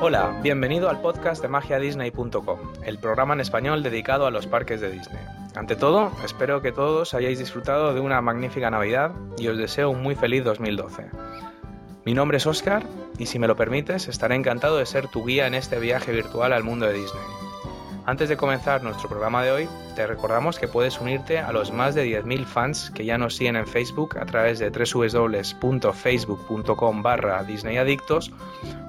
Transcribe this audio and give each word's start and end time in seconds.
Hola, 0.00 0.38
bienvenido 0.42 0.90
al 0.90 1.00
podcast 1.00 1.40
de 1.40 1.48
magiadisney.com, 1.48 2.58
el 2.84 2.98
programa 2.98 3.32
en 3.32 3.40
español 3.40 3.82
dedicado 3.82 4.26
a 4.26 4.30
los 4.30 4.46
parques 4.46 4.82
de 4.82 4.90
Disney. 4.90 5.22
Ante 5.54 5.76
todo, 5.76 6.12
espero 6.22 6.60
que 6.60 6.72
todos 6.72 7.14
hayáis 7.14 7.38
disfrutado 7.38 7.94
de 7.94 8.00
una 8.00 8.20
magnífica 8.20 8.70
Navidad 8.70 9.12
y 9.38 9.48
os 9.48 9.56
deseo 9.56 9.88
un 9.88 10.02
muy 10.02 10.14
feliz 10.14 10.44
2012. 10.44 11.06
Mi 12.04 12.12
nombre 12.12 12.36
es 12.36 12.46
Oscar 12.46 12.82
y 13.16 13.26
si 13.26 13.38
me 13.38 13.46
lo 13.46 13.56
permites, 13.56 14.08
estaré 14.08 14.34
encantado 14.34 14.76
de 14.76 14.84
ser 14.84 15.08
tu 15.08 15.24
guía 15.24 15.46
en 15.46 15.54
este 15.54 15.78
viaje 15.78 16.12
virtual 16.12 16.52
al 16.52 16.64
mundo 16.64 16.84
de 16.84 16.92
Disney. 16.92 17.53
Antes 18.06 18.28
de 18.28 18.36
comenzar 18.36 18.82
nuestro 18.82 19.08
programa 19.08 19.42
de 19.42 19.50
hoy, 19.50 19.66
te 19.96 20.06
recordamos 20.06 20.58
que 20.58 20.68
puedes 20.68 21.00
unirte 21.00 21.38
a 21.38 21.52
los 21.52 21.72
más 21.72 21.94
de 21.94 22.06
10.000 22.06 22.44
fans 22.44 22.90
que 22.90 23.06
ya 23.06 23.16
nos 23.16 23.34
siguen 23.34 23.56
en 23.56 23.66
Facebook 23.66 24.18
a 24.18 24.26
través 24.26 24.58
de 24.58 24.68
www.facebook.com 24.68 27.02
barra 27.02 27.42
disneyadictos 27.44 28.30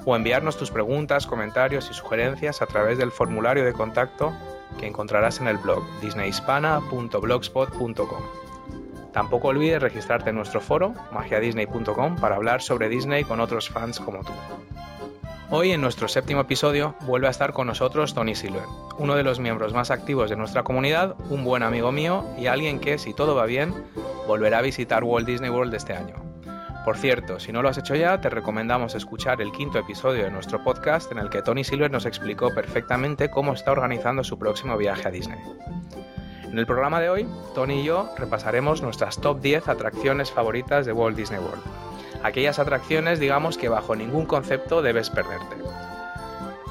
o 0.04 0.18
enviarnos 0.18 0.58
tus 0.58 0.70
preguntas, 0.70 1.28
comentarios 1.28 1.90
y 1.90 1.94
sugerencias 1.94 2.62
a 2.62 2.66
través 2.66 2.98
del 2.98 3.12
formulario 3.12 3.64
de 3.64 3.72
contacto 3.72 4.34
que 4.78 4.88
encontrarás 4.88 5.40
en 5.40 5.48
el 5.48 5.60
blog 5.60 5.86
disneyhispana.blogspot.com. 6.02 8.24
Tampoco 9.14 9.48
olvides 9.48 9.82
registrarte 9.82 10.32
en 10.32 10.36
nuestro 10.36 10.60
foro 10.60 10.94
magiadisney.com 11.14 12.18
para 12.18 12.36
hablar 12.36 12.62
sobre 12.62 12.90
Disney 12.90 13.24
con 13.24 13.40
otros 13.40 13.70
fans 13.70 14.02
como 14.02 14.26
tú. 14.26 14.34
Hoy, 15.52 15.72
en 15.72 15.82
nuestro 15.82 16.08
séptimo 16.08 16.42
episodio, 16.42 16.96
vuelve 17.02 17.28
a 17.28 17.30
estar 17.30 17.54
con 17.54 17.68
nosotros 17.68 18.16
Tony 18.16 18.34
Silver, 18.34 18.64
uno 18.98 19.16
de 19.16 19.22
los 19.22 19.40
miembros 19.40 19.76
más 19.76 19.92
activos 19.92 20.28
de 20.32 20.36
nuestra 20.36 20.64
comunidad, 20.64 21.16
un 21.30 21.44
buen 21.44 21.62
amigo 21.62 21.92
mío 21.92 22.26
y 22.36 22.48
alguien 22.48 22.80
que, 22.80 22.98
si 22.98 23.14
todo 23.14 23.36
va 23.36 23.46
bien, 23.46 23.72
volverá 24.28 24.58
a 24.58 24.64
visitar 24.64 25.04
Walt 25.04 25.28
Disney 25.28 25.52
World 25.52 25.76
este 25.76 25.94
año. 25.94 26.16
Por 26.84 26.98
cierto, 26.98 27.40
si 27.40 27.52
no 27.52 27.62
lo 27.62 27.70
has 27.70 27.78
hecho 27.78 27.94
ya, 27.94 28.20
te 28.20 28.32
recomendamos 28.32 28.96
escuchar 28.96 29.40
el 29.40 29.52
quinto 29.52 29.78
episodio 29.78 30.24
de 30.24 30.32
nuestro 30.32 30.64
podcast 30.64 31.12
en 31.12 31.20
el 31.20 31.30
que 31.30 31.44
Tony 31.44 31.64
Silver 31.64 31.92
nos 31.92 32.08
explicó 32.08 32.52
perfectamente 32.52 33.30
cómo 33.30 33.54
está 33.54 33.72
organizando 33.72 34.24
su 34.24 34.40
próximo 34.40 34.76
viaje 34.78 35.08
a 35.08 35.12
Disney. 35.12 35.40
En 36.44 36.58
el 36.58 36.66
programa 36.66 37.00
de 37.00 37.10
hoy, 37.10 37.28
Tony 37.54 37.82
y 37.82 37.84
yo 37.84 38.10
repasaremos 38.18 38.82
nuestras 38.82 39.22
top 39.22 39.42
10 39.42 39.68
atracciones 39.68 40.32
favoritas 40.32 40.88
de 40.88 40.92
Walt 40.92 41.16
Disney 41.16 41.40
World 41.40 41.62
aquellas 42.24 42.60
atracciones, 42.60 43.20
digamos, 43.20 43.58
que 43.58 43.70
bajo 43.70 43.96
ningún 43.96 44.26
concepto 44.26 44.82
debes 44.82 45.10
perderte. 45.10 45.56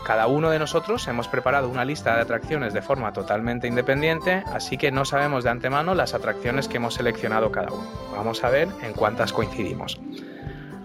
Cada 0.05 0.27
uno 0.27 0.51
de 0.51 0.59
nosotros 0.59 1.09
hemos 1.09 1.29
preparado 1.29 1.71
una 1.71 1.87
lista 1.87 2.15
de 2.15 2.21
atracciones 2.21 2.75
de 2.75 2.83
forma 2.83 3.15
totalmente 3.15 3.67
independiente, 3.67 4.45
así 4.53 4.77
que 4.77 4.93
no 4.93 5.07
sabemos 5.07 5.45
de 5.45 5.51
antemano 5.51 5.95
las 5.95 6.13
atracciones 6.13 6.69
que 6.69 6.77
hemos 6.77 6.95
seleccionado 6.95 7.51
cada 7.51 7.73
uno. 7.73 7.89
Vamos 8.13 8.45
a 8.45 8.51
ver 8.51 8.69
en 8.83 8.93
cuántas 8.93 9.33
coincidimos. 9.33 9.99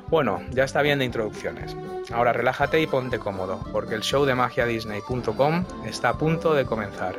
Bueno, 0.09 0.41
ya 0.51 0.63
está 0.63 0.81
bien 0.81 0.99
de 0.99 1.05
introducciones. 1.05 1.75
Ahora 2.13 2.31
relájate 2.31 2.79
y 2.81 2.87
ponte 2.87 3.19
cómodo, 3.19 3.59
porque 3.73 3.95
el 3.95 4.01
show 4.01 4.25
de 4.25 4.35
magiadisney.com 4.35 5.65
está 5.85 6.09
a 6.09 6.17
punto 6.17 6.53
de 6.53 6.65
comenzar. 6.65 7.15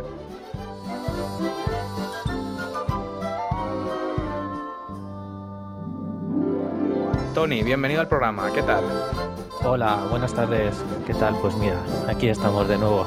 Tony, 7.35 7.63
bienvenido 7.63 8.01
al 8.01 8.09
programa, 8.09 8.51
¿qué 8.53 8.63
tal? 8.63 8.83
Hola, 9.63 10.05
buenas 10.11 10.35
tardes, 10.35 10.75
¿qué 11.07 11.15
tal? 11.15 11.37
Pues 11.41 11.55
mira, 11.57 11.77
aquí 12.09 12.29
estamos 12.29 12.67
de 12.67 12.77
nuevo. 12.77 13.07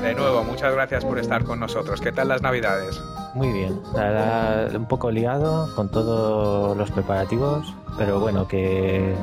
De 0.00 0.14
nuevo, 0.14 0.42
muchas 0.44 0.72
gracias 0.72 1.04
por 1.04 1.18
estar 1.18 1.44
con 1.44 1.60
nosotros. 1.60 2.00
¿Qué 2.00 2.10
tal 2.10 2.28
las 2.28 2.40
navidades? 2.40 2.98
Muy 3.34 3.52
bien, 3.52 3.78
la 3.94 4.02
verdad 4.02 4.74
un 4.74 4.86
poco 4.86 5.10
liado 5.10 5.68
con 5.76 5.90
todos 5.90 6.74
los 6.74 6.90
preparativos, 6.90 7.74
pero 7.98 8.18
bueno, 8.18 8.48
que 8.48 9.14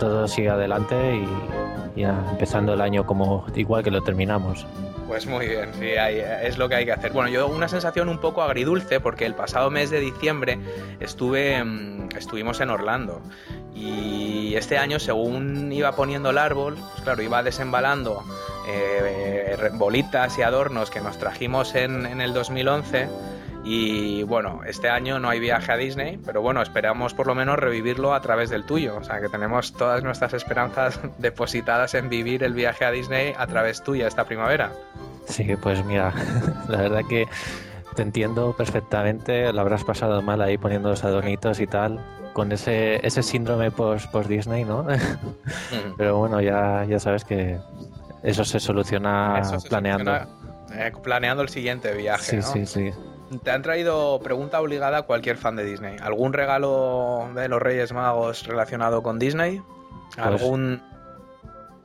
todo 0.00 0.26
sigue 0.26 0.48
adelante 0.48 0.96
y 1.94 2.00
ya 2.00 2.24
empezando 2.30 2.72
el 2.74 2.80
año 2.80 3.06
como 3.06 3.46
igual 3.54 3.84
que 3.84 3.92
lo 3.92 4.02
terminamos. 4.02 4.66
Pues 5.06 5.26
muy 5.26 5.46
bien, 5.46 5.70
sí, 5.74 5.90
es 6.42 6.56
lo 6.56 6.68
que 6.68 6.76
hay 6.76 6.84
que 6.84 6.92
hacer. 6.92 7.12
Bueno, 7.12 7.28
yo 7.28 7.46
una 7.48 7.68
sensación 7.68 8.08
un 8.08 8.18
poco 8.18 8.42
agridulce 8.42 9.00
porque 9.00 9.26
el 9.26 9.34
pasado 9.34 9.70
mes 9.70 9.90
de 9.90 10.00
diciembre 10.00 10.58
estuve, 11.00 11.62
mm, 11.62 12.08
estuvimos 12.16 12.60
en 12.60 12.70
Orlando 12.70 13.20
y 13.74 14.54
este 14.54 14.78
año 14.78 14.98
según 14.98 15.72
iba 15.72 15.92
poniendo 15.92 16.30
el 16.30 16.38
árbol, 16.38 16.76
pues 16.92 17.02
claro, 17.02 17.22
iba 17.22 17.42
desembalando 17.42 18.24
eh, 18.68 19.56
bolitas 19.74 20.38
y 20.38 20.42
adornos 20.42 20.90
que 20.90 21.00
nos 21.00 21.18
trajimos 21.18 21.74
en 21.74 22.20
el 22.20 22.32
2011 22.32 23.08
y 23.62 24.22
bueno, 24.22 24.60
este 24.66 24.88
año 24.88 25.18
no 25.18 25.28
hay 25.28 25.38
viaje 25.38 25.70
a 25.72 25.76
Disney, 25.76 26.18
pero 26.24 26.40
bueno, 26.40 26.62
esperamos 26.62 27.12
por 27.12 27.26
lo 27.26 27.34
menos 27.34 27.58
revivirlo 27.58 28.14
a 28.14 28.20
través 28.20 28.48
del 28.50 28.64
tuyo. 28.64 28.96
O 28.96 29.04
sea, 29.04 29.20
que 29.20 29.28
tenemos 29.28 29.72
todas 29.74 30.02
nuestras 30.02 30.32
esperanzas 30.32 30.98
depositadas 31.18 31.94
en 31.94 32.08
vivir 32.08 32.42
el 32.42 32.54
viaje 32.54 32.84
a 32.84 32.90
Disney 32.90 33.34
a 33.36 33.46
través 33.46 33.82
tuya 33.82 34.06
esta 34.06 34.24
primavera. 34.24 34.72
Sí, 35.26 35.56
pues 35.60 35.84
mira, 35.84 36.12
la 36.68 36.78
verdad 36.78 37.02
que 37.08 37.28
te 37.94 38.02
entiendo 38.02 38.54
perfectamente. 38.56 39.52
Lo 39.52 39.60
habrás 39.60 39.84
pasado 39.84 40.22
mal 40.22 40.40
ahí 40.40 40.56
poniendo 40.56 40.88
los 40.88 41.04
adornitos 41.04 41.60
y 41.60 41.66
tal, 41.66 42.00
con 42.32 42.52
ese, 42.52 43.06
ese 43.06 43.22
síndrome 43.22 43.70
post, 43.70 44.10
post 44.10 44.28
Disney, 44.28 44.64
¿no? 44.64 44.86
pero 45.98 46.16
bueno, 46.16 46.40
ya, 46.40 46.84
ya 46.88 46.98
sabes 46.98 47.24
que 47.24 47.58
eso 48.22 48.44
se 48.44 48.58
soluciona 48.58 49.42
planeando. 49.68 50.14
Eh, 50.72 50.92
planeando 51.02 51.42
el 51.42 51.48
siguiente 51.48 51.94
viaje. 51.94 52.42
Sí, 52.42 52.42
sí, 52.42 52.66
sí. 52.66 52.92
Te 53.38 53.50
han 53.50 53.62
traído 53.62 54.20
pregunta 54.20 54.60
obligada 54.60 54.98
a 54.98 55.02
cualquier 55.02 55.36
fan 55.36 55.56
de 55.56 55.64
Disney. 55.64 55.96
¿Algún 56.02 56.32
regalo 56.32 57.28
de 57.34 57.48
los 57.48 57.62
Reyes 57.62 57.92
Magos 57.92 58.46
relacionado 58.46 59.02
con 59.02 59.18
Disney? 59.18 59.62
Pues 60.14 60.18
¿Algún...? 60.18 60.82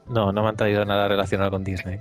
no, 0.07 0.31
no 0.31 0.43
me 0.43 0.49
han 0.49 0.55
traído 0.55 0.85
nada 0.85 1.07
relacionado 1.07 1.51
con 1.51 1.63
Disney. 1.63 1.99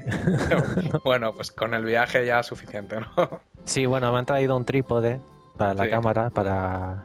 bueno, 1.04 1.34
pues 1.34 1.52
con 1.52 1.74
el 1.74 1.84
viaje 1.84 2.24
ya 2.24 2.40
es 2.40 2.46
suficiente, 2.46 3.00
¿no? 3.00 3.40
Sí, 3.64 3.86
bueno, 3.86 4.10
me 4.12 4.18
han 4.18 4.26
traído 4.26 4.56
un 4.56 4.64
trípode 4.64 5.20
para 5.56 5.74
la 5.74 5.88
cámara, 5.88 6.30
para... 6.30 7.04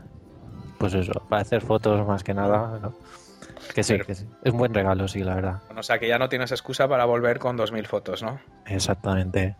Pues 0.77 0.93
eso, 0.93 1.11
para 1.27 1.41
hacer 1.41 1.61
fotos 1.61 2.07
más 2.07 2.23
que 2.23 2.33
nada, 2.33 2.79
¿no? 2.81 2.93
Que 3.75 3.83
sí, 3.83 3.99
que 3.99 4.15
sí. 4.15 4.25
Es 4.43 4.53
un 4.53 4.57
buen 4.57 4.73
regalo, 4.73 5.07
sí, 5.09 5.23
la 5.23 5.35
verdad. 5.35 5.61
o 5.75 5.83
sea 5.83 5.99
que 5.99 6.07
ya 6.07 6.17
no 6.17 6.29
tienes 6.29 6.51
excusa 6.51 6.87
para 6.87 7.05
volver 7.05 7.39
con 7.39 7.57
2.000 7.57 7.85
fotos, 7.85 8.23
¿no? 8.23 8.39
Exactamente. 8.65 9.55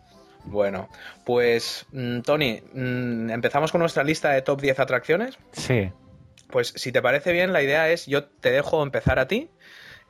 Bueno, 0.49 0.89
pues 1.25 1.85
mm, 1.91 2.21
Tony, 2.21 2.61
mm, 2.73 3.29
empezamos 3.29 3.71
con 3.71 3.79
nuestra 3.79 4.03
lista 4.03 4.31
de 4.31 4.41
top 4.41 4.61
10 4.61 4.79
atracciones. 4.79 5.37
Sí. 5.51 5.91
Pues 6.49 6.73
si 6.75 6.91
te 6.91 7.01
parece 7.01 7.31
bien, 7.31 7.53
la 7.53 7.61
idea 7.61 7.89
es 7.89 8.07
yo 8.07 8.25
te 8.25 8.51
dejo 8.51 8.81
empezar 8.81 9.19
a 9.19 9.27
ti, 9.27 9.49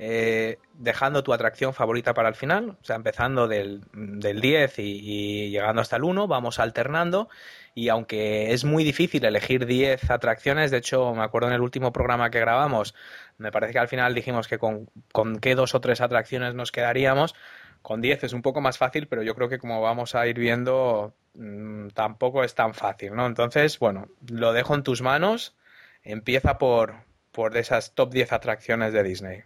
eh, 0.01 0.57
dejando 0.73 1.23
tu 1.23 1.33
atracción 1.33 1.73
favorita 1.73 2.13
para 2.13 2.29
el 2.29 2.35
final, 2.35 2.77
o 2.81 2.85
sea, 2.85 2.95
empezando 2.95 3.49
del, 3.49 3.81
10 3.93 4.79
y, 4.79 5.49
llegando 5.49 5.81
hasta 5.81 5.97
el 5.97 6.05
1, 6.05 6.27
vamos 6.27 6.59
alternando. 6.59 7.27
Y 7.75 7.89
aunque 7.89 8.53
es 8.53 8.63
muy 8.63 8.85
difícil 8.85 9.25
elegir 9.25 9.65
10 9.65 10.09
atracciones, 10.09 10.71
de 10.71 10.77
hecho, 10.77 11.13
me 11.13 11.23
acuerdo 11.23 11.49
en 11.49 11.55
el 11.55 11.61
último 11.61 11.91
programa 11.91 12.29
que 12.29 12.39
grabamos, 12.39 12.95
me 13.37 13.51
parece 13.51 13.73
que 13.73 13.79
al 13.79 13.89
final 13.89 14.15
dijimos 14.15 14.47
que 14.47 14.57
con, 14.57 14.89
con 15.11 15.39
qué 15.39 15.55
dos 15.55 15.75
o 15.75 15.81
tres 15.81 15.99
atracciones 15.99 16.55
nos 16.55 16.71
quedaríamos. 16.71 17.35
Con 17.81 18.01
10 18.01 18.25
es 18.25 18.33
un 18.33 18.41
poco 18.41 18.61
más 18.61 18.77
fácil, 18.77 19.07
pero 19.07 19.23
yo 19.23 19.35
creo 19.35 19.49
que 19.49 19.59
como 19.59 19.81
vamos 19.81 20.15
a 20.15 20.27
ir 20.27 20.37
viendo, 20.37 21.13
mm, 21.33 21.89
tampoco 21.89 22.43
es 22.43 22.55
tan 22.55 22.73
fácil, 22.73 23.15
¿no? 23.15 23.25
Entonces, 23.25 23.79
bueno, 23.79 24.07
lo 24.29 24.53
dejo 24.53 24.75
en 24.75 24.83
tus 24.83 25.01
manos. 25.01 25.55
Empieza 26.03 26.57
por, 26.57 26.95
por 27.31 27.55
esas 27.57 27.93
top 27.93 28.11
10 28.13 28.33
atracciones 28.33 28.93
de 28.93 29.03
Disney. 29.03 29.41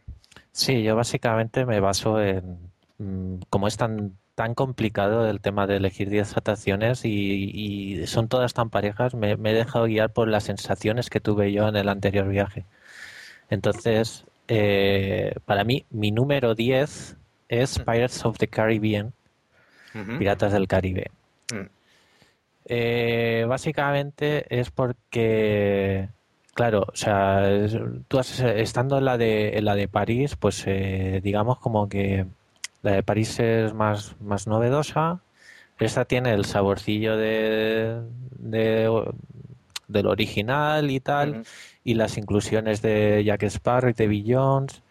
Sí, 0.51 0.83
yo 0.83 0.95
básicamente 0.95 1.66
me 1.66 1.79
baso 1.79 2.21
en. 2.21 2.71
Mm, 2.97 3.41
como 3.49 3.67
es 3.67 3.77
tan, 3.77 4.17
tan 4.35 4.55
complicado 4.55 5.27
el 5.29 5.41
tema 5.41 5.67
de 5.67 5.77
elegir 5.77 6.09
10 6.09 6.38
atracciones 6.38 7.06
y, 7.06 8.06
son 8.07 8.27
todas 8.27 8.53
tan 8.53 8.69
parejas, 8.69 9.13
me, 9.13 9.31
he 9.31 9.53
dejado 9.53 9.85
guiar 9.85 10.12
por 10.12 10.27
las 10.27 10.45
sensaciones 10.45 11.09
que 11.09 11.19
tuve 11.19 11.51
yo 11.51 11.68
en 11.68 11.75
el 11.75 11.89
anterior 11.89 12.27
viaje. 12.27 12.65
Entonces, 13.50 14.25
eh, 14.47 15.35
para 15.45 15.63
mí, 15.63 15.85
mi 15.89 16.12
número 16.12 16.56
10 16.56 17.18
es 17.61 17.79
Pirates 17.79 18.25
of 18.25 18.38
the 18.38 18.47
Caribbean, 18.47 19.13
Piratas 20.17 20.53
del 20.53 20.67
Caribe. 20.67 21.11
Mm. 21.51 21.67
Eh, 22.65 23.45
básicamente 23.47 24.45
es 24.50 24.71
porque, 24.71 26.09
claro, 26.53 26.85
o 26.91 26.95
sea, 26.95 27.44
tú 28.07 28.19
estando 28.19 28.97
en 28.97 29.05
la 29.05 29.17
de, 29.17 29.59
la 29.61 29.75
de 29.75 29.88
París, 29.88 30.35
pues 30.35 30.63
eh, 30.65 31.19
digamos 31.23 31.59
como 31.59 31.89
que 31.89 32.25
la 32.81 32.91
de 32.91 33.03
París 33.03 33.39
es 33.39 33.73
más, 33.73 34.15
más 34.21 34.47
novedosa. 34.47 35.19
Esta 35.79 36.06
tiene 36.06 36.33
el 36.33 36.45
saborcillo 36.45 37.17
de, 37.17 38.01
del 38.39 40.07
original 40.07 40.89
y 40.89 40.99
tal, 40.99 41.44
y 41.83 41.95
las 41.95 42.17
inclusiones 42.17 42.81
de 42.81 43.23
Jack 43.25 43.44
Sparrow 43.44 43.89
y 43.89 43.94
de 43.94 44.07
Bill 44.07 44.25
Jones. 44.27 44.81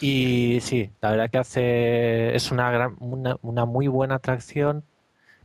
Y 0.00 0.58
sí, 0.60 0.90
la 1.00 1.10
verdad 1.12 1.30
que 1.30 1.38
hace 1.38 2.34
es 2.34 2.50
una, 2.50 2.70
gran, 2.70 2.96
una, 2.98 3.64
muy 3.64 3.86
buena 3.86 4.16
atracción, 4.16 4.84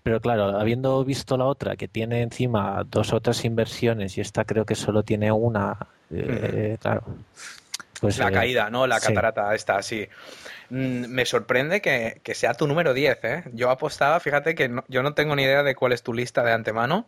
Pero 0.03 0.19
claro, 0.21 0.57
habiendo 0.57 1.03
visto 1.05 1.37
la 1.37 1.45
otra 1.45 1.75
que 1.75 1.87
tiene 1.87 2.21
encima 2.21 2.83
dos 2.85 3.13
otras 3.13 3.45
inversiones 3.45 4.17
y 4.17 4.21
esta 4.21 4.45
creo 4.45 4.65
que 4.65 4.75
solo 4.75 5.03
tiene 5.03 5.31
una, 5.31 5.77
eh, 6.11 6.77
claro. 6.81 7.03
Pues, 7.99 8.17
la 8.17 8.29
eh, 8.29 8.31
caída, 8.31 8.69
¿no? 8.69 8.87
La 8.87 8.99
catarata 8.99 9.53
esta, 9.53 9.81
sí. 9.81 10.07
Mm, 10.69 11.07
me 11.07 11.25
sorprende 11.25 11.81
que, 11.81 12.21
sea 12.33 12.53
tu 12.53 12.67
número 12.67 12.93
10, 12.93 13.23
¿eh? 13.23 13.43
Yo 13.53 13.69
apostaba, 13.69 14.19
fíjate 14.19 14.55
que 14.55 14.71
yo 14.87 15.03
no 15.03 15.13
tengo 15.13 15.35
ni 15.35 15.43
idea 15.43 15.63
de 15.63 15.75
cuál 15.75 15.93
es 15.93 16.03
tu 16.03 16.13
lista 16.13 16.43
de 16.43 16.51
antemano, 16.51 17.07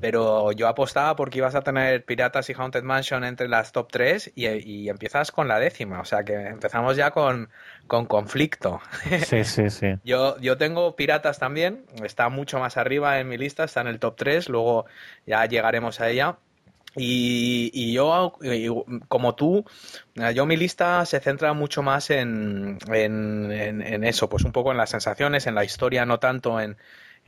pero 0.00 0.52
yo 0.52 0.68
apostaba 0.68 1.16
porque 1.16 1.38
ibas 1.38 1.54
a 1.54 1.62
tener 1.62 2.04
Piratas 2.04 2.50
y 2.50 2.52
Haunted 2.52 2.82
Mansion 2.82 3.24
entre 3.24 3.48
las 3.48 3.72
top 3.72 3.90
3 3.90 4.32
y, 4.34 4.88
empiezas 4.88 5.32
con 5.32 5.48
la 5.48 5.58
décima, 5.58 6.00
o 6.00 6.04
sea 6.04 6.24
que 6.24 6.34
empezamos 6.34 6.96
ya 6.96 7.10
con, 7.10 7.48
con 7.86 8.06
conflicto. 8.06 8.80
Sí, 9.24 9.44
sí, 9.44 9.70
sí. 9.70 9.94
yo, 10.04 10.38
yo 10.40 10.56
tengo 10.58 10.94
Piratas 10.96 11.38
también, 11.38 11.84
está 12.02 12.28
mucho 12.28 12.58
más 12.58 12.76
arriba 12.76 13.18
en 13.20 13.28
mi 13.28 13.38
lista, 13.38 13.64
está 13.64 13.80
en 13.80 13.88
el 13.88 13.98
top 13.98 14.16
3, 14.16 14.48
luego 14.48 14.86
ya 15.26 15.44
llegaremos 15.46 16.00
a 16.00 16.08
ella. 16.10 16.36
Y, 16.98 17.92
yo, 17.92 18.38
como 19.08 19.34
tú, 19.34 19.64
yo 20.34 20.46
mi 20.46 20.56
lista 20.56 21.04
se 21.06 21.20
centra 21.20 21.52
mucho 21.52 21.82
más 21.82 22.10
en, 22.10 22.78
en, 22.88 24.04
eso, 24.04 24.28
pues 24.28 24.44
un 24.44 24.52
poco 24.52 24.72
en 24.72 24.76
las 24.76 24.90
sensaciones, 24.90 25.46
en 25.46 25.54
la 25.54 25.64
historia, 25.64 26.04
no 26.06 26.18
tanto 26.18 26.60
en, 26.60 26.76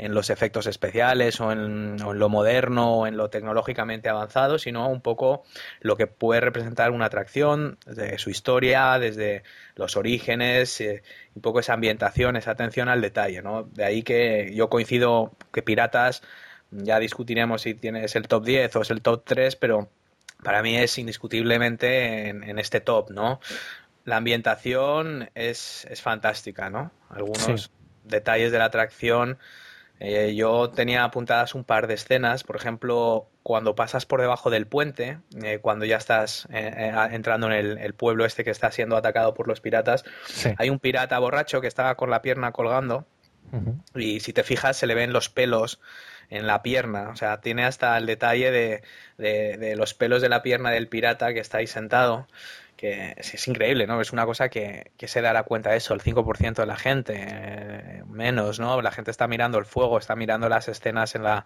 en 0.01 0.15
los 0.15 0.31
efectos 0.31 0.67
especiales 0.67 1.41
o 1.41 1.53
en, 1.53 1.97
lo 1.99 2.29
moderno 2.31 2.95
o 2.95 3.07
en 3.07 3.17
lo 3.19 3.29
tecnológicamente 3.29 4.09
avanzado, 4.09 4.59
sino 4.59 4.89
un 4.89 5.03
poco 5.03 5.45
lo 5.81 5.97
que 5.97 6.07
puede 6.07 6.41
representar 6.41 6.91
una 6.91 7.07
atracción, 7.07 7.79
de 7.87 8.19
su 8.19 8.31
historia, 8.31 8.99
desde 8.99 9.43
los 9.75 9.97
orígenes, 9.97 10.81
eh, 10.81 11.03
un 11.35 11.43
poco 11.43 11.61
esa 11.61 11.75
ambientación, 11.75 12.37
esa 12.37 12.53
atención 12.53 12.89
al 12.89 13.03
detalle, 13.03 13.43
¿no? 13.43 13.65
De 13.65 13.85
ahí 13.85 14.03
que 14.03 14.53
yo 14.55 14.71
coincido 14.71 15.33
que 15.53 15.63
Piratas 15.63 16.23
ya 16.71 16.99
discutiremos 16.99 17.63
si 17.63 17.75
tienes 17.75 18.17
el 18.17 18.29
top 18.29 18.45
10 18.45 18.77
o 18.77 18.83
es 18.83 18.91
el 18.91 19.03
top 19.03 19.25
3, 19.25 19.57
pero 19.57 19.89
para 20.43 20.63
mí 20.63 20.77
es 20.77 20.99
indiscutiblemente 20.99 22.29
en, 22.29 22.59
este 22.59 22.81
top, 22.81 23.11
¿no? 23.11 23.41
La 24.05 24.17
ambientación 24.17 25.31
es, 25.35 25.87
es 25.91 26.01
fantástica, 26.01 26.71
¿no? 26.71 26.91
Algunos 27.11 27.71
detalles 28.05 28.53
de 28.53 28.59
la 28.59 28.67
atracción. 28.67 29.39
Eh, 29.99 30.35
yo 30.35 30.71
tenía 30.71 31.05
apuntadas 31.05 31.55
un 31.55 31.65
par 31.65 31.87
de 31.87 31.95
escenas, 31.95 32.43
por 32.43 32.57
ejemplo, 32.57 33.29
cuando 33.43 33.75
pasas 33.75 34.07
por 34.07 34.23
debajo 34.23 34.49
del 34.49 34.67
puente, 34.67 35.19
eh, 35.43 35.59
cuando 35.61 35.85
ya 35.85 35.99
estás 35.99 36.49
eh, 36.51 36.93
entrando 37.11 37.53
en 37.53 37.79
el, 37.79 37.95
pueblo 37.95 38.25
este 38.25 38.43
que 38.43 38.51
está 38.51 38.71
siendo 38.73 38.97
atacado 38.97 39.35
por 39.35 39.47
los 39.47 39.61
piratas, 39.61 40.05
hay 40.57 40.71
un 40.71 40.79
pirata 40.79 41.19
borracho 41.19 41.61
que 41.61 41.67
estaba 41.67 41.97
con 41.97 42.09
la 42.09 42.23
pierna 42.23 42.53
colgando 42.53 43.05
y 43.95 44.21
si 44.21 44.33
te 44.33 44.45
fijas 44.45 44.77
se 44.77 44.87
le 44.87 44.95
ven 44.95 45.13
los 45.13 45.29
pelos 45.29 45.81
en 46.31 46.47
la 46.47 46.63
pierna. 46.63 47.11
O 47.11 47.17
sea, 47.17 47.41
tiene 47.41 47.65
hasta 47.65 47.99
el 47.99 48.07
detalle 48.07 48.51
de, 48.51 48.83
de, 49.19 49.77
los 49.77 49.95
pelos 49.95 50.23
de 50.23 50.29
la 50.29 50.43
pierna 50.43 50.71
del 50.71 50.89
pirata 50.89 51.35
que 51.35 51.41
está 51.41 51.59
ahí 51.59 51.67
sentado 51.67 52.27
que 52.77 53.13
es, 53.19 53.47
increíble, 53.47 53.87
¿no? 53.87 54.01
Es 54.01 54.11
una 54.11 54.25
cosa 54.25 54.49
que, 54.49 54.93
que, 54.97 55.07
se 55.07 55.21
dará 55.21 55.43
cuenta 55.43 55.69
de 55.69 55.77
eso, 55.77 55.93
el 55.93 56.01
5% 56.01 56.55
de 56.55 56.67
la 56.67 56.77
gente, 56.77 57.15
eh, 57.15 58.03
menos, 58.07 58.59
¿no? 58.59 58.81
La 58.81 58.91
gente 58.91 59.11
está 59.11 59.29
mirando 59.29 59.59
el 59.59 59.67
fuego, 59.67 59.99
está 59.99 60.17
mirando 60.17 60.49
las 60.49 60.67
escenas 60.67 61.15
en, 61.15 61.25
la, 61.25 61.45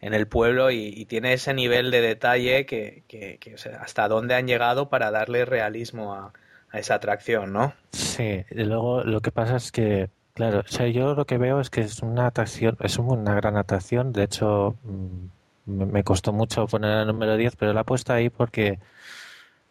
en 0.00 0.14
el 0.14 0.28
pueblo 0.28 0.70
y, 0.70 1.04
tiene 1.06 1.32
ese 1.32 1.52
nivel 1.52 1.90
de 1.90 2.00
detalle 2.00 2.64
que, 2.64 3.02
que, 3.08 3.56
hasta 3.80 4.06
dónde 4.06 4.36
han 4.36 4.46
llegado 4.46 4.88
para 4.88 5.10
darle 5.10 5.44
realismo 5.44 6.14
a, 6.14 6.32
a, 6.70 6.78
esa 6.78 6.94
atracción, 6.94 7.52
¿no? 7.52 7.74
Sí, 7.90 8.44
y 8.48 8.62
luego 8.62 9.02
lo 9.02 9.20
que 9.20 9.32
pasa 9.32 9.56
es 9.56 9.72
que 9.72 10.10
Claro, 10.38 10.60
o 10.60 10.68
sea, 10.68 10.86
yo 10.86 11.14
lo 11.14 11.26
que 11.26 11.36
veo 11.36 11.60
es 11.60 11.68
que 11.68 11.80
es 11.80 12.00
una 12.00 12.28
atracción, 12.28 12.76
es 12.80 12.96
una 12.98 13.34
gran 13.34 13.56
atracción. 13.56 14.12
De 14.12 14.22
hecho, 14.22 14.76
mm, 14.84 15.72
me 15.84 16.04
costó 16.04 16.32
mucho 16.32 16.68
poner 16.68 16.98
el 17.00 17.08
número 17.08 17.36
10, 17.36 17.56
pero 17.56 17.72
la 17.72 17.80
he 17.80 17.84
puesto 17.84 18.12
ahí 18.12 18.30
porque, 18.30 18.78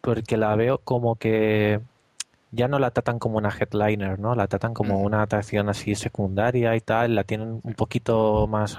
porque 0.02 0.36
la 0.36 0.54
veo 0.56 0.76
como 0.76 1.16
que 1.16 1.80
ya 2.52 2.68
no 2.68 2.78
la 2.78 2.90
tratan 2.90 3.18
como 3.18 3.38
una 3.38 3.48
headliner, 3.50 4.18
¿no? 4.18 4.34
La 4.34 4.46
tratan 4.46 4.74
como 4.74 5.00
una 5.00 5.22
atracción 5.22 5.70
así 5.70 5.94
secundaria 5.94 6.76
y 6.76 6.82
tal, 6.82 7.14
la 7.14 7.24
tienen 7.24 7.60
un 7.62 7.74
poquito 7.74 8.46
más, 8.46 8.76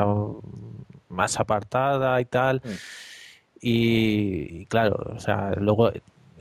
más 1.09 1.39
apartada 1.39 2.21
y 2.21 2.25
tal. 2.25 2.61
Y, 3.61 4.65
claro, 4.67 4.95
o 5.15 5.19
sea, 5.19 5.53
luego 5.57 5.91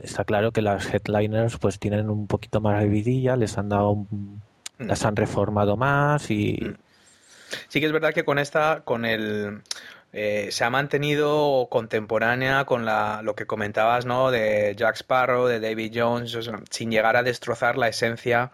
está 0.01 0.25
claro 0.25 0.51
que 0.51 0.61
las 0.61 0.93
headliners 0.93 1.57
pues 1.57 1.79
tienen 1.79 2.09
un 2.11 2.27
poquito 2.27 2.61
más 2.61 2.81
de 2.81 2.87
vidilla, 2.89 3.35
les 3.35 3.57
han 3.57 3.69
dado 3.69 3.91
un 3.91 4.41
las 4.79 5.05
han 5.05 5.15
reformado 5.15 5.77
más 5.77 6.31
y... 6.31 6.57
Mm. 6.61 6.75
Sí 7.67 7.79
que 7.79 7.87
es 7.87 7.91
verdad 7.91 8.13
que 8.13 8.25
con 8.25 8.39
esta, 8.39 8.81
con 8.83 9.05
el... 9.05 9.61
Eh, 10.11 10.47
se 10.51 10.63
ha 10.63 10.71
mantenido 10.71 11.67
contemporánea 11.69 12.65
con 12.65 12.83
la, 12.83 13.21
lo 13.21 13.35
que 13.35 13.45
comentabas, 13.45 14.05
¿no? 14.05 14.31
De 14.31 14.73
Jack 14.75 14.95
Sparrow, 14.95 15.45
de 15.45 15.59
David 15.59 15.93
Jones, 15.95 16.35
sin 16.71 16.89
llegar 16.89 17.15
a 17.15 17.21
destrozar 17.21 17.77
la 17.77 17.89
esencia 17.89 18.51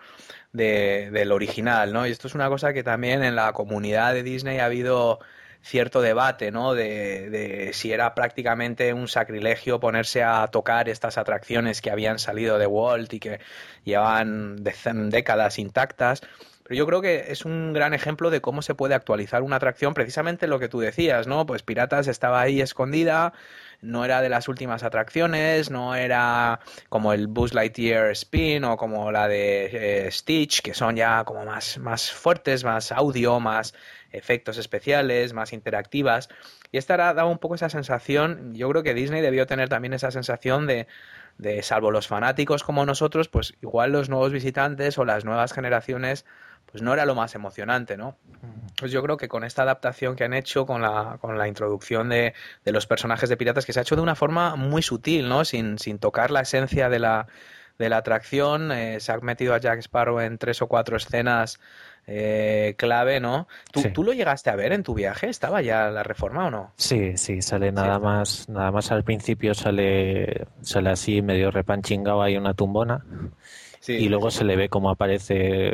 de, 0.52 1.10
del 1.12 1.32
original, 1.32 1.94
¿no? 1.94 2.06
Y 2.08 2.12
esto 2.12 2.28
es 2.28 2.36
una 2.36 2.50
cosa 2.50 2.74
que 2.74 2.84
también 2.84 3.24
en 3.24 3.36
la 3.36 3.54
comunidad 3.54 4.14
de 4.14 4.24
Disney 4.24 4.60
ha 4.60 4.66
habido 4.66 5.20
cierto 5.66 6.02
debate, 6.02 6.52
¿no? 6.52 6.76
De, 6.76 7.30
de, 7.30 7.74
si 7.74 7.92
era 7.92 8.14
prácticamente 8.14 8.94
un 8.94 9.08
sacrilegio 9.08 9.80
ponerse 9.80 10.24
a 10.24 10.48
tocar 10.48 10.88
estas 10.90 11.18
atracciones 11.18 11.82
que 11.82 11.90
habían 11.90 12.20
salido 12.20 12.60
de 12.60 12.68
Walt 12.68 13.12
y 13.14 13.20
que 13.20 13.40
llevaban 13.84 14.64
décadas 14.64 15.58
intactas. 15.58 16.22
Pero 16.64 16.78
yo 16.78 16.88
creo 16.88 17.02
que 17.02 17.26
es 17.30 17.46
un 17.46 17.74
gran 17.74 17.94
ejemplo 17.94 18.32
de 18.32 18.42
cómo 18.42 18.64
se 18.64 18.74
puede 18.74 18.96
actualizar 18.96 19.44
una 19.44 19.58
atracción, 19.58 19.94
precisamente 19.94 20.48
lo 20.48 20.58
que 20.58 20.68
tú 20.68 20.80
decías, 20.80 21.28
¿no? 21.28 21.46
Pues 21.46 21.62
Piratas 21.62 22.08
estaba 22.08 22.42
ahí 22.42 22.60
escondida, 22.60 23.34
no 23.82 24.04
era 24.04 24.22
de 24.22 24.30
las 24.30 24.48
últimas 24.48 24.84
atracciones, 24.84 25.70
no 25.70 25.94
era 25.94 26.60
como 26.90 27.14
el 27.14 27.28
Buzz 27.28 27.54
Lightyear 27.54 28.12
Spin 28.12 28.64
o 28.64 28.78
como 28.78 29.12
la 29.12 29.28
de 29.28 30.08
eh, 30.08 30.12
Stitch, 30.12 30.62
que 30.62 30.74
son 30.74 30.96
ya 30.96 31.24
como 31.24 31.46
más, 31.46 31.78
más 31.78 32.12
fuertes, 32.12 32.64
más 32.64 32.92
audio, 32.92 33.40
más 33.40 33.76
efectos 34.18 34.58
especiales, 34.58 35.34
más 35.34 35.54
interactivas. 35.54 36.30
Y 36.72 36.78
esta 36.78 36.98
daba 36.98 37.26
un 37.26 37.38
poco 37.38 37.56
esa 37.56 37.70
sensación, 37.70 38.54
yo 38.54 38.70
creo 38.70 38.84
que 38.84 38.94
Disney 38.94 39.22
debió 39.22 39.46
tener 39.48 39.70
también 39.70 39.94
esa 39.94 40.12
sensación 40.12 40.68
de, 40.68 40.88
de, 41.38 41.62
salvo 41.64 41.92
los 41.92 42.08
fanáticos 42.08 42.64
como 42.64 42.86
nosotros, 42.86 43.30
pues 43.30 43.54
igual 43.62 43.92
los 43.92 44.10
nuevos 44.10 44.32
visitantes 44.32 44.98
o 44.98 45.06
las 45.06 45.26
nuevas 45.26 45.54
generaciones, 45.54 46.26
pues 46.66 46.82
no 46.82 46.94
era 46.94 47.06
lo 47.06 47.16
más 47.16 47.36
emocionante, 47.36 47.96
¿no? 47.96 48.18
Pues 48.78 48.92
yo 48.92 49.02
creo 49.04 49.18
que 49.18 49.28
con 49.28 49.44
esta 49.44 49.62
adaptación 49.62 50.16
que 50.16 50.24
han 50.26 50.34
hecho, 50.34 50.66
con 50.66 50.82
la, 50.82 51.18
con 51.22 51.38
la 51.38 51.48
introducción 51.48 52.10
de, 52.10 52.34
de 52.66 52.72
los 52.72 52.88
personajes 52.88 53.30
de 53.30 53.38
piratas, 53.38 53.66
que 53.66 53.74
se 53.74 53.80
ha 53.80 53.84
hecho 53.84 53.96
de 53.96 54.02
una 54.02 54.16
forma 54.16 54.56
muy 54.56 54.82
sutil, 54.82 55.30
¿no? 55.30 55.46
Sin, 55.46 55.80
sin 55.80 56.00
tocar 56.00 56.32
la 56.32 56.42
esencia 56.42 56.90
de 56.90 57.00
la, 57.00 57.28
de 57.78 57.90
la 57.90 57.98
atracción, 57.98 58.72
eh, 58.72 59.00
se 59.00 59.12
ha 59.12 59.18
metido 59.20 59.54
a 59.54 59.60
Jack 59.60 59.80
Sparrow 59.80 60.20
en 60.20 60.38
tres 60.38 60.62
o 60.62 60.68
cuatro 60.68 60.98
escenas 60.98 61.60
eh, 62.08 62.76
clave, 62.78 63.20
¿no? 63.20 63.48
¿Tú, 63.94 64.04
lo 64.04 64.14
llegaste 64.14 64.50
a 64.50 64.56
ver 64.56 64.74
en 64.74 64.84
tu 64.84 64.94
viaje? 64.94 65.28
¿Estaba 65.28 65.62
ya 65.62 65.90
la 65.90 66.04
reforma 66.04 66.48
o 66.48 66.52
no? 66.52 66.72
Sí, 66.78 67.18
sí, 67.18 67.42
sale 67.42 67.72
nada 67.72 68.00
más, 68.00 68.48
nada 68.48 68.72
más 68.72 68.92
al 68.92 69.04
principio 69.04 69.54
sale, 69.54 70.46
sale 70.62 70.92
así 70.92 71.22
medio 71.22 71.52
repanchingado 71.52 72.22
hay 72.22 72.38
una 72.38 72.54
tumbona. 72.54 73.04
y 73.88 74.08
luego 74.10 74.30
se 74.30 74.44
le 74.44 74.56
ve 74.56 74.70
como 74.70 74.90
aparece 74.90 75.74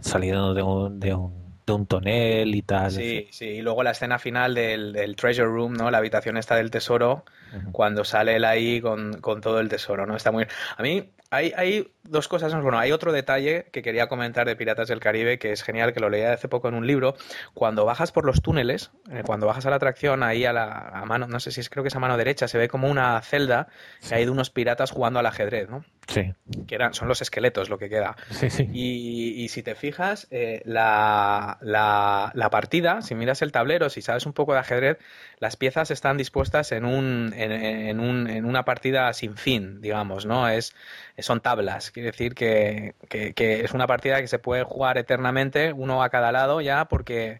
saliendo 0.00 0.52
de 0.54 0.62
un, 0.62 1.00
de 1.00 1.14
un, 1.14 1.32
de 1.66 1.72
un 1.72 1.86
tonel 1.86 2.54
y 2.54 2.62
tal. 2.62 2.90
Sí, 2.90 3.28
sí, 3.30 3.46
y 3.46 3.62
luego 3.62 3.82
la 3.82 3.92
escena 3.92 4.18
final 4.18 4.54
del, 4.54 4.92
del 4.92 5.16
treasure 5.16 5.48
room, 5.48 5.74
¿no? 5.74 5.90
La 5.90 5.98
habitación 5.98 6.36
esta 6.36 6.56
del 6.56 6.70
tesoro, 6.70 7.24
cuando 7.72 8.04
sale 8.04 8.36
él 8.36 8.44
ahí 8.44 8.80
con, 8.80 9.20
con, 9.20 9.40
todo 9.40 9.60
el 9.60 9.68
tesoro, 9.68 10.06
¿no? 10.06 10.16
Está 10.16 10.32
muy... 10.32 10.44
A 10.76 10.82
mí 10.82 11.10
hay, 11.34 11.52
hay, 11.56 11.90
dos 12.04 12.28
cosas. 12.28 12.54
Bueno, 12.60 12.78
hay 12.78 12.92
otro 12.92 13.12
detalle 13.12 13.66
que 13.72 13.82
quería 13.82 14.08
comentar 14.08 14.46
de 14.46 14.56
Piratas 14.56 14.88
del 14.88 15.00
Caribe 15.00 15.38
que 15.38 15.52
es 15.52 15.62
genial, 15.62 15.92
que 15.92 16.00
lo 16.00 16.10
leí 16.10 16.22
hace 16.22 16.48
poco 16.48 16.68
en 16.68 16.74
un 16.74 16.86
libro. 16.86 17.14
Cuando 17.54 17.84
bajas 17.84 18.12
por 18.12 18.24
los 18.24 18.42
túneles, 18.42 18.90
eh, 19.10 19.22
cuando 19.24 19.46
bajas 19.46 19.66
a 19.66 19.70
la 19.70 19.76
atracción, 19.76 20.22
ahí 20.22 20.44
a 20.44 20.52
la 20.52 21.02
mano, 21.06 21.26
no 21.26 21.40
sé 21.40 21.50
si 21.50 21.60
es 21.60 21.70
creo 21.70 21.82
que 21.82 21.88
es 21.88 21.96
a 21.96 22.00
mano 22.00 22.16
derecha, 22.16 22.48
se 22.48 22.58
ve 22.58 22.68
como 22.68 22.90
una 22.90 23.20
celda 23.22 23.68
que 24.06 24.14
hay 24.14 24.24
de 24.24 24.30
unos 24.30 24.50
piratas 24.50 24.90
jugando 24.90 25.18
al 25.18 25.26
ajedrez, 25.26 25.68
¿no? 25.68 25.84
Sí. 26.06 26.34
Que 26.66 26.74
eran, 26.74 26.92
son 26.92 27.08
los 27.08 27.22
esqueletos 27.22 27.70
lo 27.70 27.78
que 27.78 27.88
queda. 27.88 28.16
Sí, 28.30 28.50
sí. 28.50 28.68
Y, 28.72 29.42
y 29.42 29.48
si 29.48 29.62
te 29.62 29.74
fijas, 29.74 30.26
eh, 30.30 30.62
la, 30.64 31.58
la, 31.62 32.30
la, 32.34 32.50
partida, 32.50 33.00
si 33.00 33.14
miras 33.14 33.40
el 33.42 33.52
tablero, 33.52 33.88
si 33.88 34.02
sabes 34.02 34.26
un 34.26 34.32
poco 34.32 34.52
de 34.52 34.58
ajedrez, 34.58 34.98
las 35.38 35.56
piezas 35.56 35.90
están 35.90 36.16
dispuestas 36.16 36.72
en, 36.72 36.84
un, 36.84 37.32
en, 37.34 37.52
en, 37.52 38.00
un, 38.00 38.28
en 38.28 38.44
una 38.44 38.64
partida 38.64 39.12
sin 39.14 39.36
fin, 39.36 39.80
digamos, 39.80 40.26
¿no? 40.26 40.48
Es, 40.48 40.74
son 41.18 41.40
tablas, 41.40 41.90
quiere 41.90 42.10
decir 42.10 42.34
que, 42.34 42.94
que, 43.08 43.60
es 43.64 43.72
una 43.72 43.86
partida 43.86 44.20
que 44.20 44.28
se 44.28 44.38
puede 44.38 44.64
jugar 44.64 44.98
eternamente, 44.98 45.72
uno 45.72 46.02
a 46.02 46.10
cada 46.10 46.32
lado 46.32 46.60
ya, 46.60 46.86
porque 46.86 47.38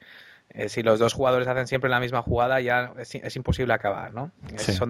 eh, 0.51 0.69
si 0.69 0.83
los 0.83 1.01
dos 1.01 1.13
jugadores 1.13 1.49
hacen 1.49 1.67
siempre 1.67 1.91
la 1.91 1.99
misma 1.99 2.23
jugada 2.23 2.61
ya 2.61 2.93
es, 2.99 3.37
imposible 3.37 3.75
acabar, 3.75 4.15
¿no? 4.15 4.31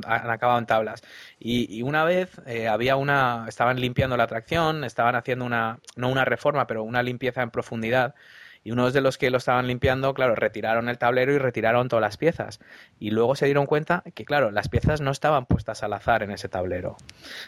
han 0.07 0.31
acabado 0.31 0.59
en 0.59 0.67
tablas. 0.67 1.03
Y, 1.39 1.83
una 1.83 2.05
vez 2.05 2.31
eh, 2.47 2.69
había 2.69 2.97
una, 2.97 3.47
estaban 3.49 3.81
limpiando 3.81 4.17
la 4.17 4.25
atracción, 4.25 4.85
estaban 4.85 5.15
haciendo 5.15 5.47
una, 5.47 5.79
no 5.97 6.11
una 6.11 6.27
reforma, 6.27 6.67
pero 6.67 6.83
una 6.83 7.03
limpieza 7.03 7.43
en 7.43 7.51
profundidad 7.51 8.15
Y 8.65 8.71
unos 8.71 8.95
de 8.95 9.03
los 9.03 9.19
que 9.19 9.29
lo 9.29 9.37
estaban 9.37 9.67
limpiando, 9.67 10.15
claro, 10.15 10.35
retiraron 10.35 10.89
el 10.89 10.97
tablero 10.97 11.35
y 11.35 11.39
retiraron 11.39 11.89
todas 11.89 12.01
las 12.01 12.17
piezas. 12.17 12.61
Y 12.99 13.11
luego 13.11 13.37
se 13.37 13.45
dieron 13.45 13.67
cuenta 13.67 14.03
que, 14.15 14.25
claro, 14.25 14.51
las 14.51 14.71
piezas 14.71 15.03
no 15.03 15.11
estaban 15.11 15.45
puestas 15.45 15.83
al 15.83 15.93
azar 15.93 16.23
en 16.23 16.31
ese 16.31 16.49
tablero. 16.49 16.97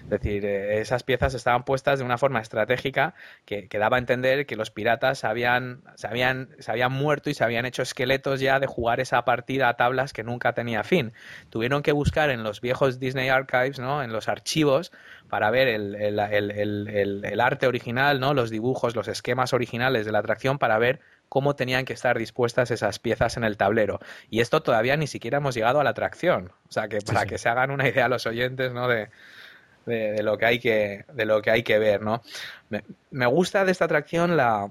Es 0.03 0.11
decir, 0.11 0.45
eh, 0.45 0.79
esas 0.81 1.05
piezas 1.05 1.33
estaban 1.33 1.65
puestas 1.65 1.99
de 1.99 2.05
una 2.05 2.19
forma 2.19 2.41
estratégica 2.41 3.15
que, 3.47 3.67
daba 3.79 3.97
a 3.97 3.99
entender 3.99 4.45
que 4.45 4.57
los 4.57 4.71
piratas 4.71 5.25
habían, 5.25 5.81
se, 5.95 6.07
habían, 6.07 6.51
habían 6.67 6.93
muerto 6.93 7.31
y 7.31 7.35
se 7.35 7.45
habían 7.45 7.65
hecho 7.65 7.83
esqueletos 7.83 8.41
ya 8.41 8.61
de 8.61 8.67
jugar 8.67 9.01
esa 9.01 9.25
partida 9.25 9.71
a 9.71 9.77
tablas 9.77 10.13
que 10.13 10.23
nunca 10.23 10.53
tenía 10.53 10.85
fin. 10.85 11.13
Tuvieron 11.49 11.83
que 11.83 11.93
buscar 11.93 12.29
en 12.29 12.43
los 12.43 12.61
viejos 12.61 13.01
Disney 13.01 13.31
Archives, 13.31 13.79
¿no? 13.79 14.03
en 14.03 14.13
los 14.13 14.29
archivos, 14.29 14.93
para 15.29 15.51
ver 15.51 15.69
el, 15.69 15.95
el, 15.95 17.25
el, 17.25 17.41
arte 17.41 17.67
original, 17.67 18.21
¿no? 18.21 18.35
los 18.35 18.51
dibujos, 18.51 18.95
los 18.95 19.09
esquemas 19.09 19.53
originales 19.53 20.05
de 20.05 20.13
la 20.13 20.19
atracción, 20.19 20.59
para 20.59 20.79
ver 20.79 21.01
cómo 21.29 21.57
tenían 21.57 21.85
que 21.85 21.93
estar 21.93 22.19
dispuestas 22.19 22.71
esas 22.71 22.99
piezas 22.99 23.37
en 23.37 23.45
el 23.45 23.57
tablero. 23.57 24.01
Y 24.31 24.41
esto 24.41 24.63
todavía 24.63 24.97
ni 24.97 25.07
siquiera 25.07 25.39
hemos 25.39 25.55
llegado 25.55 25.81
a 25.81 25.85
la 25.85 25.91
atracción. 25.91 26.53
O 26.69 26.73
sea, 26.73 26.89
que 26.89 27.01
para 27.01 27.27
que 27.27 27.39
se 27.39 27.49
hagan 27.49 27.71
una 27.71 27.89
idea 27.89 28.09
los 28.09 28.27
oyentes, 28.27 28.73
¿no? 28.73 28.89
De, 28.89 29.09
de, 29.87 30.23
lo 30.23 30.37
que 30.39 30.47
hay 30.47 30.59
que 30.59 31.05
de 31.13 31.25
lo 31.25 31.43
que 31.43 31.51
hay 31.51 31.63
que 31.63 31.79
ver, 31.79 32.03
¿no? 32.03 32.23
Me, 33.11 33.27
gusta 33.27 33.65
de 33.65 33.73
esta 33.73 33.85
atracción 33.85 34.37
la, 34.37 34.71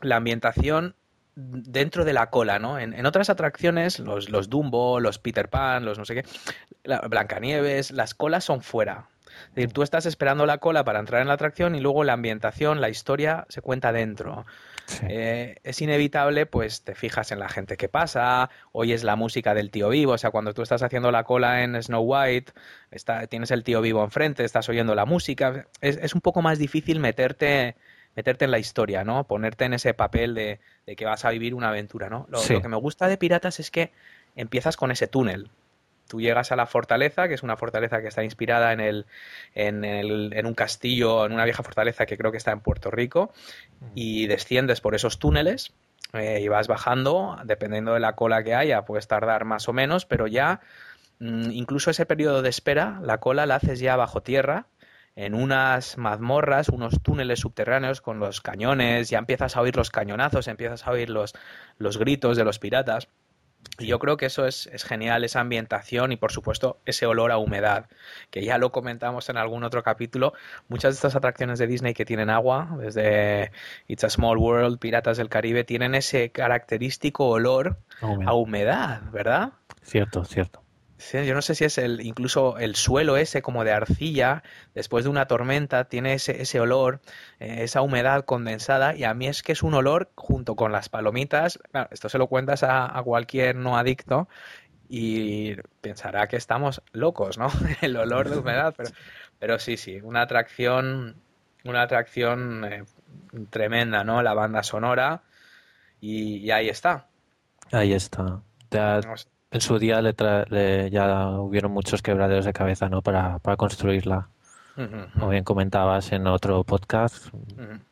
la 0.00 0.16
ambientación 0.16 0.94
dentro 1.36 2.04
de 2.04 2.12
la 2.12 2.30
cola, 2.30 2.58
¿no? 2.58 2.78
En, 2.78 3.06
otras 3.06 3.30
atracciones, 3.30 3.98
los, 3.98 4.28
los, 4.28 4.50
Dumbo, 4.50 5.00
los 5.00 5.18
Peter 5.18 5.48
Pan, 5.48 5.84
los 5.84 5.98
no 5.98 6.04
sé 6.04 6.14
qué, 6.14 6.24
la 6.84 7.00
Blancanieves, 7.00 7.92
las 7.92 8.14
colas 8.14 8.44
son 8.44 8.62
fuera. 8.62 9.08
Es 9.48 9.54
decir, 9.54 9.72
tú 9.72 9.82
estás 9.82 10.06
esperando 10.06 10.44
la 10.44 10.58
cola 10.58 10.84
para 10.84 10.98
entrar 10.98 11.22
en 11.22 11.28
la 11.28 11.34
atracción 11.34 11.74
y 11.74 11.80
luego 11.80 12.04
la 12.04 12.12
ambientación, 12.12 12.80
la 12.80 12.88
historia 12.88 13.46
se 13.48 13.62
cuenta 13.62 13.92
dentro. 13.92 14.44
Eh, 15.08 15.56
es 15.62 15.80
inevitable, 15.80 16.46
pues 16.46 16.82
te 16.82 16.94
fijas 16.94 17.32
en 17.32 17.38
la 17.38 17.48
gente 17.48 17.76
que 17.76 17.88
pasa, 17.88 18.50
oyes 18.72 19.04
la 19.04 19.16
música 19.16 19.54
del 19.54 19.70
tío 19.70 19.88
vivo, 19.88 20.12
o 20.12 20.18
sea, 20.18 20.30
cuando 20.30 20.54
tú 20.54 20.62
estás 20.62 20.82
haciendo 20.82 21.10
la 21.10 21.24
cola 21.24 21.62
en 21.62 21.80
Snow 21.82 22.02
White, 22.02 22.52
está, 22.90 23.26
tienes 23.26 23.50
el 23.50 23.62
tío 23.62 23.80
vivo 23.80 24.02
enfrente, 24.04 24.44
estás 24.44 24.68
oyendo 24.68 24.94
la 24.94 25.04
música, 25.04 25.66
es, 25.80 25.96
es 25.96 26.14
un 26.14 26.20
poco 26.20 26.42
más 26.42 26.58
difícil 26.58 27.00
meterte 27.00 27.76
meterte 28.16 28.44
en 28.44 28.50
la 28.50 28.58
historia, 28.58 29.04
¿no? 29.04 29.24
Ponerte 29.24 29.64
en 29.64 29.72
ese 29.72 29.94
papel 29.94 30.34
de, 30.34 30.58
que 30.96 31.04
vas 31.04 31.24
a 31.24 31.30
vivir 31.30 31.54
una 31.54 31.68
aventura, 31.68 32.10
¿no? 32.10 32.26
Lo, 32.28 32.40
lo, 32.44 32.60
que 32.60 32.68
me 32.68 32.76
gusta 32.76 33.06
de 33.06 33.16
Piratas 33.16 33.60
es 33.60 33.70
que 33.70 33.92
empiezas 34.34 34.76
con 34.76 34.90
ese 34.90 35.06
túnel 35.06 35.48
tú 36.10 36.20
llegas 36.20 36.50
a 36.50 36.56
la 36.56 36.66
fortaleza, 36.66 37.28
que 37.28 37.34
es 37.34 37.42
una 37.44 37.56
fortaleza 37.56 38.02
que 38.02 38.08
está 38.08 38.24
inspirada 38.24 38.72
en, 38.72 38.80
el, 38.80 39.06
en, 39.54 39.84
el, 39.84 40.32
en 40.34 40.44
un 40.44 40.54
castillo, 40.54 41.24
en 41.24 41.32
una 41.32 41.44
vieja 41.44 41.62
fortaleza 41.62 42.04
que 42.04 42.18
creo 42.18 42.32
que 42.32 42.38
está 42.38 42.50
en 42.50 42.60
Puerto 42.60 42.90
Rico, 42.90 43.32
y 43.94 44.26
desciendes 44.26 44.80
por 44.80 44.96
esos 44.96 45.20
túneles 45.20 45.72
eh, 46.12 46.40
y 46.42 46.48
vas 46.48 46.66
bajando, 46.66 47.36
dependiendo 47.44 47.94
de 47.94 48.00
la 48.00 48.16
cola 48.16 48.42
que 48.42 48.54
haya, 48.54 48.84
puedes 48.84 49.06
tardar 49.06 49.44
más 49.44 49.68
o 49.68 49.72
menos, 49.72 50.04
pero 50.04 50.26
ya 50.26 50.60
mm, 51.20 51.52
incluso 51.52 51.92
ese 51.92 52.06
periodo 52.06 52.42
de 52.42 52.48
espera, 52.48 53.00
la 53.02 53.18
cola 53.18 53.46
la 53.46 53.54
haces 53.54 53.78
ya 53.78 53.94
bajo 53.94 54.20
tierra, 54.20 54.66
en 55.14 55.34
unas 55.34 55.96
mazmorras, 55.96 56.68
unos 56.68 57.00
túneles 57.02 57.40
subterráneos 57.40 58.00
con 58.00 58.18
los 58.18 58.40
cañones, 58.40 59.10
ya 59.10 59.18
empiezas 59.18 59.56
a 59.56 59.60
oír 59.60 59.76
los 59.76 59.90
cañonazos, 59.90 60.48
empiezas 60.48 60.86
a 60.86 60.90
oír 60.90 61.10
los, 61.10 61.34
los 61.78 61.98
gritos 61.98 62.36
de 62.36 62.44
los 62.44 62.58
piratas. 62.58 63.08
Y 63.78 63.86
yo 63.86 63.98
creo 63.98 64.16
que 64.16 64.26
eso 64.26 64.46
es, 64.46 64.68
genial, 64.84 65.24
esa 65.24 65.40
ambientación 65.40 66.12
y 66.12 66.16
por 66.16 66.32
supuesto 66.32 66.78
ese 66.84 67.06
olor 67.06 67.32
a 67.32 67.38
humedad, 67.38 67.86
que 68.30 68.44
ya 68.44 68.58
lo 68.58 68.72
comentamos 68.72 69.28
en 69.30 69.38
algún 69.38 69.64
otro 69.64 69.82
capítulo. 69.82 70.34
Muchas 70.68 70.94
de 70.94 70.96
estas 70.96 71.16
atracciones 71.16 71.58
de 71.58 71.66
Disney 71.66 71.94
que 71.94 72.04
tienen 72.04 72.28
agua, 72.28 72.76
desde 72.78 73.52
It's 73.88 74.04
a 74.04 74.10
Small 74.10 74.36
World, 74.36 74.78
Piratas 74.78 75.16
del 75.16 75.30
Caribe, 75.30 75.64
tienen 75.64 75.94
ese 75.94 76.30
característico 76.30 77.26
olor 77.28 77.78
a 78.00 78.34
humedad, 78.34 79.02
¿verdad? 79.12 79.52
Cierto, 79.82 80.24
cierto 80.24 80.62
yo 81.00 81.34
no 81.34 81.42
sé 81.42 81.54
si 81.54 81.64
es 81.64 81.78
el, 81.78 82.00
incluso 82.00 82.58
el 82.58 82.76
suelo 82.76 83.16
ese 83.16 83.42
como 83.42 83.64
de 83.64 83.72
arcilla, 83.72 84.42
después 84.74 85.04
de 85.04 85.10
una 85.10 85.26
tormenta, 85.26 85.84
tiene 85.84 86.14
ese, 86.14 86.42
ese 86.42 86.60
olor, 86.60 87.00
eh, 87.38 87.58
esa 87.62 87.82
humedad 87.82 88.24
condensada, 88.24 88.94
y 88.94 89.04
a 89.04 89.14
mí 89.14 89.26
es 89.26 89.42
que 89.42 89.52
es 89.52 89.62
un 89.62 89.74
olor 89.74 90.10
junto 90.14 90.56
con 90.56 90.72
las 90.72 90.88
palomitas, 90.88 91.58
esto 91.90 92.08
se 92.08 92.18
lo 92.18 92.26
cuentas 92.26 92.62
a, 92.62 93.00
cualquier 93.04 93.56
no 93.56 93.78
adicto 93.78 94.28
y 94.88 95.54
pensará 95.80 96.28
que 96.28 96.36
estamos 96.36 96.82
locos, 96.92 97.38
¿no? 97.38 97.48
el 97.80 97.96
olor 97.96 98.28
de 98.28 98.38
humedad, 98.38 98.74
pero, 98.76 98.90
pero 99.38 99.58
sí, 99.58 99.76
sí, 99.76 100.00
una 100.02 100.22
atracción, 100.22 101.16
una 101.64 101.82
atracción 101.82 102.64
eh, 102.64 102.84
tremenda, 103.48 104.04
¿no? 104.04 104.22
La 104.22 104.34
banda 104.34 104.62
sonora 104.62 105.22
y, 106.00 106.50
ahí 106.50 106.68
está. 106.68 107.06
Ahí 107.72 107.92
está 107.92 108.42
en 109.50 109.60
su 109.60 109.78
día 109.78 110.00
le, 110.00 110.90
ya 110.90 111.28
hubieron 111.30 111.72
muchos 111.72 112.02
quebraderos 112.02 112.44
de 112.44 112.52
cabeza 112.52 112.88
¿no? 112.88 113.02
para, 113.02 113.38
para 113.38 113.56
construirla. 113.56 114.28
Como 115.14 115.28
bien 115.28 115.44
comentabas 115.44 116.10
en 116.12 116.26
otro 116.26 116.64
podcast, 116.64 117.26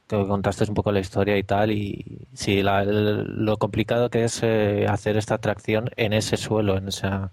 que 0.07 0.27
contaste 0.27 0.65
un 0.65 0.75
poco 0.75 0.91
la 0.91 1.01
historia 1.01 1.37
y 1.37 1.43
tal, 1.43 1.71
y 1.71 2.27
sí, 2.33 2.63
lo 2.63 3.59
complicado 3.59 4.09
que 4.09 4.25
es 4.25 4.43
eh, 4.43 4.87
hacer 4.89 5.19
esta 5.19 5.35
atracción 5.35 5.91
en 5.97 6.15
ese 6.15 6.39
suelo, 6.39 6.79
en, 6.79 6.89
esa, 6.89 7.31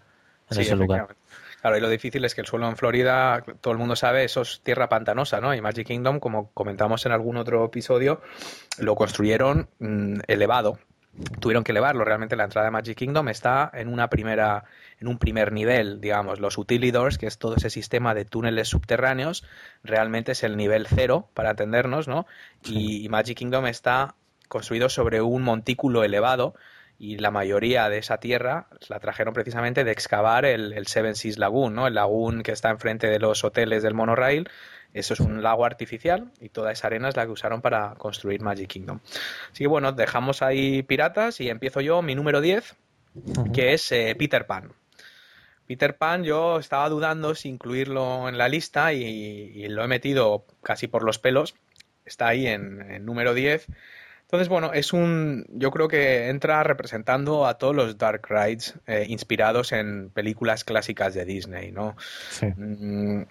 en 0.50 0.60
ese 0.60 0.75
lugar. 0.75 1.15
Claro, 1.62 1.77
y 1.77 1.79
lo 1.79 1.89
difícil 1.89 2.25
es 2.25 2.36
que 2.36 2.41
el 2.41 2.48
suelo 2.48 2.67
en 2.67 2.75
Florida, 2.75 3.44
todo 3.62 3.72
el 3.72 3.79
mundo 3.79 3.96
sabe, 3.96 4.25
eso 4.25 4.41
es 4.41 4.60
tierra 4.62 4.89
pantanosa, 4.89 5.39
¿no? 5.39 5.55
Y 5.55 5.62
Magic 5.62 5.88
Kingdom, 5.88 6.20
como 6.20 6.51
comentamos 6.51 7.05
en 7.05 7.13
algún 7.13 7.38
otro 7.38 7.63
episodio, 7.63 8.22
lo 8.77 8.96
construyeron 8.96 9.70
mm, 9.79 10.20
elevado, 10.27 10.79
tuvieron 11.39 11.63
que 11.63 11.72
elevarlo. 11.72 12.03
Realmente 12.03 12.36
la 12.36 12.43
entrada 12.45 12.65
de 12.65 12.72
Magic 12.72 12.98
Kingdom 12.98 13.29
está 13.29 13.69
en 13.74 13.88
una 13.88 14.10
primera, 14.10 14.65
en 15.00 15.07
un 15.07 15.17
primer 15.17 15.51
nivel, 15.51 16.01
digamos. 16.01 16.39
Los 16.39 16.57
utilidors, 16.57 17.17
que 17.17 17.27
es 17.27 17.38
todo 17.38 17.55
ese 17.55 17.69
sistema 17.69 18.13
de 18.13 18.25
túneles 18.25 18.67
subterráneos, 18.67 19.43
realmente 19.84 20.34
es 20.34 20.43
el 20.43 20.57
nivel 20.57 20.88
cero, 20.88 21.29
para 21.34 21.51
entendernos, 21.51 22.07
¿no? 22.07 22.25
Y, 22.63 23.07
Magic 23.10 23.38
Kingdom 23.38 23.67
está 23.67 24.15
construido 24.48 24.89
sobre 24.89 25.22
un 25.22 25.43
montículo 25.43 26.03
elevado 26.03 26.55
y 26.98 27.17
la 27.17 27.31
mayoría 27.31 27.89
de 27.89 27.98
esa 27.98 28.19
tierra 28.19 28.67
la 28.88 29.00
trajeron 29.00 29.34
precisamente 29.34 29.84
de 29.84 29.91
excavar 29.91 30.45
el, 30.45 30.74
el 30.74 30.88
Seven 30.88 31.15
Seas 31.15 31.38
Lagoon, 31.38 31.74
¿no? 31.74 31.88
El 31.88 31.95
lagoon 31.95 32.41
que 32.43 32.51
está 32.51 32.69
enfrente 32.69 33.07
de 33.07 33.19
los 33.19 33.43
hoteles 33.43 33.84
del 33.84 33.93
monorail 33.93 34.50
eso 34.95 35.13
es 35.13 35.19
un 35.19 35.43
lago 35.43 35.65
artificial 35.65 36.31
y 36.39 36.47
toda 36.47 36.71
esa 36.71 36.87
arena 36.87 37.09
es 37.09 37.17
la 37.17 37.25
que 37.25 37.31
usaron 37.31 37.61
para 37.61 37.95
construir 37.95 38.41
Magic 38.41 38.69
Kingdom. 38.69 39.01
Así 39.51 39.65
que 39.65 39.67
bueno, 39.67 39.91
dejamos 39.91 40.41
ahí 40.41 40.83
piratas 40.83 41.41
y 41.41 41.49
empiezo 41.49 41.81
yo 41.81 42.01
mi 42.01 42.15
número 42.15 42.39
10, 42.39 42.75
que 43.53 43.73
es 43.73 43.91
eh, 43.91 44.15
Peter 44.17 44.47
Pan. 44.47 44.71
Peter 45.67 45.97
Pan 45.97 46.23
yo 46.23 46.59
estaba 46.59 46.87
dudando 46.87 47.35
si 47.35 47.49
incluirlo 47.49 48.29
en 48.29 48.37
la 48.37 48.47
lista 48.47 48.93
y, 48.93 49.67
lo 49.67 49.83
he 49.83 49.87
metido 49.87 50.45
casi 50.63 50.87
por 50.87 51.03
los 51.03 51.19
pelos. 51.19 51.55
Está 52.05 52.29
ahí 52.29 52.47
en, 52.47 53.03
número 53.03 53.33
10. 53.33 53.67
Entonces, 54.21 54.47
bueno, 54.47 54.71
es 54.73 54.93
un. 54.93 55.45
Yo 55.49 55.71
creo 55.71 55.89
que 55.89 56.29
entra 56.29 56.63
representando 56.63 57.45
a 57.45 57.57
todos 57.57 57.75
los 57.75 57.97
Dark 57.97 58.25
Rides 58.29 58.75
eh, 58.87 59.05
inspirados 59.09 59.71
en 59.71 60.09
películas 60.09 60.63
clásicas 60.63 61.13
de 61.13 61.25
Disney, 61.25 61.71
¿no? 61.71 61.95
Sí. 62.29 62.47
Mm, 62.47 63.23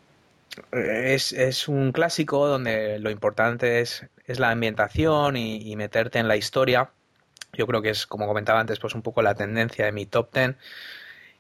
es, 0.73 1.33
es, 1.33 1.69
un 1.69 1.93
clásico 1.93 2.47
donde 2.47 2.99
lo 2.99 3.11
importante 3.11 3.81
es, 3.81 4.07
es 4.27 4.39
la 4.39 4.51
ambientación 4.51 5.37
y, 5.37 5.75
meterte 5.77 6.19
en 6.19 6.29
la 6.29 6.37
historia. 6.37 6.91
Yo 7.53 7.67
creo 7.67 7.83
que 7.83 7.91
es, 7.91 8.07
como 8.07 8.27
comentaba 8.27 8.61
antes, 8.61 8.79
pues 8.81 8.95
un 8.95 9.03
poco 9.03 9.23
la 9.23 9.35
tendencia 9.35 9.85
de 9.85 9.93
mi 9.93 10.07
top 10.07 10.31
ten. 10.31 10.57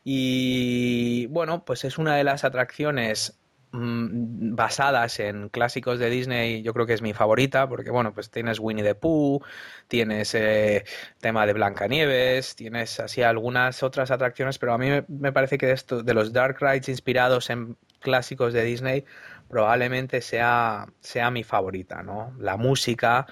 Y 0.04 1.26
bueno, 1.26 1.64
pues 1.64 1.85
es 1.85 1.99
una 1.99 2.16
de 2.16 2.25
las 2.25 2.44
atracciones 2.44 3.38
mm, 3.73 4.54
basadas 4.54 5.18
en 5.21 5.49
clásicos 5.49 5.99
de 5.99 6.11
Disney, 6.11 6.62
yo 6.62 6.75
creo 6.75 6.87
que 6.87 6.92
es 6.94 7.02
mi 7.02 7.14
favorita, 7.14 7.68
porque 7.68 7.90
bueno, 7.90 8.12
pues 8.14 8.30
tienes 8.30 8.61
Winnie 8.61 8.85
the 8.85 8.94
Pooh, 8.94 9.40
tienes 9.88 10.35
eh, 10.35 10.85
tema 11.21 11.47
de 11.47 11.54
Blancanieves, 11.54 12.54
tienes 12.56 13.00
así 13.00 13.23
algunas 13.23 13.83
otras 13.83 14.11
atracciones, 14.11 14.59
pero 14.59 14.75
a 14.75 14.78
mí 14.78 14.90
me, 14.90 15.04
me 15.09 15.33
parece 15.33 15.59
que 15.59 15.66
de, 15.66 15.73
esto, 15.73 16.02
de 16.02 16.14
los 16.14 16.33
Dark 16.33 16.59
Rides 16.61 16.88
inspirados 16.90 17.50
en 17.50 17.76
clásicos 18.04 18.52
de 18.52 18.62
Disney 18.62 19.04
probablemente 19.49 20.20
sea, 20.20 20.87
sea 21.00 21.30
mi 21.30 21.44
favorita, 21.44 22.02
¿no? 22.02 22.32
La 22.38 22.56
música, 22.56 23.26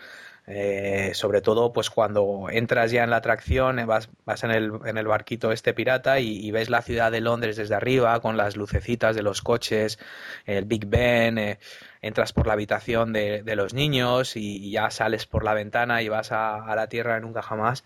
eh, 0.47 1.13
sobre 1.15 1.41
todo 1.41 1.73
pues 1.73 1.91
cuando 1.91 2.49
entras 2.51 2.91
ya 2.91 3.05
en 3.05 3.11
la 3.11 3.17
atracción, 3.17 3.79
eh, 3.79 3.85
vas, 3.85 4.09
vas 4.25 4.43
en, 4.45 4.51
el, 4.51 4.73
en 4.85 4.99
el 4.99 5.07
barquito 5.07 5.53
este 5.53 5.75
pirata 5.75 6.21
y, 6.21 6.51
ves 6.51 6.71
la 6.71 6.83
ciudad 6.83 7.13
de 7.13 7.21
Londres 7.21 7.57
desde 7.57 7.75
arriba 7.75 8.21
con 8.21 8.37
las 8.37 8.57
lucecitas 8.57 9.15
de 9.15 9.23
los 9.23 9.43
coches, 9.43 9.99
el 10.47 10.65
Big 10.65 10.87
Ben, 10.87 11.39
eh, 11.39 11.59
entras 12.03 12.33
por 12.33 12.47
la 12.47 12.55
habitación 12.55 13.13
de, 13.13 13.43
los 13.57 13.75
niños 13.75 14.37
y, 14.37 14.71
ya 14.71 14.91
sales 14.91 15.27
por 15.27 15.45
la 15.45 15.55
ventana 15.55 16.03
y 16.03 16.09
vas 16.09 16.33
a, 16.33 16.75
la 16.75 16.89
tierra 16.89 17.21
nunca 17.21 17.43
jamás 17.43 17.85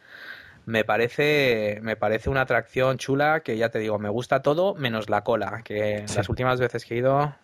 me 0.66 0.85
parece, 0.85 1.78
me 1.82 1.96
parece 1.96 2.28
una 2.28 2.42
atracción 2.42 2.99
chula 2.99 3.40
que 3.40 3.56
ya 3.56 3.70
te 3.70 3.78
digo, 3.78 3.99
me 3.99 4.08
gusta 4.08 4.42
todo 4.42 4.75
menos 4.75 5.08
la 5.08 5.23
cola, 5.23 5.62
que 5.64 6.04
las 6.14 6.28
últimas 6.28 6.61
veces 6.61 6.85
que 6.85 6.94
he 6.94 6.99
ido... 6.99 7.35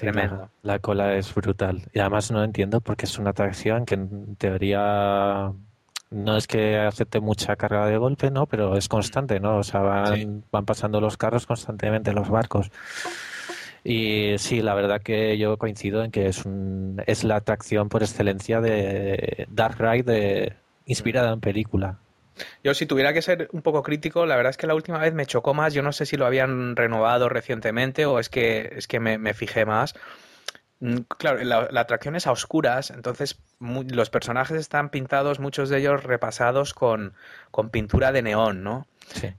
tremendo. 0.00 0.48
La, 0.62 0.78
cola 0.78 1.16
es 1.16 1.34
brutal. 1.34 1.82
Y 1.92 1.98
además 1.98 2.30
no 2.30 2.44
entiendo 2.44 2.80
porque 2.80 3.06
es 3.06 3.18
una 3.18 3.30
atracción 3.30 3.84
que 3.84 3.96
en 3.96 4.36
teoría 4.36 5.52
no 6.10 6.36
es 6.36 6.46
que 6.46 6.78
acepte 6.78 7.18
mucha 7.18 7.56
carga 7.56 7.86
de 7.86 7.96
golpe, 7.96 8.30
¿no? 8.30 8.46
Pero 8.46 8.76
es 8.76 8.88
constante, 8.88 9.40
¿no? 9.40 9.58
O 9.58 9.62
sea, 9.64 9.80
van, 9.80 10.44
van 10.52 10.64
pasando 10.64 11.00
los 11.00 11.16
carros 11.16 11.46
constantemente, 11.46 12.12
los 12.12 12.28
barcos. 12.28 12.70
Y 13.82 14.34
sí, 14.38 14.62
la 14.62 14.74
verdad 14.74 15.02
que 15.02 15.36
yo 15.38 15.58
coincido 15.58 16.04
en 16.04 16.12
que 16.12 16.28
es, 16.28 16.44
un, 16.44 17.02
es 17.06 17.24
la 17.24 17.36
atracción 17.36 17.88
por 17.88 18.04
excelencia 18.04 18.60
de 18.60 19.48
Dark 19.50 19.76
Ride 19.80 20.54
inspirada 20.86 21.32
en 21.32 21.40
película. 21.40 21.98
Yo 22.64 22.74
si 22.74 22.86
tuviera 22.86 23.12
que 23.12 23.22
ser 23.22 23.48
un 23.52 23.62
poco 23.62 23.82
crítico, 23.82 24.26
la 24.26 24.36
verdad 24.36 24.50
es 24.50 24.56
que 24.56 24.66
la 24.66 24.74
última 24.74 24.98
vez 24.98 25.14
me 25.14 25.26
chocó 25.26 25.54
más, 25.54 25.74
yo 25.74 25.82
no 25.82 25.92
sé 25.92 26.06
si 26.06 26.16
lo 26.16 26.26
habían 26.26 26.76
renovado 26.76 27.28
recientemente 27.28 28.06
o 28.06 28.18
es 28.18 28.28
que, 28.28 28.72
es 28.76 28.86
que 28.86 29.00
me, 29.00 29.34
fijé 29.34 29.64
más. 29.64 29.94
Mm, 30.80 30.98
claro, 31.18 31.42
la, 31.44 31.80
atracción 31.80 32.16
es 32.16 32.26
a 32.26 32.32
oscuras, 32.32 32.90
entonces 32.90 33.38
los 33.60 34.10
personajes 34.10 34.56
están 34.58 34.90
pintados, 34.90 35.40
muchos 35.40 35.68
de 35.68 35.78
ellos 35.78 36.02
repasados 36.02 36.74
con, 36.74 37.14
con 37.50 37.70
pintura 37.70 38.12
de 38.12 38.22
neón, 38.22 38.62
¿no? 38.62 38.86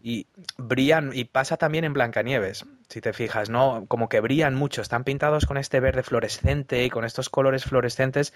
Y 0.02 0.28
brillan, 0.58 1.12
y 1.14 1.26
pasa 1.26 1.58
también 1.58 1.84
en 1.84 1.94
Blancanieves, 1.94 2.66
si 2.90 3.02
te 3.02 3.14
fijas, 3.14 3.50
¿no? 3.50 3.86
Como 3.88 4.08
que 4.08 4.20
brillan 4.20 4.54
mucho, 4.54 4.82
están 4.82 5.04
pintados 5.04 5.46
con 5.46 5.58
este 5.58 5.80
verde 5.80 6.04
fluorescente 6.04 6.84
y 6.84 6.90
con 6.90 7.06
estos 7.06 7.30
colores 7.30 7.64
fluorescentes 7.64 8.34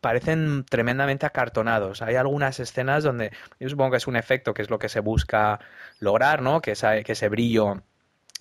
parecen 0.00 0.64
tremendamente 0.64 1.26
acartonados. 1.26 2.02
Hay 2.02 2.16
algunas 2.16 2.60
escenas 2.60 3.04
donde 3.04 3.32
yo 3.60 3.68
supongo 3.68 3.92
que 3.92 3.96
es 3.98 4.06
un 4.06 4.16
efecto 4.16 4.54
que 4.54 4.62
es 4.62 4.70
lo 4.70 4.78
que 4.78 4.88
se 4.88 5.00
busca 5.00 5.60
lograr, 6.00 6.42
¿no? 6.42 6.60
Que, 6.60 6.74
que 7.04 7.12
ese 7.12 7.28
brillo 7.28 7.82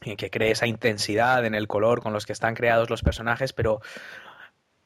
y 0.04 0.16
que 0.16 0.30
cree 0.30 0.52
esa 0.52 0.68
intensidad 0.68 1.46
en 1.46 1.56
el 1.56 1.68
color 1.68 2.02
con 2.02 2.14
los 2.14 2.26
que 2.26 2.34
están 2.34 2.56
creados 2.56 2.90
los 2.90 3.02
personajes, 3.02 3.54
pero 3.54 3.82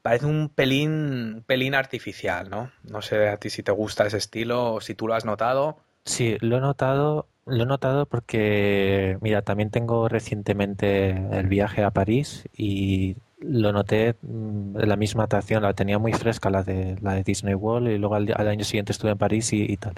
parece 0.01 0.25
un 0.25 0.49
pelín, 0.49 1.43
pelín 1.45 1.75
artificial, 1.75 2.49
¿no? 2.49 2.71
No 2.83 3.01
sé 3.01 3.27
a 3.27 3.37
ti 3.37 3.49
si 3.49 3.63
te 3.63 3.71
gusta 3.71 4.05
ese 4.05 4.17
estilo 4.17 4.73
o 4.73 4.81
si 4.81 4.95
tú 4.95 5.07
lo 5.07 5.13
has 5.13 5.25
notado. 5.25 5.77
Sí, 6.05 6.37
lo 6.39 6.57
he 6.57 6.61
notado, 6.61 7.27
lo 7.45 7.63
he 7.63 7.67
notado 7.67 8.05
porque, 8.05 9.17
mira, 9.21 9.41
también 9.41 9.69
tengo 9.69 10.07
recientemente 10.07 11.09
el 11.09 11.47
viaje 11.47 11.83
a 11.83 11.91
París 11.91 12.47
y 12.55 13.17
lo 13.41 13.71
noté 13.71 14.15
mm, 14.21 14.79
en 14.79 14.89
la 14.89 14.95
misma 14.95 15.23
atracción, 15.23 15.63
la 15.63 15.73
tenía 15.73 15.99
muy 15.99 16.13
fresca 16.13 16.49
la 16.49 16.63
de 16.63 16.97
la 17.01 17.15
de 17.15 17.23
Disney 17.23 17.55
World 17.55 17.89
y 17.89 17.97
luego 17.97 18.15
al, 18.15 18.47
año 18.47 18.63
siguiente 18.63 18.91
estuve 18.91 19.11
en 19.11 19.17
París 19.17 19.51
y, 19.53 19.75
tal. 19.77 19.95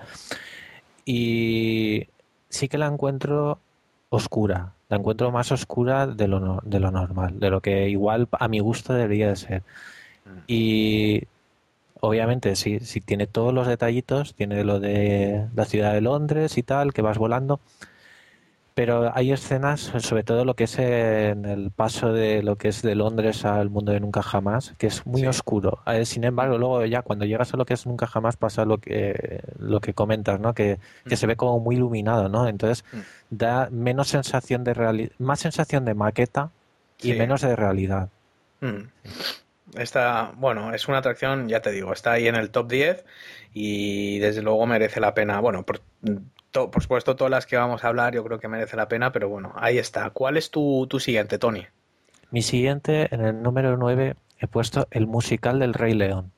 Y 1.06 2.08
sí 2.50 2.68
que 2.68 2.78
la 2.78 2.88
encuentro 2.88 3.60
oscura, 4.10 4.74
la 4.90 4.98
encuentro 4.98 5.32
más 5.32 5.52
oscura 5.52 6.08
de 6.08 6.28
lo, 6.28 6.62
de 6.64 6.80
lo 6.80 6.92
normal, 6.92 7.40
de 7.40 7.50
lo 7.50 7.62
que 7.62 7.90
igual 7.90 8.28
a 8.32 8.48
mi 8.48 8.60
gusto 8.60 8.94
debería 8.94 9.30
de 9.30 9.36
ser. 9.36 9.64
Mm. 10.26 10.40
Y 10.48 11.24
obviamente 12.00 12.56
sí, 12.56 12.80
sí 12.80 13.02
tiene 13.02 13.28
todos 13.28 13.54
los 13.54 13.68
detallitos, 13.68 14.36
tiene 14.36 14.64
lo 14.64 14.80
de 14.80 15.48
la 15.56 15.66
ciudad 15.66 15.94
de 15.94 16.02
Londres 16.02 16.58
y 16.58 16.64
tal, 16.64 16.94
que 16.94 17.02
vas 17.02 17.18
volando, 17.18 17.60
pero 18.76 19.12
hay 19.14 19.32
escenas, 19.32 19.92
sobre 20.00 20.24
todo 20.24 20.46
lo 20.46 20.56
que 20.56 20.64
es 20.64 20.80
en 20.80 21.46
el 21.46 21.72
paso 21.72 22.12
de 22.12 22.42
lo 22.42 22.56
que 22.56 22.70
es 22.70 22.82
de 22.82 22.96
Londres 22.96 23.46
al 23.46 23.70
mundo 23.70 23.92
de 23.92 24.00
Nunca 24.00 24.24
Jamás, 24.24 24.74
que 24.78 24.88
es 24.88 25.06
muy 25.06 25.26
oscuro. 25.28 25.80
Eh, 25.86 26.06
sin 26.06 26.24
embargo, 26.24 26.58
luego 26.58 26.86
ya 26.86 27.02
cuando 27.02 27.26
llegas 27.26 27.54
a 27.54 27.58
lo 27.58 27.66
que 27.66 27.76
es 27.76 27.86
Nunca 27.86 28.08
Jamás 28.08 28.36
pasa 28.36 28.66
lo 28.66 28.80
que 28.80 29.42
lo 29.60 29.80
que 29.80 29.94
comentas, 29.94 30.40
¿no? 30.40 30.54
Que, 30.54 30.80
se 31.08 31.28
ve 31.28 31.36
como 31.36 31.60
muy 31.60 31.76
iluminado, 31.76 32.30
¿no? 32.30 32.48
Entonces 32.48 32.84
mm. 32.92 33.00
da 33.30 33.70
menos 33.70 34.08
sensación 34.08 34.64
de 34.64 34.74
realidad, 34.74 35.12
más 35.20 35.40
sensación 35.40 35.86
de 35.86 35.94
maqueta 35.94 36.50
y 37.02 37.14
menos 37.14 37.42
de 37.42 37.56
realidad. 37.56 38.10
Mm. 38.62 38.88
Esta, 39.76 40.32
bueno, 40.36 40.74
es 40.74 40.88
una 40.88 41.00
atracción, 41.00 41.48
ya 41.48 41.62
te 41.62 41.72
digo, 41.72 41.94
está 41.94 42.14
ahí 42.14 42.28
en 42.28 42.36
el 42.36 42.52
top 42.52 42.70
10 42.70 43.06
y 43.54 44.20
desde 44.20 44.42
luego 44.42 44.66
merece 44.66 45.00
la 45.00 45.14
pena. 45.14 45.40
Bueno, 45.40 45.64
por, 45.64 45.82
por 46.54 46.82
supuesto, 46.82 47.16
todas 47.16 47.32
las 47.32 47.46
que 47.46 47.58
vamos 47.58 47.84
a 47.84 47.88
hablar 47.88 48.14
yo 48.14 48.24
creo 48.24 48.40
que 48.40 48.48
merece 48.48 48.76
la 48.76 48.88
pena, 48.88 49.12
pero 49.12 49.30
bueno, 49.30 49.54
ahí 49.56 49.78
está. 49.78 50.10
¿Cuál 50.12 50.38
es 50.38 50.52
tu, 50.52 50.88
tu 50.88 51.00
siguiente, 51.00 51.38
Tony? 51.38 51.66
Mi 52.32 52.42
siguiente, 52.42 53.14
en 53.14 53.22
el 53.22 53.42
número 53.42 53.78
9, 53.78 54.16
he 54.40 54.48
puesto 54.48 54.88
el 54.92 55.08
musical 55.08 55.60
del 55.60 55.74
Rey 55.74 55.94
León. 55.94 56.32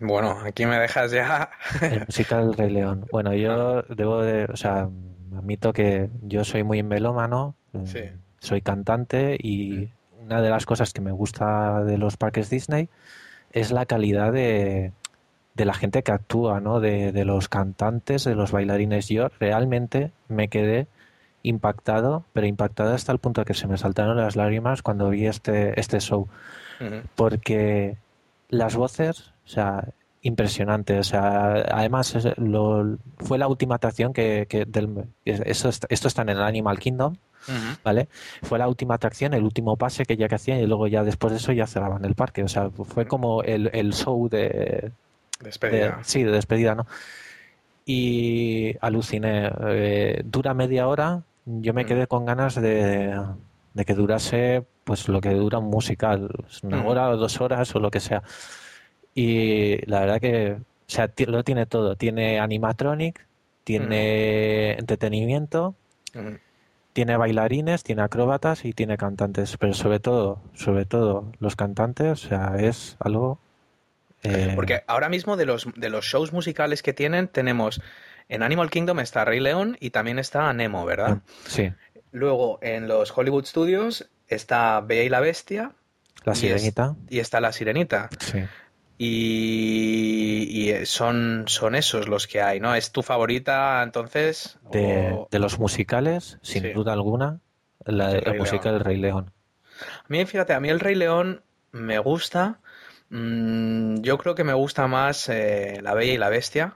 Bueno, 0.00 0.38
aquí 0.44 0.66
me 0.66 0.78
dejas 0.78 1.10
ya. 1.10 1.50
el 1.80 2.00
musical 2.06 2.46
del 2.46 2.56
Rey 2.56 2.70
León. 2.70 3.06
Bueno, 3.10 3.34
yo 3.34 3.82
debo 3.82 4.22
de, 4.22 4.44
o 4.44 4.56
sea, 4.56 4.88
admito 5.36 5.72
que 5.72 6.08
yo 6.22 6.44
soy 6.44 6.62
muy 6.62 6.82
melómano, 6.82 7.54
sí. 7.84 8.04
soy 8.38 8.62
cantante 8.62 9.36
y 9.40 9.90
una 10.20 10.40
de 10.40 10.50
las 10.50 10.66
cosas 10.66 10.92
que 10.92 11.00
me 11.00 11.12
gusta 11.12 11.84
de 11.84 11.98
los 11.98 12.16
parques 12.16 12.50
Disney 12.50 12.88
es 13.52 13.70
la 13.70 13.86
calidad 13.86 14.32
de, 14.32 14.92
de 15.58 15.64
la 15.64 15.74
gente 15.74 16.02
que 16.04 16.12
actúa, 16.12 16.60
¿no? 16.60 16.78
De, 16.80 17.10
de, 17.12 17.24
los 17.24 17.48
cantantes, 17.48 18.24
de 18.24 18.36
los 18.36 18.52
bailarines. 18.52 19.08
Yo 19.08 19.28
realmente 19.40 20.12
me 20.28 20.46
quedé 20.48 20.86
impactado, 21.42 22.24
pero 22.32 22.46
impactado 22.46 22.94
hasta 22.94 23.10
el 23.10 23.18
punto 23.18 23.40
de 23.40 23.44
que 23.44 23.54
se 23.54 23.66
me 23.66 23.76
saltaron 23.76 24.16
las 24.16 24.36
lágrimas 24.36 24.82
cuando 24.82 25.10
vi 25.10 25.26
este, 25.26 25.78
este 25.78 26.00
show. 26.00 26.28
Porque 27.16 27.96
las 28.48 28.76
voces, 28.76 29.32
o 29.44 29.48
sea, 29.48 29.88
impresionante. 30.22 30.96
O 31.00 31.02
sea, 31.02 31.54
además 31.72 32.16
lo, 32.36 32.96
fue 33.16 33.36
la 33.36 33.48
última 33.48 33.74
atracción 33.74 34.12
que, 34.12 34.46
que 34.48 34.64
del, 34.64 35.06
esto, 35.24 35.70
esto 35.88 36.08
está 36.08 36.22
en 36.22 36.28
el 36.30 36.40
Animal 36.40 36.78
Kingdom. 36.78 37.16
¿Vale? 37.82 38.08
Fue 38.42 38.58
la 38.58 38.68
última 38.68 38.96
atracción, 38.96 39.32
el 39.32 39.42
último 39.42 39.76
pase 39.76 40.04
que 40.04 40.18
ya 40.18 40.28
que 40.28 40.34
hacían 40.34 40.60
y 40.60 40.66
luego 40.66 40.86
ya 40.86 41.02
después 41.02 41.32
de 41.32 41.38
eso 41.38 41.50
ya 41.52 41.66
cerraban 41.66 42.04
el 42.04 42.14
parque. 42.14 42.44
O 42.44 42.48
sea, 42.48 42.68
fue 42.70 43.06
como 43.06 43.42
el, 43.42 43.70
el 43.72 43.94
show 43.94 44.28
de, 44.28 44.92
Despedida. 45.40 46.00
sí, 46.02 46.22
de 46.22 46.32
despedida, 46.32 46.74
¿no? 46.74 46.86
Y 47.84 48.74
aluciné. 48.80 49.50
Eh, 49.68 50.22
dura 50.24 50.54
media 50.54 50.88
hora. 50.88 51.22
Yo 51.46 51.72
me 51.72 51.84
mm. 51.84 51.86
quedé 51.86 52.06
con 52.06 52.26
ganas 52.26 52.54
de, 52.60 53.18
que 53.86 53.94
durase 53.94 54.66
pues 54.84 55.08
lo 55.08 55.20
que 55.20 55.30
dura 55.30 55.58
un 55.58 55.70
musical, 55.70 56.28
una 56.62 56.82
mm. 56.82 56.86
hora 56.86 57.10
o 57.10 57.16
dos 57.16 57.40
horas 57.40 57.74
o 57.74 57.80
lo 57.80 57.90
que 57.90 58.00
sea. 58.00 58.22
Y 59.14 59.84
la 59.86 60.00
verdad 60.00 60.20
que, 60.20 60.52
o 60.52 60.64
sea, 60.86 61.10
lo 61.26 61.44
tiene 61.44 61.66
todo. 61.66 61.96
Tiene 61.96 62.40
animatronic, 62.40 63.26
tiene 63.64 64.74
mm. 64.76 64.80
entretenimiento, 64.80 65.74
tiene 66.92 67.16
bailarines, 67.16 67.84
tiene 67.84 68.02
acróbatas 68.02 68.64
y 68.64 68.72
tiene 68.72 68.98
cantantes. 68.98 69.56
Pero 69.56 69.72
sobre 69.72 70.00
todo, 70.00 70.40
sobre 70.54 70.84
todo 70.84 71.32
los 71.38 71.56
cantantes, 71.56 72.24
o 72.24 72.28
sea, 72.28 72.56
es 72.58 72.96
algo 72.98 73.38
eh, 74.22 74.52
Porque 74.54 74.82
ahora 74.86 75.08
mismo 75.08 75.36
de 75.36 75.46
los, 75.46 75.68
de 75.76 75.88
los 75.90 76.04
shows 76.04 76.32
musicales 76.32 76.82
que 76.82 76.92
tienen, 76.92 77.28
tenemos 77.28 77.80
en 78.28 78.42
Animal 78.42 78.70
Kingdom 78.70 79.00
está 79.00 79.24
Rey 79.24 79.40
León 79.40 79.76
y 79.80 79.90
también 79.90 80.18
está 80.18 80.52
Nemo, 80.52 80.84
¿verdad? 80.84 81.18
Sí. 81.46 81.72
Luego 82.12 82.58
en 82.62 82.88
los 82.88 83.16
Hollywood 83.16 83.46
Studios 83.46 84.08
está 84.26 84.80
Bella 84.80 85.02
y 85.02 85.08
la 85.08 85.20
Bestia. 85.20 85.72
La 86.24 86.34
Sirenita. 86.34 86.96
Y, 87.08 87.20
está 87.20 87.40
La 87.40 87.52
Sirenita. 87.52 88.10
Sí. 88.18 88.44
Y, 88.98 90.72
son, 90.84 91.44
son 91.46 91.74
esos 91.74 92.08
los 92.08 92.26
que 92.26 92.42
hay, 92.42 92.60
¿no? 92.60 92.74
¿Es 92.74 92.92
tu 92.92 93.02
favorita 93.02 93.82
entonces? 93.82 94.58
De, 94.70 95.26
los 95.30 95.58
musicales, 95.58 96.38
sin 96.42 96.72
duda 96.74 96.92
alguna, 96.92 97.40
la, 97.84 98.12
la 98.12 98.34
música 98.34 98.72
del 98.72 98.80
Rey 98.80 98.96
León. 98.98 99.32
A 99.80 100.04
mí, 100.08 100.24
fíjate, 100.26 100.52
a 100.52 100.60
mí 100.60 100.68
el 100.68 100.80
Rey 100.80 100.96
León 100.96 101.42
me 101.70 101.98
gusta, 101.98 102.60
Mm, 103.10 104.00
yo 104.02 104.18
creo 104.18 104.34
que 104.34 104.44
me 104.44 104.52
gusta 104.52 104.86
más 104.86 105.28
eh, 105.28 105.80
La 105.82 105.94
Bella 105.94 106.12
y 106.12 106.18
la 106.18 106.28
Bestia. 106.28 106.74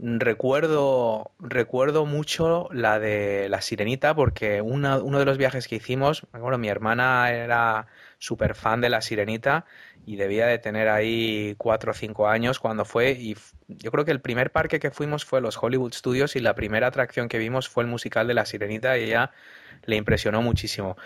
Recuerdo, 0.00 1.30
recuerdo 1.38 2.04
mucho 2.04 2.68
la 2.72 2.98
de 2.98 3.48
La 3.48 3.60
Sirenita 3.60 4.14
porque 4.14 4.60
uno 4.60 5.18
de 5.18 5.24
los 5.24 5.38
viajes 5.38 5.68
que 5.68 5.76
hicimos, 5.76 6.26
bueno, 6.32 6.58
mi 6.58 6.68
hermana 6.68 7.30
era 7.30 7.86
súper 8.18 8.56
fan 8.56 8.80
de 8.80 8.90
La 8.90 9.00
Sirenita 9.02 9.66
y 10.04 10.16
debía 10.16 10.46
de 10.46 10.58
tener 10.58 10.88
ahí 10.88 11.54
cuatro 11.58 11.92
o 11.92 11.94
cinco 11.94 12.26
años 12.26 12.58
cuando 12.58 12.84
fue 12.84 13.12
y 13.12 13.36
yo 13.68 13.92
creo 13.92 14.04
que 14.04 14.10
el 14.10 14.20
primer 14.20 14.50
parque 14.50 14.80
que 14.80 14.90
fuimos 14.90 15.24
fue 15.24 15.40
los 15.40 15.62
Hollywood 15.62 15.92
Studios 15.92 16.34
y 16.34 16.40
la 16.40 16.56
primera 16.56 16.88
atracción 16.88 17.28
que 17.28 17.38
vimos 17.38 17.68
fue 17.68 17.84
el 17.84 17.88
musical 17.88 18.26
de 18.26 18.34
La 18.34 18.46
Sirenita 18.46 18.98
y 18.98 19.04
ella 19.04 19.30
le 19.84 19.96
impresionó 19.96 20.42
muchísimo. 20.42 20.96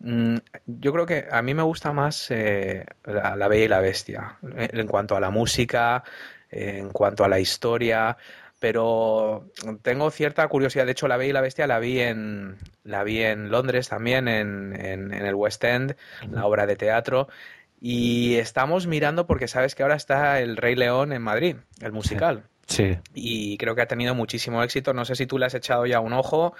Mm, 0.00 0.36
yo 0.66 0.92
creo 0.92 1.06
que 1.06 1.26
a 1.30 1.42
mí 1.42 1.54
me 1.54 1.62
gusta 1.62 1.92
más 1.92 2.30
eh, 2.30 2.86
la, 3.04 3.48
Bella 3.48 3.64
y 3.64 3.68
la 3.68 3.80
Bestia, 3.80 4.38
en 4.42 4.86
cuanto 4.86 5.16
a 5.16 5.20
la 5.20 5.30
música, 5.30 6.04
en 6.50 6.90
cuanto 6.90 7.24
a 7.24 7.28
la 7.28 7.40
historia, 7.40 8.16
pero 8.58 9.50
tengo 9.82 10.10
cierta 10.10 10.46
curiosidad. 10.48 10.86
De 10.86 10.92
hecho, 10.92 11.08
La 11.08 11.16
Bella 11.16 11.30
y 11.30 11.32
la 11.32 11.40
Bestia 11.40 11.66
la 11.66 11.78
vi 11.78 12.00
en, 12.00 12.56
la 12.84 13.04
vi 13.04 13.22
en 13.22 13.50
Londres 13.50 13.88
también, 13.88 14.28
en, 14.28 14.74
en, 14.74 15.12
el 15.12 15.34
West 15.34 15.62
End, 15.64 15.96
la 16.30 16.46
obra 16.46 16.66
de 16.66 16.76
teatro. 16.76 17.28
Y 17.80 18.36
estamos 18.36 18.86
mirando 18.86 19.26
porque 19.26 19.46
sabes 19.46 19.74
que 19.74 19.84
ahora 19.84 19.94
está 19.94 20.40
El 20.40 20.56
Rey 20.56 20.74
León 20.74 21.12
en 21.12 21.22
Madrid, 21.22 21.56
el 21.80 21.92
musical. 21.92 22.44
sí. 22.66 22.98
Y 23.14 23.56
creo 23.58 23.76
que 23.76 23.82
ha 23.82 23.86
tenido 23.86 24.14
muchísimo 24.14 24.62
éxito. 24.62 24.92
No 24.92 25.04
sé 25.04 25.14
si 25.14 25.26
tú 25.26 25.38
le 25.38 25.46
has 25.46 25.54
echado 25.54 25.86
ya 25.86 26.00
un 26.00 26.12
ojo. 26.12 26.54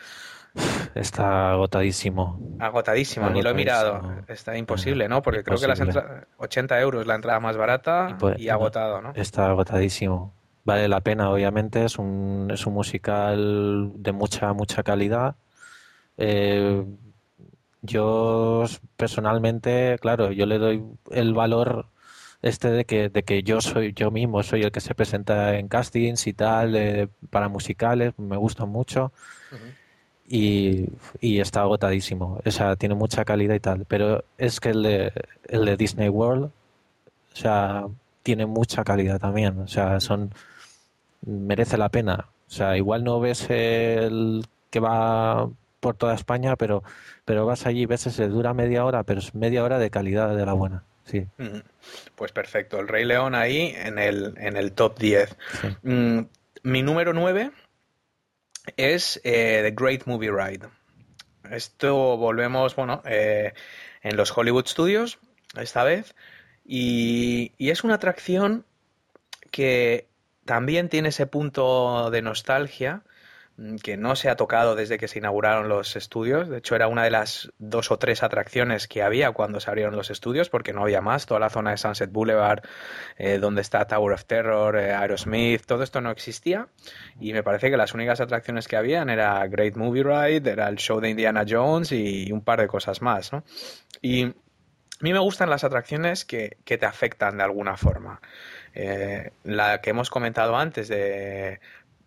Está 0.94 1.52
agotadísimo. 1.52 2.40
Agotadísimo, 2.58 3.30
ni 3.30 3.42
lo 3.42 3.50
he 3.50 3.54
mirado. 3.54 4.22
Está 4.26 4.56
imposible, 4.56 5.08
¿no? 5.08 5.22
Porque 5.22 5.44
creo 5.44 5.58
que 5.58 5.68
las 5.68 5.80
80 6.38 6.80
euros 6.80 7.06
la 7.06 7.14
entrada 7.14 7.40
más 7.40 7.56
barata 7.56 8.08
y, 8.10 8.14
pues, 8.14 8.48
agotado, 8.50 9.00
¿no? 9.00 9.12
Está 9.14 9.48
agotadísimo. 9.48 10.34
vale 10.64 10.88
la 10.88 11.00
pena, 11.00 11.30
obviamente. 11.30 11.84
Es 11.84 11.98
un, 11.98 12.50
es 12.52 12.66
un 12.66 12.74
musical 12.74 13.92
de 13.94 14.12
mucha, 14.12 14.52
mucha 14.52 14.82
calidad. 14.82 15.36
Eh, 16.16 16.84
yo 17.82 18.64
personalmente, 18.96 19.98
claro, 20.00 20.32
yo 20.32 20.46
le 20.46 20.58
doy 20.58 20.82
el 21.12 21.32
valor 21.32 21.86
este 22.42 22.70
de 22.70 22.84
que, 22.84 23.08
de 23.08 23.22
que 23.22 23.42
yo 23.42 23.60
soy 23.60 23.92
yo 23.94 24.10
mismo, 24.10 24.42
soy 24.42 24.62
el 24.62 24.72
que 24.72 24.80
se 24.80 24.94
presenta 24.94 25.56
en 25.56 25.68
castings 25.68 26.26
y 26.26 26.32
tal, 26.32 26.76
eh, 26.76 27.08
para 27.30 27.48
musicales, 27.48 28.14
me 28.18 28.36
gustan 28.36 28.68
mucho. 28.68 29.12
Y, 30.28 30.86
y, 31.20 31.40
está 31.40 31.62
agotadísimo. 31.62 32.40
O 32.44 32.50
sea, 32.50 32.76
tiene 32.76 32.94
mucha 32.94 33.24
calidad 33.24 33.54
y 33.54 33.60
tal. 33.60 33.84
Pero 33.86 34.24
es 34.36 34.60
que 34.60 34.70
el 34.70 34.82
de, 34.82 35.12
el 35.48 35.64
de 35.64 35.76
Disney 35.76 36.08
World, 36.08 36.44
o 36.44 37.36
sea, 37.36 37.86
tiene 38.22 38.46
mucha 38.46 38.84
calidad 38.84 39.18
también. 39.18 39.58
O 39.60 39.68
sea, 39.68 40.00
son 40.00 40.32
merece 41.24 41.78
la 41.78 41.88
pena. 41.88 42.26
O 42.48 42.50
sea, 42.50 42.76
igual 42.76 43.04
no 43.04 43.20
ves 43.20 43.48
el 43.50 44.44
que 44.70 44.80
va 44.80 45.48
por 45.80 45.96
toda 45.96 46.14
España, 46.14 46.56
pero, 46.56 46.82
pero 47.24 47.46
vas 47.46 47.66
allí, 47.66 47.86
ves 47.86 48.06
ese 48.06 48.28
dura 48.28 48.54
media 48.54 48.84
hora, 48.84 49.02
pero 49.04 49.20
es 49.20 49.34
media 49.34 49.64
hora 49.64 49.78
de 49.78 49.90
calidad 49.90 50.36
de 50.36 50.46
la 50.46 50.52
buena. 50.52 50.84
Sí. 51.04 51.26
Pues 52.16 52.32
perfecto. 52.32 52.78
El 52.80 52.88
Rey 52.88 53.04
León 53.04 53.34
ahí 53.34 53.74
en 53.76 53.98
el, 53.98 54.34
en 54.36 54.56
el 54.56 54.72
top 54.72 54.98
10. 54.98 55.36
Mm, 55.82 56.20
mi 56.64 56.82
número 56.82 57.14
9 57.14 57.50
es 58.76 59.20
eh, 59.24 59.60
The 59.62 59.70
Great 59.70 60.06
Movie 60.06 60.30
Ride. 60.30 60.68
Esto 61.50 62.16
volvemos, 62.16 62.76
bueno, 62.76 63.02
eh, 63.06 63.52
en 64.02 64.16
los 64.16 64.36
Hollywood 64.36 64.66
Studios, 64.66 65.18
esta 65.58 65.84
vez. 65.84 66.14
Y, 66.64 67.52
y, 67.56 67.70
es 67.70 67.84
una 67.84 67.94
atracción 67.94 68.66
que 69.50 70.08
también 70.44 70.88
tiene 70.88 71.08
ese 71.08 71.26
punto 71.26 72.10
de 72.10 72.20
nostalgia 72.22 73.02
que 73.82 73.96
no 73.96 74.14
se 74.14 74.30
ha 74.30 74.36
tocado 74.36 74.76
desde 74.76 74.98
que 74.98 75.08
se 75.08 75.18
inauguraron 75.18 75.68
los 75.68 75.96
estudios. 75.96 76.48
De 76.48 76.58
hecho, 76.58 76.76
era 76.76 76.86
una 76.86 77.02
de 77.02 77.10
las 77.10 77.52
dos 77.58 77.90
o 77.90 77.98
tres 77.98 78.22
atracciones 78.22 78.86
que 78.86 79.02
había 79.02 79.32
cuando 79.32 79.58
se 79.58 79.68
abrieron 79.68 79.96
los 79.96 80.10
estudios, 80.10 80.48
porque 80.48 80.72
no 80.72 80.82
había 80.82 81.00
más. 81.00 81.26
Toda 81.26 81.40
la 81.40 81.50
zona 81.50 81.72
de 81.72 81.76
Sunset 81.76 82.12
Boulevard, 82.12 82.62
eh, 83.16 83.38
donde 83.38 83.62
está 83.62 83.86
Tower 83.86 84.12
of 84.14 84.24
Terror, 84.26 84.76
eh, 84.76 84.92
Aerosmith, 84.92 85.66
todo 85.66 85.82
esto 85.82 86.00
no 86.00 86.10
existía. 86.10 86.68
Y 87.18 87.32
me 87.32 87.42
parece 87.42 87.70
que 87.70 87.76
las 87.76 87.94
únicas 87.94 88.20
atracciones 88.20 88.68
que 88.68 88.76
habían 88.76 89.10
era 89.10 89.44
Great 89.48 89.76
Movie 89.76 90.04
Ride, 90.04 90.50
era 90.50 90.68
el 90.68 90.76
show 90.76 91.00
de 91.00 91.10
Indiana 91.10 91.44
Jones 91.48 91.90
y 91.90 92.30
un 92.30 92.42
par 92.42 92.60
de 92.60 92.68
cosas 92.68 93.02
más. 93.02 93.32
¿no? 93.32 93.42
Y 94.00 94.24
a 94.24 94.34
mí 95.00 95.12
me 95.12 95.18
gustan 95.18 95.50
las 95.50 95.64
atracciones 95.64 96.24
que, 96.24 96.58
que 96.64 96.78
te 96.78 96.86
afectan 96.86 97.38
de 97.38 97.44
alguna 97.44 97.76
forma. 97.76 98.20
Eh, 98.74 99.32
la 99.42 99.80
que 99.80 99.90
hemos 99.90 100.10
comentado 100.10 100.56
antes 100.56 100.86
de 100.88 101.60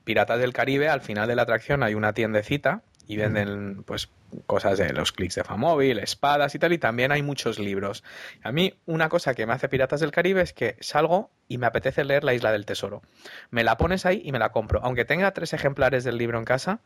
Piratas 0.03 0.39
del 0.39 0.53
Caribe, 0.53 0.89
al 0.89 1.01
final 1.01 1.27
de 1.27 1.35
la 1.35 1.43
atracción 1.43 1.83
hay 1.83 1.93
una 1.93 2.13
tiendecita 2.13 2.81
y 3.07 3.17
venden 3.17 3.83
pues 3.83 4.09
cosas 4.45 4.77
de 4.77 4.93
los 4.93 5.11
clics 5.11 5.35
de 5.35 5.43
Famóvil, 5.43 5.99
espadas 5.99 6.55
y 6.55 6.59
tal, 6.59 6.73
y 6.73 6.77
también 6.77 7.11
hay 7.11 7.21
muchos 7.21 7.59
libros. 7.59 8.03
A 8.43 8.51
mí 8.51 8.73
una 8.85 9.09
cosa 9.09 9.33
que 9.33 9.45
me 9.45 9.53
hace 9.53 9.67
Piratas 9.67 9.99
del 9.99 10.11
Caribe 10.11 10.41
es 10.41 10.53
que 10.53 10.77
salgo 10.79 11.29
y 11.47 11.57
me 11.57 11.67
apetece 11.67 12.05
leer 12.05 12.23
La 12.23 12.33
Isla 12.33 12.51
del 12.51 12.65
Tesoro. 12.65 13.01
Me 13.49 13.63
la 13.63 13.77
pones 13.77 14.05
ahí 14.05 14.21
y 14.23 14.31
me 14.31 14.39
la 14.39 14.51
compro. 14.51 14.79
Aunque 14.83 15.05
tenga 15.05 15.31
tres 15.33 15.53
ejemplares 15.53 16.03
del 16.03 16.17
libro 16.17 16.37
en 16.37 16.45
casa, 16.45 16.79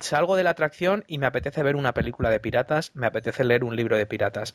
salgo 0.00 0.36
de 0.36 0.44
la 0.44 0.50
atracción 0.50 1.04
y 1.08 1.18
me 1.18 1.26
apetece 1.26 1.62
ver 1.62 1.76
una 1.76 1.92
película 1.94 2.30
de 2.30 2.40
piratas, 2.40 2.92
me 2.94 3.06
apetece 3.06 3.42
leer 3.42 3.64
un 3.64 3.74
libro 3.74 3.96
de 3.96 4.06
piratas. 4.06 4.54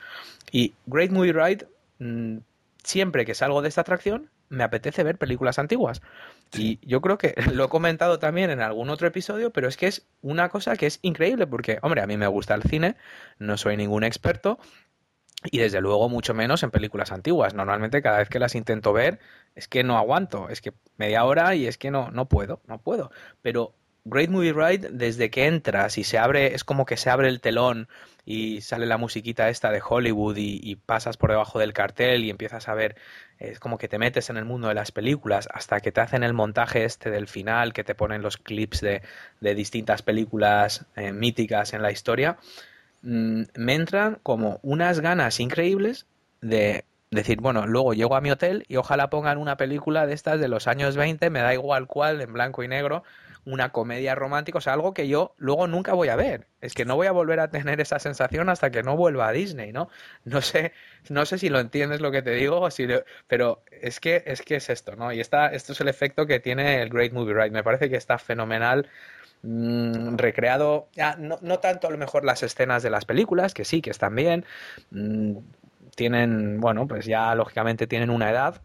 Y 0.52 0.74
Great 0.86 1.12
Movie 1.12 1.34
Ride, 1.34 1.68
mm, 2.00 2.38
siempre 2.84 3.26
que 3.26 3.36
salgo 3.36 3.62
de 3.62 3.70
esta 3.70 3.82
atracción, 3.82 4.30
me 4.52 4.64
apetece 4.64 5.04
ver 5.04 5.18
películas 5.18 5.58
antiguas. 5.58 6.02
Y 6.54 6.80
yo 6.86 7.02
creo 7.02 7.18
que 7.18 7.34
lo 7.54 7.66
he 7.66 7.70
comentado 7.70 8.20
también 8.20 8.50
en 8.52 8.62
algún 8.62 8.90
otro 8.90 9.08
episodio, 9.08 9.52
pero 9.52 9.68
es 9.68 9.78
que 9.78 9.88
es 9.88 10.06
una 10.22 10.50
cosa 10.50 10.76
que 10.76 10.86
es 10.86 11.00
increíble 11.02 11.48
porque, 11.48 11.80
hombre, 11.82 12.02
a 12.02 12.08
mí 12.08 12.18
me 12.18 12.28
gusta 12.28 12.54
el 12.54 12.64
cine, 12.64 12.96
no 13.40 13.58
soy 13.58 13.78
ningún 13.78 14.04
experto, 14.04 14.60
y 15.46 15.58
desde 15.58 15.82
luego 15.82 16.10
mucho 16.10 16.34
menos 16.34 16.62
en 16.64 16.70
películas 16.70 17.12
antiguas. 17.12 17.54
Normalmente 17.56 18.02
cada 18.02 18.20
vez 18.20 18.30
que 18.30 18.40
las 18.40 18.54
intento 18.54 18.94
ver 18.94 19.20
es 19.56 19.68
que 19.68 19.84
no 19.84 19.98
aguanto, 19.98 20.50
es 20.50 20.62
que 20.62 20.74
media 20.98 21.24
hora 21.24 21.56
y 21.56 21.66
es 21.66 21.78
que 21.78 21.90
no, 21.90 22.12
no 22.12 22.28
puedo, 22.28 22.62
no 22.68 22.80
puedo. 22.80 23.10
Pero 23.42 23.74
Great 24.04 24.30
Movie 24.30 24.54
Ride, 24.54 24.90
desde 24.92 25.30
que 25.30 25.46
entras 25.46 25.98
y 25.98 26.04
se 26.04 26.18
abre, 26.18 26.56
es 26.56 26.64
como 26.64 26.86
que 26.86 26.98
se 26.98 27.10
abre 27.10 27.28
el 27.28 27.40
telón 27.40 27.88
y 28.26 28.62
sale 28.62 28.86
la 28.86 28.98
musiquita 28.98 29.50
esta 29.50 29.72
de 29.72 29.82
Hollywood 29.88 30.38
y, 30.38 30.76
pasas 30.76 31.18
por 31.18 31.30
debajo 31.30 31.60
del 31.60 31.74
cartel 31.74 32.24
y 32.24 32.30
empiezas 32.30 32.68
a 32.68 32.74
ver, 32.74 32.96
es 33.42 33.60
como 33.60 33.78
que 33.78 33.88
te 33.88 33.98
metes 33.98 34.30
en 34.30 34.38
el 34.38 34.46
mundo 34.46 34.68
de 34.68 34.76
las 34.76 34.92
películas 34.92 35.50
hasta 35.52 35.80
que 35.80 35.92
te 35.92 36.02
hacen 36.02 36.24
el 36.24 36.34
montaje 36.34 36.86
este 36.86 37.10
del 37.10 37.28
final, 37.28 37.74
que 37.74 37.84
te 37.84 37.96
ponen 37.96 38.22
los 38.22 38.38
clips 38.38 38.82
de, 38.82 39.02
distintas 39.40 40.02
películas 40.02 40.86
eh, 40.96 41.12
míticas 41.12 41.74
en 41.74 41.82
la 41.82 41.92
historia, 41.92 42.38
mm, 43.02 43.44
me 43.56 43.74
entran 43.74 44.20
como 44.24 44.60
unas 44.62 45.00
ganas 45.00 45.40
increíbles 45.40 46.06
de 46.42 46.86
decir, 47.10 47.42
bueno, 47.42 47.68
luego 47.68 47.94
llego 47.94 48.16
a 48.16 48.22
mi 48.22 48.32
hotel 48.32 48.64
y 48.68 48.78
ojalá 48.78 49.10
pongan 49.10 49.38
una 49.38 49.58
película 49.58 50.06
de 50.06 50.14
estas 50.14 50.40
de 50.40 50.48
los 50.48 50.68
años 50.68 50.96
20, 50.96 51.30
me 51.30 51.42
da 51.42 51.54
igual 51.54 51.88
cuál, 51.88 52.22
en 52.22 52.32
blanco 52.32 52.64
y 52.64 52.68
negro, 52.68 53.04
una 53.46 53.72
comedia 53.72 54.16
romántica, 54.16 54.60
o 54.60 54.62
sea, 54.62 54.74
algo 54.74 54.94
que 54.94 55.08
yo 55.08 55.34
luego 55.38 55.68
nunca 55.68 55.94
voy 55.94 56.10
a 56.10 56.16
ver. 56.16 56.48
Es 56.62 56.74
que 56.74 56.86
no 56.86 56.96
voy 56.96 57.08
a 57.08 57.12
volver 57.12 57.40
a 57.40 57.50
tener 57.50 57.82
esa 57.82 58.00
sensación 58.00 58.50
hasta 58.50 58.70
que 58.70 58.84
no 58.84 58.96
vuelva 58.96 59.28
a 59.28 59.32
Disney, 59.32 59.72
¿no? 59.72 59.90
No 60.26 60.42
sé, 60.42 60.74
no 61.10 61.26
sé 61.26 61.38
si 61.38 61.50
lo 61.50 61.60
entiendes 61.60 62.02
lo 62.02 62.12
que 62.12 62.22
te 62.22 62.32
digo, 62.32 62.70
si 62.72 62.88
pero 63.28 63.64
es 63.72 64.00
que, 64.00 64.24
es 64.26 64.42
que 64.42 64.56
es 64.58 64.70
esto, 64.70 64.96
¿no? 64.96 65.12
Y 65.12 65.20
está, 65.20 65.48
esto 65.48 65.74
es 65.74 65.82
el 65.82 65.88
efecto 65.88 66.28
que 66.28 66.40
tiene 66.40 66.82
el 66.82 66.90
Great 66.90 67.14
Movie 67.14 67.34
Ride. 67.34 67.52
Me 67.52 67.64
parece 67.64 67.90
que 67.90 67.98
está 67.98 68.18
fenomenal. 68.18 68.88
Mm, 69.44 70.18
recreado, 70.18 70.88
ya, 70.94 71.16
no, 71.18 71.40
no, 71.42 71.58
tanto 71.60 71.88
a 71.88 71.92
lo 71.92 71.98
mejor 71.98 72.24
las 72.24 72.44
escenas 72.44 72.84
de 72.84 72.92
las 72.92 73.06
películas, 73.06 73.56
que 73.56 73.66
sí, 73.66 73.82
que 73.82 73.90
están 73.90 74.16
bien, 74.16 74.46
mm, 74.92 75.38
tienen, 75.96 76.60
bueno, 76.62 76.88
pues 76.88 77.06
ya 77.06 77.34
lógicamente 77.36 77.88
tienen 77.88 78.12
una 78.12 78.30
edad, 78.30 78.62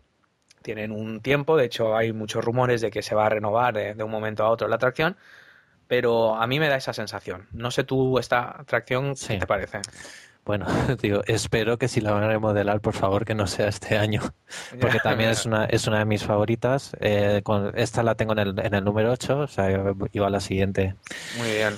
tienen 0.66 0.90
un 0.90 1.20
tiempo, 1.20 1.56
de 1.56 1.66
hecho 1.66 1.96
hay 1.96 2.12
muchos 2.12 2.44
rumores 2.44 2.80
de 2.80 2.90
que 2.90 3.00
se 3.00 3.14
va 3.14 3.26
a 3.26 3.28
renovar 3.28 3.72
de, 3.72 4.02
un 4.02 4.10
momento 4.10 4.42
a 4.42 4.50
otro 4.50 4.66
la 4.66 4.74
atracción, 4.74 5.16
pero 5.86 6.34
a 6.34 6.44
mí 6.48 6.58
me 6.58 6.68
da 6.68 6.74
esa 6.74 6.92
sensación. 6.92 7.46
No 7.52 7.70
sé 7.70 7.84
tú 7.84 8.18
esta 8.18 8.60
atracción, 8.62 9.14
¿qué 9.14 9.38
te 9.38 9.46
parece? 9.46 9.78
Bueno, 10.44 10.66
digo, 11.00 11.22
espero 11.26 11.78
que 11.78 11.86
si 11.86 12.00
la 12.00 12.10
van 12.10 12.24
a 12.24 12.26
remodelar, 12.26 12.80
por 12.80 12.94
favor, 12.94 13.24
que 13.24 13.36
no 13.36 13.46
sea 13.46 13.68
este 13.68 13.96
año, 13.96 14.22
porque 14.80 14.98
también 14.98 15.30
es 15.30 15.46
una, 15.46 15.66
es 15.66 15.86
una 15.86 16.00
de 16.00 16.04
mis 16.04 16.24
favoritas. 16.24 16.96
Eh, 16.98 17.42
con, 17.44 17.70
esta 17.78 18.02
la 18.02 18.16
tengo 18.16 18.32
en 18.32 18.40
el, 18.40 18.58
en 18.58 18.74
el 18.74 18.84
número 18.84 19.12
8, 19.12 19.38
o 19.38 19.46
sea, 19.46 19.70
iba 20.12 20.26
a 20.26 20.30
la 20.30 20.40
siguiente. 20.40 20.96
Muy 21.38 21.48
bien. 21.52 21.74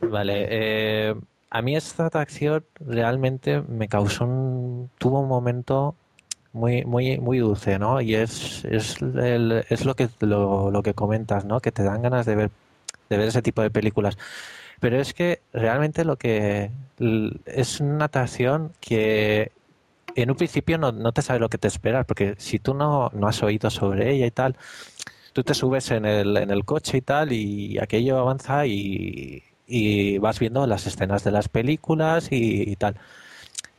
Vale, 0.00 0.46
eh, 0.48 1.14
a 1.50 1.60
mí 1.60 1.74
esta 1.74 2.06
atracción 2.06 2.64
realmente 2.78 3.62
me 3.62 3.88
causó 3.88 4.26
un... 4.26 4.90
tuvo 4.98 5.22
un 5.22 5.28
momento 5.28 5.96
muy, 6.58 6.84
muy, 6.84 7.18
muy 7.18 7.38
dulce, 7.38 7.78
¿no? 7.78 8.00
Y 8.00 8.14
es, 8.14 8.64
es, 8.64 9.00
el, 9.00 9.64
es 9.68 9.84
lo 9.84 9.94
que 9.94 10.08
lo, 10.20 10.70
lo, 10.70 10.82
que 10.82 10.94
comentas, 10.94 11.44
¿no? 11.44 11.60
Que 11.60 11.72
te 11.72 11.82
dan 11.82 12.02
ganas 12.02 12.26
de 12.26 12.34
ver, 12.36 12.50
de 13.08 13.18
ver 13.18 13.28
ese 13.28 13.42
tipo 13.42 13.62
de 13.62 13.70
películas. 13.70 14.18
Pero 14.80 15.00
es 15.00 15.14
que 15.14 15.42
realmente 15.52 16.04
lo 16.04 16.16
que 16.16 16.70
es 17.46 17.80
una 17.80 18.06
atracción 18.06 18.72
que 18.80 19.52
en 20.16 20.30
un 20.30 20.36
principio 20.36 20.78
no, 20.78 20.92
no 20.92 21.12
te 21.12 21.22
sabes 21.22 21.40
lo 21.40 21.48
que 21.48 21.58
te 21.58 21.68
esperas, 21.68 22.06
porque 22.06 22.34
si 22.38 22.58
tú 22.58 22.74
no, 22.74 23.10
no 23.14 23.28
has 23.28 23.42
oído 23.42 23.70
sobre 23.70 24.10
ella 24.12 24.26
y 24.26 24.30
tal, 24.30 24.56
tú 25.32 25.44
te 25.44 25.54
subes 25.54 25.90
en 25.92 26.04
el, 26.06 26.36
en 26.36 26.50
el 26.50 26.64
coche 26.64 26.98
y 26.98 27.02
tal, 27.02 27.32
y 27.32 27.78
aquello 27.78 28.18
avanza 28.18 28.66
y, 28.66 29.42
y 29.66 30.18
vas 30.18 30.38
viendo 30.40 30.66
las 30.66 30.86
escenas 30.86 31.24
de 31.24 31.32
las 31.32 31.48
películas 31.48 32.28
y 32.30 32.76
tal, 32.76 32.96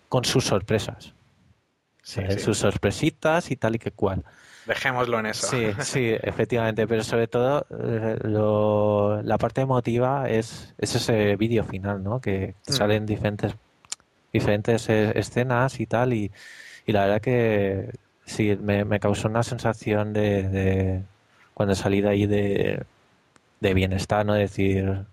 con 0.09 0.25
sus 0.25 0.45
sorpresas 0.45 1.13
sus 2.37 2.57
sorpresitas 2.57 3.51
y 3.51 3.55
tal 3.55 3.75
y 3.75 3.79
que 3.79 3.91
cual. 3.91 4.23
Dejémoslo 4.65 5.19
en 5.19 5.27
eso. 5.27 5.47
Sí, 5.47 5.67
sí, 5.81 6.15
efectivamente, 6.21 6.87
pero 6.87 7.03
sobre 7.03 7.27
todo 7.27 7.65
eh, 7.71 8.17
la 9.23 9.37
parte 9.37 9.61
emotiva 9.61 10.29
es, 10.29 10.73
ese 10.77 11.35
vídeo 11.35 11.63
final, 11.63 12.03
¿no? 12.03 12.19
Que 12.21 12.55
mm. 12.67 12.71
salen 12.71 13.05
diferentes 13.05 13.55
diferentes 14.31 14.87
eh, 14.89 15.11
escenas 15.15 15.79
y 15.79 15.87
tal 15.87 16.13
y, 16.13 16.31
la 16.85 17.05
verdad 17.05 17.21
que 17.21 17.91
sí, 18.25 18.57
me, 18.61 18.99
causó 18.99 19.27
una 19.27 19.43
sensación 19.43 20.13
de, 20.13 21.03
cuando 21.53 21.75
salí 21.75 22.01
de 22.01 22.09
ahí 22.09 22.25
de, 22.25 22.83
de 23.59 23.73
bienestar, 23.75 24.25
¿no? 24.25 24.33
Decir, 24.33 25.05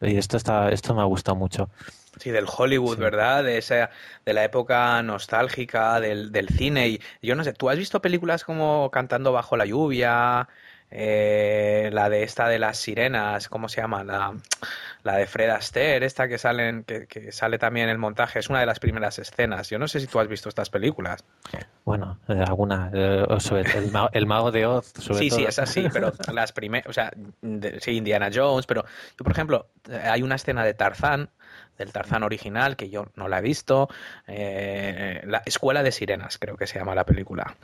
y 0.00 0.16
esto 0.16 0.36
está, 0.36 0.70
esto 0.70 0.94
me 0.94 1.02
ha 1.02 1.04
gustado 1.04 1.36
mucho. 1.36 1.70
Sí, 2.20 2.30
del 2.30 2.44
Hollywood, 2.46 2.98
¿verdad? 2.98 3.42
De 3.44 3.58
esa, 3.58 3.90
de 4.26 4.32
la 4.34 4.44
época 4.44 5.02
nostálgica 5.02 6.00
del, 6.00 6.32
del, 6.32 6.48
cine. 6.48 6.88
Y 6.88 7.00
yo 7.22 7.34
no 7.34 7.44
sé, 7.44 7.54
¿tú 7.54 7.70
has 7.70 7.78
visto 7.78 8.02
películas 8.02 8.44
como 8.44 8.90
Cantando 8.90 9.32
bajo 9.32 9.56
la 9.56 9.64
lluvia? 9.64 10.48
Eh, 10.92 11.88
la 11.92 12.08
de 12.10 12.24
esta 12.24 12.48
de 12.48 12.58
las 12.58 12.76
sirenas, 12.76 13.48
¿cómo 13.48 13.68
se 13.68 13.80
llama? 13.80 14.02
La, 14.02 14.34
la 15.04 15.16
de 15.16 15.26
Fred 15.28 15.48
Astaire, 15.50 16.04
esta 16.04 16.26
que, 16.26 16.36
salen, 16.36 16.84
que, 16.84 17.30
sale 17.30 17.58
también 17.58 17.84
en 17.84 17.92
el 17.92 17.98
montaje, 17.98 18.40
es 18.40 18.50
una 18.50 18.58
de 18.58 18.66
las 18.66 18.80
primeras 18.80 19.18
escenas. 19.20 19.70
Yo 19.70 19.78
no 19.78 19.86
sé 19.86 20.00
si 20.00 20.08
tú 20.08 20.18
has 20.18 20.26
visto 20.26 20.48
estas 20.48 20.68
películas. 20.68 21.24
Bueno, 21.84 22.18
eh, 22.28 22.42
alguna. 22.44 22.90
Eh, 22.92 23.24
el, 24.12 24.26
mago 24.26 24.50
de 24.50 24.66
Oz, 24.66 24.92
Sí, 24.98 25.30
sí, 25.30 25.44
es 25.44 25.60
así, 25.60 25.88
pero 25.92 26.12
las 26.32 26.50
primeras, 26.50 26.88
o 26.88 26.92
sea, 26.92 27.12
sí, 27.80 27.92
Indiana 27.92 28.28
Jones, 28.32 28.66
pero 28.66 28.84
yo, 29.16 29.24
por 29.24 29.32
ejemplo, 29.32 29.68
hay 29.88 30.22
una 30.22 30.34
escena 30.34 30.64
de 30.64 30.74
Tarzán, 30.74 31.30
del 31.80 31.92
Tarzán 31.92 32.22
original, 32.22 32.76
que 32.76 32.90
yo 32.90 33.06
no 33.16 33.26
la 33.26 33.38
he 33.38 33.42
visto. 33.42 33.88
Eh, 34.26 35.22
la 35.24 35.42
Escuela 35.44 35.82
de 35.82 35.92
Sirenas, 35.92 36.38
creo 36.38 36.56
que 36.56 36.66
se 36.66 36.78
llama 36.78 36.94
la 36.94 37.04
película. 37.04 37.56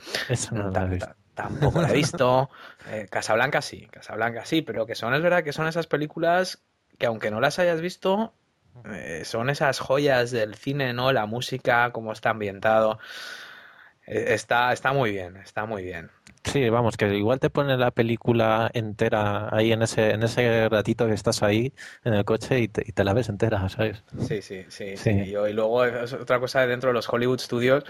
no 0.51 0.71
la 0.71 0.83
he 0.83 0.89
visto. 0.89 1.15
Tampoco 1.33 1.81
la 1.81 1.89
he 1.89 1.93
visto. 1.93 2.49
Casablanca 3.09 3.61
sí, 3.61 3.87
Casablanca 3.91 4.43
sí, 4.45 4.63
pero 4.63 4.85
que 4.85 4.95
son, 4.95 5.13
es 5.13 5.21
verdad 5.21 5.43
que 5.43 5.53
son 5.53 5.67
esas 5.67 5.87
películas 5.87 6.63
que 6.97 7.05
aunque 7.05 7.29
no 7.29 7.39
las 7.39 7.59
hayas 7.59 7.79
visto, 7.79 8.33
eh, 8.85 9.23
son 9.23 9.49
esas 9.49 9.79
joyas 9.79 10.31
del 10.31 10.55
cine, 10.55 10.93
¿no? 10.93 11.11
La 11.11 11.25
música, 11.25 11.91
cómo 11.91 12.11
está 12.11 12.31
ambientado. 12.31 12.99
Eh, 14.05 14.33
está, 14.33 14.73
está 14.73 14.93
muy 14.93 15.11
bien, 15.11 15.37
está 15.37 15.65
muy 15.65 15.83
bien. 15.83 16.09
Sí, 16.43 16.69
vamos, 16.69 16.97
que 16.97 17.13
igual 17.15 17.39
te 17.39 17.49
pone 17.49 17.77
la 17.77 17.91
película 17.91 18.69
entera 18.73 19.49
ahí 19.55 19.71
en 19.71 19.81
ese, 19.81 20.11
en 20.11 20.23
ese 20.23 20.69
ratito 20.69 21.05
que 21.05 21.13
estás 21.13 21.43
ahí 21.43 21.73
en 22.03 22.13
el 22.13 22.25
coche 22.25 22.59
y 22.59 22.67
te, 22.67 23.03
la 23.03 23.13
ves 23.13 23.29
entera, 23.29 23.67
¿sabes? 23.69 24.03
Sí, 24.19 24.41
sí, 24.41 24.65
sí. 24.69 24.97
sí. 24.97 25.09
Y, 25.09 25.53
luego 25.53 25.85
es 25.85 26.13
otra 26.13 26.39
cosa 26.39 26.65
dentro 26.65 26.89
de 26.89 26.93
los 26.93 27.11
Hollywood 27.11 27.39
Studios, 27.39 27.83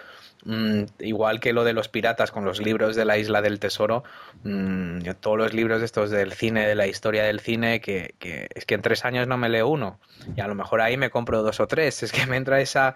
mm, 0.46 0.84
igual 1.00 1.40
que 1.40 1.54
lo 1.54 1.64
de 1.64 1.74
los 1.74 1.88
piratas 1.88 2.32
con 2.32 2.46
los 2.46 2.60
libros 2.60 2.96
de 2.96 3.06
la 3.06 3.18
Isla 3.18 3.42
del 3.42 3.60
Tesoro, 3.60 4.04
mm, 4.44 5.02
todos 5.20 5.38
los 5.38 5.54
libros 5.54 5.82
estos 5.82 6.10
del 6.10 6.34
cine, 6.34 6.68
de 6.68 6.76
la 6.76 6.88
historia 6.88 7.24
del 7.24 7.40
cine, 7.40 7.80
que, 7.82 8.16
que 8.20 8.48
es 8.54 8.66
que 8.66 8.76
en 8.76 8.82
tres 8.82 9.06
años 9.06 9.28
no 9.28 9.38
me 9.38 9.50
leo 9.50 9.68
uno. 9.68 10.00
Y 10.36 10.42
a 10.42 10.48
lo 10.48 10.56
mejor 10.56 10.82
ahí 10.82 10.98
me 10.98 11.10
compro 11.10 11.44
dos 11.44 11.60
o 11.60 11.68
tres. 11.68 12.04
Es 12.04 12.12
que 12.12 12.26
me 12.26 12.38
entra 12.38 12.60
esa 12.60 12.96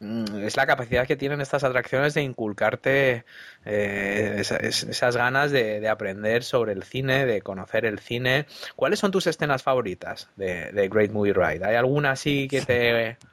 es 0.00 0.56
la 0.56 0.66
capacidad 0.66 1.06
que 1.06 1.16
tienen 1.16 1.40
estas 1.40 1.64
atracciones 1.64 2.14
de 2.14 2.22
inculcarte 2.22 3.24
eh, 3.64 4.36
esas, 4.38 5.16
ganas 5.16 5.50
de, 5.50 5.88
aprender 5.88 6.44
sobre 6.44 6.72
el 6.72 6.84
cine, 6.84 7.26
de 7.26 7.42
conocer 7.42 7.84
el 7.84 7.98
cine. 7.98 8.46
¿Cuáles 8.76 9.00
son 9.00 9.10
tus 9.10 9.26
escenas 9.26 9.62
favoritas 9.62 10.28
de, 10.36 10.88
Great 10.90 11.10
Movie 11.10 11.32
Ride? 11.32 11.64
¿Hay 11.64 11.74
alguna 11.74 12.12
así 12.12 12.48
que 12.48 12.62
te... 12.62 13.16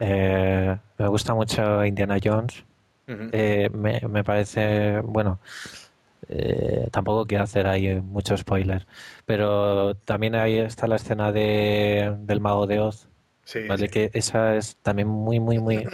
Eh, 0.00 0.74
me 0.96 1.08
gusta 1.08 1.34
mucho 1.34 1.84
Indiana 1.84 2.16
Jones. 2.22 2.64
Eh, 3.06 3.68
me, 3.70 4.24
parece, 4.24 5.00
bueno, 5.00 5.38
tampoco 6.90 7.26
quiero 7.26 7.44
hacer 7.44 7.66
ahí 7.66 8.00
mucho 8.00 8.38
spoiler, 8.38 8.86
pero 9.26 9.94
también 9.96 10.34
ahí 10.34 10.58
está 10.58 10.86
la 10.86 10.96
escena 10.96 11.30
de, 11.30 12.16
del 12.20 12.40
mago 12.40 12.66
de 12.66 12.80
Oz, 12.80 13.09
¿vale? 13.68 13.88
Que 13.88 14.10
esa 14.12 14.56
es 14.56 14.76
también 14.82 15.08
muy, 15.08 15.40
muy, 15.40 15.58
muy, 15.58 15.86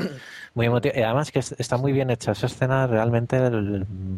muy 0.54 0.66
emotiva. 0.66 0.94
Y 0.96 1.02
además 1.02 1.30
que 1.30 1.38
está 1.38 1.76
muy 1.76 1.92
bien 1.92 2.10
hecha. 2.10 2.32
Esa 2.32 2.46
escena 2.46 2.86
realmente 2.86 3.36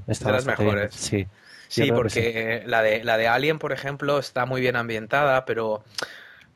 está 0.07 0.29
de 0.29 0.33
las 0.33 0.47
mejores. 0.47 0.95
Sí. 0.95 1.27
Sí, 1.69 1.93
porque 1.93 2.63
La, 2.67 2.83
de, 2.83 3.05
la 3.05 3.17
de 3.19 3.29
Alien, 3.29 3.59
por 3.59 3.73
ejemplo, 3.73 4.19
está 4.19 4.47
muy 4.47 4.61
bien 4.61 4.75
ambientada, 4.75 5.45
pero 5.45 5.85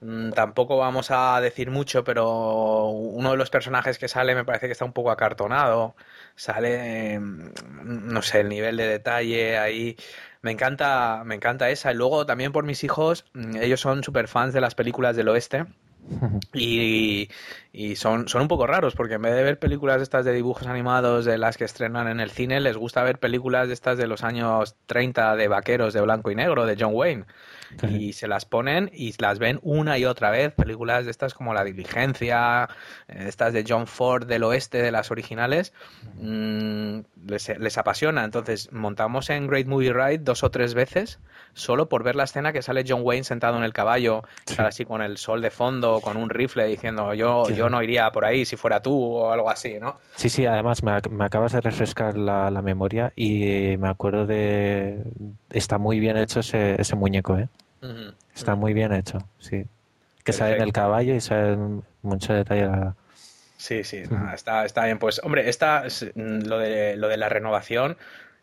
mm, 0.01 0.31
tampoco 0.31 0.79
vamos 0.79 1.11
a 1.11 1.39
decir 1.41 1.71
mucho, 1.71 2.03
pero 2.03 2.87
uno 2.87 3.33
de 3.33 3.37
los 3.37 3.51
personajes 3.51 3.99
que 3.99 4.09
sale 4.09 4.35
me 4.35 4.45
parece 4.45 4.67
que 4.67 4.73
está 4.73 4.87
un 4.87 4.95
poco 4.95 5.11
acartonado. 5.11 5.95
Sale, 6.35 7.19
mm, 7.21 7.53
no 7.85 8.23
sé, 8.23 8.41
el 8.41 8.49
nivel 8.49 8.77
de 8.79 8.87
detalle 8.87 9.59
ahí. 9.59 9.97
Me 10.41 10.51
encanta, 10.51 11.23
me 11.27 11.35
encanta 11.35 11.71
esa. 11.71 11.93
Y 11.93 11.95
luego 11.95 12.25
también 12.27 12.53
por 12.53 12.65
mis 12.65 12.83
hijos, 12.83 13.27
mm, 13.35 13.57
ellos 13.59 13.81
son 13.81 14.03
super 14.03 14.29
fans 14.29 14.55
de 14.55 14.61
las 14.63 14.75
películas 14.75 15.15
del 15.15 15.29
oeste. 15.29 15.67
Y, 16.55 17.29
son, 17.97 18.29
son 18.29 18.43
un 18.43 18.49
poco 18.49 18.67
raros 18.67 18.95
porque 18.95 19.15
en 19.15 19.23
vez 19.23 19.35
de 19.35 19.43
ver 19.43 19.59
películas 19.59 20.03
estas 20.03 20.25
de 20.25 20.33
dibujos 20.33 20.67
animados 20.67 21.25
de 21.25 21.39
las 21.39 21.57
que 21.57 21.65
estrenan 21.65 22.09
en 22.09 22.21
el 22.21 22.31
cine, 22.31 22.61
les 22.61 22.77
gusta 22.77 23.03
ver 23.03 23.19
películas 23.19 23.69
de 23.69 23.75
estas 23.75 23.97
de 23.99 24.07
los 24.07 24.25
años 24.25 24.77
30 24.87 25.37
de 25.37 25.49
vaqueros 25.49 25.95
de 25.95 26.01
blanco 26.01 26.31
y 26.31 26.35
negro, 26.35 26.67
de 26.67 26.77
John 26.79 26.93
Wayne 26.95 27.25
y 27.89 28.13
se 28.13 28.29
las 28.29 28.45
ponen 28.45 28.91
y 28.93 29.15
las 29.19 29.39
ven 29.39 29.59
una 29.63 29.99
y 29.99 30.05
otra 30.05 30.31
vez. 30.31 30.53
Películas 30.53 31.05
de 31.05 31.11
estas 31.11 31.35
como 31.35 31.55
La 31.55 31.65
Diligencia, 31.65 32.69
eh, 33.09 33.25
estas 33.29 33.53
de 33.53 33.65
John 33.67 33.87
Ford 33.87 34.27
del 34.27 34.45
oeste, 34.45 34.83
de 34.83 34.93
las 34.93 35.11
originales, 35.11 35.73
mm, 36.15 37.01
les, 37.27 37.79
apasiona. 37.79 38.25
Entonces 38.25 38.71
montamos 38.73 39.31
en 39.31 39.47
Great 39.47 39.67
Movie 39.67 39.93
Ride 39.93 40.19
dos 40.19 40.43
o 40.43 40.51
tres 40.51 40.75
veces 40.75 41.19
solo 41.55 41.89
por 41.89 42.03
ver 42.03 42.17
la 42.17 42.25
escena 42.25 42.53
que 42.53 42.63
sale 42.63 42.85
John 42.87 43.03
Wayne 43.03 43.25
sentado 43.25 43.57
en 43.59 43.65
el 43.65 43.73
caballo, 43.73 44.23
así 44.59 44.85
con 44.85 45.03
el 45.03 45.19
sol 45.19 45.43
de 45.43 45.51
fondo, 45.51 46.01
con 46.01 46.17
un 46.17 46.31
rifle 46.31 46.67
diciendo 46.67 47.13
yo, 47.15 47.49
yo 47.51 47.62
no 47.69 47.83
iría 47.83 48.11
por 48.11 48.25
ahí 48.25 48.45
si 48.45 48.57
fuera 48.57 48.81
tú 48.83 48.95
o 48.95 49.33
algo 49.33 49.51
así, 49.51 49.79
¿no? 49.81 49.99
Sí, 50.17 50.29
sí, 50.29 50.47
además 50.47 50.83
me, 50.83 50.93
acabas 51.25 51.53
de 51.53 51.61
refrescar 51.61 52.17
la, 52.17 52.51
memoria 52.63 53.13
y 53.17 53.77
me 53.79 53.89
acuerdo 53.89 54.27
de... 54.27 55.03
Está 55.51 55.79
muy 55.79 56.01
bien 56.01 56.17
hecho 56.17 56.41
ese, 56.41 56.81
ese 56.81 56.97
muñeco, 56.97 57.39
¿eh? 57.39 57.49
Está 58.35 58.55
muy 58.55 58.73
bien 58.73 58.93
hecho, 58.93 59.19
sí. 59.39 59.65
Que 60.25 60.33
sale 60.33 60.57
en 60.57 60.63
el 60.63 60.73
caballo 60.73 61.15
y 61.15 61.21
sale 61.21 61.59
mucho 62.03 62.33
detalle. 62.33 62.93
Sí, 63.57 63.85
sí, 63.85 64.03
está, 64.35 64.65
está 64.65 64.85
bien. 64.85 64.99
Pues, 64.99 65.21
hombre, 65.23 65.49
esta, 65.49 65.85
mm, 66.15 66.47
lo 66.47 66.59
de, 66.59 66.97
lo 66.97 67.09
de 67.09 67.17
la 67.17 67.29
renovación, 67.29 67.97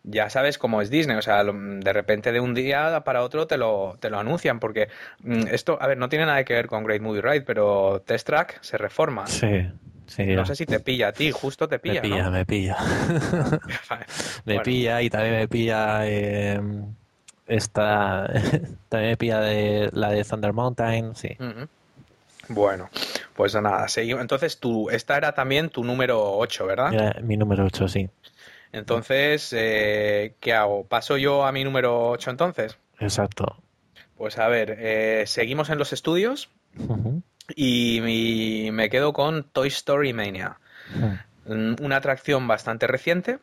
ya 0.03 0.29
sabes 0.29 0.57
cómo 0.57 0.81
es 0.81 0.89
Disney, 0.89 1.17
o 1.17 1.21
sea, 1.21 1.43
de 1.43 1.93
repente 1.93 2.31
de 2.31 2.39
un 2.39 2.53
día 2.53 3.01
para 3.03 3.23
otro 3.23 3.47
te 3.47 3.57
lo, 3.57 3.97
te 3.99 4.09
lo 4.09 4.19
anuncian, 4.19 4.59
porque 4.59 4.89
mm, 5.23 5.47
esto, 5.51 5.77
a 5.81 5.87
ver, 5.87 5.97
no 5.97 6.09
tiene 6.09 6.25
nada 6.25 6.43
que 6.43 6.53
ver 6.53 6.67
con 6.67 6.83
Great 6.83 7.01
Movie 7.01 7.21
Ride, 7.21 7.41
pero 7.41 8.01
Test 8.05 8.25
Track 8.25 8.59
se 8.61 8.77
reforma. 8.77 9.27
Sí, 9.27 9.67
sí. 10.07 10.25
No 10.27 10.45
sé 10.45 10.55
si 10.55 10.65
te 10.65 10.79
pilla 10.79 11.09
a 11.09 11.11
ti, 11.11 11.31
justo 11.31 11.67
te 11.67 11.79
pilla. 11.79 12.01
Me 12.01 12.09
pilla, 12.09 12.29
me 12.29 12.45
pilla. 12.45 12.77
me 14.45 14.59
pilla 14.61 15.01
y 15.01 15.09
también 15.09 15.35
me 15.35 15.47
pilla. 15.47 16.07
Eh, 16.07 16.61
esta 17.47 18.31
también 18.89 19.11
me 19.11 19.17
pilla 19.17 19.41
de 19.41 19.89
la 19.93 20.11
de 20.11 20.23
Thunder 20.23 20.53
Mountain, 20.53 21.15
sí. 21.15 21.35
Bueno, 22.47 22.89
pues 23.35 23.53
nada, 23.55 23.87
seguimos. 23.87 24.21
Entonces, 24.21 24.59
tú, 24.59 24.89
esta 24.89 25.17
era 25.17 25.33
también 25.33 25.69
tu 25.69 25.83
número 25.83 26.37
8, 26.37 26.65
¿verdad? 26.65 27.21
mi 27.21 27.37
número 27.37 27.65
8, 27.65 27.87
sí. 27.87 28.09
Entonces, 28.71 29.53
eh, 29.55 30.35
¿qué 30.39 30.53
hago? 30.53 30.85
¿Paso 30.85 31.17
yo 31.17 31.45
a 31.45 31.51
mi 31.51 31.63
número 31.63 32.09
8 32.09 32.29
entonces? 32.29 32.77
Exacto. 32.99 33.61
Pues 34.17 34.37
a 34.37 34.47
ver, 34.47 34.75
eh, 34.79 35.23
seguimos 35.27 35.69
en 35.69 35.79
los 35.79 35.93
estudios 35.93 36.49
y, 37.55 38.69
me 38.71 38.89
quedo 38.89 39.13
con 39.13 39.43
Toy 39.43 39.69
Story 39.69 40.13
Mania. 40.13 40.59
Una 41.45 41.95
atracción 41.95 42.47
bastante 42.47 42.85
reciente 42.85 43.39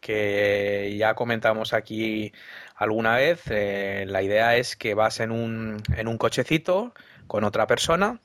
que 0.00 0.94
ya 0.98 1.14
comentamos 1.14 1.72
aquí 1.72 2.32
alguna 2.76 3.16
vez. 3.16 3.42
Eh, 3.48 4.04
la 4.06 4.22
idea 4.22 4.56
es 4.56 4.76
que 4.76 4.94
vas 4.94 5.20
en 5.20 5.30
un, 5.30 5.82
en 5.96 6.08
un 6.08 6.16
cochecito 6.16 6.94
con 7.26 7.44
otra 7.44 7.66
persona 7.66 8.20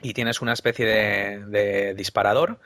y 0.00 0.14
tienes 0.14 0.40
una 0.40 0.52
especie 0.52 0.86
de, 0.86 1.94
disparador 1.94 2.60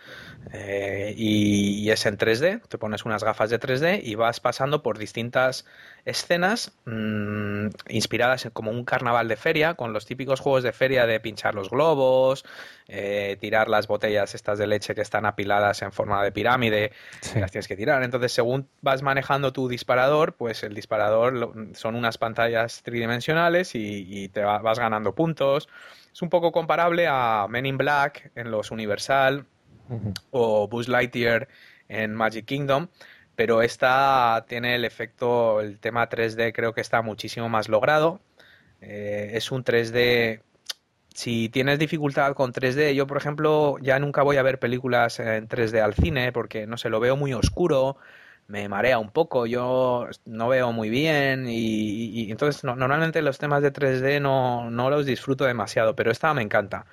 eh, 0.52 1.14
y, 1.16 1.88
es 1.88 2.04
en 2.04 2.18
3D, 2.18 2.60
te 2.68 2.76
pones 2.76 3.04
unas 3.06 3.24
gafas 3.24 3.48
de 3.48 3.58
3D 3.58 4.00
y 4.02 4.16
vas 4.16 4.40
pasando 4.40 4.82
por 4.82 4.98
distintas 4.98 5.64
escenas 6.04 6.72
mm, 6.84 7.68
inspiradas 7.88 8.44
en 8.44 8.50
como 8.50 8.70
un 8.70 8.84
carnaval 8.84 9.28
de 9.28 9.36
feria, 9.36 9.74
con 9.74 9.94
los 9.94 10.04
típicos 10.04 10.40
juegos 10.40 10.62
de 10.62 10.72
feria 10.72 11.06
de 11.06 11.20
pinchar 11.20 11.54
los 11.54 11.70
globos, 11.70 12.44
eh, 12.88 13.38
tirar 13.40 13.68
las 13.68 13.86
botellas 13.86 14.34
estas 14.34 14.58
de 14.58 14.66
leche 14.66 14.94
que 14.94 15.00
están 15.00 15.24
apiladas 15.24 15.80
en 15.80 15.92
forma 15.92 16.22
de 16.22 16.32
pirámide, 16.32 16.92
las 17.34 17.50
tienes 17.50 17.68
que 17.68 17.76
tirar. 17.76 18.02
Entonces, 18.02 18.32
según 18.32 18.68
vas 18.82 19.02
manejando 19.02 19.54
tu 19.54 19.68
disparador, 19.68 20.34
pues 20.34 20.64
el 20.64 20.74
disparador 20.74 21.54
son 21.74 21.94
unas 21.94 22.18
pantallas 22.18 22.82
tridimensionales 22.82 23.74
y, 23.74 24.04
y 24.06 24.28
te 24.28 24.42
vas 24.42 24.78
ganando 24.78 25.14
puntos. 25.14 25.68
Es 26.12 26.22
un 26.22 26.28
poco 26.28 26.52
comparable 26.52 27.06
a 27.08 27.46
Men 27.48 27.66
in 27.66 27.78
Black 27.78 28.30
en 28.34 28.50
los 28.50 28.70
Universal 28.70 29.46
o 30.30 30.68
Buzz 30.68 30.88
Lightyear 30.88 31.48
en 31.88 32.14
Magic 32.14 32.46
Kingdom, 32.46 32.88
pero 33.34 33.62
esta 33.62 34.44
tiene 34.48 34.74
el 34.74 34.84
efecto, 34.84 35.60
el 35.60 35.78
tema 35.80 36.08
3D 36.08 36.52
creo 36.52 36.72
que 36.72 36.80
está 36.80 37.02
muchísimo 37.02 37.48
más 37.48 37.68
logrado. 37.68 38.20
Eh, 38.80 39.32
es 39.34 39.52
un 39.52 39.64
3D 39.64 40.40
si 41.14 41.48
tienes 41.48 41.78
dificultad 41.78 42.34
con 42.34 42.52
3D, 42.52 42.94
yo 42.94 43.06
por 43.06 43.16
ejemplo 43.16 43.76
ya 43.80 43.98
nunca 43.98 44.22
voy 44.22 44.36
a 44.36 44.42
ver 44.42 44.58
películas 44.58 45.18
en 45.20 45.48
3D 45.48 45.80
al 45.82 45.94
cine 45.94 46.32
porque 46.32 46.66
no 46.66 46.76
sé, 46.76 46.88
lo 46.88 47.00
veo 47.00 47.16
muy 47.16 47.34
oscuro, 47.34 47.96
me 48.48 48.68
marea 48.68 48.98
un 48.98 49.10
poco, 49.10 49.46
yo 49.46 50.08
no 50.26 50.48
veo 50.48 50.72
muy 50.72 50.90
bien 50.90 51.46
y, 51.48 52.30
entonces 52.30 52.64
normalmente 52.64 53.22
los 53.22 53.38
temas 53.38 53.62
de 53.62 53.72
3D 53.72 54.20
no, 54.20 54.70
no 54.70 54.90
los 54.90 55.06
disfruto 55.06 55.44
demasiado, 55.44 55.96
pero 55.96 56.10
esta 56.10 56.34
me 56.34 56.42
encanta. 56.42 56.86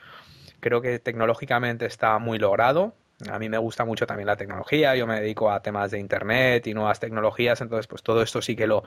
Creo 0.60 0.82
que 0.82 1.00
tecnológicamente 1.00 1.86
está 1.86 2.18
muy 2.20 2.40
logrado. 2.40 2.94
A 3.30 3.40
mí 3.40 3.50
me 3.50 3.58
gusta 3.58 3.84
mucho 3.84 4.08
también 4.08 4.28
la 4.28 4.38
tecnología, 4.38 4.96
yo 4.96 5.06
me 5.06 5.20
dedico 5.20 5.52
a 5.52 5.62
temas 5.62 5.92
de 5.92 6.00
internet 6.00 6.66
y 6.68 6.74
nuevas 6.74 7.00
tecnologías, 7.02 7.60
entonces 7.60 7.88
pues 7.88 8.02
todo 8.02 8.22
esto 8.22 8.42
sí 8.42 8.56
que 8.56 8.66
lo, 8.66 8.84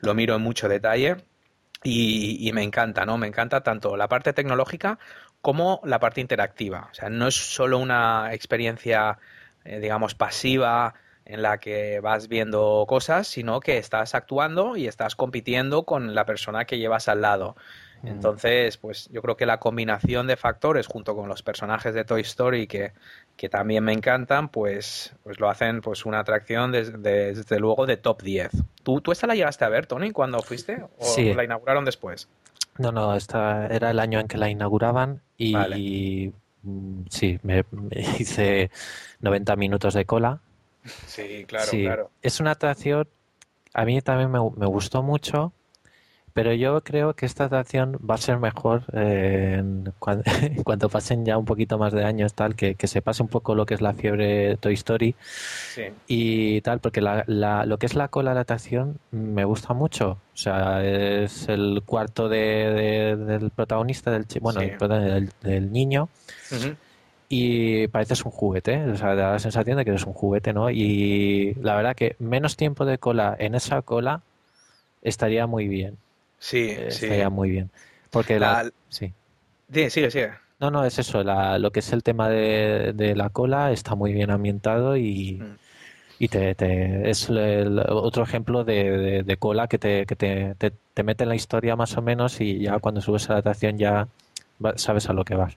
lo 0.00 0.14
miro 0.14 0.34
en 0.34 0.42
mucho 0.42 0.68
detalle. 0.68 1.16
y, 1.84 2.50
me 2.52 2.62
encanta, 2.64 3.06
¿no? 3.06 3.16
Me 3.18 3.28
encanta 3.28 3.62
tanto 3.62 3.96
la 3.96 4.08
parte 4.08 4.32
tecnológica 4.32 4.98
como 5.40 5.80
la 5.84 6.00
parte 6.00 6.20
interactiva. 6.20 6.88
O 6.90 6.94
sea, 6.94 7.08
no 7.08 7.28
es 7.28 7.36
solo 7.36 7.78
una 7.78 8.30
experiencia, 8.32 9.18
eh, 9.64 9.78
digamos, 9.78 10.16
pasiva 10.16 10.94
en 11.26 11.42
la 11.42 11.58
que 11.58 12.00
vas 12.00 12.28
viendo 12.28 12.84
cosas, 12.88 13.26
sino 13.26 13.60
que 13.60 13.78
estás 13.78 14.14
actuando 14.14 14.76
y 14.76 14.86
estás 14.86 15.16
compitiendo 15.16 15.84
con 15.84 16.14
la 16.14 16.24
persona 16.24 16.64
que 16.64 16.78
llevas 16.78 17.08
al 17.08 17.20
lado. 17.20 17.56
Entonces, 18.04 18.76
pues 18.76 19.08
yo 19.10 19.20
creo 19.22 19.36
que 19.36 19.46
la 19.46 19.58
combinación 19.58 20.28
de 20.28 20.36
factores 20.36 20.86
junto 20.86 21.16
con 21.16 21.28
los 21.28 21.42
personajes 21.42 21.92
de 21.94 22.04
Toy 22.04 22.20
Story 22.20 22.66
que, 22.68 22.92
que 23.36 23.48
también 23.48 23.82
me 23.82 23.92
encantan, 23.92 24.48
pues, 24.48 25.14
pues 25.24 25.40
lo 25.40 25.48
hacen 25.48 25.80
pues 25.80 26.06
una 26.06 26.20
atracción 26.20 26.70
desde, 26.70 27.58
luego 27.58 27.86
de 27.86 27.96
top 27.96 28.22
10. 28.22 28.50
¿Tú, 28.84 29.00
¿Tú 29.00 29.10
esta 29.10 29.26
la 29.26 29.34
llegaste 29.34 29.64
a 29.64 29.70
ver, 29.70 29.86
Tony, 29.86 30.12
cuando 30.12 30.40
fuiste? 30.40 30.84
¿O 30.98 31.04
sí. 31.04 31.34
la 31.34 31.42
inauguraron 31.42 31.84
después? 31.84 32.28
No, 32.78 32.92
no, 32.92 33.16
esta 33.16 33.66
era 33.66 33.90
el 33.90 33.98
año 33.98 34.20
en 34.20 34.28
que 34.28 34.38
la 34.38 34.50
inauguraban 34.50 35.22
y 35.38 36.32
mm, 36.62 37.02
sí, 37.08 37.40
me, 37.42 37.64
hice 38.18 38.70
90 39.20 39.56
minutos 39.56 39.94
de 39.94 40.04
cola. 40.04 40.40
Sí, 41.06 41.44
claro, 41.48 41.70
claro. 41.70 42.10
Es 42.22 42.40
una 42.40 42.52
atracción, 42.52 43.08
a 43.74 43.84
mí 43.84 44.00
también 44.02 44.30
me, 44.30 44.38
me 44.56 44.66
gustó 44.66 45.02
mucho 45.02 45.52
pero 46.36 46.52
yo 46.52 46.82
creo 46.82 47.14
que 47.14 47.24
esta 47.24 47.44
atracción 47.44 47.98
va 47.98 48.16
a 48.16 48.18
ser 48.18 48.38
mejor 48.38 48.82
eh, 48.92 49.64
cuando, 49.98 50.88
pasen 50.90 51.24
ya 51.24 51.38
un 51.38 51.46
poquito 51.46 51.78
más 51.78 51.94
de 51.94 52.04
años, 52.04 52.34
tal, 52.34 52.54
que, 52.54 52.76
se 52.86 53.00
pase 53.00 53.22
un 53.22 53.30
poco 53.30 53.54
lo 53.54 53.64
que 53.64 53.72
es 53.72 53.80
la 53.80 53.94
fiebre 53.94 54.58
Toy 54.58 54.74
Story 54.74 55.14
y 56.06 56.60
tal, 56.60 56.80
porque 56.80 57.00
lo 57.00 57.78
que 57.78 57.86
es 57.86 57.94
la 57.94 58.08
cola 58.08 58.32
de 58.32 58.34
la 58.34 58.40
atracción 58.42 58.98
me 59.12 59.46
gusta 59.46 59.72
mucho. 59.72 60.18
O 60.34 60.36
sea, 60.36 60.84
es 60.84 61.48
el 61.48 61.82
cuarto 61.86 62.28
del 62.28 63.50
protagonista, 63.56 64.10
del, 64.10 64.26
bueno, 64.42 64.60
del, 64.60 65.72
niño. 65.72 66.10
Y 67.28 67.88
pareces 67.88 68.24
un 68.24 68.30
juguete, 68.30 68.84
o 68.84 68.96
sea, 68.96 69.14
da 69.14 69.32
la 69.32 69.38
sensación 69.38 69.76
de 69.76 69.84
que 69.84 69.90
eres 69.90 70.06
un 70.06 70.12
juguete, 70.12 70.52
¿no? 70.52 70.70
Y 70.70 71.54
la 71.60 71.74
verdad 71.74 71.96
que 71.96 72.16
menos 72.18 72.56
tiempo 72.56 72.84
de 72.84 72.98
cola 72.98 73.36
en 73.38 73.54
esa 73.54 73.82
cola 73.82 74.22
estaría 75.02 75.46
muy 75.46 75.66
bien. 75.66 75.96
Sí, 76.38 76.68
eh, 76.70 76.90
sí. 76.90 77.06
Estaría 77.06 77.30
muy 77.30 77.50
bien. 77.50 77.70
Porque 78.10 78.38
la... 78.38 78.70
Sí. 78.88 79.12
sigue, 79.72 80.10
sigue. 80.10 80.30
No, 80.60 80.70
no, 80.70 80.84
es 80.84 80.98
eso. 80.98 81.22
lo 81.22 81.70
que 81.70 81.80
es 81.80 81.92
el 81.92 82.02
tema 82.02 82.28
de, 82.28 83.14
la 83.16 83.28
cola 83.30 83.72
está 83.72 83.94
muy 83.94 84.12
bien 84.12 84.30
ambientado 84.30 84.96
y, 84.96 85.34
mm. 85.34 85.56
y 86.20 86.28
te, 86.28 87.10
es 87.10 87.28
otro 87.28 88.22
ejemplo 88.22 88.64
de, 88.64 89.36
cola 89.38 89.66
que, 89.68 89.78
te, 89.78 90.06
que 90.06 90.16
te, 90.16 90.54
te, 90.54 91.02
mete 91.02 91.24
en 91.24 91.28
la 91.28 91.34
historia 91.34 91.76
más 91.76 91.96
o 91.96 92.02
menos 92.02 92.40
y 92.40 92.60
ya 92.60 92.78
cuando 92.78 93.00
subes 93.00 93.28
a 93.28 93.34
la 93.34 93.38
atracción 93.40 93.76
ya 93.76 94.08
sabes 94.76 95.10
a 95.10 95.12
lo 95.12 95.24
que 95.24 95.34
vas. 95.34 95.56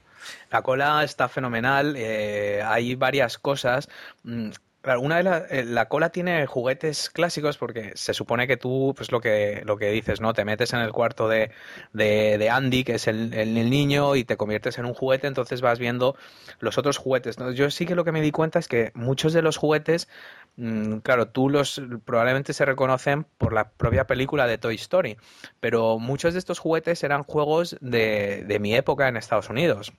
La 0.51 0.61
cola 0.61 1.03
está 1.03 1.29
fenomenal. 1.29 1.95
Eh, 1.97 2.61
hay 2.63 2.95
varias 2.95 3.37
cosas. 3.37 3.89
Mm, 4.23 4.51
una 4.97 5.21
de 5.21 5.59
eh, 5.59 5.65
la, 5.65 5.87
cola 5.89 6.09
tiene 6.09 6.45
juguetes 6.45 7.09
clásicos 7.09 7.57
porque 7.57 7.91
se 7.95 8.13
supone 8.13 8.47
que 8.47 8.57
tú, 8.57 8.93
pues 8.95 9.11
lo 9.11 9.19
que, 9.19 9.61
lo 9.65 9.77
que 9.77 9.91
dices, 9.91 10.21
¿no? 10.21 10.33
Te 10.33 10.45
metes 10.45 10.73
en 10.73 10.79
el 10.79 10.91
cuarto 10.91 11.27
de, 11.27 11.51
de, 11.93 12.49
Andy, 12.49 12.83
que 12.83 12.95
es 12.95 13.07
el, 13.07 13.33
el, 13.33 13.69
niño, 13.69 14.15
y 14.15 14.23
te 14.23 14.37
conviertes 14.37 14.77
en 14.77 14.85
un 14.85 14.93
juguete, 14.93 15.27
entonces 15.27 15.61
vas 15.61 15.79
viendo 15.79 16.15
los 16.59 16.77
otros 16.77 16.97
juguetes. 16.97 17.35
Yo 17.55 17.69
sí 17.71 17.85
que 17.85 17.95
lo 17.95 18.05
que 18.05 18.11
me 18.11 18.21
di 18.21 18.31
cuenta 18.31 18.59
es 18.59 18.67
que 18.67 18.91
muchos 18.95 19.33
de 19.33 19.41
los 19.41 19.57
juguetes, 19.57 20.07
mm, 20.55 20.99
claro, 20.99 21.27
tú 21.27 21.49
los 21.49 21.81
probablemente 22.05 22.53
se 22.53 22.65
reconocen 22.65 23.25
por 23.37 23.53
la 23.53 23.71
propia 23.71 24.07
película 24.07 24.47
de 24.47 24.57
Toy 24.57 24.75
Story, 24.75 25.17
pero 25.59 25.99
muchos 25.99 26.33
de 26.33 26.39
estos 26.39 26.59
juguetes 26.59 27.03
eran 27.03 27.23
juegos 27.23 27.77
de, 27.81 28.43
de 28.47 28.59
mi 28.59 28.75
época 28.75 29.07
en 29.07 29.17
Estados 29.17 29.49
Unidos. 29.49 29.93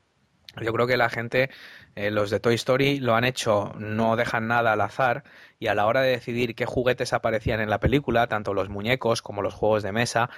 Yo 0.60 0.72
creo 0.72 0.86
que 0.86 0.96
la 0.96 1.10
gente, 1.10 1.50
eh, 1.94 2.10
los 2.10 2.30
de 2.30 2.40
Toy 2.40 2.54
Story, 2.54 2.98
lo 2.98 3.14
han 3.14 3.24
hecho, 3.24 3.72
no 3.78 4.16
dejan 4.16 4.48
nada 4.48 4.72
al 4.72 4.80
azar 4.80 5.22
y 5.58 5.68
a 5.68 5.74
la 5.74 5.86
hora 5.86 6.02
de 6.02 6.10
decidir 6.10 6.54
qué 6.54 6.66
juguetes 6.66 7.12
aparecían 7.12 7.60
en 7.60 7.70
la 7.70 7.78
película, 7.78 8.26
tanto 8.26 8.52
los 8.52 8.68
muñecos 8.68 9.22
como 9.22 9.42
los 9.42 9.54
juegos 9.54 9.82
de 9.82 9.92
mesa, 9.92 10.28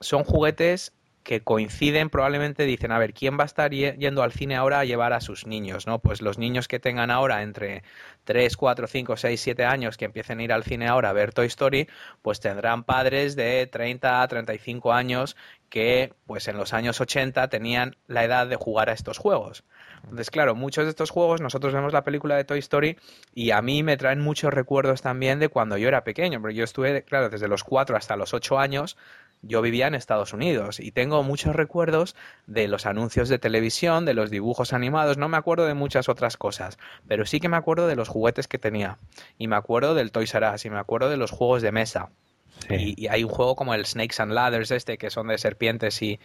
son 0.00 0.24
juguetes 0.24 0.92
que 1.28 1.42
coinciden, 1.42 2.08
probablemente 2.08 2.64
dicen, 2.64 2.90
a 2.90 2.98
ver, 2.98 3.12
¿quién 3.12 3.38
va 3.38 3.42
a 3.42 3.46
estar 3.46 3.70
yendo 3.70 4.22
al 4.22 4.32
cine 4.32 4.56
ahora 4.56 4.80
a 4.80 4.86
llevar 4.86 5.12
a 5.12 5.20
sus 5.20 5.46
niños? 5.46 5.86
¿no? 5.86 5.98
Pues 5.98 6.22
los 6.22 6.38
niños 6.38 6.68
que 6.68 6.80
tengan 6.80 7.10
ahora 7.10 7.42
entre 7.42 7.82
3, 8.24 8.56
4, 8.56 8.86
5, 8.86 9.16
6, 9.18 9.38
7 9.38 9.64
años 9.66 9.98
que 9.98 10.06
empiecen 10.06 10.38
a 10.38 10.44
ir 10.44 10.52
al 10.54 10.64
cine 10.64 10.88
ahora 10.88 11.10
a 11.10 11.12
ver 11.12 11.34
Toy 11.34 11.46
Story, 11.46 11.86
pues 12.22 12.40
tendrán 12.40 12.84
padres 12.84 13.36
de 13.36 13.66
30 13.66 14.22
a 14.22 14.28
35 14.28 14.94
años 14.94 15.36
que 15.68 16.14
pues 16.26 16.48
en 16.48 16.56
los 16.56 16.72
años 16.72 17.00
80 17.00 17.48
tenían 17.48 17.96
la 18.06 18.24
edad 18.24 18.46
de 18.46 18.56
jugar 18.56 18.90
a 18.90 18.92
estos 18.92 19.18
juegos. 19.18 19.64
Entonces, 20.04 20.30
claro, 20.30 20.54
muchos 20.54 20.84
de 20.84 20.90
estos 20.90 21.10
juegos, 21.10 21.40
nosotros 21.40 21.74
vemos 21.74 21.92
la 21.92 22.04
película 22.04 22.36
de 22.36 22.44
Toy 22.44 22.58
Story 22.60 22.96
y 23.34 23.50
a 23.50 23.60
mí 23.62 23.82
me 23.82 23.96
traen 23.96 24.20
muchos 24.20 24.52
recuerdos 24.52 25.02
también 25.02 25.38
de 25.38 25.48
cuando 25.48 25.76
yo 25.76 25.88
era 25.88 26.04
pequeño, 26.04 26.40
porque 26.40 26.54
yo 26.54 26.64
estuve, 26.64 27.02
claro, 27.02 27.28
desde 27.28 27.48
los 27.48 27.64
4 27.64 27.96
hasta 27.96 28.16
los 28.16 28.32
8 28.32 28.58
años, 28.58 28.96
yo 29.42 29.62
vivía 29.62 29.86
en 29.86 29.94
Estados 29.94 30.32
Unidos 30.32 30.80
y 30.80 30.92
tengo 30.92 31.22
muchos 31.22 31.54
recuerdos 31.54 32.16
de 32.46 32.68
los 32.68 32.86
anuncios 32.86 33.28
de 33.28 33.38
televisión, 33.38 34.04
de 34.04 34.14
los 34.14 34.30
dibujos 34.30 34.72
animados, 34.72 35.18
no 35.18 35.28
me 35.28 35.36
acuerdo 35.36 35.66
de 35.66 35.74
muchas 35.74 36.08
otras 36.08 36.36
cosas, 36.36 36.78
pero 37.06 37.26
sí 37.26 37.40
que 37.40 37.48
me 37.48 37.56
acuerdo 37.56 37.86
de 37.86 37.96
los 37.96 38.08
juguetes 38.08 38.48
que 38.48 38.58
tenía 38.58 38.98
y 39.36 39.48
me 39.48 39.56
acuerdo 39.56 39.94
del 39.94 40.12
Toys 40.12 40.34
R 40.34 40.50
Us 40.54 40.64
y 40.64 40.70
me 40.70 40.78
acuerdo 40.78 41.08
de 41.10 41.16
los 41.16 41.30
juegos 41.30 41.62
de 41.62 41.72
mesa. 41.72 42.10
Y, 42.70 43.06
hay 43.08 43.24
un 43.24 43.30
juego 43.30 43.56
como 43.56 43.74
el 43.74 43.86
Snakes 43.86 44.20
and 44.20 44.32
Ladders 44.32 44.70
este, 44.70 44.98
que 44.98 45.10
son 45.10 45.28
de 45.28 45.38
serpientes 45.38 46.00
y, 46.02 46.18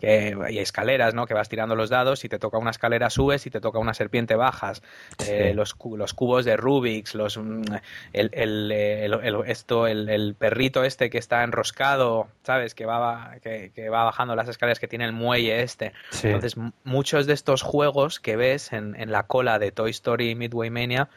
que, 0.00 0.36
y 0.50 0.58
escaleras, 0.58 1.14
¿no? 1.14 1.26
Que 1.26 1.34
vas 1.34 1.48
tirando 1.48 1.74
los 1.74 1.90
dados, 1.90 2.24
y 2.24 2.28
te 2.28 2.38
toca 2.38 2.58
una 2.58 2.70
escalera 2.70 3.10
subes, 3.10 3.46
y 3.46 3.50
te 3.50 3.60
toca 3.60 3.78
una 3.78 3.94
serpiente 3.94 4.36
bajas. 4.36 4.82
Eh, 5.26 5.52
los, 5.54 5.76
los, 5.96 6.14
cubos 6.14 6.44
de 6.44 6.56
Rubik's, 6.56 7.14
los, 7.14 7.38
mm, 7.38 7.62
el, 8.12 8.30
el, 8.32 9.42
esto, 9.46 9.86
el, 9.86 10.34
perrito 10.38 10.84
este 10.84 11.10
que 11.10 11.18
está 11.18 11.42
enroscado, 11.42 12.28
¿sabes? 12.42 12.74
Que 12.74 12.86
va, 12.86 13.36
que, 13.42 13.72
que, 13.74 13.88
va 13.88 14.04
bajando 14.04 14.36
las 14.36 14.48
escaleras, 14.48 14.78
que 14.78 14.88
tiene 14.88 15.04
el 15.04 15.12
muelle 15.12 15.62
este. 15.62 15.92
Entonces, 16.22 16.56
muchos 16.84 17.26
de 17.26 17.32
estos 17.32 17.62
juegos 17.62 18.20
que 18.20 18.36
ves 18.36 18.72
en, 18.72 18.94
en 18.94 19.10
la 19.10 19.24
cola 19.24 19.58
de 19.58 19.72
Toy 19.72 19.90
Story 19.90 20.34
Midway 20.34 20.70
Mania 20.70 21.08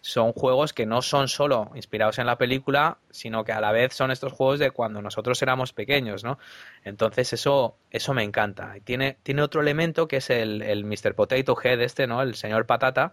son 0.00 0.32
juegos 0.32 0.72
que 0.72 0.86
no 0.86 1.02
son 1.02 1.28
solo 1.28 1.70
inspirados 1.74 2.18
en 2.18 2.26
la 2.26 2.38
película, 2.38 2.98
sino 3.10 3.44
que 3.44 3.52
a 3.52 3.60
la 3.60 3.72
vez 3.72 3.94
son 3.94 4.10
estos 4.10 4.32
juegos 4.32 4.58
de 4.58 4.70
cuando 4.70 5.02
nosotros 5.02 5.40
éramos 5.42 5.72
pequeños, 5.72 6.24
¿no? 6.24 6.38
Entonces 6.84 7.32
eso, 7.32 7.76
eso 7.90 8.14
me 8.14 8.22
encanta. 8.22 8.76
Y 8.76 8.80
tiene, 8.80 9.18
tiene 9.22 9.42
otro 9.42 9.60
elemento 9.60 10.06
que 10.06 10.18
es 10.18 10.30
el, 10.30 10.62
el 10.62 10.84
Mr. 10.84 11.14
Potato 11.14 11.56
Head 11.62 11.80
este, 11.80 12.06
¿no? 12.06 12.22
El 12.22 12.36
señor 12.36 12.66
Patata, 12.66 13.12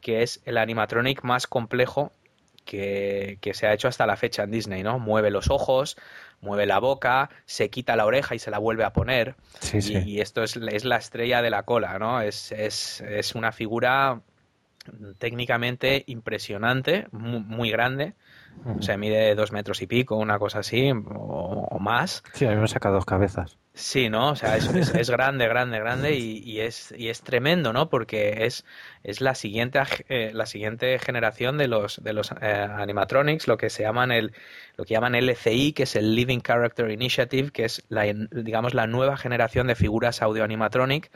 que 0.00 0.22
es 0.22 0.40
el 0.44 0.58
animatronic 0.58 1.22
más 1.24 1.46
complejo 1.46 2.12
que, 2.64 3.50
se 3.52 3.66
ha 3.66 3.74
hecho 3.74 3.88
hasta 3.88 4.06
la 4.06 4.16
fecha 4.16 4.44
en 4.44 4.50
Disney, 4.50 4.82
¿no? 4.82 4.98
Mueve 4.98 5.30
los 5.30 5.50
ojos, 5.50 5.96
mueve 6.40 6.66
la 6.66 6.78
boca, 6.78 7.30
se 7.44 7.70
quita 7.70 7.96
la 7.96 8.06
oreja 8.06 8.34
y 8.34 8.38
se 8.38 8.50
la 8.50 8.58
vuelve 8.58 8.84
a 8.84 8.92
poner. 8.92 9.34
y, 9.72 10.20
esto 10.20 10.42
es, 10.42 10.56
es, 10.56 10.84
la 10.84 10.96
estrella 10.96 11.42
de 11.42 11.50
la 11.50 11.64
cola, 11.64 11.98
¿no? 11.98 12.20
Es, 12.20 12.52
es, 12.52 13.00
es 13.02 13.34
una 13.34 13.52
figura 13.52 14.22
técnicamente 15.18 16.04
impresionante, 16.06 17.06
muy, 17.12 17.70
grande. 17.70 18.14
O 18.78 18.82
sea, 18.82 18.96
mide 18.96 19.34
dos 19.34 19.50
metros 19.50 19.82
y 19.82 19.86
pico, 19.86 20.16
una 20.16 20.38
cosa 20.38 20.60
así, 20.60 20.92
o, 20.92 21.78
más. 21.80 22.22
Sí, 22.32 22.46
a 22.46 22.50
mí 22.50 22.56
me 22.56 22.68
saca 22.68 22.90
dos 22.90 23.04
cabezas. 23.04 23.58
Sí, 23.74 24.08
¿no? 24.08 24.30
O 24.30 24.36
sea, 24.36 24.56
es, 24.56 24.68
es, 24.94 25.10
grande, 25.10 25.48
grande, 25.48 25.80
grande 25.80 26.14
y, 26.14 26.60
es, 26.60 26.94
y 26.96 27.08
es 27.08 27.22
tremendo, 27.22 27.72
¿no? 27.72 27.90
Porque 27.90 28.46
es, 28.46 28.64
es 29.02 29.20
la, 29.20 29.34
siguiente, 29.34 29.80
eh, 30.08 30.30
la 30.32 30.46
siguiente 30.46 30.98
generación 31.00 31.58
de 31.58 31.66
los, 31.66 32.00
de 32.02 32.12
los 32.12 32.30
eh, 32.40 32.68
animatronics, 32.70 33.48
lo 33.48 33.56
que 33.56 33.70
se 33.70 33.82
llaman 33.82 34.12
el, 34.12 34.32
lo 34.76 34.84
que 34.84 34.94
llaman 34.94 35.16
LCI, 35.16 35.72
que 35.72 35.82
es 35.82 35.96
el 35.96 36.14
Living 36.14 36.40
Character 36.40 36.88
Initiative, 36.88 37.50
que 37.50 37.64
es 37.64 37.84
la, 37.88 38.04
digamos, 38.04 38.74
la 38.74 38.86
nueva 38.86 39.16
generación 39.16 39.66
de 39.66 39.74
figuras 39.74 40.22
audio 40.22 40.44
animatronic 40.44 41.10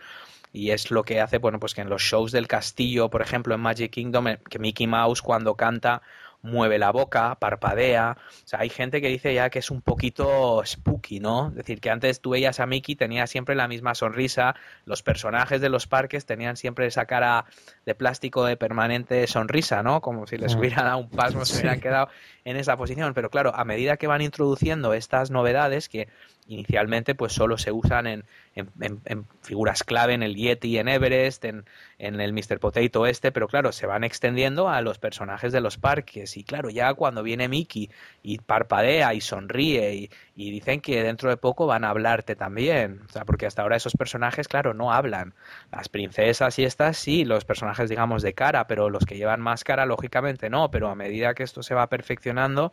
y 0.52 0.70
es 0.70 0.90
lo 0.90 1.04
que 1.04 1.20
hace, 1.20 1.38
bueno, 1.38 1.60
pues 1.60 1.74
que 1.74 1.80
en 1.80 1.88
los 1.88 2.02
shows 2.02 2.32
del 2.32 2.48
castillo, 2.48 3.10
por 3.10 3.22
ejemplo, 3.22 3.54
en 3.54 3.60
Magic 3.60 3.90
Kingdom, 3.90 4.28
eh, 4.28 4.38
que 4.48 4.58
Mickey 4.58 4.86
Mouse 4.86 5.22
cuando 5.22 5.54
canta 5.54 6.02
mueve 6.42 6.78
la 6.78 6.90
boca, 6.90 7.36
parpadea. 7.36 8.16
O 8.18 8.46
sea, 8.46 8.60
hay 8.60 8.68
gente 8.68 9.00
que 9.00 9.08
dice 9.08 9.34
ya 9.34 9.50
que 9.50 9.58
es 9.58 9.70
un 9.70 9.82
poquito 9.82 10.62
spooky, 10.64 11.20
¿no? 11.20 11.48
Es 11.48 11.56
decir, 11.56 11.80
que 11.80 11.90
antes 11.90 12.20
tú 12.20 12.30
veías 12.30 12.60
a 12.60 12.66
Mickey, 12.66 12.94
tenía 12.94 13.26
siempre 13.26 13.54
la 13.54 13.68
misma 13.68 13.94
sonrisa, 13.94 14.54
los 14.84 15.02
personajes 15.02 15.60
de 15.60 15.68
los 15.68 15.86
parques 15.86 16.26
tenían 16.26 16.56
siempre 16.56 16.86
esa 16.86 17.06
cara 17.06 17.44
de 17.84 17.94
plástico 17.94 18.44
de 18.44 18.56
permanente 18.56 19.26
sonrisa, 19.26 19.82
¿no? 19.82 20.00
Como 20.00 20.26
si 20.26 20.38
les 20.38 20.54
mm. 20.54 20.58
hubieran 20.58 20.84
dado 20.84 20.98
un 20.98 21.10
pasmo, 21.10 21.44
se 21.44 21.58
hubieran 21.58 21.80
quedado 21.80 22.08
en 22.48 22.56
esa 22.56 22.76
posición. 22.76 23.12
Pero 23.14 23.30
claro, 23.30 23.54
a 23.54 23.64
medida 23.64 23.96
que 23.96 24.06
van 24.06 24.22
introduciendo 24.22 24.94
estas 24.94 25.30
novedades 25.30 25.88
que 25.88 26.08
inicialmente 26.46 27.14
pues 27.14 27.34
solo 27.34 27.58
se 27.58 27.72
usan 27.72 28.06
en, 28.06 28.24
en, 28.54 29.26
figuras 29.42 29.84
clave 29.84 30.14
en 30.14 30.22
el 30.22 30.34
Yeti, 30.34 30.78
en 30.78 30.88
Everest, 30.88 31.44
en, 31.44 31.66
en 31.98 32.20
el 32.20 32.32
Mr. 32.32 32.58
Potato 32.58 33.06
este, 33.06 33.32
pero 33.32 33.48
claro, 33.48 33.70
se 33.70 33.86
van 33.86 34.02
extendiendo 34.02 34.68
a 34.68 34.80
los 34.80 34.98
personajes 34.98 35.52
de 35.52 35.60
los 35.60 35.76
parques. 35.76 36.38
Y 36.38 36.44
claro, 36.44 36.70
ya 36.70 36.94
cuando 36.94 37.22
viene 37.22 37.48
Mickey 37.48 37.90
y 38.22 38.38
parpadea 38.38 39.12
y 39.12 39.20
sonríe 39.20 39.94
y, 39.94 40.10
y, 40.38 40.50
dicen 40.50 40.80
que 40.80 41.02
dentro 41.02 41.30
de 41.30 41.36
poco 41.36 41.66
van 41.66 41.84
a 41.84 41.90
hablarte 41.90 42.36
también. 42.36 43.02
O 43.08 43.12
sea, 43.12 43.24
porque 43.24 43.46
hasta 43.46 43.62
ahora 43.62 43.76
esos 43.76 43.94
personajes, 43.94 44.46
claro, 44.46 44.72
no 44.74 44.92
hablan. 44.92 45.34
Las 45.72 45.88
princesas 45.88 46.58
y 46.58 46.64
estas 46.64 46.96
sí, 46.96 47.24
los 47.24 47.44
personajes, 47.44 47.90
digamos, 47.90 48.22
de 48.22 48.34
cara, 48.34 48.66
pero 48.66 48.88
los 48.88 49.04
que 49.04 49.16
llevan 49.16 49.40
máscara, 49.40 49.86
lógicamente 49.86 50.48
no. 50.48 50.70
Pero 50.70 50.88
a 50.88 50.94
medida 50.94 51.34
que 51.34 51.42
esto 51.42 51.62
se 51.62 51.74
va 51.74 51.88
perfeccionando, 51.88 52.72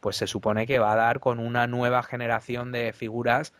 pues 0.00 0.16
se 0.16 0.26
supone 0.26 0.66
que 0.66 0.78
va 0.78 0.92
a 0.92 0.96
dar 0.96 1.20
con 1.20 1.38
una 1.38 1.66
nueva 1.66 2.02
generación 2.02 2.72
de 2.72 2.92
figuras 2.92 3.54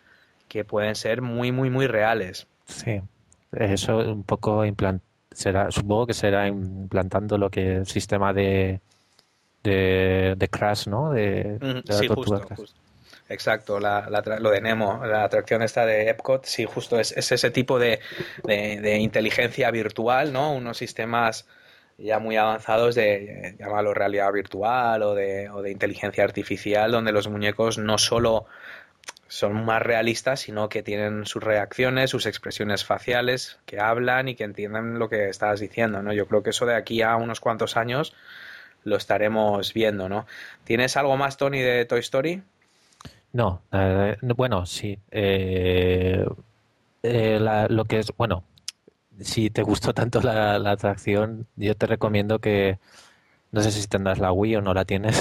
que 0.49 0.65
pueden 0.65 0.95
ser 0.95 1.23
muy, 1.23 1.53
muy, 1.53 1.71
muy 1.71 1.87
reales. 1.87 2.47
Sí, 2.67 3.01
eso 3.53 3.99
un 3.99 4.25
poco 4.25 4.65
implant 4.65 5.03
será, 5.33 5.71
supongo 5.71 6.07
que 6.07 6.15
será 6.15 6.49
implantando 6.49 7.39
lo 7.39 7.51
que 7.51 7.77
el 7.77 7.87
sistema 7.87 8.33
de, 8.33 8.81
de, 9.63 10.49
Crash, 10.51 10.89
¿no? 10.89 11.13
De, 11.13 11.83
sí, 11.89 12.09
justo, 12.09 12.45
Exacto, 13.29 13.79
la, 13.79 14.09
lo 14.41 14.51
de 14.51 14.61
Nemo, 14.63 15.05
la 15.05 15.25
atracción 15.25 15.63
esta 15.63 15.85
de 15.85 16.09
Epcot, 16.09 16.47
sí, 16.47 16.65
justo 16.65 16.99
es, 16.99 17.13
es 17.13 17.31
ese 17.31 17.51
tipo 17.51 17.79
de, 17.79 18.01
de, 18.43 18.97
inteligencia 18.97 19.71
virtual, 19.71 20.33
¿no? 20.33 20.55
Unos 20.55 20.79
sistemas 20.79 21.47
ya 21.99 22.21
muy 22.21 22.37
avanzados 22.37 22.95
de, 22.95 23.55
llamarlo 23.59 23.93
realidad 23.93 24.33
virtual 24.33 25.03
o 25.03 25.15
de, 25.15 25.51
o 25.51 25.61
de 25.61 25.71
inteligencia 25.71 26.25
artificial, 26.25 26.91
donde 26.91 27.13
los 27.13 27.29
muñecos 27.29 27.77
no 27.77 27.99
solo 27.99 28.47
son 29.27 29.63
más 29.63 29.83
realistas, 29.83 30.41
sino 30.41 30.71
que 30.71 30.83
tienen 30.83 31.27
sus 31.27 31.43
reacciones, 31.43 32.09
sus 32.09 32.25
expresiones 32.25 32.87
faciales, 32.87 33.59
que 33.67 33.79
hablan 33.79 34.29
y 34.29 34.37
que 34.37 34.45
entienden 34.45 34.99
lo 34.99 35.11
que 35.11 35.29
estás 35.29 35.61
diciendo, 35.61 36.03
¿no? 36.03 36.15
Yo 36.15 36.27
creo 36.27 36.43
que 36.43 36.51
eso 36.51 36.65
de 36.65 36.77
aquí 36.77 37.03
a 37.03 37.17
unos 37.17 37.41
cuantos 37.41 37.77
años 37.77 38.15
lo 38.85 38.97
estaremos 38.97 39.75
viendo, 39.75 40.09
¿no? 40.09 40.27
¿Tienes 40.65 40.97
algo 40.97 41.19
más, 41.19 41.37
Tony, 41.37 41.61
de 41.61 41.85
Toy 41.85 42.01
Story? 42.01 42.43
No, 43.33 43.63
bueno, 44.37 44.67
sí. 44.67 44.99
Eh, 45.11 46.27
eh, 47.03 47.67
lo 47.69 47.85
que 47.85 47.99
es, 47.99 48.13
bueno, 48.17 48.45
si 49.21 49.51
te 49.51 49.63
gustó 49.63 49.93
tanto 49.95 50.21
la 50.21 50.55
atracción, 50.71 51.47
yo 51.57 51.75
te 51.75 51.87
recomiendo 51.87 52.39
que 52.39 52.79
no 53.51 53.63
sé 53.63 53.71
si 53.71 53.87
tendrás 53.87 54.19
la 54.19 54.31
Wii 54.31 54.57
o 54.57 54.61
no 54.61 54.75
la 54.75 54.85
tienes. 54.85 55.17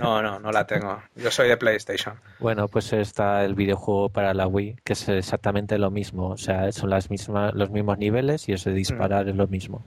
No, 0.00 0.22
no, 0.22 0.40
no 0.40 0.50
la 0.50 0.66
tengo. 0.66 1.00
Yo 1.14 1.30
soy 1.30 1.48
de 1.48 1.56
PlayStation. 1.56 2.16
Bueno, 2.40 2.68
pues 2.68 2.92
está 2.92 3.44
el 3.44 3.54
videojuego 3.54 4.08
para 4.08 4.34
la 4.34 4.46
Wii, 4.46 4.78
que 4.84 4.94
es 4.94 5.08
exactamente 5.08 5.78
lo 5.78 5.90
mismo. 5.90 6.30
O 6.30 6.36
sea, 6.36 6.72
son 6.72 6.90
las 6.90 7.10
mismas, 7.10 7.54
los 7.54 7.70
mismos 7.70 7.98
niveles 7.98 8.48
y 8.48 8.52
ese 8.52 8.72
disparar 8.72 9.26
mm. 9.26 9.28
es 9.28 9.36
lo 9.36 9.46
mismo. 9.46 9.84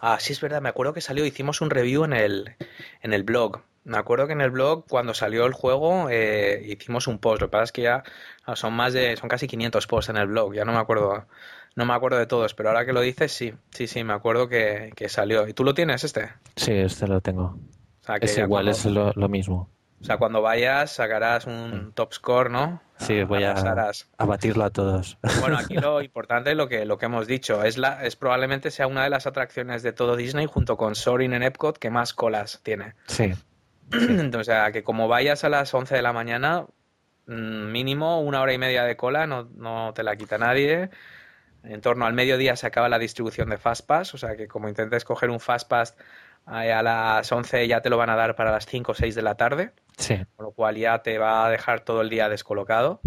Ah, 0.00 0.18
sí, 0.18 0.32
es 0.32 0.40
verdad. 0.40 0.60
Me 0.60 0.68
acuerdo 0.68 0.92
que 0.92 1.00
salió, 1.00 1.24
hicimos 1.24 1.60
un 1.60 1.70
review 1.70 2.04
en 2.04 2.12
el, 2.12 2.56
en 3.02 3.12
el 3.12 3.22
blog. 3.22 3.60
Me 3.84 3.96
acuerdo 3.96 4.26
que 4.26 4.34
en 4.34 4.40
el 4.40 4.50
blog, 4.50 4.86
cuando 4.88 5.14
salió 5.14 5.46
el 5.46 5.52
juego, 5.52 6.08
eh, 6.10 6.62
hicimos 6.66 7.06
un 7.06 7.18
post. 7.18 7.40
Lo 7.40 7.48
que 7.48 7.52
pasa 7.52 7.64
es 7.64 7.72
que 7.72 7.82
ya 7.82 8.02
son 8.54 8.74
más 8.74 8.92
de, 8.92 9.16
son 9.16 9.28
casi 9.28 9.46
500 9.46 9.86
posts 9.86 10.10
en 10.10 10.16
el 10.16 10.26
blog. 10.26 10.54
Ya 10.54 10.64
no 10.64 10.72
me 10.72 10.78
acuerdo 10.78 11.26
no 11.76 11.86
me 11.86 11.94
acuerdo 11.94 12.18
de 12.18 12.26
todos, 12.26 12.54
pero 12.54 12.70
ahora 12.70 12.84
que 12.84 12.92
lo 12.92 13.00
dices, 13.00 13.32
sí, 13.32 13.54
sí, 13.70 13.86
sí, 13.86 14.04
me 14.04 14.12
acuerdo 14.12 14.48
que, 14.48 14.92
salió. 15.08 15.46
¿Y 15.46 15.54
tú 15.54 15.64
lo 15.64 15.74
tienes 15.74 16.04
este? 16.04 16.30
Sí, 16.56 16.72
este 16.72 17.06
lo 17.06 17.20
tengo. 17.20 17.58
es 18.20 18.38
igual, 18.38 18.68
es 18.68 18.84
lo, 18.84 19.28
mismo. 19.28 19.70
O 20.00 20.04
sea, 20.04 20.16
cuando 20.16 20.40
vayas 20.40 20.92
sacarás 20.92 21.46
un 21.46 21.88
mm. 21.88 21.92
top 21.92 22.14
score, 22.14 22.50
¿no? 22.50 22.82
Sí, 22.98 23.22
voy 23.22 23.44
a, 23.44 23.52
a, 23.52 24.24
batirlo 24.24 24.64
a 24.64 24.70
todos. 24.70 25.18
Bueno, 25.40 25.58
aquí 25.58 25.74
lo 25.74 26.02
importante 26.02 26.50
es 26.50 26.56
lo 26.56 26.68
que, 26.68 26.84
lo 26.84 26.98
que 26.98 27.06
hemos 27.06 27.26
dicho. 27.26 27.62
Es, 27.62 27.78
la, 27.78 28.04
es 28.04 28.16
probablemente 28.16 28.70
sea 28.70 28.86
una 28.86 29.04
de 29.04 29.10
las 29.10 29.26
atracciones 29.26 29.82
de 29.82 29.92
todo 29.92 30.16
Disney 30.16 30.46
junto 30.46 30.76
con 30.76 30.94
Soaring 30.94 31.32
en 31.34 31.42
Epcot 31.42 31.78
que 31.78 31.90
más 31.90 32.12
colas 32.14 32.60
tiene. 32.62 32.94
Sí. 33.06 33.32
o 34.38 34.44
sea, 34.44 34.72
que 34.72 34.82
como 34.82 35.08
vayas 35.08 35.44
a 35.44 35.48
las 35.48 35.72
11 35.72 35.94
de 35.94 36.02
la 36.02 36.12
mañana, 36.12 36.66
mm, 37.26 37.70
mínimo 37.70 38.20
una 38.20 38.40
hora 38.40 38.52
y 38.52 38.58
media 38.58 38.84
de 38.84 38.96
cola, 38.96 39.26
no, 39.26 39.48
no 39.56 39.92
te 39.94 40.02
la 40.02 40.16
quita 40.16 40.38
nadie. 40.38 40.90
En 41.62 41.80
torno 41.80 42.06
al 42.06 42.14
mediodía 42.14 42.56
se 42.56 42.66
acaba 42.66 42.88
la 42.88 42.98
distribución 42.98 43.50
de 43.50 43.58
Fastpass, 43.58 44.14
o 44.14 44.18
sea 44.18 44.36
que 44.36 44.48
como 44.48 44.68
intentes 44.68 45.04
coger 45.04 45.28
un 45.28 45.40
Fastpass 45.40 45.94
eh, 46.48 46.72
a 46.72 46.82
las 46.82 47.30
11 47.30 47.68
ya 47.68 47.80
te 47.80 47.90
lo 47.90 47.98
van 47.98 48.10
a 48.10 48.16
dar 48.16 48.34
para 48.34 48.50
las 48.50 48.66
5 48.66 48.92
o 48.92 48.94
6 48.94 49.14
de 49.14 49.22
la 49.22 49.34
tarde, 49.36 49.72
sí. 49.96 50.16
con 50.36 50.46
lo 50.46 50.52
cual 50.52 50.76
ya 50.76 51.02
te 51.02 51.18
va 51.18 51.46
a 51.46 51.50
dejar 51.50 51.80
todo 51.80 52.00
el 52.00 52.08
día 52.08 52.28
descolocado. 52.28 53.00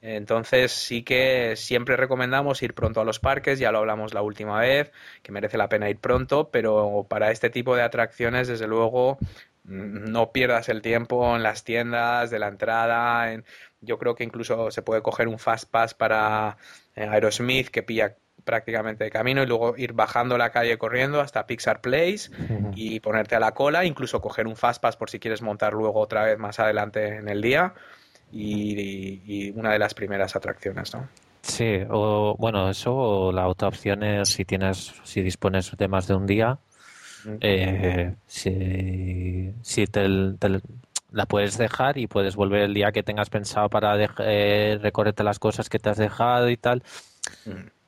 Entonces 0.00 0.70
sí 0.70 1.02
que 1.02 1.54
siempre 1.56 1.96
recomendamos 1.96 2.62
ir 2.62 2.74
pronto 2.74 3.00
a 3.00 3.04
los 3.04 3.18
parques, 3.18 3.58
ya 3.58 3.72
lo 3.72 3.78
hablamos 3.78 4.14
la 4.14 4.22
última 4.22 4.60
vez, 4.60 4.92
que 5.22 5.32
merece 5.32 5.58
la 5.58 5.68
pena 5.68 5.90
ir 5.90 5.98
pronto, 5.98 6.50
pero 6.50 7.06
para 7.08 7.32
este 7.32 7.50
tipo 7.50 7.74
de 7.74 7.82
atracciones, 7.82 8.46
desde 8.46 8.68
luego, 8.68 9.18
no 9.68 10.32
pierdas 10.32 10.68
el 10.68 10.82
tiempo 10.82 11.36
en 11.36 11.42
las 11.42 11.64
tiendas 11.64 12.30
de 12.30 12.38
la 12.38 12.48
entrada. 12.48 13.32
En... 13.32 13.44
Yo 13.80 13.98
creo 13.98 14.14
que 14.14 14.24
incluso 14.24 14.70
se 14.70 14.82
puede 14.82 15.02
coger 15.02 15.28
un 15.28 15.38
Fast 15.38 15.70
Pass 15.70 15.94
para 15.94 16.56
eh, 16.96 17.06
Aerosmith 17.06 17.68
que 17.68 17.82
pilla 17.82 18.16
prácticamente 18.44 19.04
de 19.04 19.10
camino 19.10 19.42
y 19.42 19.46
luego 19.46 19.76
ir 19.76 19.92
bajando 19.92 20.38
la 20.38 20.50
calle 20.50 20.78
corriendo 20.78 21.20
hasta 21.20 21.46
Pixar 21.46 21.82
Place 21.82 22.30
y 22.74 22.98
ponerte 23.00 23.34
a 23.34 23.40
la 23.40 23.52
cola, 23.52 23.84
incluso 23.84 24.22
coger 24.22 24.46
un 24.46 24.56
Fastpass 24.56 24.96
por 24.96 25.10
si 25.10 25.18
quieres 25.18 25.42
montar 25.42 25.74
luego 25.74 26.00
otra 26.00 26.24
vez 26.24 26.38
más 26.38 26.58
adelante 26.58 27.16
en 27.16 27.28
el 27.28 27.42
día 27.42 27.74
y, 28.32 29.50
una 29.50 29.72
de 29.72 29.78
las 29.78 29.92
primeras 29.92 30.34
atracciones, 30.34 30.94
¿no? 30.94 31.08
Sí, 31.42 31.80
o 31.90 32.36
bueno, 32.38 32.70
eso 32.70 32.94
o 32.94 33.32
la 33.32 33.48
otra 33.48 33.68
opción 33.68 34.02
es 34.02 34.30
si 34.30 34.44
tienes, 34.44 34.94
si 35.04 35.22
dispones 35.22 35.76
de 35.76 35.88
más 35.88 36.06
de 36.06 36.14
un 36.14 36.26
día, 36.26 36.58
eh, 37.40 38.14
si, 38.26 39.52
si 39.62 39.86
te, 39.86 40.06
la 41.10 41.26
puedes 41.26 41.58
dejar 41.58 41.98
y 41.98 42.06
puedes 42.06 42.36
volver 42.36 42.62
el 42.62 42.74
día 42.74 42.92
que 42.92 43.02
tengas 43.02 43.30
pensado 43.30 43.68
para 43.68 43.96
eh, 44.20 44.78
recorrerte 44.80 45.24
las 45.24 45.38
cosas 45.38 45.68
que 45.68 45.78
te 45.78 45.90
has 45.90 45.96
dejado 45.96 46.50
y 46.50 46.56
tal, 46.56 46.82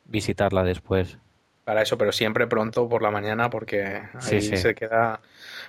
visitarla 0.07 0.63
después. 0.63 1.19
Para 1.65 1.83
eso, 1.83 1.99
pero 1.99 2.13
siempre 2.13 2.47
pronto 2.47 2.89
por 2.89 3.03
la 3.03 3.11
mañana 3.11 3.51
porque 3.51 4.03
ahí 4.15 4.41
se 4.41 4.75
queda. 4.75 5.21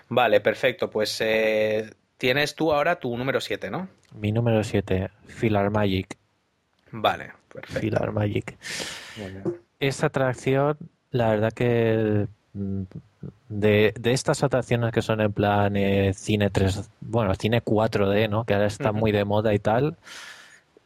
Vale, 0.09 0.41
perfecto. 0.41 0.89
Pues 0.89 1.19
eh, 1.21 1.93
tienes 2.17 2.55
tú 2.55 2.71
ahora 2.71 2.99
tu 2.99 3.15
número 3.17 3.39
7, 3.39 3.69
¿no? 3.69 3.87
Mi 4.15 4.31
número 4.31 4.63
7, 4.63 5.09
Filar 5.27 5.69
Magic. 5.69 6.17
Vale, 6.91 7.33
perfecto. 7.53 7.79
Filar 7.79 8.11
Magic. 8.11 8.57
Esta 9.79 10.07
atracción, 10.07 10.77
la 11.11 11.29
verdad 11.29 11.51
que 11.53 12.27
mm, 12.53 12.83
de, 13.49 13.93
de, 13.99 14.13
estas 14.13 14.43
atracciones 14.43 14.91
que 14.91 15.01
son 15.01 15.21
en 15.21 15.31
plan 15.31 15.75
eh, 15.75 16.13
cine 16.13 16.49
3, 16.49 16.89
bueno, 17.01 17.33
cine 17.35 17.63
4D, 17.63 18.29
¿no? 18.29 18.45
Que 18.45 18.53
ahora 18.53 18.67
está 18.67 18.91
muy 18.91 19.11
de 19.11 19.25
moda 19.25 19.53
y 19.53 19.59
tal. 19.59 19.97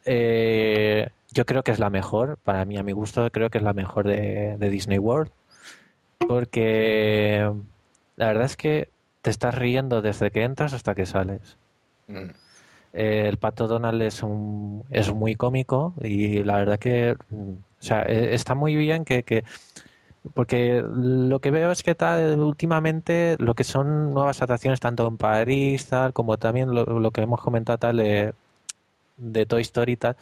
Eh, 0.04 1.08
yo 1.32 1.46
creo 1.46 1.62
que 1.62 1.72
es 1.72 1.78
la 1.78 1.90
mejor, 1.90 2.38
para 2.44 2.64
mí, 2.64 2.76
a 2.76 2.82
mi 2.82 2.92
gusto, 2.92 3.28
creo 3.30 3.50
que 3.50 3.58
es 3.58 3.64
la 3.64 3.72
mejor 3.72 4.06
de, 4.06 4.56
Disney 4.58 4.98
World. 4.98 5.30
Porque 6.18 7.50
la 8.16 8.26
verdad 8.26 8.44
es 8.44 8.56
que 8.56 8.88
te 9.22 9.30
estás 9.30 9.54
riendo 9.54 10.02
desde 10.02 10.30
que 10.30 10.44
entras 10.44 10.72
hasta 10.72 10.94
que 10.94 11.06
sales. 11.06 11.56
Mm. 12.08 12.30
Eh, 12.92 13.28
el 13.28 13.36
pato 13.36 13.66
Donald 13.66 14.00
es, 14.02 14.22
un, 14.22 14.84
es 14.90 15.12
muy 15.12 15.36
cómico 15.36 15.92
y 16.00 16.42
la 16.44 16.56
verdad 16.56 16.78
que 16.78 17.16
mm, 17.28 17.50
o 17.78 17.82
sea, 17.82 18.02
está 18.02 18.54
muy 18.54 18.74
bien 18.74 19.04
que, 19.04 19.22
que 19.22 19.44
porque 20.34 20.82
lo 20.82 21.40
que 21.40 21.50
veo 21.50 21.70
es 21.70 21.82
que 21.82 21.94
tal, 21.94 22.38
últimamente 22.40 23.36
lo 23.38 23.54
que 23.54 23.64
son 23.64 24.14
nuevas 24.14 24.42
atracciones 24.42 24.80
tanto 24.80 25.06
en 25.06 25.16
París 25.16 25.86
tal 25.86 26.12
como 26.12 26.38
también 26.38 26.74
lo, 26.74 27.10
que 27.10 27.22
hemos 27.22 27.40
comentado 27.40 27.78
tal 27.78 27.96
de, 27.98 28.34
de, 29.16 29.46
Toy 29.46 29.62
Story 29.62 29.96
tal 29.96 30.16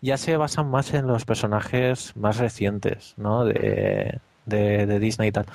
ya 0.00 0.16
se 0.16 0.36
basan 0.36 0.70
más 0.70 0.94
en 0.94 1.06
los 1.06 1.24
personajes 1.24 2.16
más 2.16 2.38
recientes 2.38 3.14
¿no? 3.16 3.44
de, 3.44 4.20
de, 4.46 4.98
Disney 4.98 5.28
y 5.28 5.32
tal 5.32 5.46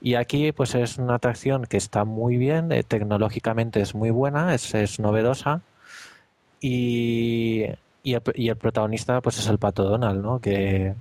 y 0.00 0.14
aquí 0.14 0.52
pues 0.52 0.74
es 0.74 0.98
una 0.98 1.16
atracción 1.16 1.64
que 1.66 1.76
está 1.76 2.04
muy 2.04 2.36
bien 2.36 2.72
eh, 2.72 2.82
tecnológicamente 2.82 3.80
es 3.80 3.94
muy 3.94 4.10
buena 4.10 4.54
es, 4.54 4.74
es 4.74 5.00
novedosa 5.00 5.62
y, 6.60 7.64
y, 8.02 8.14
el, 8.14 8.22
y 8.34 8.48
el 8.48 8.56
protagonista 8.56 9.20
pues 9.20 9.38
es 9.38 9.48
el 9.48 9.58
pato 9.58 9.84
Donald 9.84 10.22
¿no? 10.22 10.40
que 10.40 10.94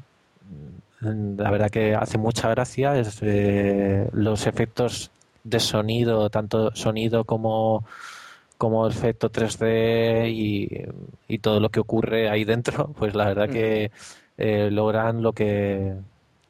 la 1.03 1.51
verdad 1.51 1.69
que 1.69 1.95
hace 1.95 2.17
mucha 2.17 2.49
gracia 2.49 2.97
es, 2.97 3.19
eh, 3.21 4.07
los 4.13 4.47
efectos 4.47 5.11
de 5.43 5.59
sonido, 5.59 6.29
tanto 6.29 6.75
sonido 6.75 7.25
como, 7.25 7.85
como 8.57 8.87
efecto 8.87 9.31
3D 9.31 10.29
y, 11.27 11.37
todo 11.39 11.59
lo 11.59 11.69
que 11.69 11.79
ocurre 11.79 12.29
ahí 12.29 12.45
dentro, 12.45 12.87
pues 12.97 13.15
la 13.15 13.25
verdad 13.25 13.49
que 13.49 13.91
eh, 14.37 14.69
logran 14.71 15.21
lo 15.21 15.33
que 15.33 15.93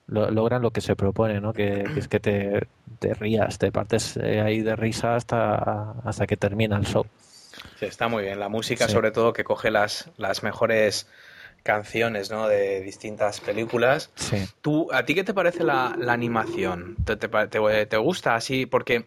logran 0.08 0.62
lo 0.62 0.72
que 0.72 0.82
se 0.82 0.96
propone, 0.96 1.40
¿no? 1.40 1.54
Que, 1.54 1.86
es 1.96 2.08
que 2.08 2.20
te, 2.20 2.68
te, 3.00 3.14
rías, 3.14 3.58
te 3.58 3.72
partes 3.72 4.18
eh, 4.18 4.42
ahí 4.42 4.62
de 4.62 4.76
risa 4.76 5.16
hasta, 5.16 5.94
hasta 6.04 6.28
que 6.28 6.38
termina 6.38 6.78
el 6.78 6.86
show. 6.86 7.06
Sí, 7.80 7.86
está 7.86 8.08
muy 8.08 8.24
bien. 8.24 8.40
La 8.40 8.50
música, 8.50 8.88
sobre 8.88 9.12
todo, 9.12 9.34
que 9.34 9.44
coge 9.44 9.72
las, 9.72 10.10
las 10.18 10.44
mejores 10.44 11.08
canciones 11.64 12.30
¿no? 12.30 12.48
de 12.48 12.82
distintas 12.82 13.40
películas. 13.40 14.12
¿Tú, 14.62 14.90
¿A 14.92 15.06
ti 15.06 15.16
qué 15.16 15.24
te 15.24 15.34
parece 15.34 15.64
la, 15.64 15.96
animación? 16.08 16.98
¿Te, 17.06 17.16
te, 17.16 17.98
gusta 17.98 18.36
así? 18.36 18.66
Porque 18.66 19.06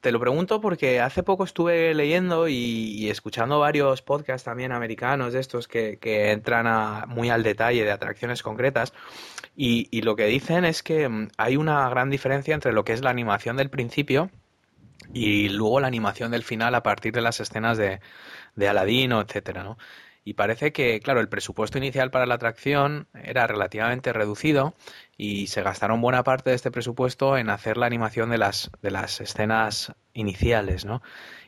te 0.00 0.10
lo 0.10 0.18
pregunto 0.18 0.60
porque 0.60 1.00
hace 1.00 1.22
poco 1.22 1.44
estuve 1.44 1.94
leyendo 1.94 2.48
y, 2.48 3.08
escuchando 3.08 3.60
varios 3.60 4.02
podcasts 4.02 4.44
también 4.44 4.72
americanos 4.72 5.32
de 5.32 5.40
estos 5.40 5.68
que, 5.68 5.98
entran 6.32 7.08
muy 7.08 7.30
al 7.30 7.44
detalle 7.44 7.84
de 7.84 7.92
atracciones 7.92 8.42
concretas 8.42 8.92
y, 9.56 10.02
lo 10.02 10.16
que 10.16 10.26
dicen 10.26 10.64
es 10.64 10.82
que 10.82 11.08
mm, 11.08 11.28
hay 11.36 11.56
una 11.56 11.88
gran 11.88 12.10
diferencia 12.10 12.52
entre 12.52 12.72
lo 12.72 12.84
que 12.84 12.94
es 12.94 13.02
la 13.02 13.10
animación 13.10 13.56
del 13.56 13.70
principio 13.70 14.30
y 15.14 15.48
luego 15.50 15.78
la 15.78 15.86
animación 15.86 16.32
del 16.32 16.42
final 16.42 16.74
a 16.74 16.82
partir 16.82 17.12
de 17.12 17.20
las 17.20 17.38
escenas 17.38 17.78
de, 17.78 18.00
de 18.56 18.68
Aladino, 18.68 19.20
etcétera, 19.20 19.62
¿no? 19.62 19.78
Y 20.24 20.34
parece 20.34 20.72
que, 20.72 21.00
claro, 21.00 21.20
el 21.20 21.28
presupuesto 21.28 21.78
inicial 21.78 22.10
para 22.10 22.26
la 22.26 22.34
atracción 22.34 23.08
era 23.12 23.46
relativamente 23.46 24.12
reducido 24.12 24.74
y 25.16 25.48
se 25.48 25.62
gastaron 25.62 26.00
buena 26.00 26.22
parte 26.22 26.50
de 26.50 26.56
este 26.56 26.70
presupuesto 26.70 27.36
en 27.36 27.50
hacer 27.50 27.76
la 27.76 27.86
animación 27.86 28.30
de 28.30 28.38
las, 28.38 28.70
de 28.82 28.92
las 28.92 29.20
escenas 29.20 29.92
iniciales, 30.14 30.84
¿no? 30.84 31.02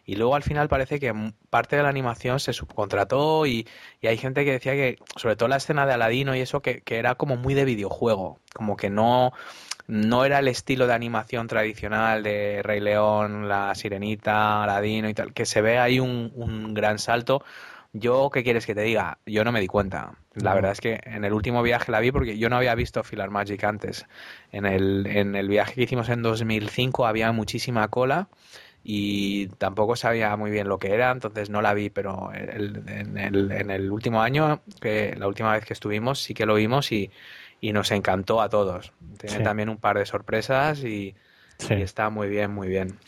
Y 0.07 0.17
luego 0.17 0.35
al 0.35 0.43
final 0.43 0.69
parece 0.69 1.01
que 1.01 1.15
parte 1.51 1.77
de 1.77 1.83
la 1.83 1.89
animación 1.89 2.41
se 2.41 2.53
subcontrató 2.53 3.47
y, 3.47 3.67
hay 4.03 4.19
gente 4.19 4.45
que 4.45 4.53
decía 4.53 4.73
que, 4.73 4.99
sobre 5.17 5.37
todo 5.37 5.49
la 5.49 5.57
escena 5.57 5.87
de 5.87 5.95
Aladino 5.95 6.35
y 6.35 6.41
eso, 6.41 6.61
que, 6.61 6.83
que 6.83 6.99
era 6.99 7.15
como 7.15 7.37
muy 7.37 7.55
de 7.55 7.65
videojuego, 7.65 8.39
como 8.55 8.77
que 8.77 8.91
no, 8.91 9.33
no 9.87 10.25
era 10.25 10.41
el 10.41 10.49
estilo 10.49 10.87
de 10.87 10.95
animación 10.95 11.47
tradicional 11.47 12.23
de 12.23 12.61
Rey 12.63 12.81
León, 12.81 13.49
La 13.49 13.75
Sirenita, 13.75 14.63
Aladino 14.63 15.09
y 15.09 15.15
tal, 15.15 15.33
que 15.33 15.47
se 15.47 15.63
ve 15.63 15.79
ahí 15.79 16.01
un, 16.01 16.33
un 16.35 16.75
gran 16.75 16.99
salto 16.99 17.45
yo, 17.95 18.29
¿qué 18.31 18.43
quieres 18.43 18.67
que 18.67 18.75
te 18.75 18.83
diga? 18.83 19.19
Yo 19.25 19.45
no 19.45 19.53
me 19.53 19.61
di 19.61 19.69
cuenta. 19.69 20.19
La 20.35 20.53
verdad 20.53 20.73
es 20.73 20.81
que 20.81 21.01
en 21.05 21.25
el 21.25 21.33
último 21.33 21.63
viaje 21.63 21.93
la 21.93 22.01
vi 22.01 22.11
porque 22.11 22.37
yo 22.37 22.51
no 22.51 22.57
había 22.57 22.75
visto 22.75 23.05
Filar 23.05 23.31
Magic 23.31 23.63
antes. 23.63 24.05
En 24.51 24.67
el, 24.67 25.07
en 25.07 25.37
el 25.37 25.49
viaje 25.49 25.75
que 25.75 25.83
hicimos 25.83 26.09
en 26.09 26.21
2005 26.21 27.07
había 27.07 27.31
muchísima 27.31 27.87
cola 27.89 28.29
y 28.83 29.47
tampoco 29.47 29.95
sabía 29.95 30.37
muy 30.37 30.51
bien 30.51 30.69
lo 30.69 30.79
que 30.79 30.93
era, 30.93 31.13
entonces 31.13 31.49
no 31.49 31.63
la 31.63 31.73
vi, 31.73 31.89
pero 31.89 32.33
en, 32.35 33.17
el, 33.17 33.51
en 33.51 33.71
el 33.71 33.91
último 33.91 34.21
año, 34.21 34.61
que 34.81 35.15
la 35.17 35.27
última 35.27 35.53
vez 35.53 35.65
que 35.65 35.73
estuvimos, 35.73 36.21
sí 36.21 36.35
que 36.35 36.45
lo 36.47 36.55
vimos 36.55 36.93
y, 36.93 37.11
nos 37.63 37.93
encantó 37.93 38.43
a 38.43 38.51
todos. 38.51 38.93
Tiene 39.17 39.43
también 39.43 39.71
un 39.71 39.79
par 39.79 39.97
de 39.97 40.05
sorpresas 40.05 40.85
y, 40.85 41.15
está 41.71 42.11
muy 42.11 42.29
bien, 42.29 42.51
muy 42.53 42.69
bien. 42.69 42.99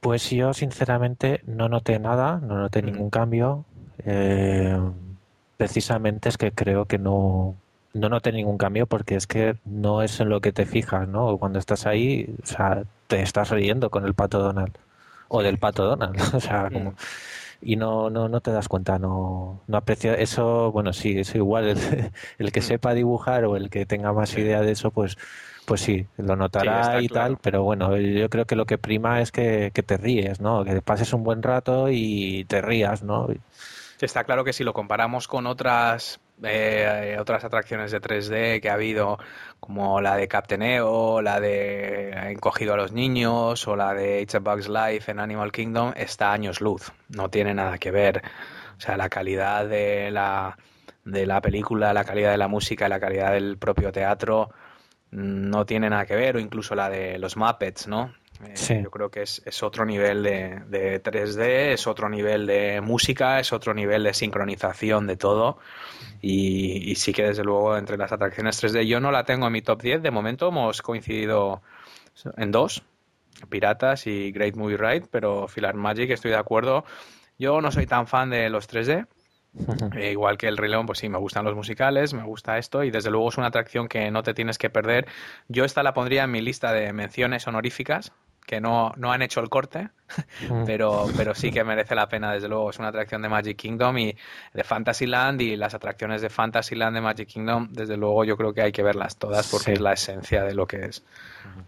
Pues 0.00 0.30
yo 0.30 0.52
sinceramente 0.52 1.42
no 1.46 1.68
noté 1.68 2.00
nada, 2.00 2.40
no 2.42 2.58
noté 2.58 2.82
ningún 2.82 3.08
cambio. 3.08 3.66
Eh, 4.04 4.78
precisamente 5.56 6.28
es 6.28 6.38
que 6.38 6.52
creo 6.52 6.84
que 6.86 6.98
no, 6.98 7.56
no 7.94 8.08
noté 8.08 8.32
ningún 8.32 8.58
cambio 8.58 8.86
porque 8.86 9.16
es 9.16 9.26
que 9.26 9.56
no 9.64 10.02
es 10.02 10.20
en 10.20 10.28
lo 10.28 10.40
que 10.40 10.52
te 10.52 10.66
fijas, 10.66 11.08
¿no? 11.08 11.36
Cuando 11.38 11.58
estás 11.58 11.86
ahí, 11.86 12.34
o 12.42 12.46
sea, 12.46 12.84
te 13.06 13.22
estás 13.22 13.50
riendo 13.50 13.90
con 13.90 14.06
el 14.06 14.14
pato 14.14 14.38
Donald 14.38 14.76
o 15.28 15.42
del 15.42 15.58
pato 15.58 15.84
Donald, 15.84 16.16
o 16.34 16.40
sea, 16.40 16.70
como 16.70 16.94
y 17.60 17.74
no, 17.76 18.08
no, 18.08 18.28
no 18.28 18.40
te 18.40 18.52
das 18.52 18.68
cuenta, 18.68 19.00
no, 19.00 19.60
no 19.66 19.76
aprecia 19.76 20.14
eso, 20.14 20.70
bueno, 20.70 20.92
sí, 20.92 21.18
es 21.18 21.34
igual, 21.34 21.76
el, 22.38 22.52
que 22.52 22.62
sepa 22.62 22.94
dibujar 22.94 23.44
o 23.44 23.56
el 23.56 23.68
que 23.68 23.84
tenga 23.84 24.12
más 24.12 24.36
idea 24.38 24.62
de 24.62 24.72
eso, 24.72 24.90
pues 24.90 25.18
pues 25.66 25.82
sí, 25.82 26.06
lo 26.16 26.34
notará 26.34 27.02
y 27.02 27.08
tal, 27.08 27.36
pero 27.36 27.62
bueno, 27.62 27.94
yo 27.98 28.30
creo 28.30 28.46
que 28.46 28.56
lo 28.56 28.64
que 28.64 28.78
prima 28.78 29.20
es 29.20 29.30
que, 29.30 29.70
que 29.74 29.82
te 29.82 29.98
ríes, 29.98 30.40
¿no? 30.40 30.64
Que 30.64 30.80
pases 30.80 31.12
un 31.12 31.24
buen 31.24 31.42
rato 31.42 31.90
y 31.90 32.46
te 32.46 32.62
rías, 32.62 33.02
¿no? 33.02 33.28
Está 34.00 34.24
claro 34.24 34.44
que 34.44 34.52
si 34.52 34.64
lo 34.64 34.72
comparamos 34.72 35.26
con 35.26 35.46
otras 35.46 36.20
eh, 36.44 37.16
otras 37.18 37.42
atracciones 37.44 37.90
de 37.90 38.00
3D 38.00 38.60
que 38.60 38.70
ha 38.70 38.74
habido, 38.74 39.18
como 39.58 40.00
la 40.00 40.14
de 40.16 40.28
Captain 40.28 40.62
EO, 40.62 41.20
la 41.20 41.40
de 41.40 42.10
Encogido 42.30 42.74
a 42.74 42.76
los 42.76 42.92
Niños 42.92 43.66
o 43.66 43.74
la 43.74 43.92
de 43.94 44.20
It's 44.22 44.36
a 44.36 44.38
Bug's 44.38 44.68
Life 44.68 45.10
en 45.10 45.18
Animal 45.18 45.50
Kingdom, 45.50 45.92
está 45.96 46.32
años 46.32 46.60
luz. 46.60 46.92
No 47.08 47.28
tiene 47.28 47.54
nada 47.54 47.78
que 47.78 47.90
ver. 47.90 48.22
O 48.76 48.80
sea, 48.80 48.96
la 48.96 49.08
calidad 49.08 49.66
de 49.66 50.10
la, 50.12 50.56
de 51.04 51.26
la 51.26 51.40
película, 51.40 51.92
la 51.92 52.04
calidad 52.04 52.30
de 52.30 52.38
la 52.38 52.48
música, 52.48 52.88
la 52.88 53.00
calidad 53.00 53.32
del 53.32 53.58
propio 53.58 53.90
teatro 53.90 54.50
mm, 55.10 55.50
no 55.50 55.66
tiene 55.66 55.90
nada 55.90 56.06
que 56.06 56.14
ver, 56.14 56.36
o 56.36 56.40
incluso 56.40 56.74
la 56.76 56.88
de 56.88 57.18
los 57.18 57.36
Muppets, 57.36 57.88
¿no? 57.88 58.14
Eh, 58.44 58.82
yo 58.82 58.90
creo 58.90 59.10
que 59.10 59.22
es, 59.22 59.42
es 59.44 59.62
otro 59.62 59.84
nivel 59.84 60.22
de, 60.22 60.62
de, 60.68 61.02
3D, 61.02 61.72
es 61.72 61.86
otro 61.86 62.08
nivel 62.08 62.46
de 62.46 62.80
música, 62.80 63.40
es 63.40 63.52
otro 63.52 63.74
nivel 63.74 64.04
de 64.04 64.14
sincronización 64.14 65.06
de 65.06 65.16
todo. 65.16 65.58
Y, 66.20 66.94
sí 66.96 67.12
que 67.12 67.24
desde 67.24 67.44
luego 67.44 67.76
entre 67.76 67.96
las 67.96 68.12
atracciones 68.12 68.62
3D 68.62 68.86
yo 68.86 69.00
no 69.00 69.10
la 69.10 69.24
tengo 69.24 69.46
en 69.46 69.52
mi 69.52 69.62
top 69.62 69.82
10. 69.82 70.02
De 70.02 70.10
momento 70.10 70.48
hemos 70.48 70.82
coincidido 70.82 71.62
en 72.36 72.52
dos, 72.52 72.82
Piratas 73.48 74.06
y 74.06 74.32
Great 74.32 74.56
Movie 74.56 74.76
Ride, 74.76 75.06
pero 75.10 75.48
Filar 75.48 75.74
Magic 75.74 76.10
estoy 76.10 76.30
de 76.30 76.38
acuerdo. 76.38 76.84
Yo 77.38 77.60
no 77.60 77.70
soy 77.72 77.86
tan 77.86 78.06
fan 78.06 78.30
de 78.30 78.50
los 78.50 78.68
3D. 78.68 79.06
Eh, 79.96 80.12
igual 80.12 80.36
que 80.38 80.46
el 80.46 80.56
Rey 80.56 80.70
León, 80.70 80.86
pues 80.86 80.98
sí, 80.98 81.08
me 81.08 81.18
gustan 81.18 81.44
los 81.44 81.54
musicales, 81.54 82.14
me 82.14 82.22
gusta 82.22 82.58
esto 82.58 82.84
y 82.84 82.90
desde 82.90 83.10
luego 83.10 83.28
es 83.28 83.38
una 83.38 83.48
atracción 83.48 83.88
que 83.88 84.10
no 84.10 84.22
te 84.22 84.34
tienes 84.34 84.58
que 84.58 84.70
perder. 84.70 85.06
Yo 85.48 85.64
esta 85.64 85.82
la 85.82 85.94
pondría 85.94 86.24
en 86.24 86.30
mi 86.30 86.40
lista 86.40 86.72
de 86.72 86.92
menciones 86.92 87.46
honoríficas, 87.46 88.12
que 88.48 88.62
no, 88.62 88.94
no 88.96 89.12
han 89.12 89.20
hecho 89.20 89.40
el 89.40 89.50
corte, 89.50 89.90
mm. 90.48 90.64
pero, 90.64 91.04
pero 91.14 91.34
sí 91.34 91.52
que 91.52 91.62
merece 91.64 91.94
la 91.94 92.08
pena, 92.08 92.32
desde 92.32 92.48
luego. 92.48 92.70
Es 92.70 92.78
una 92.78 92.88
atracción 92.88 93.20
de 93.20 93.28
Magic 93.28 93.58
Kingdom 93.58 93.98
y 93.98 94.16
de 94.54 94.64
Fantasyland 94.64 95.38
y 95.42 95.54
las 95.54 95.74
atracciones 95.74 96.22
de 96.22 96.30
Fantasyland 96.30 96.94
de 96.94 97.02
Magic 97.02 97.28
Kingdom, 97.28 97.68
desde 97.70 97.98
luego 97.98 98.24
yo 98.24 98.38
creo 98.38 98.54
que 98.54 98.62
hay 98.62 98.72
que 98.72 98.82
verlas 98.82 99.18
todas 99.18 99.50
porque 99.50 99.74
es 99.74 99.80
la 99.80 99.92
esencia 99.92 100.44
de 100.44 100.54
lo 100.54 100.66
que 100.66 100.86
es, 100.86 101.04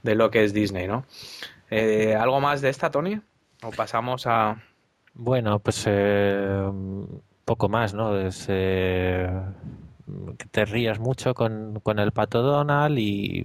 de 0.03 0.15
lo 0.15 0.31
que 0.31 0.43
es 0.43 0.55
Disney, 0.55 0.89
¿no? 0.89 1.05
Eh, 1.71 2.17
¿Algo 2.19 2.41
más 2.41 2.63
de 2.63 2.71
esta, 2.71 2.91
Tony? 2.91 3.21
¿O 3.63 3.71
pasamos 3.73 4.27
a...? 4.27 4.57
Bueno, 5.13 5.59
pues 5.59 5.85
eh, 5.87 6.67
poco 7.45 7.69
más, 7.69 7.93
¿no? 7.93 8.19
Es, 8.19 8.47
eh, 8.49 9.29
que 10.39 10.47
te 10.47 10.65
rías 10.65 10.99
mucho 10.99 11.35
con, 11.35 11.81
con 11.81 11.99
el 11.99 12.13
pato 12.13 12.41
Donald 12.41 12.99
y 12.99 13.45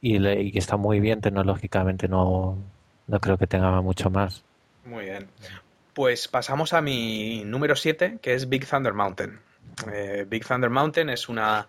y, 0.00 0.52
que 0.52 0.58
está 0.58 0.76
muy 0.76 1.00
bien 1.00 1.20
tecnológicamente, 1.20 2.08
no, 2.08 2.58
no 3.06 3.20
creo 3.20 3.38
que 3.38 3.46
tenga 3.46 3.80
mucho 3.80 4.10
más. 4.10 4.44
Muy 4.84 5.06
bien. 5.06 5.28
Pues 5.94 6.28
pasamos 6.28 6.72
a 6.72 6.80
mi 6.80 7.42
número 7.44 7.74
7, 7.74 8.18
que 8.22 8.34
es 8.34 8.48
Big 8.48 8.66
Thunder 8.66 8.94
Mountain. 8.94 9.40
Eh, 9.92 10.26
Big 10.28 10.46
Thunder 10.46 10.70
Mountain 10.70 11.10
es 11.10 11.28
una, 11.28 11.68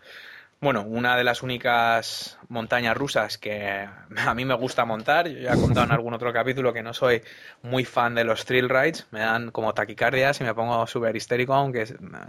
bueno, 0.61 0.84
una 0.84 1.15
de 1.15 1.23
las 1.23 1.41
únicas 1.41 2.38
montañas 2.49 2.95
rusas 2.95 3.38
que 3.38 3.88
a 4.17 4.34
mí 4.34 4.45
me 4.45 4.53
gusta 4.55 4.86
montar. 4.86 5.27
Yo 5.27 5.39
ya 5.39 5.53
he 5.53 5.59
contado 5.59 5.86
en 5.86 5.91
algún 5.93 6.13
otro 6.13 6.34
capítulo 6.34 6.73
que 6.73 6.84
no 6.84 6.93
soy 6.93 7.21
muy 7.63 7.86
fan 7.86 8.13
de 8.15 8.23
los 8.23 8.45
thrill 8.45 8.69
rides. 8.69 9.07
Me 9.11 9.21
dan 9.21 9.51
como 9.51 9.73
taquicardias 9.73 10.41
y 10.41 10.43
me 10.43 10.53
pongo 10.53 10.86
súper 10.86 11.15
histérico, 11.15 11.53
aunque 11.53 11.84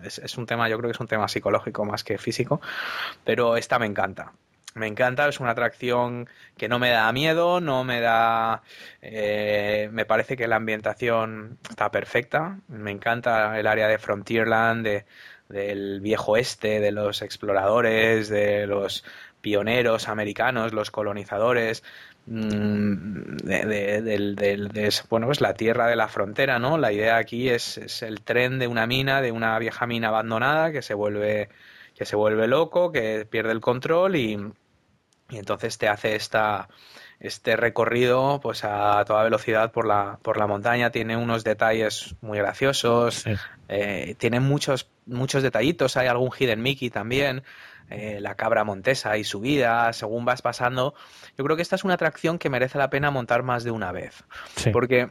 es, 0.05 0.38
un 0.38 0.46
tema, 0.46 0.68
yo 0.68 0.78
creo 0.78 0.88
que 0.88 0.94
es 0.94 1.01
un 1.01 1.09
tema 1.09 1.28
psicológico 1.28 1.84
más 1.84 2.05
que 2.05 2.18
físico. 2.18 2.61
Pero 3.24 3.57
esta 3.57 3.78
me 3.78 3.86
encanta. 3.86 4.32
Me 4.74 4.86
encanta, 4.86 5.28
es 5.28 5.40
una 5.40 5.50
atracción 5.50 6.28
que 6.56 6.68
no 6.68 6.78
me 6.78 6.90
da 6.90 7.10
miedo, 7.12 7.60
no 7.60 7.82
me 7.84 8.00
da... 8.00 8.62
Eh, 9.02 9.88
me 9.92 10.04
parece 10.04 10.36
que 10.36 10.46
la 10.46 10.56
ambientación 10.56 11.58
está 11.68 11.90
perfecta. 11.90 12.60
Me 12.68 12.92
encanta 12.92 13.58
el 13.58 13.66
área 13.66 13.88
de 13.88 13.98
Frontierland, 13.98 14.84
de, 14.84 15.06
del 15.48 16.00
viejo 16.00 16.36
este, 16.36 16.80
de 16.80 16.92
los 16.92 17.22
exploradores, 17.22 18.28
de 18.28 18.66
los 18.66 19.04
pioneros 19.40 20.08
americanos, 20.08 20.72
los 20.72 20.90
colonizadores, 20.90 21.82
mm, 22.26 23.36
de, 23.38 24.02
de, 24.02 24.94
bueno, 25.08 25.26
pues 25.26 25.40
la 25.40 25.54
tierra 25.54 25.88
de 25.88 25.96
la 25.96 26.08
frontera, 26.08 26.58
¿no? 26.58 26.78
La 26.78 26.92
idea 26.92 27.16
aquí 27.16 27.48
es, 27.48 27.78
es 27.78 28.02
el 28.02 28.22
tren 28.22 28.58
de 28.58 28.68
una 28.68 28.86
mina, 28.86 29.20
de 29.22 29.32
una 29.32 29.58
vieja 29.58 29.86
mina 29.86 30.08
abandonada 30.08 30.72
que 30.72 30.82
se 30.82 30.94
vuelve 30.94 31.48
que 32.01 32.07
se 32.07 32.16
vuelve 32.16 32.48
loco, 32.48 32.92
que 32.92 33.26
pierde 33.26 33.53
el 33.53 33.61
control 33.61 34.16
y, 34.16 34.32
y 35.28 35.36
entonces 35.36 35.76
te 35.76 35.86
hace 35.86 36.16
esta, 36.16 36.70
este 37.20 37.57
recorrido 37.57 38.40
pues 38.42 38.64
a 38.64 39.05
toda 39.07 39.22
velocidad 39.22 39.70
por 39.70 39.86
la, 39.86 40.18
por 40.22 40.38
la 40.38 40.46
montaña. 40.46 40.90
Tiene 40.92 41.18
unos 41.18 41.44
detalles 41.44 42.14
muy 42.22 42.38
graciosos, 42.38 43.26
eh, 43.68 44.14
tiene 44.16 44.40
muchos, 44.40 44.88
muchos 45.05 45.42
detallitos, 45.42 45.98
hay 45.98 46.07
algún 46.07 46.30
hidden 46.30 46.62
Mickey 46.62 46.88
también. 46.88 47.42
Eh, 47.91 48.18
la 48.20 48.36
cabra 48.36 48.62
montesa 48.62 49.16
y 49.16 49.24
su 49.24 49.41
vida, 49.41 49.93
según 49.93 50.24
vas 50.24 50.43
pasando. 50.43 50.95
Yo 51.36 51.45
creo 51.45 51.57
que 51.57 51.62
esta 51.62 51.76
es 51.76 51.84
una 51.84 51.95
atracción 51.95 52.38
que 52.38 52.49
merece 52.49 52.78
la 52.78 52.88
pena 52.88 53.11
montar 53.11 53.43
más 53.43 53.64
de 53.64 53.72
una 53.72 53.91
vez. 53.91 54.22
Porque, 54.72 55.11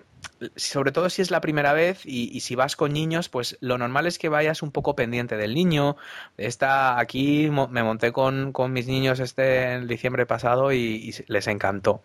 sobre 0.55 0.91
todo 0.91 1.09
si 1.09 1.21
es 1.21 1.29
la 1.29 1.41
primera 1.41 1.73
vez 1.73 2.05
y, 2.05 2.39
si 2.39 2.55
vas 2.55 2.77
con 2.77 2.93
niños, 2.93 3.27
pues 3.27 3.57
lo 3.59 3.77
normal 3.77 4.05
es 4.05 4.17
que 4.17 4.29
vayas 4.29 4.61
un 4.61 4.71
poco 4.71 4.95
pendiente 4.95 5.35
del 5.35 5.53
niño. 5.53 5.97
Esta, 6.37 6.99
aquí 6.99 7.49
me 7.49 7.83
monté 7.83 8.13
con, 8.13 8.53
mis 8.71 8.87
niños 8.87 9.19
este 9.19 9.73
en 9.73 9.87
diciembre 9.87 10.25
pasado 10.25 10.71
y 10.71 11.13
les 11.27 11.47
encantó. 11.47 12.01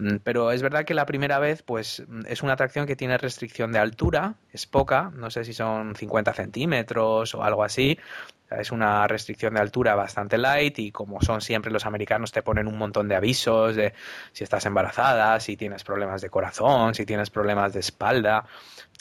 Mm, 0.00 0.16
pero 0.24 0.50
es 0.50 0.62
verdad 0.62 0.84
que 0.84 0.94
la 0.94 1.06
primera 1.06 1.38
vez, 1.38 1.62
pues 1.62 2.02
mm, 2.08 2.22
es 2.26 2.42
una 2.42 2.54
atracción 2.54 2.86
que 2.86 2.96
tiene 2.96 3.18
restricción 3.18 3.70
de 3.72 3.78
altura, 3.78 4.34
es 4.52 4.66
poca, 4.66 5.12
no 5.14 5.30
sé 5.30 5.44
si 5.44 5.52
son 5.52 5.94
50 5.94 6.32
centímetros 6.32 7.34
o 7.34 7.44
algo 7.44 7.62
así, 7.62 7.98
es 8.50 8.72
una 8.72 9.06
restricción 9.06 9.54
de 9.54 9.60
altura 9.60 9.94
bastante 9.94 10.38
light 10.38 10.78
y 10.78 10.92
como 10.92 11.20
son 11.22 11.40
siempre 11.40 11.70
los 11.70 11.86
americanos 11.86 12.32
te 12.32 12.42
ponen 12.42 12.66
un 12.66 12.78
montón 12.78 13.08
de 13.08 13.14
avisos 13.14 13.76
de 13.76 13.92
si 14.32 14.44
estás 14.44 14.66
embarazada, 14.66 15.38
si 15.40 15.56
tienes 15.56 15.84
problemas 15.84 16.20
de 16.20 16.30
corazón, 16.30 16.94
si 16.94 17.06
tienes 17.06 17.30
problemas 17.30 17.72
de 17.72 17.80
espalda. 17.80 18.44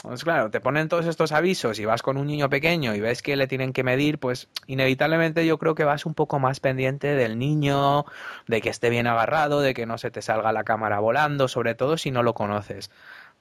Pues 0.01 0.23
claro, 0.23 0.49
te 0.49 0.61
ponen 0.61 0.87
todos 0.87 1.07
estos 1.07 1.33
avisos 1.33 1.77
y 1.79 1.85
vas 1.85 2.01
con 2.01 2.17
un 2.17 2.27
niño 2.27 2.49
pequeño 2.49 2.95
y 2.95 3.01
ves 3.01 3.21
que 3.21 3.35
le 3.35 3.47
tienen 3.47 3.73
que 3.73 3.83
medir, 3.83 4.17
pues 4.17 4.47
inevitablemente 4.65 5.45
yo 5.45 5.57
creo 5.57 5.75
que 5.75 5.83
vas 5.83 6.05
un 6.05 6.13
poco 6.13 6.39
más 6.39 6.61
pendiente 6.61 7.15
del 7.15 7.37
niño, 7.37 8.05
de 8.47 8.61
que 8.61 8.69
esté 8.69 8.89
bien 8.89 9.07
agarrado, 9.07 9.59
de 9.59 9.73
que 9.73 9.85
no 9.85 9.97
se 9.97 10.09
te 10.09 10.21
salga 10.21 10.53
la 10.53 10.63
cámara 10.63 10.99
volando, 10.99 11.49
sobre 11.49 11.75
todo 11.75 11.97
si 11.97 12.11
no 12.11 12.23
lo 12.23 12.33
conoces. 12.33 12.91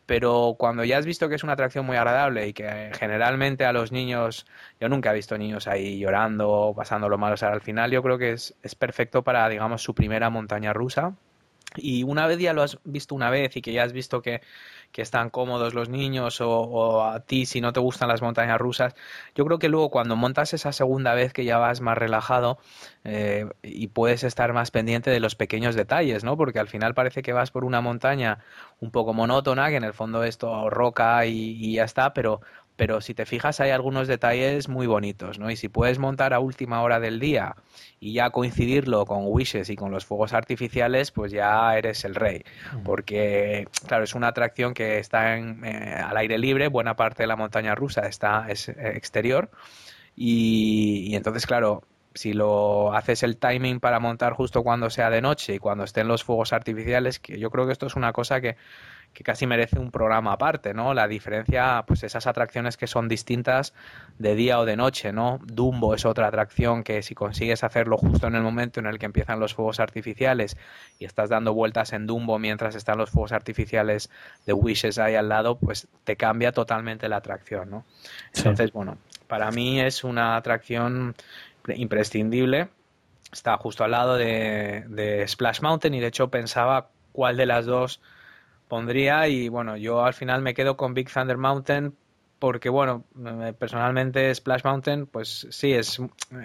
Pero 0.08 0.56
cuando 0.58 0.84
ya 0.84 0.96
has 0.96 1.04
visto 1.04 1.28
que 1.28 1.34
es 1.34 1.44
una 1.44 1.52
atracción 1.52 1.84
muy 1.84 1.98
agradable 1.98 2.48
y 2.48 2.54
que 2.54 2.90
generalmente 2.98 3.66
a 3.66 3.74
los 3.74 3.92
niños, 3.92 4.46
yo 4.80 4.88
nunca 4.88 5.12
he 5.12 5.14
visto 5.14 5.36
niños 5.36 5.68
ahí 5.68 5.98
llorando, 5.98 6.72
pasándolo 6.74 7.18
mal, 7.18 7.34
o 7.34 7.46
al 7.46 7.60
final 7.60 7.90
yo 7.90 8.02
creo 8.02 8.16
que 8.16 8.32
es, 8.32 8.54
es 8.62 8.74
perfecto 8.74 9.22
para, 9.22 9.46
digamos, 9.50 9.82
su 9.82 9.94
primera 9.94 10.30
montaña 10.30 10.72
rusa. 10.72 11.14
Y 11.76 12.02
una 12.02 12.26
vez 12.26 12.38
ya 12.38 12.52
lo 12.52 12.62
has 12.62 12.78
visto 12.84 13.14
una 13.14 13.30
vez 13.30 13.56
y 13.56 13.62
que 13.62 13.72
ya 13.72 13.84
has 13.84 13.92
visto 13.92 14.22
que 14.22 14.40
que 14.92 15.02
están 15.02 15.30
cómodos 15.30 15.74
los 15.74 15.88
niños 15.88 16.40
o, 16.40 17.04
a 17.04 17.20
ti 17.20 17.46
si 17.46 17.60
no 17.60 17.72
te 17.72 17.80
gustan 17.80 18.08
las 18.08 18.22
montañas 18.22 18.58
rusas. 18.58 18.94
Yo 19.34 19.44
creo 19.44 19.58
que 19.58 19.68
luego 19.68 19.90
cuando 19.90 20.16
montas 20.16 20.54
esa 20.54 20.72
segunda 20.72 21.14
vez 21.14 21.32
que 21.32 21.44
ya 21.44 21.58
vas 21.58 21.80
más 21.80 21.98
relajado 21.98 22.58
eh, 23.04 23.46
y 23.62 23.88
puedes 23.88 24.24
estar 24.24 24.52
más 24.52 24.70
pendiente 24.70 25.10
de 25.10 25.20
los 25.20 25.34
pequeños 25.34 25.74
detalles, 25.74 26.24
¿no? 26.24 26.36
Porque 26.36 26.58
al 26.58 26.68
final 26.68 26.94
parece 26.94 27.22
que 27.22 27.32
vas 27.32 27.50
por 27.50 27.64
una 27.64 27.80
montaña 27.80 28.38
un 28.80 28.90
poco 28.90 29.12
monótona, 29.12 29.68
que 29.68 29.76
en 29.76 29.84
el 29.84 29.94
fondo 29.94 30.24
es 30.24 30.38
todo 30.38 30.70
roca 30.70 31.26
y 31.26 31.74
ya 31.74 31.84
está, 31.84 32.14
pero 32.14 32.40
pero 32.78 33.00
si 33.00 33.12
te 33.12 33.26
fijas 33.26 33.58
hay 33.58 33.70
algunos 33.70 34.06
detalles 34.06 34.68
muy 34.68 34.86
bonitos, 34.86 35.40
¿no? 35.40 35.50
Y 35.50 35.56
si 35.56 35.68
puedes 35.68 35.98
montar 35.98 36.32
a 36.32 36.38
última 36.38 36.80
hora 36.80 37.00
del 37.00 37.18
día 37.18 37.56
y 37.98 38.12
ya 38.12 38.30
coincidirlo 38.30 39.04
con 39.04 39.24
wishes 39.26 39.68
y 39.68 39.74
con 39.74 39.90
los 39.90 40.06
fuegos 40.06 40.32
artificiales, 40.32 41.10
pues 41.10 41.32
ya 41.32 41.76
eres 41.76 42.04
el 42.04 42.14
rey, 42.14 42.44
mm. 42.72 42.84
porque 42.84 43.66
claro, 43.88 44.04
es 44.04 44.14
una 44.14 44.28
atracción 44.28 44.74
que 44.74 45.00
está 45.00 45.36
en, 45.36 45.64
eh, 45.64 45.96
al 45.96 46.16
aire 46.18 46.38
libre, 46.38 46.68
buena 46.68 46.94
parte 46.94 47.24
de 47.24 47.26
la 47.26 47.34
montaña 47.34 47.74
rusa 47.74 48.02
está 48.02 48.46
es 48.48 48.68
eh, 48.68 48.74
exterior 48.94 49.50
y, 50.14 51.08
y 51.08 51.16
entonces 51.16 51.48
claro, 51.48 51.82
si 52.14 52.32
lo 52.32 52.92
haces 52.94 53.24
el 53.24 53.38
timing 53.38 53.80
para 53.80 53.98
montar 53.98 54.34
justo 54.34 54.62
cuando 54.62 54.88
sea 54.88 55.10
de 55.10 55.20
noche 55.20 55.54
y 55.54 55.58
cuando 55.58 55.82
estén 55.82 56.06
los 56.06 56.22
fuegos 56.22 56.52
artificiales, 56.52 57.18
que 57.18 57.40
yo 57.40 57.50
creo 57.50 57.66
que 57.66 57.72
esto 57.72 57.86
es 57.86 57.96
una 57.96 58.12
cosa 58.12 58.40
que 58.40 58.56
que 59.12 59.24
casi 59.24 59.46
merece 59.46 59.78
un 59.78 59.90
programa 59.90 60.32
aparte, 60.32 60.74
¿no? 60.74 60.94
La 60.94 61.08
diferencia, 61.08 61.82
pues 61.86 62.04
esas 62.04 62.26
atracciones 62.26 62.76
que 62.76 62.86
son 62.86 63.08
distintas 63.08 63.74
de 64.18 64.34
día 64.34 64.60
o 64.60 64.64
de 64.64 64.76
noche, 64.76 65.12
¿no? 65.12 65.40
Dumbo 65.44 65.94
es 65.94 66.04
otra 66.04 66.28
atracción 66.28 66.84
que 66.84 67.02
si 67.02 67.14
consigues 67.14 67.64
hacerlo 67.64 67.96
justo 67.98 68.28
en 68.28 68.36
el 68.36 68.42
momento 68.42 68.78
en 68.78 68.86
el 68.86 68.98
que 68.98 69.06
empiezan 69.06 69.40
los 69.40 69.54
fuegos 69.54 69.80
artificiales 69.80 70.56
y 70.98 71.04
estás 71.04 71.30
dando 71.30 71.52
vueltas 71.52 71.92
en 71.92 72.06
Dumbo 72.06 72.38
mientras 72.38 72.74
están 72.74 72.98
los 72.98 73.10
fuegos 73.10 73.32
artificiales 73.32 74.10
de 74.46 74.52
Wishes 74.52 74.98
ahí 74.98 75.16
al 75.16 75.28
lado, 75.28 75.58
pues 75.58 75.88
te 76.04 76.16
cambia 76.16 76.52
totalmente 76.52 77.08
la 77.08 77.16
atracción, 77.16 77.70
¿no? 77.70 77.84
Entonces, 78.34 78.72
bueno, 78.72 78.98
para 79.26 79.50
mí 79.50 79.80
es 79.80 80.04
una 80.04 80.36
atracción 80.36 81.14
imprescindible. 81.66 82.68
Está 83.32 83.56
justo 83.58 83.84
al 83.84 83.90
lado 83.90 84.16
de, 84.16 84.84
de 84.88 85.26
Splash 85.26 85.60
Mountain 85.60 85.94
y 85.94 86.00
de 86.00 86.06
hecho 86.06 86.28
pensaba 86.28 86.88
cuál 87.12 87.36
de 87.36 87.46
las 87.46 87.66
dos 87.66 88.00
pondría 88.68 89.28
y 89.28 89.48
bueno, 89.48 89.76
yo 89.76 90.04
al 90.04 90.14
final 90.14 90.42
me 90.42 90.54
quedo 90.54 90.76
con 90.76 90.94
Big 90.94 91.10
Thunder 91.12 91.36
Mountain 91.36 91.94
porque 92.38 92.68
bueno, 92.68 93.04
personalmente 93.58 94.32
Splash 94.34 94.62
Mountain 94.64 95.06
pues 95.06 95.46
sí, 95.50 95.72
es, 95.72 96.00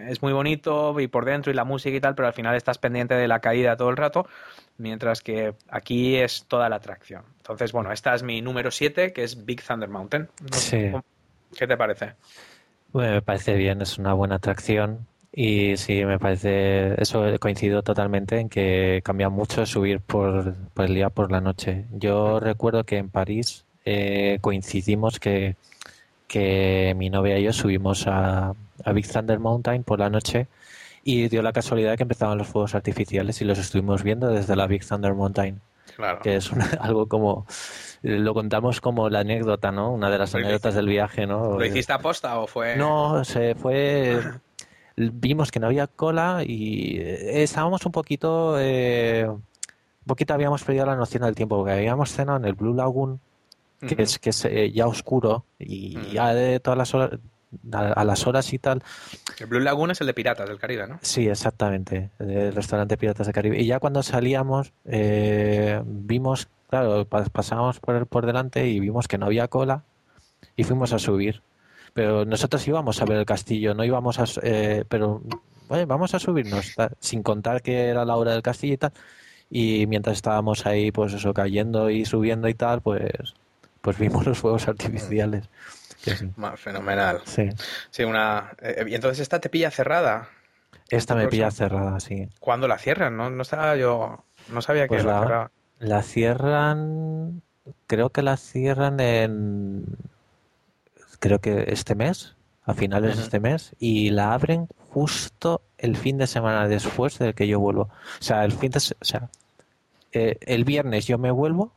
es 0.08 0.22
muy 0.22 0.34
bonito 0.34 1.00
y 1.00 1.08
por 1.08 1.26
dentro 1.26 1.52
y 1.52 1.56
la 1.56 1.66
música 1.66 1.96
y 1.96 2.00
tal, 2.00 2.16
pero 2.16 2.28
al 2.28 2.34
final 2.34 2.56
estás 2.56 2.80
pendiente 2.80 3.14
de 3.14 3.28
la 3.28 3.40
caída 3.40 3.78
todo 3.78 3.90
el 3.90 3.98
rato, 3.98 4.28
mientras 4.78 5.22
que 5.22 5.54
aquí 5.70 6.16
es 6.16 6.46
toda 6.48 6.70
la 6.70 6.78
atracción. 6.78 7.24
Entonces, 7.38 7.72
bueno, 7.72 7.92
esta 7.92 8.16
es 8.16 8.24
mi 8.24 8.42
número 8.42 8.72
7, 8.72 9.14
que 9.14 9.24
es 9.24 9.46
Big 9.46 9.62
Thunder 9.62 9.90
Mountain. 9.90 10.30
¿Qué 11.56 11.68
te 11.68 11.78
parece? 11.78 12.16
me 12.94 13.22
parece 13.22 13.56
bien, 13.56 13.82
es 13.82 13.98
una 13.98 14.14
buena 14.14 14.36
atracción. 14.36 15.08
Y 15.36 15.78
sí, 15.78 16.06
me 16.06 16.20
parece, 16.20 17.02
eso 17.02 17.24
coincido 17.40 17.82
totalmente 17.82 18.40
en 18.40 18.50
que 18.50 19.02
cambia 19.04 19.30
mucho 19.30 19.66
subir 19.66 20.00
por, 20.00 20.54
el 20.78 20.94
día 20.94 21.10
por 21.10 21.32
la 21.32 21.42
noche. 21.42 21.86
Yo 21.92 22.40
recuerdo 22.40 22.84
que 22.84 22.98
en 22.98 23.10
París 23.10 23.66
eh, 23.84 24.38
coincidimos 24.42 25.20
que, 25.20 25.56
que 26.28 26.94
mi 26.96 27.10
novia 27.10 27.40
y 27.40 27.44
yo 27.44 27.54
subimos 27.54 28.06
a, 28.06 28.54
a 28.86 28.92
Big 28.94 29.12
Thunder 29.12 29.40
Mountain 29.40 29.84
por 29.84 29.98
la 29.98 30.12
noche 30.12 30.48
y 31.04 31.28
dio 31.30 31.42
la 31.42 31.52
casualidad 31.52 31.98
que 31.98 32.04
empezaban 32.04 32.38
los 32.38 32.48
fuegos 32.48 32.76
artificiales 32.76 33.42
y 33.42 33.46
los 33.46 33.58
estuvimos 33.58 34.04
viendo 34.04 34.28
desde 34.28 34.56
la 34.56 34.68
Big 34.68 34.86
Thunder 34.86 35.16
Mountain. 35.16 35.60
Claro. 35.96 36.20
Que 36.22 36.36
es 36.36 36.52
algo 36.80 37.08
como 37.08 37.48
lo 38.04 38.34
contamos 38.34 38.82
como 38.82 39.10
la 39.10 39.22
anécdota, 39.22 39.72
¿no? 39.72 39.92
Una 39.92 40.10
de 40.10 40.18
las 40.18 40.36
anécdotas 40.36 40.76
del 40.76 40.88
viaje, 40.88 41.26
¿no? 41.26 41.58
¿Lo 41.58 41.66
hiciste 41.66 41.94
aposta 41.94 42.38
o 42.40 42.48
fue...? 42.48 42.76
No, 42.76 43.24
se 43.24 43.56
fue 43.56 44.20
vimos 44.96 45.52
que 45.52 45.60
no 45.60 45.68
había 45.68 45.88
cola 45.88 46.44
y 46.46 46.98
eh, 46.98 47.44
estábamos 47.44 47.86
un 47.86 47.92
poquito, 47.92 48.56
eh, 48.60 49.28
un 49.28 50.06
poquito 50.06 50.34
habíamos 50.34 50.64
perdido 50.64 50.86
la 50.86 50.96
noción 50.96 51.24
del 51.24 51.36
tiempo, 51.36 51.58
porque 51.58 51.74
habíamos 51.74 52.12
cenado 52.12 52.38
en 52.38 52.46
el 52.46 52.54
Blue 52.54 52.74
Lagoon, 52.74 53.20
que 53.80 54.02
es 54.02 54.20
que 54.20 54.30
es 54.30 54.46
eh, 54.46 54.72
ya 54.72 54.88
oscuro 54.88 55.46
y 55.60 56.14
ya 56.14 56.34
de 56.34 56.60
todas 56.60 56.78
las 56.78 56.94
horas, 56.94 57.20
a, 57.72 58.04
las 58.04 58.26
horas 58.28 58.54
y 58.54 58.60
tal. 58.60 58.82
El 59.40 59.48
Blue 59.48 59.60
Lagoon 59.60 59.92
es 59.92 60.02
el 60.02 60.08
de 60.08 60.14
Piratas 60.14 60.48
del 60.48 60.60
Caribe, 60.60 60.88
¿no? 60.88 61.00
Sí, 61.02 61.28
exactamente, 61.28 62.12
el 62.20 62.54
restaurante 62.54 62.98
Piratas 62.98 63.28
del 63.28 63.34
Caribe. 63.34 63.60
Y 63.60 63.66
ya 63.66 63.80
cuando 63.80 64.04
salíamos, 64.04 64.72
vimos, 65.86 66.48
claro, 66.70 67.06
pasábamos 67.06 67.80
por, 67.80 68.08
por 68.08 68.26
delante 68.26 68.68
y 68.68 68.80
vimos 68.80 69.08
que 69.08 69.18
no 69.18 69.26
había 69.26 69.48
cola 69.48 69.84
y 70.56 70.64
fuimos 70.64 70.94
a 70.94 71.00
subir 71.00 71.42
pero 71.94 72.26
nosotros 72.26 72.68
íbamos 72.68 73.02
a 73.02 73.06
ver 73.06 73.18
el 73.18 73.26
castillo, 73.26 73.74
no 73.74 73.84
íbamos 73.84 74.20
a... 74.20 74.26
Eh, 74.42 74.84
pero, 74.90 75.22
bueno, 75.68 75.88
vamos 75.88 76.14
a 76.16 76.20
subirnos, 76.20 76.76
sin 77.00 77.22
contar 77.22 77.62
que 77.62 77.88
era 77.88 78.04
la 78.04 78.16
hora 78.16 78.32
del 78.32 78.42
castillo 78.42 78.74
y 78.74 78.78
tal. 78.78 78.94
Y 79.50 79.86
mientras 79.86 80.16
estábamos 80.16 80.66
ahí, 80.66 80.92
pues 80.92 81.14
eso, 81.14 81.34
cayendo 81.34 81.90
y 81.92 82.06
subiendo 82.06 82.48
y 82.48 82.56
tal, 82.56 82.82
pues, 82.82 83.12
pues 83.82 83.98
vimos 84.00 84.26
los 84.26 84.40
fuegos 84.40 84.68
artificiales. 84.68 85.48
Fenomenal. 86.56 87.22
Sí. 87.26 87.50
Sí, 87.92 88.04
una... 88.04 88.52
Eh, 88.62 88.86
y 88.88 88.96
entonces 88.96 89.20
esta 89.20 89.40
te 89.40 89.50
pilla 89.50 89.70
cerrada. 89.70 90.30
Esta 90.90 91.16
me 91.16 91.28
pilla 91.28 91.52
cerrada, 91.52 92.00
sí. 92.00 92.28
¿Cuándo 92.40 92.68
la 92.68 92.78
cierran? 92.78 93.16
No, 93.16 93.30
no 93.30 93.44
estaba 93.44 93.76
yo... 93.78 94.26
No 94.50 94.62
sabía 94.62 94.84
que 94.84 94.96
pues 94.96 95.06
la, 95.06 95.52
la 95.80 96.04
cierran... 96.04 97.42
Creo 97.88 98.10
que 98.10 98.24
la 98.24 98.36
cierran 98.36 99.00
en 99.00 99.86
creo 101.24 101.40
que 101.40 101.64
este 101.70 101.96
mes, 101.96 102.36
a 102.66 102.74
finales 102.74 103.16
de 103.16 103.24
este 103.24 103.40
mes, 103.40 103.72
y 103.80 104.10
la 104.10 104.34
abren 104.34 104.68
justo 104.90 105.62
el 105.78 105.96
fin 105.96 106.18
de 106.18 106.28
semana 106.28 106.68
después 106.68 107.18
del 107.18 107.34
que 107.34 107.48
yo 107.48 107.62
vuelvo. 107.62 107.84
O 107.84 108.24
sea, 108.24 108.44
el 108.44 108.52
fin 108.52 108.72
de 108.72 108.80
o 108.80 109.06
sea, 109.06 109.30
eh, 110.12 110.38
el 110.42 110.66
viernes 110.66 111.08
yo 111.08 111.18
me 111.18 111.32
vuelvo. 111.32 111.72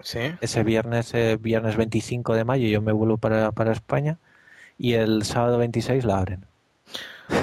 ¿Sí? 0.00 0.18
Ese 0.42 0.62
viernes, 0.62 1.14
eh, 1.14 1.38
viernes 1.40 1.76
25 1.76 2.34
de 2.34 2.44
mayo, 2.44 2.68
yo 2.68 2.82
me 2.82 2.92
vuelvo 2.92 3.16
para, 3.16 3.52
para 3.52 3.72
España 3.72 4.18
y 4.76 4.92
el 4.92 5.24
sábado 5.24 5.56
26 5.56 6.04
la 6.04 6.18
abren. 6.18 6.44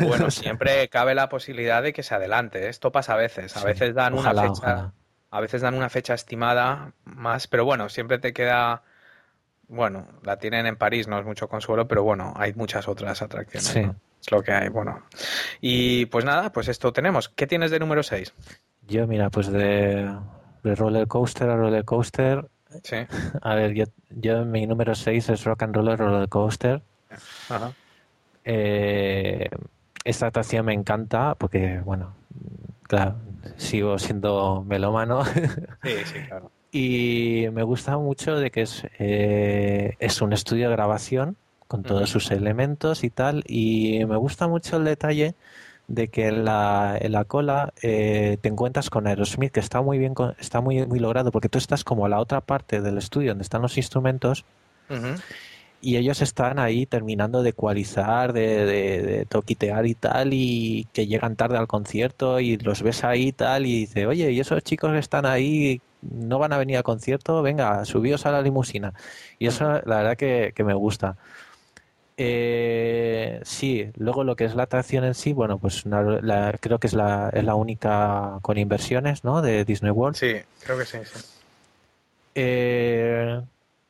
Bueno, 0.02 0.30
siempre 0.30 0.88
cabe 0.90 1.16
la 1.16 1.30
posibilidad 1.30 1.82
de 1.82 1.94
que 1.94 2.04
se 2.04 2.14
adelante. 2.14 2.70
Esto 2.70 2.92
pasa 2.92 3.14
a 3.14 3.18
veces. 3.18 3.58
A 3.58 3.64
veces 3.64 3.96
dan 3.96 4.14
una 4.14 4.36
fecha, 4.36 4.92
a 5.32 5.42
veces 5.42 5.62
dan 5.62 5.74
una 5.74 5.90
fecha 5.90 6.14
estimada 6.14 6.92
más, 7.06 7.48
pero 7.48 7.66
bueno, 7.66 7.90
siempre 7.90 8.20
te 8.20 8.34
queda 8.34 8.84
bueno, 9.70 10.08
la 10.24 10.38
tienen 10.38 10.66
en 10.66 10.76
París, 10.76 11.08
no 11.08 11.20
es 11.20 11.26
mucho 11.26 11.48
consuelo, 11.48 11.88
pero 11.88 12.04
bueno, 12.04 12.34
hay 12.36 12.54
muchas 12.54 12.88
otras 12.88 13.22
atracciones. 13.22 13.96
Es 14.20 14.32
lo 14.32 14.42
que 14.42 14.52
hay, 14.52 14.70
bueno. 14.70 15.04
Y 15.62 16.08
pues 16.08 16.26
nada, 16.26 16.52
pues 16.52 16.68
esto 16.68 16.92
tenemos. 16.92 17.30
¿Qué 17.30 17.48
tienes 17.48 17.72
de 17.72 17.80
número 17.80 18.04
6? 18.04 18.34
Yo, 18.88 19.08
mira, 19.08 19.30
pues 19.30 19.52
de, 19.52 20.12
roller 20.64 21.08
coaster 21.08 21.50
a 21.50 21.56
roller 21.56 21.86
coaster. 21.86 22.50
Sí. 22.84 22.98
A 23.42 23.56
ver, 23.56 23.74
yo, 23.74 23.86
yo 24.10 24.44
mi 24.44 24.66
número 24.66 24.96
6 24.96 25.30
es 25.30 25.44
Rock 25.44 25.64
and 25.64 25.76
Roller 25.76 25.98
Roller 25.98 26.28
Coaster. 26.28 26.82
Ajá. 27.50 27.72
Eh, 28.44 29.50
esta 30.04 30.28
atracción 30.28 30.66
me 30.66 30.74
encanta 30.74 31.36
porque, 31.36 31.80
bueno, 31.86 32.16
claro, 32.84 33.16
sigo 33.58 34.00
siendo 34.00 34.64
melómano. 34.68 35.24
Sí, 35.26 35.96
sí, 36.06 36.20
claro. 36.28 36.52
Y 36.72 37.48
me 37.52 37.64
gusta 37.64 37.98
mucho 37.98 38.36
de 38.36 38.52
que 38.52 38.62
es, 38.62 38.84
eh, 39.00 39.96
es 40.00 40.22
un 40.22 40.34
estudio 40.34 40.70
de 40.70 40.76
grabación 40.76 41.36
con 41.68 41.84
todos 41.84 42.10
sus 42.10 42.32
elementos 42.32 43.04
y 43.04 43.10
tal. 43.10 43.44
Y 43.48 44.06
me 44.06 44.18
gusta 44.18 44.48
mucho 44.48 44.78
el 44.78 44.86
detalle 44.86 45.36
de 45.88 46.08
que 46.08 46.28
en 46.28 46.46
la, 46.46 46.98
en 47.00 47.12
la 47.12 47.26
cola 47.26 47.74
eh, 47.82 48.38
te 48.42 48.50
encuentras 48.50 48.90
con 48.90 49.08
Aerosmith, 49.08 49.52
que 49.52 49.60
está 49.60 49.82
muy 49.82 49.98
bien, 49.98 50.14
está 50.40 50.62
muy, 50.62 50.86
muy 50.86 51.00
logrado, 51.00 51.32
porque 51.32 51.50
tú 51.50 51.58
estás 51.58 51.84
como 51.84 52.06
a 52.06 52.10
la 52.10 52.20
otra 52.20 52.42
parte 52.42 52.82
del 52.82 52.98
estudio 52.98 53.32
donde 53.32 53.44
están 53.44 53.64
los 53.64 53.78
instrumentos. 53.78 54.46
y 55.82 55.98
ellos 55.98 56.22
están 56.22 56.60
ahí 56.60 56.86
terminando 56.86 57.42
de 57.42 57.52
ecualizar, 57.52 58.34
de, 58.34 58.66
de, 58.66 59.26
toquitear 59.26 59.86
y 59.86 59.96
tal, 59.96 60.34
y 60.34 60.88
que 60.94 61.08
llegan 61.08 61.36
tarde 61.36 61.58
al 61.58 61.68
concierto 61.68 62.40
y 62.40 62.58
los 62.58 62.84
ves 62.84 63.04
ahí 63.04 63.28
y 63.28 63.32
tal, 63.32 63.66
y 63.66 63.82
dice, 63.82 64.06
oye, 64.06 64.32
¿y 64.32 64.40
esos 64.40 64.64
chicos 64.64 64.92
que 64.92 65.00
están 65.00 65.26
ahí 65.26 65.82
no 66.02 66.40
van 66.40 66.54
a 66.54 66.58
venir 66.58 66.78
al 66.78 66.84
concierto? 66.84 67.42
Venga, 67.42 67.86
subíos 67.86 68.26
a 68.26 68.32
la 68.32 68.42
limusina. 68.42 68.94
Y 69.38 69.48
eso 69.48 69.82
la 69.86 69.98
verdad 69.98 70.18
que, 70.18 70.54
me 70.64 70.74
gusta. 70.74 71.18
Eh, 72.18 73.40
sí, 73.44 73.90
luego 73.96 74.24
lo 74.24 74.36
que 74.36 74.46
es 74.46 74.56
la 74.56 74.64
atracción 74.64 75.06
en 75.06 75.14
sí, 75.14 75.32
bueno, 75.32 75.58
pues 75.58 75.84
creo 76.60 76.80
que 76.80 76.88
es 76.88 76.94
la, 76.94 77.30
es 77.34 77.44
la 77.44 77.56
única 77.56 78.40
con 78.42 78.58
inversiones, 78.58 79.24
¿no? 79.24 79.42
De 79.42 79.64
Disney 79.64 79.92
World. 79.92 80.18
Sí, 80.18 80.36
creo 80.64 80.78
que 80.78 80.86
sí. 80.86 80.98
sí. 81.06 81.20
Eh, 82.36 83.42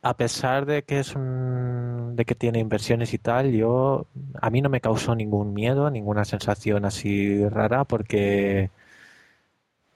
a 0.02 0.14
pesar 0.16 0.66
de 0.66 0.84
que 0.84 1.00
es 1.00 1.16
un, 1.16 2.16
de 2.16 2.26
que 2.26 2.36
tiene 2.36 2.60
inversiones 2.60 3.14
y 3.14 3.18
tal, 3.18 3.52
yo 3.52 4.06
a 4.42 4.50
mí 4.50 4.62
no 4.62 4.70
me 4.70 4.82
causó 4.82 5.16
ningún 5.16 5.54
miedo, 5.54 5.90
ninguna 5.90 6.26
sensación 6.26 6.86
así 6.86 7.48
rara, 7.50 7.84
porque 7.84 8.70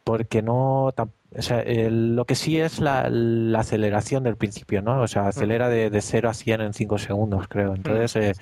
porque 0.03 0.41
no 0.41 0.91
o 1.35 1.41
sea, 1.41 1.63
lo 1.65 2.25
que 2.25 2.35
sí 2.35 2.59
es 2.59 2.79
la, 2.79 3.09
aceleración 3.57 4.23
del 4.23 4.37
principio, 4.37 4.81
¿no? 4.81 5.01
O 5.01 5.07
sea, 5.07 5.27
acelera 5.27 5.69
de, 5.69 5.89
de 5.89 6.01
0 6.01 6.29
a 6.29 6.33
100 6.33 6.61
en 6.61 6.73
5 6.73 6.97
segundos, 6.99 7.47
creo. 7.47 7.73
Entonces, 7.73 8.15
eh, 8.15 8.33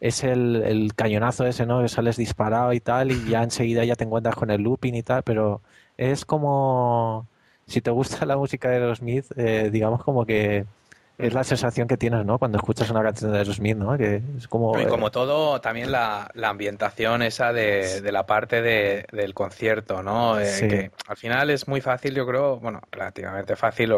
es 0.00 0.24
el, 0.24 0.56
el, 0.56 0.94
cañonazo 0.94 1.46
ese, 1.46 1.66
¿no? 1.66 1.82
Que 1.82 1.88
sales 1.88 2.16
disparado 2.16 2.72
y 2.72 2.80
tal, 2.80 3.12
y 3.12 3.30
ya 3.30 3.42
enseguida 3.42 3.84
ya 3.84 3.96
te 3.96 4.04
encuentras 4.04 4.34
con 4.34 4.50
el 4.50 4.62
looping 4.62 4.94
y 4.94 5.02
tal, 5.02 5.22
pero 5.22 5.60
es 5.96 6.24
como 6.24 7.26
si 7.66 7.80
te 7.80 7.90
gusta 7.90 8.26
la 8.26 8.36
música 8.36 8.68
de 8.68 8.76
Aerosmith, 8.76 9.26
eh, 9.36 9.70
digamos 9.72 10.02
como 10.02 10.26
que 10.26 10.66
es 11.22 11.34
la 11.34 11.44
sensación 11.44 11.86
que 11.86 11.96
tienes, 11.96 12.24
¿no? 12.24 12.38
Cuando 12.38 12.58
escuchas 12.58 12.90
una 12.90 13.02
canción 13.02 13.32
de 13.32 13.38
Aerosmith, 13.38 13.76
¿no? 13.76 13.96
Que 13.96 14.22
es 14.36 14.48
como... 14.48 14.78
Y 14.78 14.86
como 14.86 15.10
todo, 15.10 15.60
también 15.60 15.92
la, 15.92 16.30
ambientación 16.42 17.22
esa 17.22 17.52
de, 17.52 18.00
la 18.10 18.26
parte 18.26 18.62
del 18.62 19.34
concierto, 19.34 20.02
¿no? 20.02 20.40
Eh, 20.40 20.56
que 20.60 20.90
al 21.06 21.16
final 21.16 21.50
es 21.50 21.68
muy 21.68 21.80
fácil, 21.80 22.14
yo 22.14 22.26
creo, 22.26 22.58
bueno, 22.58 22.80
relativamente 22.90 23.56
fácil 23.56 23.94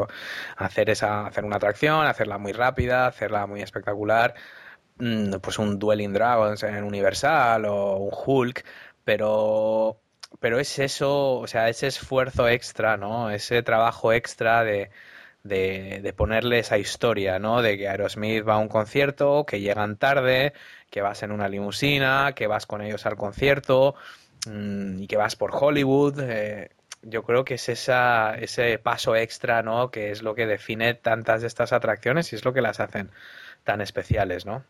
hacer, 0.57 0.91
esa, 0.91 1.27
hacer 1.27 1.45
una 1.45 1.57
atracción, 1.57 2.07
hacerla 2.07 2.39
muy 2.39 2.53
rápida, 2.53 3.07
hacerla 3.07 3.47
muy 3.47 3.63
espectacular, 3.63 4.35
mm, 4.99 5.35
pues 5.41 5.59
un 5.59 5.79
Dueling 5.79 6.13
Dragons 6.13 6.63
en 6.63 6.85
Universal 6.85 7.65
o 7.67 7.97
un 7.97 8.11
Hulk, 8.13 8.65
pero 9.05 9.99
pero 10.41 10.59
es 10.59 10.79
eso, 10.79 11.39
o 11.39 11.47
sea, 11.47 11.69
ese 11.69 11.87
esfuerzo 11.87 12.49
extra, 12.49 12.97
¿no? 12.97 13.31
Ese 13.31 13.63
trabajo 13.63 14.13
extra 14.13 14.65
de, 14.65 14.91
de, 15.45 16.15
ponerle 16.17 16.59
esa 16.59 16.79
historia, 16.79 17.39
¿no? 17.39 17.63
De 17.63 17.77
que 17.77 17.89
Aerosmith 17.89 18.47
va 18.47 18.55
a 18.55 18.59
un 18.59 18.69
concierto, 18.69 19.45
que 19.47 19.61
llegan 19.61 19.97
tarde, 19.97 20.53
que 20.91 21.03
vas 21.03 21.23
en 21.23 21.33
una 21.33 21.49
limusina, 21.49 22.33
que 22.35 22.47
vas 22.47 22.67
con 22.67 22.83
ellos 22.83 23.07
al 23.07 23.17
concierto 23.17 23.95
mm, 24.47 25.03
y 25.03 25.07
que 25.07 25.17
vas 25.17 25.37
por 25.37 25.51
Hollywood. 25.55 26.21
Eh, 26.21 26.71
yo 27.03 27.25
creo 27.25 27.45
que 27.45 27.55
es 27.55 27.69
esa, 27.69 28.37
ese 28.37 28.79
paso 28.79 29.17
extra, 29.17 29.63
¿no? 29.63 29.91
Que 29.91 30.11
es 30.11 30.23
lo 30.23 30.35
que 30.35 30.47
define 30.47 30.95
tantas 30.95 31.41
de 31.41 31.49
estas 31.49 31.73
atracciones 31.73 32.33
y 32.33 32.37
es 32.37 32.45
lo 32.45 32.53
que 32.53 32.63
las 32.63 32.79
hacen 32.79 33.11
tan 33.65 33.81
especiales, 33.81 34.47
¿no? 34.47 34.65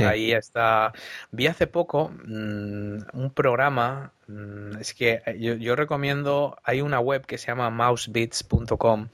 Ahí 0.00 0.32
está. 0.32 0.92
Vi 1.30 1.46
hace 1.46 1.66
poco 1.66 2.10
mm, 2.10 2.98
un 3.12 3.30
programa, 3.34 4.12
mm, 4.26 4.78
es 4.78 4.94
que 4.94 5.22
eh, 5.26 5.58
yo, 5.60 5.76
recomiendo, 5.76 6.56
hay 6.62 6.80
una 6.80 7.00
web 7.00 7.26
que 7.26 7.38
se 7.38 7.48
llama 7.48 7.70
mousebits.com 7.70 9.08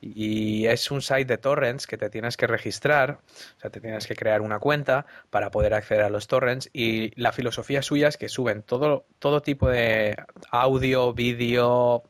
y 0.00 0.66
es 0.66 0.90
un 0.90 1.00
site 1.00 1.26
de 1.26 1.38
torrents 1.38 1.86
que 1.86 1.96
te 1.96 2.10
tienes 2.10 2.36
que 2.36 2.46
registrar, 2.46 3.20
o 3.56 3.60
sea, 3.60 3.70
te 3.70 3.80
tienes 3.80 4.06
que 4.06 4.16
crear 4.16 4.40
una 4.40 4.58
cuenta 4.58 5.06
para 5.30 5.50
poder 5.50 5.74
acceder 5.74 6.04
a 6.04 6.10
los 6.10 6.26
torrents 6.26 6.68
y 6.72 7.12
la 7.20 7.32
filosofía 7.32 7.82
suya 7.82 8.08
es 8.08 8.16
que 8.16 8.28
suben 8.28 8.62
todo, 8.62 9.06
todo 9.18 9.42
tipo 9.42 9.68
de 9.68 10.16
audio, 10.50 11.12
vídeo, 11.14 12.02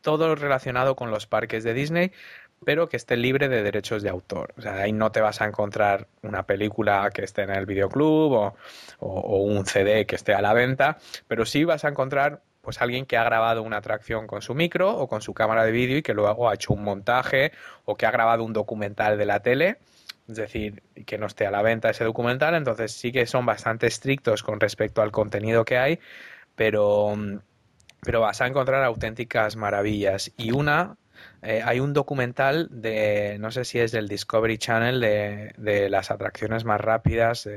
todo 0.00 0.34
relacionado 0.36 0.94
con 0.94 1.10
los 1.10 1.26
parques 1.26 1.64
de 1.64 1.74
Disney 1.74 2.12
pero 2.64 2.88
que 2.88 2.96
esté 2.96 3.16
libre 3.16 3.48
de 3.48 3.62
derechos 3.62 4.02
de 4.02 4.10
autor. 4.10 4.54
O 4.58 4.62
sea, 4.62 4.74
ahí 4.82 4.92
no 4.92 5.12
te 5.12 5.20
vas 5.20 5.40
a 5.40 5.46
encontrar 5.46 6.08
una 6.22 6.44
película 6.44 7.10
que 7.12 7.22
esté 7.22 7.42
en 7.42 7.50
el 7.50 7.66
videoclub 7.66 8.32
o, 8.32 8.54
o, 9.00 9.42
un 9.42 9.66
CD 9.66 10.06
que 10.06 10.16
esté 10.16 10.34
a 10.34 10.42
la 10.42 10.52
venta, 10.52 10.98
pero 11.28 11.46
sí 11.46 11.64
vas 11.64 11.84
a 11.84 11.88
encontrar 11.88 12.42
pues 12.60 12.80
alguien 12.80 13.06
que 13.06 13.16
ha 13.16 13.24
grabado 13.24 13.62
una 13.62 13.76
atracción 13.76 14.26
con 14.26 14.40
su 14.42 14.54
micro 14.54 14.96
o 14.96 15.06
con 15.06 15.20
su 15.20 15.34
cámara 15.34 15.64
de 15.64 15.72
vídeo 15.72 15.98
y 15.98 16.02
que 16.02 16.14
luego 16.14 16.48
ha 16.48 16.54
hecho 16.54 16.72
un 16.72 16.82
montaje 16.82 17.52
o 17.84 17.96
que 17.96 18.06
ha 18.06 18.10
grabado 18.10 18.42
un 18.42 18.54
documental 18.54 19.18
de 19.18 19.26
la 19.26 19.40
tele, 19.40 19.78
es 20.26 20.36
decir, 20.36 20.82
que 21.06 21.18
no 21.18 21.26
esté 21.26 21.46
a 21.46 21.50
la 21.50 21.60
venta 21.60 21.90
ese 21.90 22.04
documental, 22.04 22.54
entonces 22.54 22.92
sí 22.92 23.12
que 23.12 23.26
son 23.26 23.44
bastante 23.44 23.86
estrictos 23.86 24.42
con 24.42 24.60
respecto 24.60 25.02
al 25.02 25.12
contenido 25.12 25.64
que 25.64 25.76
hay, 25.76 26.00
pero 26.56 27.14
pero 28.04 28.20
vas 28.20 28.40
a 28.40 28.46
encontrar 28.46 28.84
auténticas 28.84 29.56
maravillas 29.56 30.32
y 30.36 30.52
una 30.52 30.96
eh, 31.42 31.62
hay 31.64 31.80
un 31.80 31.92
documental 31.92 32.68
de, 32.70 33.36
no 33.38 33.50
sé 33.50 33.64
si 33.64 33.78
es 33.78 33.92
del 33.92 34.08
Discovery 34.08 34.58
Channel, 34.58 35.00
de, 35.00 35.88
las 35.88 36.10
atracciones 36.10 36.64
más 36.64 36.80
rápidas 36.80 37.48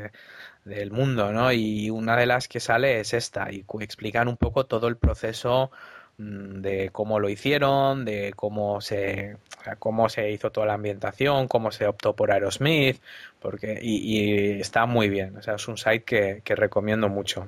del 0.66 0.92
mundo, 0.92 1.32
¿no? 1.32 1.52
Y 1.52 1.90
una 1.90 2.18
de 2.18 2.26
las 2.26 2.48
que 2.48 2.60
sale 2.60 3.00
es 3.00 3.14
esta, 3.14 3.52
y 3.52 3.66
explican 3.82 4.28
un 4.28 4.38
poco 4.38 4.66
todo 4.66 4.88
el 4.88 4.98
proceso 4.98 5.72
mm, 6.18 6.62
de 6.62 6.90
cómo 6.92 7.20
lo 7.20 7.30
hicieron, 7.30 8.04
de 8.04 8.34
cómo 8.36 8.82
se, 8.82 9.38
cómo 9.80 10.10
se 10.10 10.32
hizo 10.32 10.52
toda 10.52 10.68
la 10.68 10.74
ambientación, 10.74 11.48
cómo 11.48 11.72
se 11.72 11.88
optó 11.88 12.16
por 12.16 12.32
Aerosmith, 12.32 13.02
porque, 13.40 13.80
y, 13.82 14.60
está 14.60 14.86
muy 14.86 15.10
bien, 15.10 15.38
o 15.38 15.42
sea, 15.42 15.56
es 15.56 15.68
un 15.68 15.78
site 15.78 16.04
que, 16.04 16.42
que 16.44 16.56
recomiendo 16.56 17.08
mucho. 17.08 17.48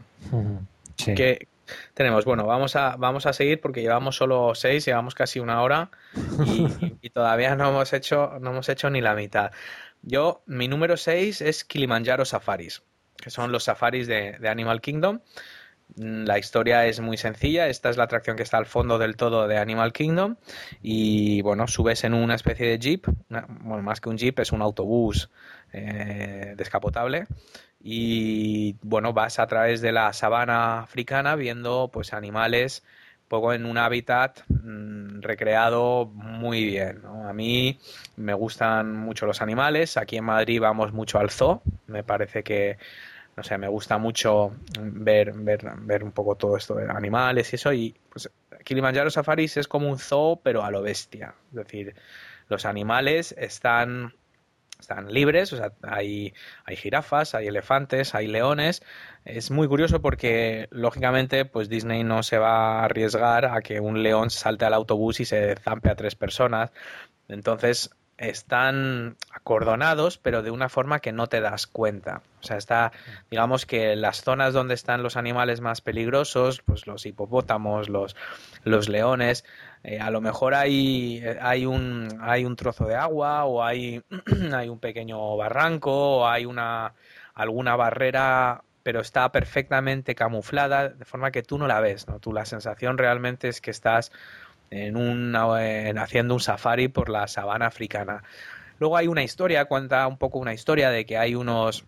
Sí 0.96 1.14
tenemos? 1.94 2.26
Bueno, 2.26 2.46
vamos 2.46 2.76
a, 2.76 2.96
vamos 2.98 3.26
a 3.26 3.34
seguir 3.34 3.62
porque 3.62 3.82
llevamos 3.82 4.16
solo 4.16 4.56
seis, 4.56 4.86
llevamos 4.86 5.16
casi 5.16 5.40
una 5.40 5.62
hora 5.62 5.92
y, 7.02 7.10
todavía 7.10 7.56
no 7.56 7.70
hemos, 7.70 7.94
hecho, 7.94 8.38
no 8.40 8.52
hemos 8.52 8.70
hecho 8.70 8.90
ni 8.90 9.02
la 9.02 9.16
mitad. 9.16 9.52
Yo, 10.02 10.44
mi 10.46 10.68
número 10.68 10.98
seis 10.98 11.42
es 11.42 11.64
Kilimanjaro 11.64 12.26
Safaris, 12.26 12.84
que 13.18 13.30
son 13.30 13.52
los 13.52 13.66
safaris 13.66 14.08
de, 14.08 14.38
Animal 14.48 14.82
Kingdom. 14.82 15.20
Mm, 15.96 16.26
la 16.26 16.40
historia 16.40 16.86
es 16.86 17.00
muy 17.00 17.18
sencilla. 17.18 17.68
Esta 17.68 17.90
es 17.90 17.98
la 17.98 18.04
atracción 18.04 18.38
que 18.38 18.44
está 18.44 18.58
al 18.58 18.66
fondo 18.66 18.98
del 18.98 19.16
todo 19.18 19.48
de 19.48 19.58
Animal 19.58 19.92
Kingdom. 19.92 20.38
Y 20.82 21.42
bueno, 21.42 21.68
subes 21.68 22.04
en 22.04 22.14
una 22.14 22.36
especie 22.36 22.68
de 22.68 22.80
jeep. 22.80 23.08
bueno, 23.28 23.84
más 23.84 24.00
que 24.00 24.10
un 24.10 24.18
jeep, 24.18 24.40
es 24.40 24.52
un 24.52 24.62
autobús 24.62 25.30
eh, 25.74 26.54
descapotable 26.56 27.28
y 27.82 28.76
bueno, 28.82 29.14
vas 29.14 29.40
a 29.40 29.48
través 29.48 29.82
de 29.82 29.92
la 29.92 30.12
sabana 30.14 30.82
africana 30.82 31.36
viendo 31.36 31.90
pues 31.92 32.14
animales 32.14 32.84
poco 33.30 33.54
en 33.54 33.66
un 33.66 33.78
hábitat 33.78 34.42
mm, 34.50 35.22
recreado 35.22 36.06
muy 36.08 36.66
bien. 36.66 37.04
A 37.06 37.32
mí 37.32 37.80
me 38.18 38.34
gustan 38.34 38.94
mucho 38.98 39.26
los 39.26 39.42
animales. 39.42 39.96
Aquí 39.96 40.18
en 40.18 40.26
Madrid 40.26 40.60
vamos 40.60 40.92
mucho 40.92 41.20
al 41.20 41.30
zoo. 41.30 41.62
Me 41.88 42.04
parece 42.04 42.44
que, 42.44 42.78
no 43.38 43.44
sé, 43.44 43.58
me 43.58 43.68
gusta 43.70 43.98
mucho 43.98 44.52
ver, 44.82 45.32
ver, 45.34 45.72
ver 45.82 46.04
un 46.04 46.12
poco 46.12 46.36
todo 46.36 46.58
esto 46.58 46.76
de 46.76 46.90
animales 46.90 47.54
y 47.54 47.56
eso. 47.56 47.72
Y 47.72 47.96
pues 48.10 48.30
Kilimanjaro 48.66 49.10
Safaris 49.10 49.58
es 49.58 49.68
como 49.68 49.88
un 49.90 50.00
zoo, 50.00 50.42
pero 50.44 50.64
a 50.64 50.72
lo 50.72 50.82
bestia. 50.82 51.36
Es 51.52 51.56
decir, 51.56 51.96
los 52.50 52.66
animales 52.66 53.34
están 53.38 54.14
están 54.80 55.12
libres, 55.14 55.52
o 55.54 55.58
sea, 55.58 55.74
hay, 55.84 56.34
hay 56.66 56.76
jirafas, 56.76 57.36
hay 57.36 57.48
elefantes, 57.48 58.16
hay 58.16 58.28
leones. 58.28 58.82
Es 59.26 59.52
muy 59.52 59.68
curioso 59.68 60.02
porque, 60.02 60.68
lógicamente, 60.72 61.46
pues 61.46 61.70
Disney 61.70 62.04
no 62.04 62.24
se 62.24 62.38
va 62.38 62.80
a 62.82 62.86
arriesgar 62.86 63.46
a 63.46 63.62
que 63.62 63.80
un 63.80 64.04
león 64.04 64.30
salte 64.30 64.66
al 64.66 64.74
autobús 64.74 65.20
y 65.20 65.26
se 65.26 65.56
zampe 65.58 65.90
a 65.90 65.96
tres 65.96 66.16
personas. 66.16 66.72
Entonces, 67.28 67.92
están 68.20 69.16
acordonados, 69.32 70.18
pero 70.18 70.44
de 70.44 70.52
una 70.52 70.68
forma 70.68 71.00
que 71.00 71.14
no 71.14 71.28
te 71.28 71.40
das 71.40 71.68
cuenta. 71.68 72.22
O 72.42 72.44
sea, 72.44 72.58
está, 72.58 72.92
digamos 73.32 73.66
que 73.66 73.96
las 73.96 74.24
zonas 74.24 74.54
donde 74.54 74.74
están 74.74 75.04
los 75.04 75.16
animales 75.16 75.62
más 75.62 75.82
peligrosos, 75.82 76.62
pues 76.62 76.86
los 76.86 77.06
hipopótamos, 77.06 77.88
los, 77.88 78.16
los 78.64 78.90
leones, 78.90 79.46
eh, 79.84 80.00
a 80.00 80.12
lo 80.12 80.20
mejor 80.20 80.54
hay, 80.54 81.24
hay, 81.42 81.66
un, 81.66 82.10
hay 82.22 82.44
un 82.44 82.58
trozo 82.58 82.86
de 82.86 82.96
agua 82.96 83.46
o 83.46 83.64
hay, 83.64 84.04
hay 84.54 84.68
un 84.68 84.80
pequeño 84.80 85.38
barranco 85.38 86.20
o 86.20 86.28
hay 86.28 86.46
una, 86.46 86.94
alguna 87.34 87.76
barrera 87.76 88.64
pero 88.82 89.02
está 89.02 89.32
perfectamente 89.32 90.16
camuflada 90.16 90.90
de 90.90 91.06
forma 91.06 91.32
que 91.32 91.44
tú 91.44 91.58
no 91.58 91.68
la 91.68 91.80
ves, 91.80 92.08
¿no? 92.08 92.20
Tú 92.20 92.34
la 92.34 92.46
sensación 92.46 92.98
realmente 92.98 93.50
es 93.50 93.62
que 93.62 93.72
estás 93.72 94.12
en 94.72 94.96
un, 94.98 95.36
haciendo 95.36 96.34
un 96.34 96.40
safari 96.40 96.88
por 96.88 97.10
la 97.10 97.28
sabana 97.28 97.68
africana. 97.68 98.24
Luego 98.80 98.98
hay 98.98 99.08
una 99.08 99.24
historia, 99.24 99.66
cuenta 99.66 100.08
un 100.08 100.18
poco 100.18 100.40
una 100.40 100.54
historia 100.54 100.90
de 100.90 101.06
que 101.06 101.18
hay 101.18 101.36
unos 101.36 101.86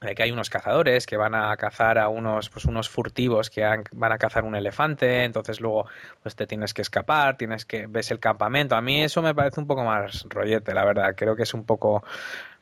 de 0.00 0.14
que 0.14 0.22
hay 0.22 0.30
unos 0.30 0.50
cazadores 0.50 1.06
que 1.06 1.16
van 1.16 1.34
a 1.34 1.56
cazar 1.56 1.98
a 1.98 2.08
unos 2.08 2.50
pues 2.50 2.66
unos 2.66 2.88
furtivos 2.88 3.48
que 3.48 3.64
van 3.92 4.12
a 4.12 4.18
cazar 4.18 4.44
un 4.44 4.54
elefante 4.54 5.24
entonces 5.24 5.60
luego 5.60 5.86
pues 6.22 6.36
te 6.36 6.46
tienes 6.46 6.74
que 6.74 6.82
escapar 6.82 7.36
tienes 7.36 7.64
que 7.64 7.86
ves 7.86 8.10
el 8.10 8.20
campamento. 8.20 8.76
A 8.76 8.80
mí 8.80 9.02
eso 9.02 9.22
me 9.22 9.34
parece 9.34 9.60
un 9.60 9.66
poco 9.66 9.84
más 9.84 10.26
rollete 10.28 10.74
la 10.74 10.84
verdad. 10.84 11.14
Creo 11.16 11.36
que 11.36 11.42
es 11.42 11.54
un 11.54 11.64
poco 11.64 12.04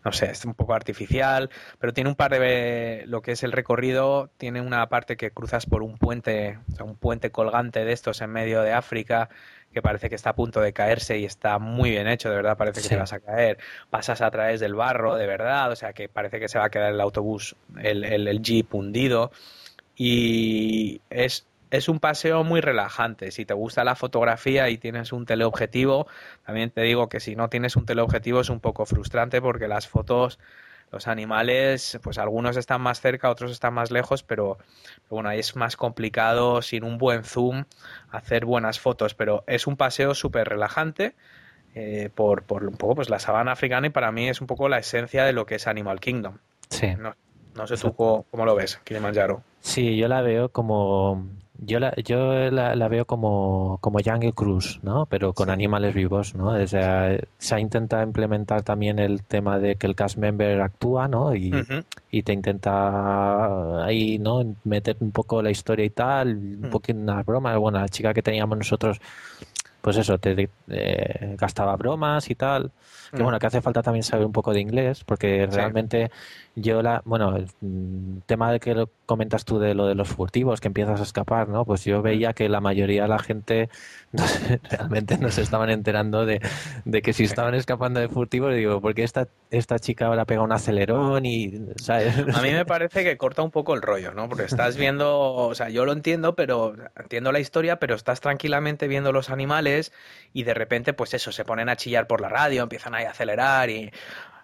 no 0.04 0.12
sé, 0.12 0.26
es 0.30 0.44
un 0.44 0.52
poco 0.52 0.74
artificial, 0.74 1.48
pero 1.78 1.94
tiene 1.94 2.10
un 2.10 2.16
par 2.16 2.30
de 2.30 3.04
lo 3.06 3.22
que 3.22 3.32
es 3.32 3.42
el 3.42 3.52
recorrido, 3.52 4.28
tiene 4.36 4.60
una 4.60 4.86
parte 4.90 5.16
que 5.16 5.30
cruzas 5.30 5.64
por 5.64 5.82
un 5.82 5.96
puente, 5.96 6.58
un 6.78 6.94
puente 6.94 7.30
colgante 7.30 7.86
de 7.86 7.92
estos 7.92 8.20
en 8.20 8.30
medio 8.30 8.60
de 8.60 8.74
África 8.74 9.30
que 9.74 9.82
parece 9.82 10.08
que 10.08 10.14
está 10.14 10.30
a 10.30 10.34
punto 10.34 10.60
de 10.60 10.72
caerse 10.72 11.18
y 11.18 11.24
está 11.24 11.58
muy 11.58 11.90
bien 11.90 12.08
hecho, 12.08 12.30
de 12.30 12.36
verdad 12.36 12.56
parece 12.56 12.80
que 12.80 12.88
te 12.88 12.96
vas 12.96 13.12
a 13.12 13.20
caer. 13.20 13.58
Pasas 13.90 14.22
a 14.22 14.30
través 14.30 14.60
del 14.60 14.74
barro, 14.74 15.16
de 15.16 15.26
verdad, 15.26 15.70
o 15.70 15.76
sea 15.76 15.92
que 15.92 16.08
parece 16.08 16.40
que 16.40 16.48
se 16.48 16.58
va 16.58 16.66
a 16.66 16.70
quedar 16.70 16.92
el 16.92 17.00
autobús, 17.00 17.56
el, 17.82 18.04
el, 18.04 18.40
jeep 18.40 18.74
hundido. 18.74 19.32
Y 19.96 21.02
es, 21.10 21.46
es 21.70 21.88
un 21.88 22.00
paseo 22.00 22.44
muy 22.44 22.60
relajante. 22.60 23.30
Si 23.30 23.44
te 23.44 23.54
gusta 23.54 23.84
la 23.84 23.96
fotografía 23.96 24.70
y 24.70 24.78
tienes 24.78 25.12
un 25.12 25.26
teleobjetivo, 25.26 26.06
también 26.46 26.70
te 26.70 26.82
digo 26.82 27.08
que 27.08 27.20
si 27.20 27.36
no 27.36 27.48
tienes 27.48 27.76
un 27.76 27.84
teleobjetivo 27.84 28.40
es 28.40 28.50
un 28.50 28.60
poco 28.60 28.86
frustrante 28.86 29.42
porque 29.42 29.68
las 29.68 29.88
fotos 29.88 30.38
los 30.94 31.08
animales, 31.08 31.98
pues 32.02 32.18
algunos 32.18 32.56
están 32.56 32.80
más 32.80 33.00
cerca, 33.00 33.28
otros 33.28 33.50
están 33.50 33.74
más 33.74 33.90
lejos, 33.90 34.22
pero, 34.22 34.58
bueno, 35.10 35.28
ahí 35.28 35.40
es 35.40 35.56
más 35.56 35.76
complicado 35.76 36.62
sin 36.62 36.84
un 36.84 36.98
buen 36.98 37.24
zoom 37.24 37.64
hacer 38.10 38.44
buenas 38.44 38.78
fotos, 38.78 39.14
pero 39.14 39.42
es 39.48 39.66
un 39.66 39.76
paseo 39.76 40.14
súper 40.14 40.48
relajante. 40.48 41.14
Eh, 41.76 42.08
por, 42.14 42.44
por, 42.44 42.64
un 42.64 42.76
poco 42.76 42.94
pues 42.94 43.10
la 43.10 43.18
sabana 43.18 43.50
africana 43.50 43.88
y 43.88 43.90
para 43.90 44.12
mí 44.12 44.28
es 44.28 44.40
un 44.40 44.46
poco 44.46 44.68
la 44.68 44.78
esencia 44.78 45.24
de 45.24 45.32
lo 45.32 45.44
que 45.44 45.56
es 45.56 45.66
Animal 45.66 45.98
Kingdom. 45.98 46.38
Sí. 46.68 46.94
No, 46.96 47.16
no 47.56 47.66
sé 47.66 47.76
tú 47.76 47.92
cómo, 47.96 48.26
cómo, 48.30 48.44
lo 48.44 48.54
ves, 48.54 48.80
Kilimanjaro. 48.84 49.42
Sí, 49.60 49.96
yo 49.96 50.06
la 50.06 50.22
veo 50.22 50.50
como 50.50 51.26
yo 51.66 51.80
la, 51.80 51.94
yo 51.96 52.50
la, 52.50 52.88
veo 52.88 53.04
como, 53.04 53.78
como 53.80 53.98
Jungle 54.04 54.32
Cruise, 54.32 54.80
¿no? 54.82 55.06
Pero 55.06 55.32
con 55.32 55.50
animales 55.50 55.94
vivos, 55.94 56.34
¿no? 56.34 56.48
O 56.48 56.66
sea, 56.66 57.16
se 57.38 57.54
ha 57.54 57.60
intentado 57.60 58.02
implementar 58.02 58.62
también 58.62 58.98
el 58.98 59.22
tema 59.22 59.58
de 59.58 59.76
que 59.76 59.86
el 59.86 59.94
cast 59.94 60.16
member 60.16 60.60
actúa, 60.60 61.08
¿no? 61.08 61.34
Y, 61.34 61.52
y 62.10 62.22
te 62.22 62.32
intenta 62.32 63.84
ahí, 63.84 64.18
¿no? 64.18 64.56
Meter 64.64 64.96
un 65.00 65.10
poco 65.10 65.42
la 65.42 65.50
historia 65.50 65.84
y 65.84 65.90
tal, 65.90 66.36
un 66.36 66.68
mm. 66.68 66.70
poquito 66.70 66.98
unas 66.98 67.24
bromas. 67.24 67.58
Bueno, 67.58 67.78
la 67.78 67.88
chica 67.88 68.14
que 68.14 68.22
teníamos 68.22 68.58
nosotros, 68.58 69.00
pues 69.80 69.96
eso, 69.96 70.18
te 70.18 70.48
eh, 70.68 71.36
gastaba 71.38 71.76
bromas 71.76 72.30
y 72.30 72.34
tal. 72.34 72.70
Que 73.10 73.20
mm. 73.20 73.22
bueno, 73.22 73.38
que 73.38 73.46
hace 73.46 73.60
falta 73.60 73.82
también 73.82 74.02
saber 74.02 74.26
un 74.26 74.32
poco 74.32 74.52
de 74.52 74.60
inglés, 74.60 75.04
porque 75.04 75.46
realmente 75.46 76.10
yo 76.56 76.82
la, 76.82 77.02
bueno, 77.04 77.36
el 77.36 77.48
mm, 77.60 78.20
tema 78.26 78.52
de 78.52 78.60
que 78.60 78.74
lo 78.74 78.88
comentas 79.06 79.44
tú 79.44 79.58
de 79.58 79.74
lo 79.74 79.86
de 79.86 79.94
los 79.94 80.08
furtivos, 80.08 80.60
que 80.60 80.68
empiezas 80.68 81.00
a 81.00 81.02
escapar, 81.02 81.48
¿no? 81.48 81.64
Pues 81.64 81.84
yo 81.84 82.00
veía 82.00 82.32
que 82.32 82.48
la 82.48 82.60
mayoría 82.60 83.02
de 83.02 83.08
la 83.08 83.18
gente 83.18 83.68
realmente 84.70 85.18
no 85.18 85.30
se 85.30 85.42
estaban 85.42 85.70
enterando 85.70 86.24
de, 86.24 86.40
que 87.02 87.12
si 87.12 87.24
estaban 87.24 87.54
escapando 87.54 87.98
de 88.00 88.08
furtivos, 88.08 88.54
digo, 88.54 88.80
porque 88.80 89.02
esta, 89.02 89.26
esta 89.50 89.78
chica 89.78 90.06
ahora 90.06 90.24
pega 90.24 90.42
un 90.42 90.52
acelerón 90.52 91.26
y, 91.26 91.52
¿sabes? 91.76 92.16
A 92.18 92.40
mí 92.40 92.52
me 92.52 92.64
parece 92.64 93.02
que 93.02 93.16
corta 93.16 93.42
un 93.42 93.50
poco 93.50 93.74
el 93.74 93.82
rollo, 93.82 94.12
¿no? 94.14 94.28
Porque 94.28 94.44
estás 94.44 94.76
viendo, 94.78 95.32
o 95.32 95.54
sea, 95.54 95.70
yo 95.70 95.84
lo 95.84 95.92
entiendo, 95.92 96.36
pero 96.36 96.74
entiendo 96.96 97.32
la 97.32 97.40
historia, 97.40 97.80
pero 97.80 97.96
estás 97.96 98.20
tranquilamente 98.20 98.86
viendo 98.86 99.12
los 99.12 99.28
animales 99.28 99.92
y 100.32 100.44
de 100.44 100.54
repente, 100.54 100.92
pues 100.92 101.14
eso, 101.14 101.32
se 101.32 101.44
ponen 101.44 101.68
a 101.68 101.76
chillar 101.76 102.06
por 102.06 102.20
la 102.20 102.28
radio, 102.28 102.62
empiezan 102.62 102.94
a 102.94 102.98
acelerar 102.98 103.70
y 103.70 103.90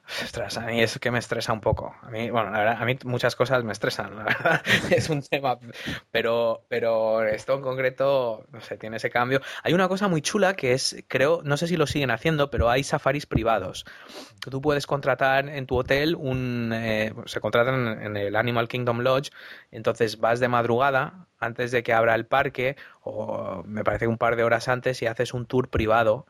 Ostras, 0.25 0.59
a 0.59 0.71
es 0.73 0.99
que 0.99 1.11
me 1.11 1.19
estresa 1.19 1.53
un 1.53 1.61
poco. 1.61 1.95
A 2.03 2.11
mí, 2.11 2.31
bueno, 2.31 2.51
la 2.51 2.59
verdad, 2.59 2.77
a 2.81 2.85
mí 2.85 2.97
muchas 3.05 3.37
cosas 3.37 3.65
me 3.65 3.73
estresan, 3.73 4.17
la 4.17 4.25
verdad. 4.25 4.63
es 4.91 5.09
un 5.09 5.23
tema, 5.23 5.59
pero, 6.11 6.65
pero 6.69 7.23
esto 7.25 7.55
en 7.55 7.63
concreto, 7.63 8.47
no 8.51 8.61
sé, 8.61 8.77
tiene 8.77 8.97
ese 8.97 9.11
cambio. 9.11 9.41
Hay 9.63 9.73
una 9.73 9.89
cosa 9.89 10.09
muy 10.09 10.23
chula 10.23 10.55
que 10.55 10.73
es, 10.73 11.05
creo, 11.09 11.43
no 11.45 11.57
sé 11.57 11.67
si 11.67 11.77
lo 11.77 11.87
siguen 11.87 12.11
haciendo, 12.11 12.51
pero 12.51 12.71
hay 12.71 12.83
safaris 12.83 13.27
privados. 13.27 13.85
Tú 14.41 14.61
puedes 14.61 14.87
contratar 14.87 15.49
en 15.49 15.67
tu 15.67 15.77
hotel 15.77 16.17
un, 16.17 16.73
eh, 16.75 17.13
se 17.27 17.41
contratan 17.41 18.03
en 18.03 18.17
el 18.17 18.37
Animal 18.37 18.69
Kingdom 18.69 19.01
Lodge, 19.01 19.31
entonces 19.71 20.19
vas 20.19 20.41
de 20.41 20.49
madrugada 20.49 21.27
antes 21.39 21.71
de 21.71 21.83
que 21.83 21.93
abra 21.93 22.15
el 22.15 22.27
parque, 22.27 22.77
o 23.03 23.63
me 23.65 23.85
parece 23.85 24.07
un 24.07 24.19
par 24.19 24.37
de 24.37 24.45
horas 24.45 24.69
antes, 24.69 25.01
y 25.03 25.07
haces 25.07 25.33
un 25.35 25.47
tour 25.47 25.69
privado 25.69 26.27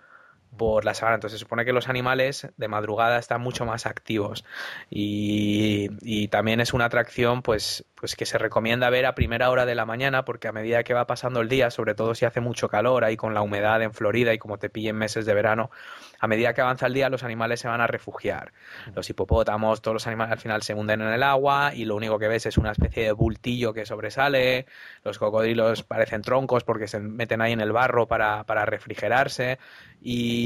por 0.57 0.85
la 0.85 0.95
sabana. 0.95 1.17
Entonces 1.17 1.39
se 1.39 1.45
supone 1.45 1.65
que 1.65 1.73
los 1.73 1.89
animales 1.89 2.49
de 2.57 2.69
madrugada 2.69 3.19
están 3.19 3.41
mucho 3.41 3.65
más 3.65 3.87
activos 3.87 4.45
y, 4.91 5.89
y, 6.01 6.29
también 6.29 6.61
es 6.61 6.73
una 6.73 6.87
atracción 6.87 7.43
pues, 7.43 7.85
pues 7.95 8.17
que 8.17 8.27
se 8.27 8.39
recomienda 8.39 8.91
ver 8.91 9.07
a 9.07 9.15
primera 9.15 9.51
hora 9.51 9.67
de 9.67 9.75
la 9.75 9.87
mañana 9.87 10.25
porque 10.25 10.49
a 10.49 10.53
medida 10.53 10.83
que 10.83 10.95
va 10.95 11.07
pasando 11.07 11.41
el 11.41 11.49
día, 11.49 11.71
sobre 11.71 11.95
todo 11.95 12.15
si 12.15 12.25
hace 12.25 12.41
mucho 12.41 12.69
calor 12.69 13.05
ahí 13.05 13.17
con 13.17 13.35
la 13.35 13.43
humedad 13.43 13.81
en 13.83 13.93
Florida 13.95 14.35
y 14.35 14.39
como 14.39 14.59
te 14.59 14.71
pillen 14.71 14.97
meses 14.97 15.27
de 15.27 15.35
verano, 15.35 15.71
a 16.19 16.27
medida 16.27 16.53
que 16.53 16.61
avanza 16.61 16.87
el 16.87 16.95
día 16.95 17.09
los 17.09 17.23
animales 17.23 17.61
se 17.61 17.69
van 17.69 17.81
a 17.81 17.87
refugiar. 17.87 18.53
Los 18.95 19.09
hipopótamos, 19.09 19.81
todos 19.81 19.95
los 19.95 20.07
animales 20.07 20.33
al 20.33 20.39
final 20.39 20.63
se 20.63 20.75
hunden 20.75 21.01
en 21.01 21.13
el 21.13 21.23
agua 21.23 21.73
y 21.75 21.85
lo 21.85 21.97
único 21.97 22.19
que 22.19 22.29
ves 22.29 22.47
es 22.47 22.59
una 22.59 22.73
especie 22.73 23.05
de 23.05 23.13
bultillo 23.13 23.73
que 23.73 23.87
sobresale, 23.87 24.67
los 25.05 25.19
cocodrilos 25.19 25.83
parecen 25.83 26.23
troncos 26.23 26.65
porque 26.65 26.89
se 26.89 27.01
meten 27.01 27.41
ahí 27.41 27.53
en 27.53 27.61
el 27.61 27.73
barro 27.73 28.07
para, 28.07 28.45
para 28.45 28.67
refrigerarse 28.67 29.59
y, 30.03 30.40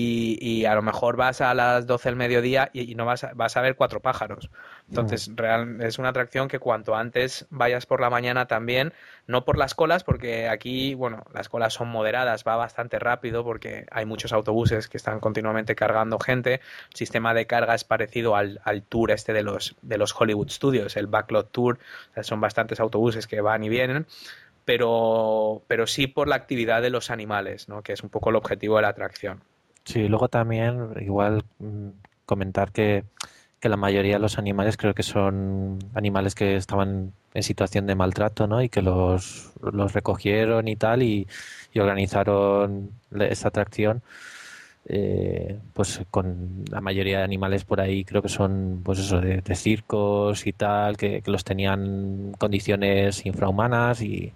a 0.67 0.75
lo 0.75 0.83
mejor 0.83 1.17
vas 1.17 1.41
a 1.41 1.55
las 1.55 1.87
12 1.87 2.09
del 2.09 2.17
mediodía 2.17 2.71
y, 2.73 2.95
no 2.95 3.05
vas 3.05 3.25
a, 3.25 3.33
vas 3.35 3.57
a 3.57 3.61
ver 3.61 3.77
cuatro 3.77 4.01
pájaros. 4.01 4.51
Entonces, 4.89 5.31
real, 5.35 5.81
es 5.81 5.99
una 5.99 6.11
atracción 6.11 6.49
que 6.49 6.59
cuanto 6.59 6.95
antes 6.95 7.47
vayas 7.51 7.87
por 7.87 8.01
la 8.01 8.11
mañana 8.11 8.47
también, 8.47 8.93
no 9.27 9.45
por 9.45 9.59
las 9.59 9.75
colas, 9.75 10.05
porque 10.05 10.49
aquí, 10.49 10.95
bueno, 10.95 11.25
las 11.33 11.49
colas 11.49 11.73
son 11.73 11.89
moderadas, 11.89 12.45
va 12.47 12.57
bastante 12.57 12.99
rápido 12.99 13.45
porque 13.45 13.87
hay 13.91 14.07
muchos 14.07 14.33
autobuses 14.33 14.89
que 14.89 14.97
están 14.97 15.21
continuamente 15.21 15.75
cargando 15.75 16.19
gente. 16.19 16.61
El 16.91 16.97
sistema 16.97 17.35
de 17.35 17.47
carga 17.47 17.75
es 17.75 17.85
parecido 17.85 18.37
al, 18.37 18.61
al 18.65 18.83
tour 18.83 19.11
este 19.11 19.33
de 19.33 19.43
los, 19.43 19.77
de 19.83 19.99
los 19.99 20.15
Hollywood 20.19 20.51
Studios, 20.51 20.97
el 20.97 21.07
Backlot 21.07 21.51
Tour. 21.51 21.79
son 22.23 22.41
bastantes 22.41 22.81
autobuses 22.81 23.27
que 23.27 23.41
van 23.41 23.65
y 23.65 23.69
vienen 23.69 24.07
pero, 24.65 25.63
pero 25.67 25.87
sí 25.87 26.07
por 26.07 26.29
la 26.29 26.37
actividad 26.37 26.83
de 26.83 26.91
los 26.91 27.11
animales, 27.11 27.69
¿no? 27.69 27.83
que 27.83 27.93
es 27.93 28.03
un 28.03 28.11
poco 28.11 28.31
el 28.31 28.37
objetivo 28.37 28.77
de 28.77 28.83
la 28.83 28.89
atracción. 28.89 29.43
Sí, 29.85 30.09
luego 30.09 30.29
también 30.29 30.95
igual 31.01 31.45
mm, 31.59 31.89
comentar 32.27 32.73
que, 32.73 33.05
que 33.61 33.69
la 33.69 33.77
mayoría 33.77 34.15
de 34.15 34.21
los 34.21 34.39
animales 34.39 34.77
creo 34.77 34.95
que 34.95 35.03
son 35.03 35.79
animales 35.95 36.35
que 36.35 36.57
estaban 36.57 37.13
en 37.35 37.43
situación 37.43 37.87
de 37.87 37.95
maltrato, 37.95 38.47
¿no? 38.47 38.63
Y 38.63 38.69
que 38.69 38.83
los, 38.83 39.53
los 39.63 39.93
recogieron 39.93 40.69
y 40.69 40.77
tal 40.77 41.03
y, 41.03 41.27
y 41.73 41.81
organizaron 41.81 42.91
esta 43.13 43.49
atracción. 43.49 44.03
Eh, 44.87 45.59
pues 45.73 46.03
con 46.11 46.65
la 46.71 46.83
mayoría 46.83 47.19
de 47.19 47.25
animales 47.25 47.65
por 47.65 47.81
ahí 47.81 48.05
creo 48.05 48.21
que 48.21 48.29
son 48.29 48.83
pues 48.85 48.99
eso 48.99 49.19
de, 49.19 49.43
circos 49.55 50.47
y 50.47 50.53
tal 50.53 50.99
que, 50.99 51.23
los 51.25 51.43
tenían 51.43 52.35
condiciones 52.39 53.25
infrahumanas 53.25 54.03
y 54.03 54.35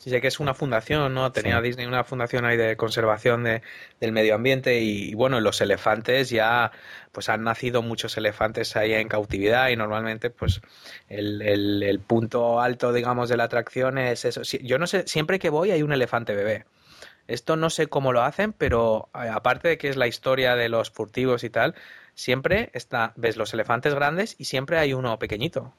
sí 0.00 0.10
sé 0.10 0.20
que 0.20 0.28
es 0.28 0.40
una 0.40 0.54
fundación 0.54 1.14
no 1.14 1.30
tenía 1.30 1.60
Disney 1.60 1.86
una 1.86 2.04
fundación 2.04 2.44
ahí 2.44 2.56
de 2.56 2.76
conservación 2.76 3.44
de, 3.44 3.62
del 4.00 4.12
medio 4.12 4.34
ambiente 4.34 4.80
y, 4.80 5.14
bueno 5.14 5.40
los 5.40 5.60
elefantes 5.60 6.30
ya 6.30 6.72
pues 7.12 7.28
han 7.28 7.44
nacido 7.44 7.82
muchos 7.82 8.16
elefantes 8.16 8.74
ahí 8.76 8.94
en 8.94 9.08
cautividad 9.08 9.68
y 9.68 9.76
normalmente 9.76 10.30
pues 10.30 10.60
el, 11.08 11.42
el, 11.42 11.82
el 11.82 12.00
punto 12.00 12.60
alto 12.60 12.92
digamos 12.92 13.28
de 13.28 13.36
la 13.36 13.44
atracción 13.44 13.98
es 13.98 14.24
eso. 14.24 14.42
Yo 14.42 14.78
no 14.78 14.86
sé 14.86 15.06
siempre 15.06 15.38
que 15.38 15.50
voy 15.50 15.70
hay 15.70 15.82
un 15.82 15.92
elefante 15.92 16.34
bebé. 16.34 16.64
Esto 17.28 17.56
no 17.56 17.70
sé 17.70 17.86
cómo 17.86 18.12
lo 18.12 18.22
hacen, 18.22 18.52
pero 18.52 19.08
eh, 19.14 19.28
aparte 19.28 19.68
de 19.68 19.78
que 19.78 19.88
es 19.88 19.96
la 19.96 20.08
historia 20.08 20.56
de 20.56 20.68
los 20.68 20.90
furtivos 20.90 21.44
y 21.44 21.50
tal, 21.50 21.74
siempre 22.14 22.70
está, 22.74 23.12
ves 23.16 23.36
los 23.36 23.54
elefantes 23.54 23.94
grandes 23.94 24.34
y 24.38 24.44
siempre 24.44 24.78
hay 24.78 24.94
uno 24.94 25.18
pequeñito. 25.18 25.72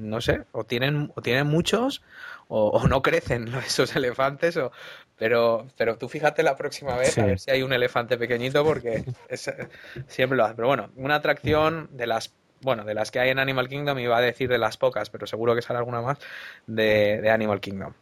No 0.00 0.22
sé, 0.22 0.44
o 0.52 0.64
tienen, 0.64 1.12
o 1.14 1.20
tienen 1.20 1.46
muchos 1.46 2.02
o, 2.48 2.88
no 2.88 3.02
crecen 3.02 3.48
esos 3.66 3.94
elefantes, 3.94 4.56
o, 4.56 4.72
pero, 5.16 5.66
pero 5.76 5.96
tú 5.96 6.08
fíjate 6.08 6.42
la 6.42 6.56
próxima 6.56 6.96
vez 6.96 7.16
a 7.18 7.26
ver 7.26 7.38
si 7.38 7.50
hay 7.50 7.62
un 7.62 7.72
elefante 7.72 8.16
pequeñito 8.16 8.64
porque 8.64 9.04
siempre 10.08 10.36
lo 10.36 10.44
hace. 10.44 10.54
Pero 10.54 10.68
bueno, 10.68 10.90
una 10.96 11.16
atracción 11.16 11.88
de 11.92 12.06
las 12.06 12.34
bueno, 12.60 12.84
de 12.84 12.92
las 12.92 13.12
que 13.12 13.20
hay 13.20 13.30
en 13.30 13.38
Animal 13.38 13.68
Kingdom, 13.68 13.98
iba 14.00 14.16
a 14.16 14.20
decir 14.20 14.48
de 14.48 14.58
las 14.58 14.76
pocas, 14.76 15.10
pero 15.10 15.28
seguro 15.28 15.54
que 15.54 15.62
sale 15.62 15.78
alguna 15.78 16.00
más 16.00 16.18
de, 16.66 17.20
de 17.20 17.30
Animal 17.30 17.60
Kingdom. 17.60 17.92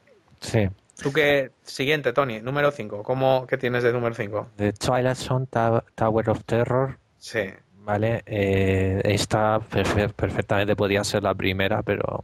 Sí. 0.40 0.68
¿Tú 1.00 1.12
qué? 1.12 1.50
Siguiente, 1.62 2.12
Tony, 2.12 2.40
número 2.40 2.70
5. 2.70 3.02
¿Cómo, 3.02 3.46
¿Qué 3.46 3.58
tienes 3.58 3.82
de 3.82 3.92
número 3.92 4.14
5? 4.14 4.48
The 4.56 4.72
Twilight 4.72 5.16
Zone 5.16 5.46
Tower 5.46 6.30
of 6.30 6.44
Terror. 6.44 6.98
Sí. 7.18 7.50
Vale, 7.86 8.22
eh, 8.26 9.00
esta 9.04 9.60
perfectamente 9.60 10.74
podría 10.74 11.04
ser 11.04 11.22
la 11.22 11.34
primera, 11.34 11.82
pero, 11.82 12.22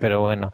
pero 0.00 0.20
bueno. 0.20 0.52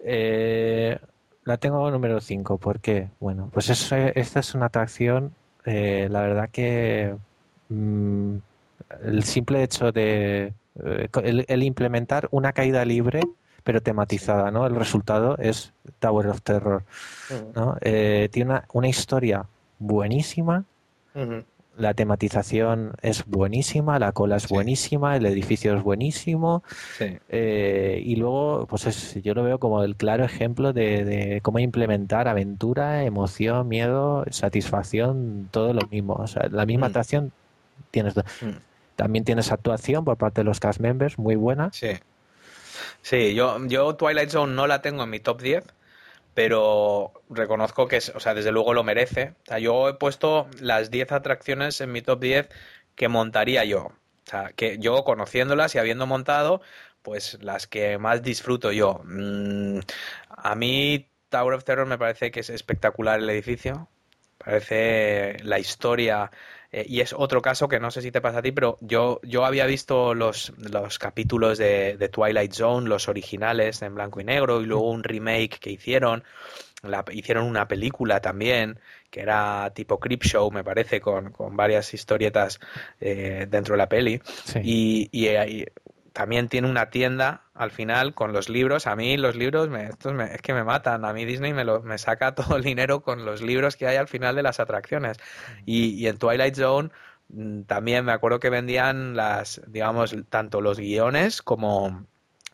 Eh, 0.00 0.98
la 1.44 1.56
tengo 1.56 1.90
número 1.90 2.20
5, 2.20 2.58
¿por 2.58 2.80
qué? 2.80 3.08
Bueno, 3.20 3.50
pues 3.52 3.70
esta 3.70 4.40
es 4.40 4.54
una 4.54 4.66
atracción, 4.66 5.32
eh, 5.64 6.08
la 6.10 6.20
verdad 6.20 6.50
que 6.50 7.14
mm, 7.70 8.36
el 9.04 9.24
simple 9.24 9.62
hecho 9.62 9.90
de 9.90 10.52
eh, 10.84 11.08
el, 11.48 11.62
implementar 11.62 12.28
una 12.30 12.52
caída 12.52 12.84
libre 12.84 13.22
pero 13.64 13.82
tematizada, 13.82 14.50
¿no? 14.50 14.66
El 14.66 14.76
resultado 14.76 15.36
es 15.38 15.72
Tower 15.98 16.28
of 16.28 16.40
Terror, 16.42 16.84
¿no? 17.54 17.76
Eh, 17.82 18.28
tiene 18.32 18.62
una, 18.72 18.88
historia 18.88 19.44
buenísima, 19.78 20.64
la 21.78 21.94
tematización 21.94 22.92
es 23.02 23.24
buenísima, 23.24 23.98
la 23.98 24.12
cola 24.12 24.36
es 24.36 24.48
buenísima, 24.48 25.16
el 25.16 25.26
edificio 25.26 25.76
es 25.76 25.82
buenísimo. 25.82 26.62
Eh, 27.00 28.02
y 28.04 28.16
luego, 28.16 28.66
pues 28.68 28.86
es, 28.86 29.22
yo 29.22 29.34
lo 29.34 29.44
veo 29.44 29.58
como 29.58 29.84
el 29.84 29.96
claro 29.96 30.24
ejemplo 30.24 30.72
de, 30.72 31.40
cómo 31.42 31.60
implementar 31.60 32.28
aventura, 32.28 33.04
emoción, 33.04 33.68
miedo, 33.68 34.24
satisfacción, 34.30 35.48
todo 35.50 35.72
lo 35.72 35.86
mismo. 35.88 36.14
O 36.14 36.26
sea, 36.26 36.48
la 36.50 36.66
misma 36.66 36.88
mm. 36.88 36.90
atracción 36.90 37.32
tienes. 37.90 38.16
Mm. 38.16 38.58
También 38.96 39.24
tienes 39.24 39.52
actuación 39.52 40.04
por 40.04 40.16
parte 40.16 40.40
de 40.40 40.44
los 40.44 40.58
cast 40.58 40.80
members, 40.80 41.18
muy 41.18 41.36
buena. 41.36 41.70
Sí. 41.72 41.90
Sí, 43.02 43.34
yo, 43.34 43.64
yo 43.66 43.94
Twilight 43.94 44.30
Zone 44.30 44.54
no 44.54 44.66
la 44.66 44.82
tengo 44.82 45.04
en 45.04 45.10
mi 45.10 45.20
top 45.20 45.40
10, 45.40 45.64
pero 46.38 47.24
reconozco 47.30 47.88
que, 47.88 47.96
o 47.96 48.20
sea, 48.20 48.32
desde 48.32 48.52
luego 48.52 48.72
lo 48.72 48.84
merece. 48.84 49.34
O 49.42 49.46
sea, 49.46 49.58
yo 49.58 49.88
he 49.88 49.94
puesto 49.94 50.46
las 50.60 50.88
10 50.88 51.10
atracciones 51.10 51.80
en 51.80 51.90
mi 51.90 52.00
top 52.00 52.20
10 52.20 52.48
que 52.94 53.08
montaría 53.08 53.64
yo. 53.64 53.86
O 53.86 53.94
sea, 54.22 54.52
que 54.54 54.78
yo 54.78 55.02
conociéndolas 55.02 55.74
y 55.74 55.78
habiendo 55.78 56.06
montado, 56.06 56.60
pues 57.02 57.38
las 57.42 57.66
que 57.66 57.98
más 57.98 58.22
disfruto 58.22 58.70
yo. 58.70 59.00
Mm, 59.04 59.80
a 60.28 60.54
mí 60.54 61.10
Tower 61.28 61.54
of 61.54 61.64
Terror 61.64 61.88
me 61.88 61.98
parece 61.98 62.30
que 62.30 62.38
es 62.38 62.50
espectacular 62.50 63.18
el 63.18 63.28
edificio. 63.30 63.88
Parece 64.38 65.38
la 65.42 65.58
historia 65.58 66.30
eh, 66.70 66.84
y 66.86 67.00
es 67.00 67.14
otro 67.14 67.40
caso 67.40 67.68
que 67.68 67.80
no 67.80 67.90
sé 67.90 68.02
si 68.02 68.10
te 68.10 68.20
pasa 68.20 68.38
a 68.38 68.42
ti, 68.42 68.52
pero 68.52 68.76
yo, 68.80 69.20
yo 69.22 69.44
había 69.44 69.64
visto 69.66 70.14
los, 70.14 70.52
los 70.58 70.98
capítulos 70.98 71.58
de, 71.58 72.10
Twilight 72.12 72.52
Zone, 72.52 72.88
los 72.88 73.08
originales 73.08 73.80
en 73.82 73.94
blanco 73.94 74.20
y 74.20 74.24
negro, 74.24 74.60
y 74.60 74.66
luego 74.66 74.90
un 74.90 75.02
remake 75.02 75.58
que 75.58 75.70
hicieron. 75.70 76.24
La, 76.82 77.04
hicieron 77.10 77.44
una 77.44 77.66
película 77.66 78.20
también 78.20 78.78
que 79.10 79.20
era 79.20 79.72
tipo 79.74 79.98
Creep 79.98 80.22
Show, 80.22 80.50
me 80.52 80.62
parece, 80.62 81.00
con, 81.00 81.32
con 81.32 81.56
varias 81.56 81.92
historietas 81.92 82.60
eh, 83.00 83.46
dentro 83.48 83.74
de 83.74 83.78
la 83.78 83.88
peli. 83.88 84.20
Y, 84.62 85.08
y, 85.10 85.28
y, 85.28 85.66
también 86.12 86.48
tiene 86.48 86.68
una 86.68 86.90
tienda 86.90 87.44
al 87.54 87.70
final 87.70 88.14
con 88.14 88.32
los 88.32 88.48
libros. 88.48 88.86
A 88.86 88.96
mí 88.96 89.16
los 89.16 89.36
libros 89.36 89.68
me, 89.68 89.86
estos 89.86 90.14
me, 90.14 90.34
es 90.34 90.42
que 90.42 90.54
me 90.54 90.64
matan. 90.64 91.04
A 91.04 91.12
mí 91.12 91.24
Disney 91.24 91.52
me, 91.52 91.64
lo, 91.64 91.82
me 91.82 91.98
saca 91.98 92.34
todo 92.34 92.56
el 92.56 92.62
dinero 92.62 93.00
con 93.02 93.24
los 93.24 93.42
libros 93.42 93.76
que 93.76 93.86
hay 93.86 93.96
al 93.96 94.08
final 94.08 94.36
de 94.36 94.42
las 94.42 94.60
atracciones. 94.60 95.18
Y, 95.66 95.90
y 95.94 96.06
en 96.08 96.18
Twilight 96.18 96.54
Zone 96.54 96.90
mm, 97.28 97.62
también 97.62 98.04
me 98.04 98.12
acuerdo 98.12 98.40
que 98.40 98.50
vendían 98.50 99.16
las, 99.16 99.60
digamos, 99.66 100.14
tanto 100.30 100.60
los 100.60 100.78
guiones 100.78 101.42
como, 101.42 102.06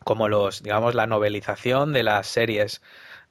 como 0.03 0.29
los, 0.29 0.63
digamos, 0.63 0.95
la 0.95 1.07
novelización 1.07 1.93
de 1.93 2.03
las 2.03 2.27
series 2.27 2.81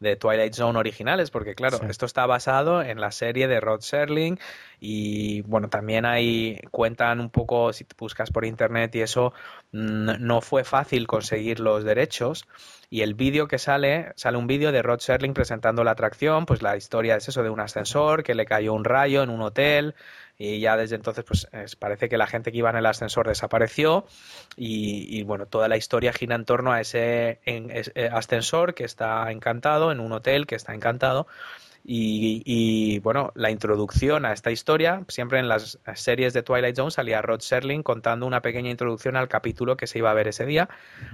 de 0.05 0.15
Twilight 0.15 0.55
Zone 0.55 0.79
originales, 0.79 1.33
porque 1.33 1.57
claro, 1.57 1.81
esto 1.89 2.07
está 2.07 2.27
basado 2.27 2.83
en 2.83 3.01
la 3.01 3.11
serie 3.11 3.49
de 3.49 3.59
Rod 3.59 3.81
Serling 3.81 4.39
y 4.79 5.41
bueno, 5.43 5.69
también 5.69 6.05
ahí 6.05 6.61
cuentan 6.71 7.19
un 7.19 7.31
poco, 7.31 7.73
si 7.73 7.85
te 7.85 7.97
buscas 7.99 8.31
por 8.31 8.45
internet 8.45 8.95
y 8.95 9.01
eso, 9.01 9.33
no 9.73 10.41
fue 10.41 10.63
fácil 10.63 11.09
conseguir 11.09 11.59
los 11.59 11.83
derechos. 11.83 12.47
Y 12.91 13.01
el 13.01 13.15
vídeo 13.15 13.49
que 13.49 13.59
sale, 13.59 14.13
sale 14.15 14.37
un 14.37 14.47
vídeo 14.47 14.71
de 14.71 14.83
Rod 14.83 15.01
Serling 15.01 15.35
presentando 15.35 15.83
la 15.83 15.93
atracción, 15.93 16.47
pues 16.47 16.63
la 16.63 16.77
historia 16.77 17.17
es 17.17 17.27
eso 17.27 17.43
de 17.43 17.51
un 17.51 17.59
ascensor 17.59 18.23
que 18.23 18.35
le 18.35 18.47
cayó 18.47 18.73
un 18.75 18.85
rayo 18.85 19.23
en 19.23 19.31
un 19.31 19.43
hotel 19.43 19.97
y 20.39 20.61
ya 20.61 20.77
desde 20.77 20.97
entonces 20.97 21.25
pues 21.25 21.49
parece 21.79 22.09
que 22.09 22.17
la 22.17 22.27
gente 22.27 22.51
que 22.51 22.59
iba 22.59 22.71
en 22.71 22.77
el 22.77 22.87
ascensor 22.87 23.29
desapareció 23.29 24.07
y, 24.57 25.23
bueno, 25.25 25.47
toda 25.47 25.69
la 25.69 25.77
historia 25.77 26.13
gira 26.13 26.35
en 26.35 26.45
torno 26.45 26.73
a 26.73 26.81
ese, 26.81 27.41
eh, 27.45 28.11
ascensor 28.13 28.75
que 28.75 28.85
está 28.85 29.31
encantado, 29.31 29.93
en 29.93 30.01
un 30.01 30.13
hotel 30.13 30.47
que 30.47 30.57
está 30.57 30.75
encantado 30.75 31.27
y, 31.87 32.99
bueno, 33.01 33.31
la 33.35 33.51
introducción 33.51 34.25
a 34.25 34.33
esta 34.33 34.51
historia, 34.51 35.05
siempre 35.09 35.39
en 35.39 35.49
las 35.49 35.79
series 35.95 36.33
de 36.33 36.43
Twilight 36.43 36.77
Zone 36.77 36.91
salía 36.91 37.21
Rod 37.21 37.41
Serling 37.41 37.83
contando 37.83 38.27
una 38.27 38.41
pequeña 38.41 38.71
introducción 38.71 39.17
al 39.17 39.29
capítulo 39.29 39.77
que 39.77 39.87
se 39.87 39.99
iba 39.99 40.11
a 40.11 40.15
ver 40.15 40.29
ese 40.29 40.47
día. 40.47 40.71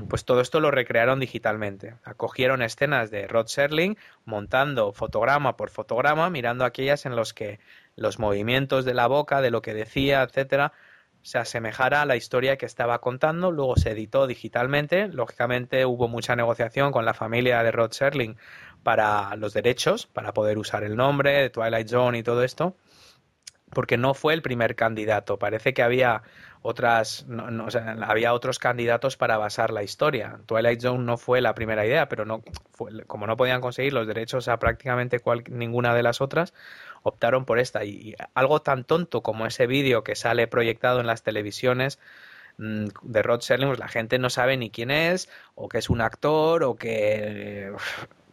Pues 0.09 0.25
todo 0.25 0.41
esto 0.41 0.61
lo 0.61 0.71
recrearon 0.71 1.19
digitalmente. 1.19 1.97
Acogieron 2.05 2.63
escenas 2.63 3.11
de 3.11 3.27
Rod 3.27 3.49
Serling 3.49 3.97
montando 4.25 4.93
fotograma 4.93 5.57
por 5.57 5.71
fotograma, 5.71 6.31
mirando 6.31 6.65
aquellas 6.65 7.05
en 7.05 7.17
los 7.17 7.35
que 7.35 7.59
los 7.97 8.19
movimientos 8.19 8.85
de 8.85 8.95
la 8.95 9.07
boca, 9.07 9.41
de 9.41 9.51
lo 9.51 9.63
que 9.63 9.75
decía, 9.75 10.23
etcétera, 10.23 10.73
se 11.23 11.39
asemejara 11.39 12.03
a 12.03 12.07
la 12.07 12.17
historia 12.17 12.57
que 12.57 12.67
estaba 12.67 13.01
contando. 13.01 13.51
Luego 13.51 13.77
se 13.77 13.91
editó 13.91 14.27
digitalmente. 14.27 15.09
Lógicamente 15.09 15.85
hubo 15.85 16.09
mucha 16.09 16.37
negociación 16.37 16.93
con 16.93 17.05
la 17.05 17.15
familia 17.15 17.63
de 17.63 17.73
Rod 17.73 17.93
Serling 17.93 18.37
para 18.83 19.37
los 19.37 19.53
derechos, 19.53 20.07
para 20.07 20.33
poder 20.33 20.59
usar 20.59 20.85
el 20.85 20.97
nombre 20.97 21.33
de 21.33 21.51
Twilight 21.51 21.89
Zone 21.89 22.19
y 22.19 22.23
todo 22.23 22.43
esto, 22.43 22.77
porque 23.73 23.97
no 23.97 24.15
fue 24.15 24.35
el 24.35 24.43
primer 24.43 24.75
candidato. 24.75 25.39
Parece 25.39 25.73
que 25.75 25.83
había 25.83 26.23
otras, 26.63 27.25
no, 27.27 27.69
había 28.03 28.35
otros 28.35 28.59
candidatos 28.59 29.17
para 29.17 29.39
basar 29.39 29.71
la 29.71 29.83
historia. 29.83 30.41
Twilight 30.47 30.81
Zone 30.81 31.05
no 31.05 31.17
fue 31.17 31.41
la 31.41 31.55
primera 31.55 31.87
idea, 31.87 32.09
pero 32.09 32.25
no, 32.25 32.43
como 33.07 33.27
no 33.27 33.37
podían 33.37 33.61
conseguir 33.61 33.93
los 33.93 34.07
derechos 34.07 34.49
a 34.49 34.59
prácticamente 34.59 35.21
ninguna 35.49 35.95
de 35.95 36.03
las 36.03 36.21
otras, 36.21 36.53
optaron 37.03 37.45
por 37.45 37.59
esta. 37.59 37.85
Y, 37.85 38.15
algo 38.35 38.61
tan 38.61 38.85
tonto 38.85 39.23
como 39.23 39.47
ese 39.47 39.67
vídeo 39.67 40.05
que 40.05 40.17
sale 40.17 40.47
proyectado 40.49 41.01
en 41.01 41.07
las 41.07 41.23
televisiones 41.23 41.99
mm, 42.59 42.89
de 43.03 43.23
Rod 43.23 43.41
Serling, 43.41 43.69
pues 43.69 43.79
la 43.79 43.89
gente 43.89 44.19
no 44.19 44.31
sabe 44.31 44.57
ni 44.57 44.71
quién 44.71 44.91
es, 44.91 45.31
o 45.55 45.69
que 45.69 45.79
es 45.79 45.91
un 45.91 46.01
actor, 46.01 46.65
o 46.65 46.77
que... 46.77 47.73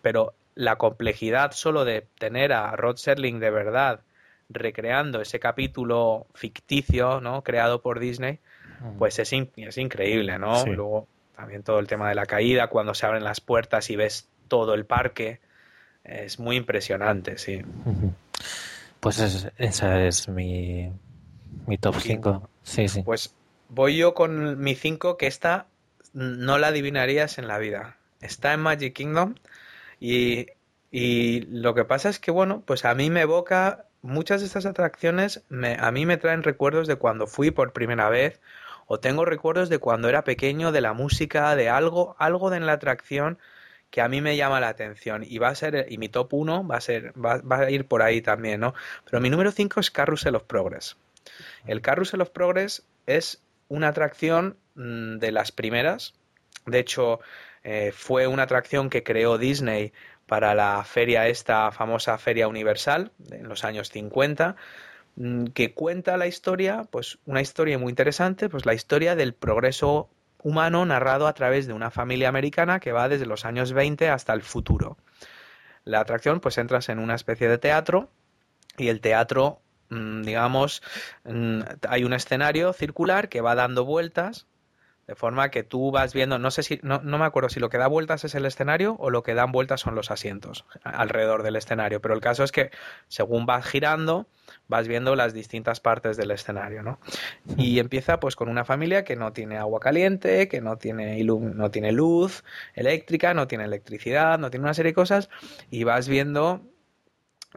Pero 0.02 0.34
la 0.56 0.78
complejidad 0.78 1.52
solo 1.52 1.86
de 1.86 2.08
tener 2.18 2.52
a 2.52 2.76
Rod 2.76 2.98
Serling 2.98 3.40
de 3.40 3.52
verdad 3.52 4.02
recreando 4.50 5.22
ese 5.22 5.40
capítulo 5.40 6.28
ficticio, 6.34 7.22
¿no? 7.22 7.44
Creado 7.44 7.82
por 7.82 8.00
Disney, 8.00 8.40
pues 8.98 9.20
es, 9.20 9.34
es 9.34 9.78
increíble, 9.78 10.38
¿no? 10.40 10.66
Luego 10.66 11.08
también 11.36 11.64
todo 11.64 11.80
el 11.80 11.88
tema 11.88 12.10
de 12.10 12.16
la 12.16 12.26
caída, 12.26 12.68
cuando 12.68 12.94
se 12.94 13.06
abren 13.06 13.24
las 13.24 13.42
puertas 13.42 13.90
y 13.90 13.96
ves 13.96 14.28
todo 14.48 14.74
el 14.74 14.86
parque, 14.86 15.40
es 16.04 16.40
muy 16.40 16.56
impresionante, 16.56 17.38
sí. 17.38 17.62
Pues 19.00 19.20
esa 19.58 20.06
es 20.06 20.28
mi, 20.30 20.92
mi 21.66 21.78
top 21.78 21.96
5. 22.00 22.50
Sí, 22.64 22.88
sí. 22.88 23.04
Pues 23.04 23.36
voy 23.70 23.98
yo 23.98 24.14
con 24.14 24.60
mi 24.60 24.76
5, 24.76 25.18
que 25.18 25.28
esta 25.28 25.68
no 26.14 26.58
la 26.58 26.68
adivinarías 26.68 27.38
en 27.38 27.48
la 27.48 27.58
vida. 27.58 27.98
Está 28.22 28.54
en 28.54 28.62
Magic 28.62 28.94
Kingdom 28.94 29.36
y, 30.00 30.48
y 30.92 31.42
lo 31.42 31.76
que 31.76 31.86
pasa 31.86 32.10
es 32.10 32.20
que, 32.20 32.32
bueno, 32.32 32.64
pues 32.66 32.86
a 32.86 32.96
mí 32.96 33.10
me 33.10 33.22
evoca 33.22 33.87
muchas 34.02 34.42
de 34.42 34.48
estas 34.48 34.66
atracciones 34.66 35.44
me, 35.50 35.78
a 35.80 35.92
mí 35.92 36.06
me 36.06 36.18
traen 36.18 36.44
recuerdos 36.44 36.88
de 36.88 36.96
cuando 36.96 37.28
fui 37.28 37.52
por 37.52 37.74
primera 37.74 38.10
vez 38.10 38.40
o 38.88 39.00
tengo 39.00 39.26
recuerdos 39.26 39.70
de 39.70 39.80
cuando 39.80 40.10
era 40.10 40.24
pequeño, 40.24 40.72
de 40.72 40.82
la 40.82 40.94
música, 40.94 41.56
de 41.56 41.70
algo, 41.70 42.16
algo 42.20 42.50
de 42.50 42.60
la 42.62 42.74
atracción 42.74 43.38
que 43.90 44.02
a 44.02 44.10
mí 44.10 44.22
me 44.22 44.36
llama 44.36 44.60
la 44.60 44.70
atención 44.70 45.24
y 45.26 45.38
va 45.38 45.50
a 45.50 45.56
ser, 45.56 45.86
y 45.90 45.98
mi 45.98 46.10
top 46.10 46.34
1 46.34 46.68
va 46.68 46.78
a 46.78 46.82
ser, 46.82 47.14
va, 47.14 47.42
a 47.58 47.70
ir 47.70 47.86
por 47.86 48.02
ahí 48.02 48.22
también, 48.22 48.60
¿no? 48.60 48.74
Pero 49.06 49.22
mi 49.22 49.30
número 49.30 49.52
5 49.52 49.80
es 49.80 49.92
Carrusel 49.92 50.36
of 50.36 50.44
Progress. 50.44 50.98
El 51.66 51.82
Carrusel 51.82 52.22
of 52.22 52.30
Progress 52.30 52.86
es 53.06 53.42
una 53.70 53.90
atracción 53.90 54.58
mm, 54.76 55.18
de 55.18 55.32
las 55.32 55.52
primeras, 55.52 56.14
de 56.66 56.80
hecho 56.80 57.20
eh, 57.64 57.92
fue 57.94 58.28
una 58.28 58.44
atracción 58.44 58.90
que 58.90 59.04
creó 59.04 59.38
Disney 59.38 59.94
para 60.28 60.54
la 60.54 60.84
feria, 60.84 61.28
esta 61.28 61.72
famosa 61.72 62.18
Feria 62.18 62.48
Universal, 62.48 63.12
en 63.32 63.48
los 63.48 63.64
años 63.64 63.90
50, 63.90 64.56
mm, 65.16 65.46
que 65.48 65.74
cuenta 65.74 66.18
la 66.18 66.28
historia, 66.28 66.86
pues 66.92 67.18
una 67.26 67.42
historia 67.42 67.80
muy 67.80 67.90
interesante, 67.90 68.50
pues 68.50 68.66
la 68.66 68.74
historia 68.74 69.16
del 69.16 69.34
progreso 69.34 70.10
humano 70.44 70.86
narrado 70.86 71.28
a 71.28 71.34
través 71.34 71.66
de 71.66 71.74
una 71.74 71.92
familia 71.92 72.30
americana 72.30 72.80
que 72.80 72.92
va 72.92 73.10
desde 73.10 73.26
los 73.26 73.46
años 73.46 73.74
20 73.74 74.10
hasta 74.10 74.34
el 74.34 74.44
futuro. 74.44 74.98
La 75.86 76.02
atracción, 76.02 76.42
pues 76.42 76.58
entras 76.58 76.90
en 76.90 77.00
una 77.00 77.16
especie 77.16 77.48
de 77.48 77.58
teatro 77.58 78.12
y 78.78 78.90
el 78.90 79.00
teatro, 79.00 79.62
mm, 79.90 80.24
digamos, 80.24 80.84
mm, 81.24 81.62
hay 81.88 82.04
un 82.04 82.14
escenario 82.14 82.74
circular 82.74 83.30
que 83.30 83.42
va 83.42 83.56
dando 83.56 83.86
vueltas 83.86 84.46
de 85.08 85.16
forma 85.16 85.50
que 85.50 85.64
tú 85.64 85.90
vas 85.90 86.14
viendo, 86.14 86.38
no 86.38 86.52
sé 86.52 86.64
si, 86.64 86.80
no, 86.84 87.00
no, 87.02 87.18
me 87.18 87.24
acuerdo 87.24 87.48
si 87.48 87.62
lo 87.62 87.70
que 87.70 87.78
da 87.78 87.88
vueltas 87.88 88.26
es 88.26 88.36
el 88.36 88.46
escenario 88.46 88.98
o 89.00 89.10
lo 89.10 89.24
que 89.24 89.34
dan 89.34 89.54
vueltas 89.54 89.80
son 89.80 89.96
los 89.96 90.12
asientos 90.12 90.66
alrededor 90.84 91.44
del 91.44 91.56
escenario, 91.56 92.02
pero 92.02 92.14
el 92.14 92.20
caso 92.20 92.44
es 92.44 92.52
que 92.52 92.72
según 93.08 93.46
vas 93.46 93.66
girando, 93.66 94.28
vas 94.68 94.90
viendo 94.90 95.16
las 95.16 95.34
distintas 95.34 95.80
partes 95.80 96.18
del 96.18 96.32
escenario, 96.32 96.84
¿no? 96.84 97.00
Y 97.56 97.80
empieza 97.80 98.20
pues 98.20 98.36
con 98.36 98.50
una 98.50 98.66
familia 98.66 99.06
que 99.06 99.16
no 99.16 99.32
tiene 99.32 99.58
agua 99.58 99.80
caliente, 99.80 100.50
que 100.50 100.60
no 100.60 100.78
tiene, 100.78 101.24
no 101.24 101.72
tiene 101.72 101.94
luz 101.94 102.44
eléctrica, 102.74 103.34
no 103.34 103.48
tiene 103.48 103.64
electricidad, 103.64 104.38
no 104.38 104.50
tiene 104.50 104.66
una 104.66 104.74
serie 104.74 104.92
de 104.92 104.96
cosas, 104.96 105.30
y 105.72 105.86
vas 105.86 106.10
viendo 106.10 106.62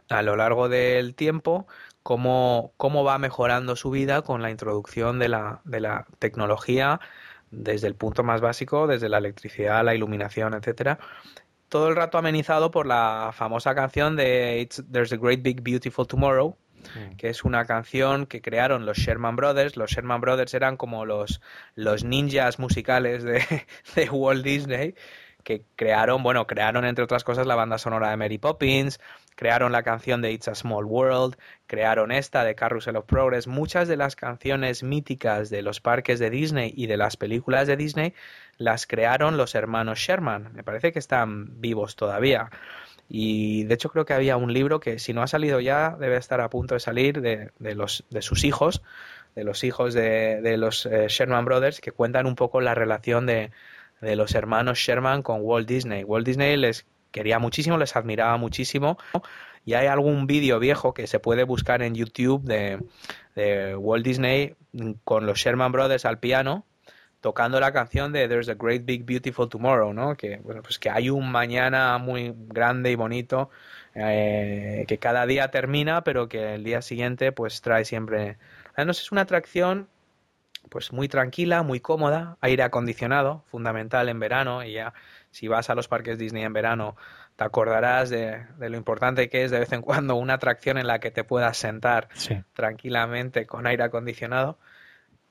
a 0.07 0.21
lo 0.21 0.37
largo 0.37 0.69
del 0.69 1.15
tiempo 1.15 1.67
cómo, 2.01 2.73
cómo 2.77 3.03
va 3.03 3.17
mejorando 3.17 3.75
su 3.75 3.91
vida 3.91 4.21
con 4.21 4.41
la 4.41 4.51
introducción 4.51 5.19
de 5.19 5.27
la, 5.27 5.61
de 5.65 5.81
la 5.81 6.07
tecnología 6.19 7.01
desde 7.51 7.87
el 7.87 7.95
punto 7.95 8.23
más 8.23 8.41
básico, 8.41 8.87
desde 8.87 9.09
la 9.09 9.17
electricidad, 9.19 9.83
la 9.83 9.93
iluminación, 9.93 10.53
etcétera, 10.53 10.97
todo 11.69 11.87
el 11.87 11.95
rato 11.95 12.17
amenizado 12.17 12.71
por 12.71 12.85
la 12.85 13.31
famosa 13.33 13.75
canción 13.75 14.15
de 14.15 14.67
There's 14.91 15.13
a 15.13 15.17
Great 15.17 15.41
Big 15.41 15.61
Beautiful 15.61 16.05
Tomorrow, 16.07 16.57
mm. 16.83 17.15
que 17.15 17.29
es 17.29 17.43
una 17.43 17.65
canción 17.65 18.25
que 18.25 18.41
crearon 18.41 18.85
los 18.85 18.97
Sherman 18.97 19.35
Brothers. 19.35 19.77
Los 19.77 19.91
Sherman 19.91 20.19
Brothers 20.19 20.53
eran 20.53 20.75
como 20.75 21.05
los, 21.05 21.41
los 21.75 22.03
ninjas 22.03 22.59
musicales 22.59 23.23
de, 23.23 23.41
de 23.95 24.09
Walt 24.09 24.43
Disney 24.43 24.95
que 25.43 25.63
crearon, 25.75 26.23
bueno, 26.23 26.47
crearon 26.47 26.85
entre 26.85 27.03
otras 27.03 27.23
cosas 27.23 27.47
la 27.47 27.55
banda 27.55 27.77
sonora 27.77 28.09
de 28.09 28.17
Mary 28.17 28.37
Poppins, 28.37 28.99
crearon 29.35 29.71
la 29.71 29.83
canción 29.83 30.21
de 30.21 30.31
It's 30.31 30.47
a 30.47 30.55
Small 30.55 30.85
World, 30.85 31.35
crearon 31.67 32.11
esta 32.11 32.43
de 32.43 32.55
Carousel 32.55 32.95
of 32.95 33.05
Progress, 33.05 33.47
muchas 33.47 33.87
de 33.87 33.97
las 33.97 34.15
canciones 34.15 34.83
míticas 34.83 35.49
de 35.49 35.61
los 35.61 35.81
parques 35.81 36.19
de 36.19 36.29
Disney 36.29 36.73
y 36.75 36.87
de 36.87 36.97
las 36.97 37.17
películas 37.17 37.67
de 37.67 37.77
Disney 37.77 38.13
las 38.57 38.85
crearon 38.85 39.37
los 39.37 39.55
hermanos 39.55 39.99
Sherman, 39.99 40.53
me 40.53 40.63
parece 40.63 40.91
que 40.91 40.99
están 40.99 41.59
vivos 41.59 41.95
todavía. 41.95 42.49
Y 43.13 43.65
de 43.65 43.73
hecho 43.73 43.89
creo 43.89 44.05
que 44.05 44.13
había 44.13 44.37
un 44.37 44.53
libro 44.53 44.79
que 44.79 44.97
si 44.97 45.11
no 45.11 45.21
ha 45.21 45.27
salido 45.27 45.59
ya 45.59 45.97
debe 45.99 46.15
estar 46.15 46.39
a 46.39 46.49
punto 46.49 46.75
de 46.75 46.79
salir 46.79 47.21
de, 47.21 47.51
de 47.59 47.75
los, 47.75 48.05
de 48.09 48.21
sus 48.21 48.45
hijos, 48.45 48.81
de 49.35 49.43
los 49.43 49.63
hijos 49.63 49.93
de, 49.93 50.41
de 50.41 50.57
los 50.57 50.85
eh, 50.85 51.07
Sherman 51.09 51.45
Brothers, 51.45 51.81
que 51.81 51.91
cuentan 51.91 52.25
un 52.25 52.35
poco 52.35 52.61
la 52.61 52.73
relación 52.73 53.25
de, 53.25 53.51
de 54.01 54.15
los 54.15 54.35
hermanos 54.35 54.79
Sherman 54.79 55.21
con 55.21 55.39
Walt 55.41 55.67
Disney. 55.67 56.03
Walt 56.03 56.25
Disney 56.25 56.57
les 56.57 56.85
quería 57.11 57.39
muchísimo, 57.39 57.77
les 57.77 57.95
admiraba 57.95 58.37
muchísimo. 58.37 58.97
Y 59.63 59.75
hay 59.75 59.87
algún 59.87 60.25
vídeo 60.25 60.59
viejo 60.59 60.93
que 60.93 61.07
se 61.07 61.19
puede 61.19 61.43
buscar 61.43 61.83
en 61.83 61.93
YouTube 61.93 62.43
de, 62.43 62.79
Walt 63.77 64.03
Disney 64.03 64.55
con 65.03 65.25
los 65.25 65.39
Sherman 65.39 65.71
Brothers 65.71 66.05
al 66.05 66.19
piano 66.19 66.65
tocando 67.21 67.59
la 67.59 67.71
canción 67.71 68.11
de 68.11 68.27
There's 68.27 68.49
a 68.49 68.55
Great 68.55 68.83
Big 68.83 69.05
Beautiful 69.05 69.47
Tomorrow, 69.47 69.93
¿no? 69.93 70.17
Que 70.17 70.37
bueno, 70.37 70.63
pues 70.63 70.79
que 70.79 70.89
hay 70.89 71.11
un 71.11 71.31
mañana 71.31 71.99
muy 71.99 72.33
grande 72.35 72.89
y 72.89 72.95
bonito 72.95 73.51
eh, 73.93 74.85
que 74.87 74.97
cada 74.97 75.27
día 75.27 75.51
termina, 75.51 76.03
pero 76.03 76.27
que 76.27 76.55
el 76.55 76.63
día 76.63 76.81
siguiente 76.81 77.31
pues 77.31 77.61
trae 77.61 77.85
siempre. 77.85 78.37
Además 78.73 78.99
es 78.99 79.11
una 79.11 79.21
atracción 79.21 79.87
pues 80.71 80.93
muy 80.93 81.09
tranquila, 81.09 81.63
muy 81.63 81.81
cómoda, 81.81 82.37
aire 82.39 82.63
acondicionado, 82.63 83.43
fundamental 83.47 84.07
en 84.07 84.21
verano, 84.21 84.63
y 84.63 84.71
ya 84.71 84.93
si 85.29 85.49
vas 85.49 85.69
a 85.69 85.75
los 85.75 85.89
parques 85.89 86.17
Disney 86.17 86.43
en 86.43 86.53
verano 86.53 86.95
te 87.35 87.43
acordarás 87.43 88.09
de, 88.09 88.45
lo 88.57 88.77
importante 88.77 89.29
que 89.29 89.43
es 89.43 89.51
de 89.51 89.59
vez 89.59 89.73
en 89.73 89.81
cuando 89.81 90.15
una 90.15 90.35
atracción 90.35 90.77
en 90.77 90.87
la 90.87 90.99
que 90.99 91.11
te 91.11 91.25
puedas 91.25 91.57
sentar 91.57 92.07
tranquilamente 92.53 93.45
con 93.45 93.67
aire 93.67 93.83
acondicionado. 93.83 94.59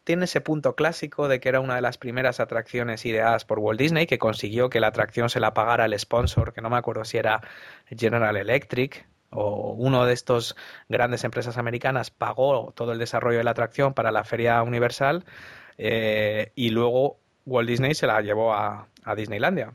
Tiene 0.05 0.27
ese 0.27 0.43
punto 0.43 0.75
clásico 0.75 1.27
de 1.27 1.41
que 1.41 1.49
era 1.49 1.61
una 1.61 1.77
de 1.77 1.83
las 1.83 1.97
primeras 1.97 2.39
atracciones 2.39 3.07
ideadas 3.07 3.47
por 3.47 3.61
Walt 3.61 3.81
Disney, 3.81 4.07
que 4.07 4.19
consiguió 4.19 4.69
que 4.69 4.81
la 4.81 4.89
atracción 4.89 5.31
se 5.31 5.41
la 5.41 5.55
pagara 5.55 5.87
el 5.87 5.99
sponsor, 5.99 6.53
que 6.53 6.61
no 6.61 6.69
me 6.69 6.77
acuerdo 6.77 7.07
si 7.07 7.17
era 7.17 7.41
General 7.87 8.37
Electric, 8.37 9.07
o 9.31 9.73
uno 9.73 10.05
de 10.05 10.13
estos 10.13 10.57
grandes 10.89 11.25
empresas 11.25 11.57
americanas 11.57 12.11
pagó 12.11 12.73
todo 12.75 12.93
el 12.93 12.99
desarrollo 12.99 13.39
de 13.39 13.45
la 13.45 13.53
atracción 13.53 13.95
para 13.95 14.11
la 14.11 14.25
Feria 14.25 14.63
Universal 14.63 15.25
eh, 15.79 16.53
y 16.55 16.71
luego 16.71 17.17
Walt 17.47 17.69
Disney 17.69 17.95
se 17.95 18.07
la 18.07 18.21
llevó 18.21 18.53
a, 18.53 18.87
Disneylandia. 19.17 19.73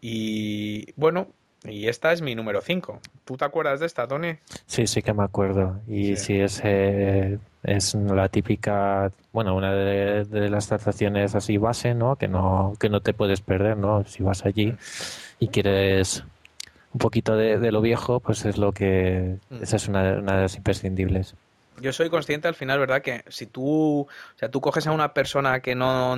Y 0.00 0.92
bueno, 0.94 1.26
y 1.64 1.88
esta 1.88 2.12
es 2.12 2.22
mi 2.22 2.36
número 2.36 2.60
5. 2.60 3.00
¿Tú 3.24 3.36
te 3.36 3.44
acuerdas 3.44 3.80
de 3.80 3.86
esta, 3.86 4.06
Tony? 4.06 4.36
Sí, 4.66 4.86
sí 4.86 5.02
que 5.02 5.12
me 5.12 5.24
acuerdo. 5.24 5.80
Y 5.88 6.14
sí, 6.14 6.38
es, 6.38 6.60
eh, 6.62 7.38
es 7.64 7.94
la 7.94 8.28
típica, 8.28 9.10
bueno, 9.32 9.56
una 9.56 9.72
de, 9.72 10.24
de, 10.24 10.48
las 10.50 10.70
atracciones 10.70 11.34
así 11.34 11.56
base, 11.56 11.94
¿no? 11.94 12.14
Que 12.14 12.28
no 12.28 12.74
que 12.78 12.88
no 12.88 13.00
te 13.00 13.12
puedes 13.12 13.40
perder, 13.40 13.76
¿no? 13.76 14.04
Si 14.04 14.22
vas 14.22 14.44
allí 14.44 14.76
y 15.40 15.48
quieres 15.48 16.22
un 16.96 16.98
poquito 16.98 17.36
de, 17.36 17.70
lo 17.70 17.82
viejo, 17.82 18.20
pues 18.20 18.46
es 18.46 18.56
lo 18.56 18.72
que. 18.72 19.36
Mm. 19.50 19.62
Esa 19.62 19.76
es 19.76 19.86
una, 19.86 20.02
de 20.02 20.22
las 20.22 20.56
imprescindibles. 20.56 21.34
Yo 21.78 21.92
soy 21.92 22.08
consciente 22.08 22.48
al 22.48 22.54
final, 22.54 22.78
¿verdad? 22.78 23.02
Que 23.02 23.22
si 23.28 23.44
tú, 23.44 24.00
o 24.00 24.38
sea, 24.38 24.50
tú 24.50 24.62
coges 24.62 24.86
a 24.86 24.92
una 24.92 25.12
persona 25.12 25.60
que 25.60 25.74
no, 25.74 26.12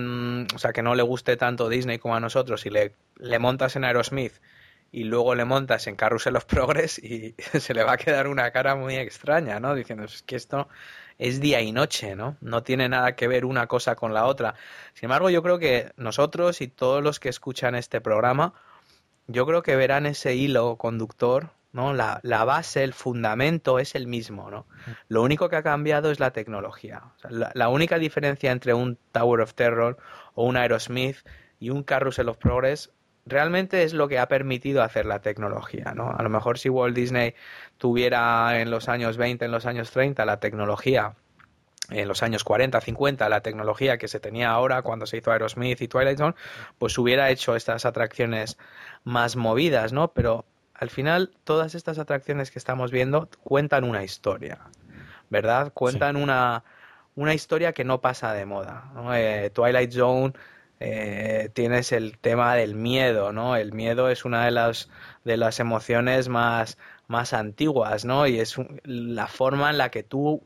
o 0.55 0.59
sea, 0.59 0.72
que 0.72 0.85
no 0.85 0.95
le 0.95 1.03
guste 1.03 1.37
tanto 1.37 1.68
Disney 1.68 1.99
como 1.99 2.14
a 2.14 2.20
nosotros 2.20 2.64
y 2.64 2.70
le, 2.70 2.93
le 3.16 3.41
montas 3.41 3.74
en 3.74 3.83
Aerosmith 3.83 4.35
y 4.93 5.03
luego 5.03 5.35
le 5.35 5.45
montas 5.45 5.89
en 5.89 5.97
Carrusel 5.97 6.37
of 6.37 6.45
Progress 6.45 7.01
y 7.01 7.35
se 7.59 7.74
le 7.74 7.83
va 7.83 7.95
a 7.95 7.97
quedar 7.97 8.29
una 8.29 8.53
cara 8.53 8.76
muy 8.76 8.95
extraña, 8.95 9.59
¿no? 9.59 9.74
Diciendo, 9.74 10.05
es 10.05 10.22
que 10.22 10.37
esto 10.37 10.68
es 11.18 11.41
día 11.41 11.61
y 11.61 11.72
noche, 11.72 12.14
¿no? 12.14 12.37
No 12.41 12.62
tiene 12.62 12.89
nada 12.89 13.16
que 13.16 13.26
ver 13.26 13.45
una 13.45 13.66
cosa 13.66 13.97
con 13.97 14.14
la 14.14 14.26
otra. 14.26 14.55
Sin 14.95 15.07
embargo, 15.07 15.29
yo 15.29 15.43
creo 15.43 15.59
que 15.59 15.91
nosotros 15.97 16.61
y 16.61 16.68
todos 16.68 17.03
los 17.03 17.18
que 17.18 17.31
escuchan 17.31 17.74
este 17.74 18.01
programa, 18.01 18.55
yo 19.29 19.47
creo 19.47 19.62
que 19.62 19.76
verán 19.76 20.07
ese 20.07 20.35
hilo 20.35 20.76
conductor, 20.76 21.51
¿no? 21.72 21.93
La, 21.93 22.45
base, 22.45 22.83
el 22.83 22.95
fundamento 22.95 23.79
es 23.79 23.95
el 23.95 24.07
mismo, 24.07 24.51
¿no? 24.51 24.66
Lo 25.09 25.22
único 25.22 25.49
que 25.49 25.57
ha 25.57 25.62
cambiado 25.62 26.11
es 26.11 26.18
la 26.18 26.33
tecnología. 26.33 27.03
la, 27.31 27.68
única 27.68 27.99
diferencia 27.99 28.51
entre 28.51 28.74
un 28.74 28.99
Tower 29.12 29.43
of 29.43 29.55
Terror 29.55 29.99
o 30.35 30.45
un 30.45 30.57
Aerosmith 30.57 31.18
y 31.61 31.70
un 31.70 31.83
Carrusel 31.83 32.31
of 32.31 32.39
Progress 32.39 32.91
realmente 33.26 33.83
es 33.83 33.93
lo 33.93 34.09
que 34.09 34.18
ha 34.18 34.29
permitido 34.29 34.83
hacer 34.83 35.05
la 35.05 35.20
tecnología, 35.20 35.93
¿no? 35.95 36.11
A 36.11 36.22
lo 36.22 36.31
mejor 36.31 36.59
si 36.59 36.70
Walt 36.70 36.97
Disney 36.97 37.35
tuviera 37.76 38.61
en 38.61 38.70
los 38.70 38.89
años 38.89 39.18
20, 39.18 39.45
en 39.45 39.51
los 39.51 39.66
años 39.66 39.91
30 39.91 40.24
la 40.24 40.41
tecnología 40.41 41.14
en 41.91 42.09
los 42.09 42.22
años 42.22 42.45
40, 42.45 42.80
50, 42.80 43.28
la 43.28 43.41
tecnología 43.41 43.99
que 43.99 44.09
se 44.09 44.20
tenía 44.20 44.51
ahora 44.51 44.82
cuando 44.82 45.07
se 45.07 45.18
hizo 45.18 45.30
Aerosmith 45.30 45.80
y 45.80 45.89
Twilight 45.89 46.18
Zone, 46.18 46.34
pues 46.78 46.99
hubiera 46.99 47.30
hecho 47.30 47.57
estas 47.57 47.84
atracciones 47.86 48.59
más 49.05 49.36
movidas, 49.36 49.93
¿no? 49.93 50.12
Pero 50.12 50.45
al 50.74 50.91
final 50.91 51.32
todas 51.45 51.74
estas 51.74 51.99
atracciones 51.99 52.51
que 52.51 52.59
estamos 52.59 52.91
viendo 52.91 53.28
cuentan 53.43 53.84
una 53.84 54.05
historia, 54.05 54.59
¿verdad? 55.30 55.72
Cuentan 55.72 56.16
una, 56.16 56.64
una 57.16 57.34
historia 57.34 57.72
que 57.72 57.84
no 57.84 58.01
pasa 58.01 58.32
de 58.32 58.47
moda. 58.47 58.93
Eh, 59.14 59.51
Twilight 59.53 59.93
Zone 59.93 60.32
eh, 60.80 61.51
tienes 61.55 61.91
el 61.93 62.18
tema 62.18 62.55
del 62.55 62.74
miedo, 62.74 63.32
¿no? 63.32 63.57
El 63.57 63.72
miedo 63.72 64.11
es 64.11 64.24
una 64.24 64.45
de 64.45 64.51
las, 64.51 64.89
de 65.24 65.36
las 65.36 65.59
emociones 65.59 66.28
más, 66.28 66.78
más 67.09 67.32
antiguas, 67.32 68.05
¿no? 68.05 68.26
Y 68.26 68.39
es 68.39 68.57
la 68.84 69.26
forma 69.26 69.70
en 69.70 69.78
la 69.78 69.91
que 69.91 70.05
tú 70.05 70.43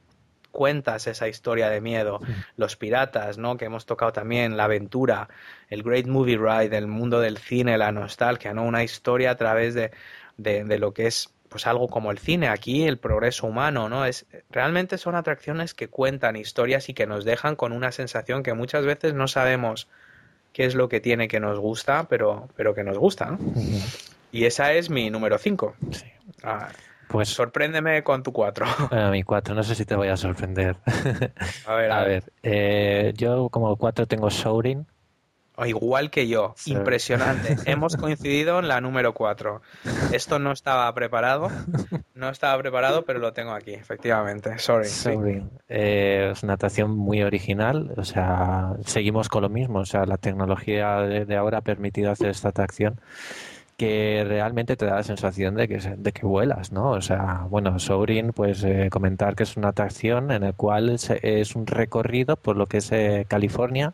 cuentas 0.53 1.09
esa 1.09 1.27
historia 1.27 1.69
de 1.69 1.81
miedo. 1.81 2.21
Los 2.57 2.77
piratas, 2.77 3.39
¿no? 3.39 3.57
Que 3.57 3.65
hemos 3.65 3.87
tocado 3.87 4.13
también, 4.13 4.57
la 4.57 4.65
aventura, 4.65 5.29
el 5.69 5.83
Great 5.83 6.07
Movie 6.07 6.39
Ride, 6.39 6.77
el 6.77 6.87
mundo 6.87 7.21
del 7.21 7.39
cine, 7.39 7.77
la 7.79 7.91
nostalgia, 7.91 8.55
¿no? 8.55 8.63
Una 8.63 8.85
historia 8.85 9.33
a 9.33 9.37
través 9.37 9.75
de, 9.75 9.91
de, 10.37 10.79
lo 10.79 10.95
que 10.95 11.07
es 11.07 11.35
pues 11.49 11.67
algo 11.67 11.89
como 11.89 12.11
el 12.11 12.19
cine, 12.19 12.49
aquí 12.49 12.85
el 12.85 12.99
progreso 12.99 13.47
humano, 13.47 13.89
¿no? 13.89 14.07
Es 14.07 14.27
realmente 14.51 14.97
son 14.97 15.15
atracciones 15.17 15.75
que 15.75 15.89
cuentan 15.89 16.37
historias 16.37 16.89
y 16.89 16.95
que 16.95 17.07
nos 17.07 17.25
dejan 17.25 17.57
con 17.57 17.73
una 17.73 17.93
sensación 17.93 18.43
que 18.43 18.55
muchas 18.55 18.87
veces 18.87 19.13
no 19.13 19.29
sabemos 19.29 19.89
qué 20.53 20.65
es 20.65 20.75
lo 20.75 20.89
que 20.89 21.01
tiene 21.01 21.29
que 21.29 21.41
nos 21.41 21.59
gusta, 21.59 22.09
pero, 22.09 22.49
pero 22.57 22.75
que 22.75 22.85
nos 22.85 22.97
gusta, 22.99 23.27
¿no? 23.27 23.39
Y 24.31 24.47
esa 24.47 24.73
es 24.73 24.89
mi 24.89 25.11
número 25.11 25.37
5. 25.37 25.77
Sí. 25.91 26.07
Ah, 26.43 26.71
pues 27.13 27.29
sorpréndeme 27.29 28.03
con 28.03 28.23
tu 28.23 28.33
4. 28.33 28.67
Bueno, 28.91 29.11
mi 29.11 29.23
4, 29.23 29.55
no 29.55 29.63
sé 29.63 29.75
si 29.75 29.85
te 29.85 29.95
voy 29.95 30.09
a 30.09 30.17
sorprender. 30.17 30.77
A 31.67 31.75
ver, 31.75 31.93
a, 31.93 32.05
ver. 32.05 32.33
Eh, 32.43 33.13
yo 33.17 33.49
como 33.51 33.77
4 33.77 34.07
tengo 34.07 34.31
Shouting. 34.31 34.87
Oh, 35.57 35.67
igual 35.67 36.11
que 36.11 36.29
yo, 36.29 36.55
impresionante. 36.65 37.57
Hemos 37.71 37.97
coincidido 37.97 38.59
en 38.59 38.69
la 38.69 38.81
número 38.81 39.13
4. 39.13 39.61
Esto 40.13 40.39
no 40.39 40.51
estaba 40.53 40.93
preparado, 40.95 41.51
no 42.15 42.31
estaba 42.31 42.61
preparado, 42.61 43.05
pero 43.05 43.19
lo 43.19 43.35
tengo 43.35 43.53
aquí, 43.53 43.74
efectivamente. 43.74 44.59
Sorry. 44.59 44.89
Eh, 45.69 46.31
es 46.32 46.43
una 46.43 46.55
atracción 46.55 46.97
muy 46.97 47.23
original, 47.23 47.93
o 47.99 48.05
sea, 48.05 48.73
seguimos 48.86 49.28
con 49.28 49.43
lo 49.43 49.51
mismo, 49.51 49.81
o 49.81 49.85
sea, 49.85 50.07
la 50.07 50.16
tecnología 50.16 51.01
de 51.01 51.36
ahora 51.36 51.59
ha 51.59 51.62
permitido 51.62 52.11
hacer 52.11 52.31
esta 52.31 52.49
atracción 52.49 52.99
que 53.83 54.25
realmente 54.25 54.77
te 54.77 54.87
da 54.87 54.95
la 54.95 55.03
sensación 55.03 55.57
de 55.57 55.67
que, 55.67 55.79
de 55.79 56.13
que 56.13 56.25
vuelas, 56.25 56.71
¿no? 56.71 56.91
O 56.93 57.01
sea, 57.01 57.49
bueno, 57.51 57.81
Soaring, 57.81 58.33
pues 58.33 58.63
eh, 58.63 58.89
comentar 58.93 59.35
que 59.35 59.43
es 59.43 59.57
una 59.57 59.71
atracción 59.71 60.31
en 60.31 60.43
la 60.43 60.53
cual 60.53 60.89
es 60.91 61.57
un 61.57 61.67
recorrido 61.67 62.37
por 62.37 62.57
lo 62.57 62.67
que 62.67 62.77
es 62.77 62.93
eh, 62.93 63.27
California, 63.27 63.93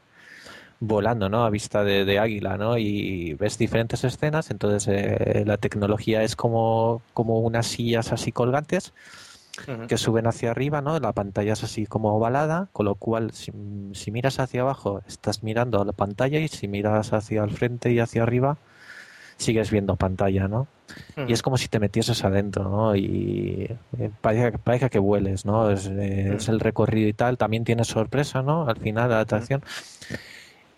volando, 0.78 1.31
¿no? 1.31 1.43
A 1.43 1.48
vista 1.48 1.85
de, 1.85 2.19
águila, 2.19 2.59
¿no? 2.59 2.77
Y 2.77 3.32
ves 3.32 3.56
diferentes 3.56 4.05
escenas, 4.05 4.51
entonces 4.51 4.86
eh, 4.89 5.44
la 5.47 5.56
tecnología 5.56 6.23
es 6.23 6.36
como, 6.36 7.01
como 7.15 7.40
unas 7.40 7.66
sillas 7.66 8.12
así 8.12 8.31
colgantes 8.31 8.93
que 9.89 9.97
suben 9.97 10.27
hacia 10.27 10.51
arriba, 10.51 10.82
¿no? 10.82 11.01
La 11.01 11.12
pantalla 11.12 11.55
es 11.55 11.65
así 11.65 11.86
como 11.86 12.15
ovalada, 12.15 12.69
con 12.74 12.85
lo 12.85 12.94
cual 12.94 13.31
si, 13.32 13.52
si 13.94 14.10
miras 14.10 14.39
hacia 14.39 14.60
abajo 14.60 15.01
estás 15.09 15.43
mirando 15.43 15.81
a 15.81 15.86
la 15.86 15.93
pantalla 15.93 16.40
y 16.40 16.48
si 16.48 16.69
miras 16.69 17.15
hacia 17.15 17.43
el 17.43 17.51
frente 17.52 17.90
y 17.90 18.01
hacia 18.01 18.23
arriba 18.23 18.59
sigues 19.39 19.70
viendo 19.70 19.97
pantalla, 19.97 20.48
¿no? 20.48 20.66
Y 21.27 21.32
es 21.32 21.43
como 21.43 21.56
si 21.56 21.69
te 21.69 21.78
metieses 21.78 22.24
adentro, 22.24 22.65
¿no? 22.65 22.97
Y 22.97 23.69
eh, 23.98 24.10
parece, 24.20 24.90
que 24.90 24.98
vueles, 24.98 25.44
¿no? 25.44 25.70
Es, 25.70 25.86
eh, 25.86 26.35
es, 26.36 26.48
el 26.48 26.60
recorrido 26.60 27.09
y 27.09 27.12
tal. 27.12 27.39
También 27.39 27.65
tiene 27.65 27.85
sorpresa, 27.85 28.43
¿no? 28.43 28.69
Al 28.69 28.77
final 28.77 29.10
la 29.10 29.20
atracción. 29.20 29.62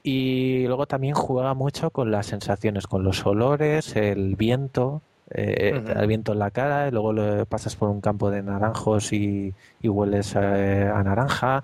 Y 0.03 0.66
luego 0.66 0.87
también 0.87 1.15
juega 1.15 1.55
mucho 1.55 1.91
con 1.91 2.11
las 2.11 2.27
sensaciones, 2.27 2.87
con 2.87 3.05
los 3.05 3.24
olores, 3.27 3.97
el 3.97 4.35
viento, 4.37 5.03
eh, 5.31 5.81
el 5.97 6.07
viento 6.07 6.32
en 6.32 6.39
la 6.39 6.51
cara, 6.51 6.89
y 6.89 6.91
luego 6.91 7.12
lo 7.12 7.47
pasas 7.47 7.77
por 7.77 7.89
un 7.91 8.01
campo 8.01 8.31
de 8.31 8.43
naranjos 8.43 9.12
y, 9.12 9.55
hueles 9.82 10.35
eh, 10.37 10.91
a 10.93 11.03
naranja. 11.03 11.62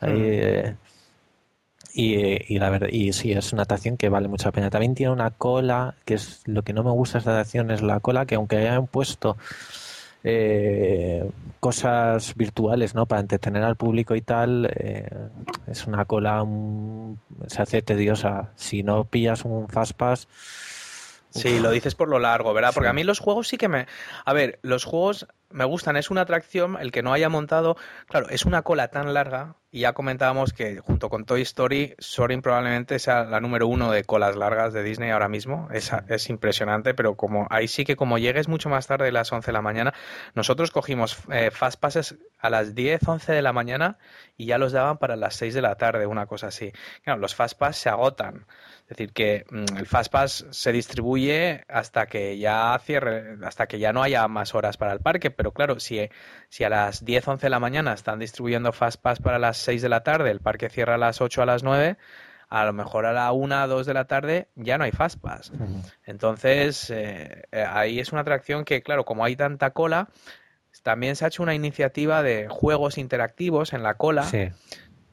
Eh, 0.00 0.74
y, 1.94 2.58
la 2.58 2.70
verdad, 2.70 2.88
y 2.90 3.12
sí, 3.12 3.32
es 3.32 3.52
una 3.52 3.62
atracción 3.62 3.96
que 3.96 4.08
vale 4.08 4.28
mucha 4.28 4.50
pena. 4.50 4.70
También 4.70 4.94
tiene 4.94 5.12
una 5.12 5.30
cola, 5.30 5.94
que 6.04 6.14
es 6.14 6.42
lo 6.46 6.62
que 6.62 6.72
no 6.72 6.82
me 6.82 6.90
gusta 6.90 7.14
de 7.14 7.18
esta 7.20 7.32
atracción, 7.32 7.70
es 7.70 7.82
la 7.82 8.00
cola, 8.00 8.24
que 8.24 8.36
aunque 8.36 8.56
hayan 8.56 8.86
puesto 8.86 9.36
eh, 10.24 11.28
cosas 11.60 12.34
virtuales 12.34 12.94
¿no? 12.94 13.06
para 13.06 13.20
entretener 13.20 13.62
al 13.62 13.76
público 13.76 14.14
y 14.14 14.22
tal, 14.22 14.70
eh, 14.74 15.08
es 15.66 15.86
una 15.86 16.04
cola, 16.06 16.44
se 17.46 17.62
hace 17.62 17.82
tediosa. 17.82 18.52
Si 18.56 18.82
no 18.82 19.04
pillas 19.04 19.44
un 19.44 19.68
Fastpass. 19.68 20.28
Sí, 21.30 21.60
lo 21.60 21.70
dices 21.70 21.94
por 21.94 22.08
lo 22.08 22.18
largo, 22.18 22.52
¿verdad? 22.52 22.72
Porque 22.74 22.90
a 22.90 22.92
mí 22.92 23.04
los 23.04 23.18
juegos 23.18 23.48
sí 23.48 23.56
que 23.56 23.68
me... 23.68 23.86
A 24.24 24.32
ver, 24.34 24.58
los 24.62 24.84
juegos 24.84 25.26
me 25.50 25.64
gustan, 25.64 25.96
es 25.96 26.10
una 26.10 26.22
atracción, 26.22 26.76
el 26.78 26.92
que 26.92 27.02
no 27.02 27.12
haya 27.12 27.30
montado, 27.30 27.76
claro, 28.06 28.28
es 28.28 28.44
una 28.44 28.62
cola 28.62 28.88
tan 28.88 29.14
larga 29.14 29.56
y 29.74 29.80
ya 29.80 29.94
comentábamos 29.94 30.52
que 30.52 30.80
junto 30.80 31.08
con 31.08 31.24
Toy 31.24 31.40
Story, 31.40 31.94
Sorin 31.98 32.42
probablemente 32.42 32.98
sea 32.98 33.24
la 33.24 33.40
número 33.40 33.66
uno 33.66 33.90
de 33.90 34.04
colas 34.04 34.36
largas 34.36 34.74
de 34.74 34.82
Disney 34.82 35.10
ahora 35.10 35.30
mismo, 35.30 35.68
es, 35.72 35.90
es 36.08 36.28
impresionante, 36.28 36.92
pero 36.92 37.16
como 37.16 37.46
ahí 37.48 37.68
sí 37.68 37.86
que 37.86 37.96
como 37.96 38.18
llegues 38.18 38.48
mucho 38.48 38.68
más 38.68 38.86
tarde 38.86 39.06
de 39.06 39.12
las 39.12 39.32
11 39.32 39.46
de 39.46 39.52
la 39.52 39.62
mañana, 39.62 39.94
nosotros 40.34 40.70
cogimos 40.70 41.16
eh, 41.32 41.50
Fast 41.50 41.80
Passes 41.80 42.16
a 42.38 42.50
las 42.50 42.74
10, 42.74 43.08
11 43.08 43.32
de 43.32 43.40
la 43.40 43.54
mañana 43.54 43.96
y 44.36 44.44
ya 44.44 44.58
los 44.58 44.72
daban 44.72 44.98
para 44.98 45.16
las 45.16 45.36
6 45.36 45.54
de 45.54 45.62
la 45.62 45.76
tarde, 45.76 46.04
una 46.04 46.26
cosa 46.26 46.48
así. 46.48 46.70
Claro, 47.02 47.20
los 47.20 47.34
Fast 47.34 47.58
Pass 47.58 47.78
se 47.78 47.88
agotan. 47.88 48.44
Es 48.92 48.98
decir, 48.98 49.14
que 49.14 49.46
mm, 49.48 49.78
el 49.78 49.86
Fastpass 49.86 50.44
se 50.50 50.70
distribuye 50.70 51.64
hasta 51.68 52.06
que 52.06 52.36
ya 52.36 52.78
cierre, 52.84 53.38
hasta 53.42 53.66
que 53.66 53.78
ya 53.78 53.92
no 53.94 54.02
haya 54.02 54.28
más 54.28 54.54
horas 54.54 54.76
para 54.76 54.92
el 54.92 55.00
parque, 55.00 55.30
pero 55.30 55.52
claro, 55.52 55.80
si, 55.80 56.10
si 56.50 56.64
a 56.64 56.68
las 56.68 57.02
10, 57.02 57.26
11 57.26 57.46
de 57.46 57.50
la 57.50 57.58
mañana 57.58 57.94
están 57.94 58.18
distribuyendo 58.18 58.70
Fastpass 58.72 59.20
para 59.20 59.38
las 59.38 59.61
6 59.62 59.82
de 59.82 59.88
la 59.88 60.02
tarde, 60.02 60.30
el 60.30 60.40
parque 60.40 60.68
cierra 60.68 60.94
a 60.94 60.98
las 60.98 61.20
8 61.20 61.42
a 61.42 61.46
las 61.46 61.62
9, 61.62 61.96
a 62.48 62.64
lo 62.64 62.72
mejor 62.72 63.06
a 63.06 63.12
la 63.12 63.32
1, 63.32 63.68
2 63.68 63.86
de 63.86 63.94
la 63.94 64.06
tarde 64.06 64.48
ya 64.54 64.78
no 64.78 64.84
hay 64.84 64.92
Fastpass. 64.92 65.52
Entonces, 66.04 66.90
eh, 66.90 67.44
eh, 67.50 67.64
ahí 67.68 67.98
es 67.98 68.12
una 68.12 68.20
atracción 68.20 68.64
que, 68.64 68.82
claro, 68.82 69.04
como 69.04 69.24
hay 69.24 69.36
tanta 69.36 69.70
cola, 69.70 70.08
también 70.82 71.16
se 71.16 71.24
ha 71.24 71.28
hecho 71.28 71.42
una 71.42 71.54
iniciativa 71.54 72.22
de 72.22 72.48
juegos 72.48 72.98
interactivos 72.98 73.72
en 73.72 73.82
la 73.82 73.94
cola. 73.94 74.24
Sí 74.24 74.50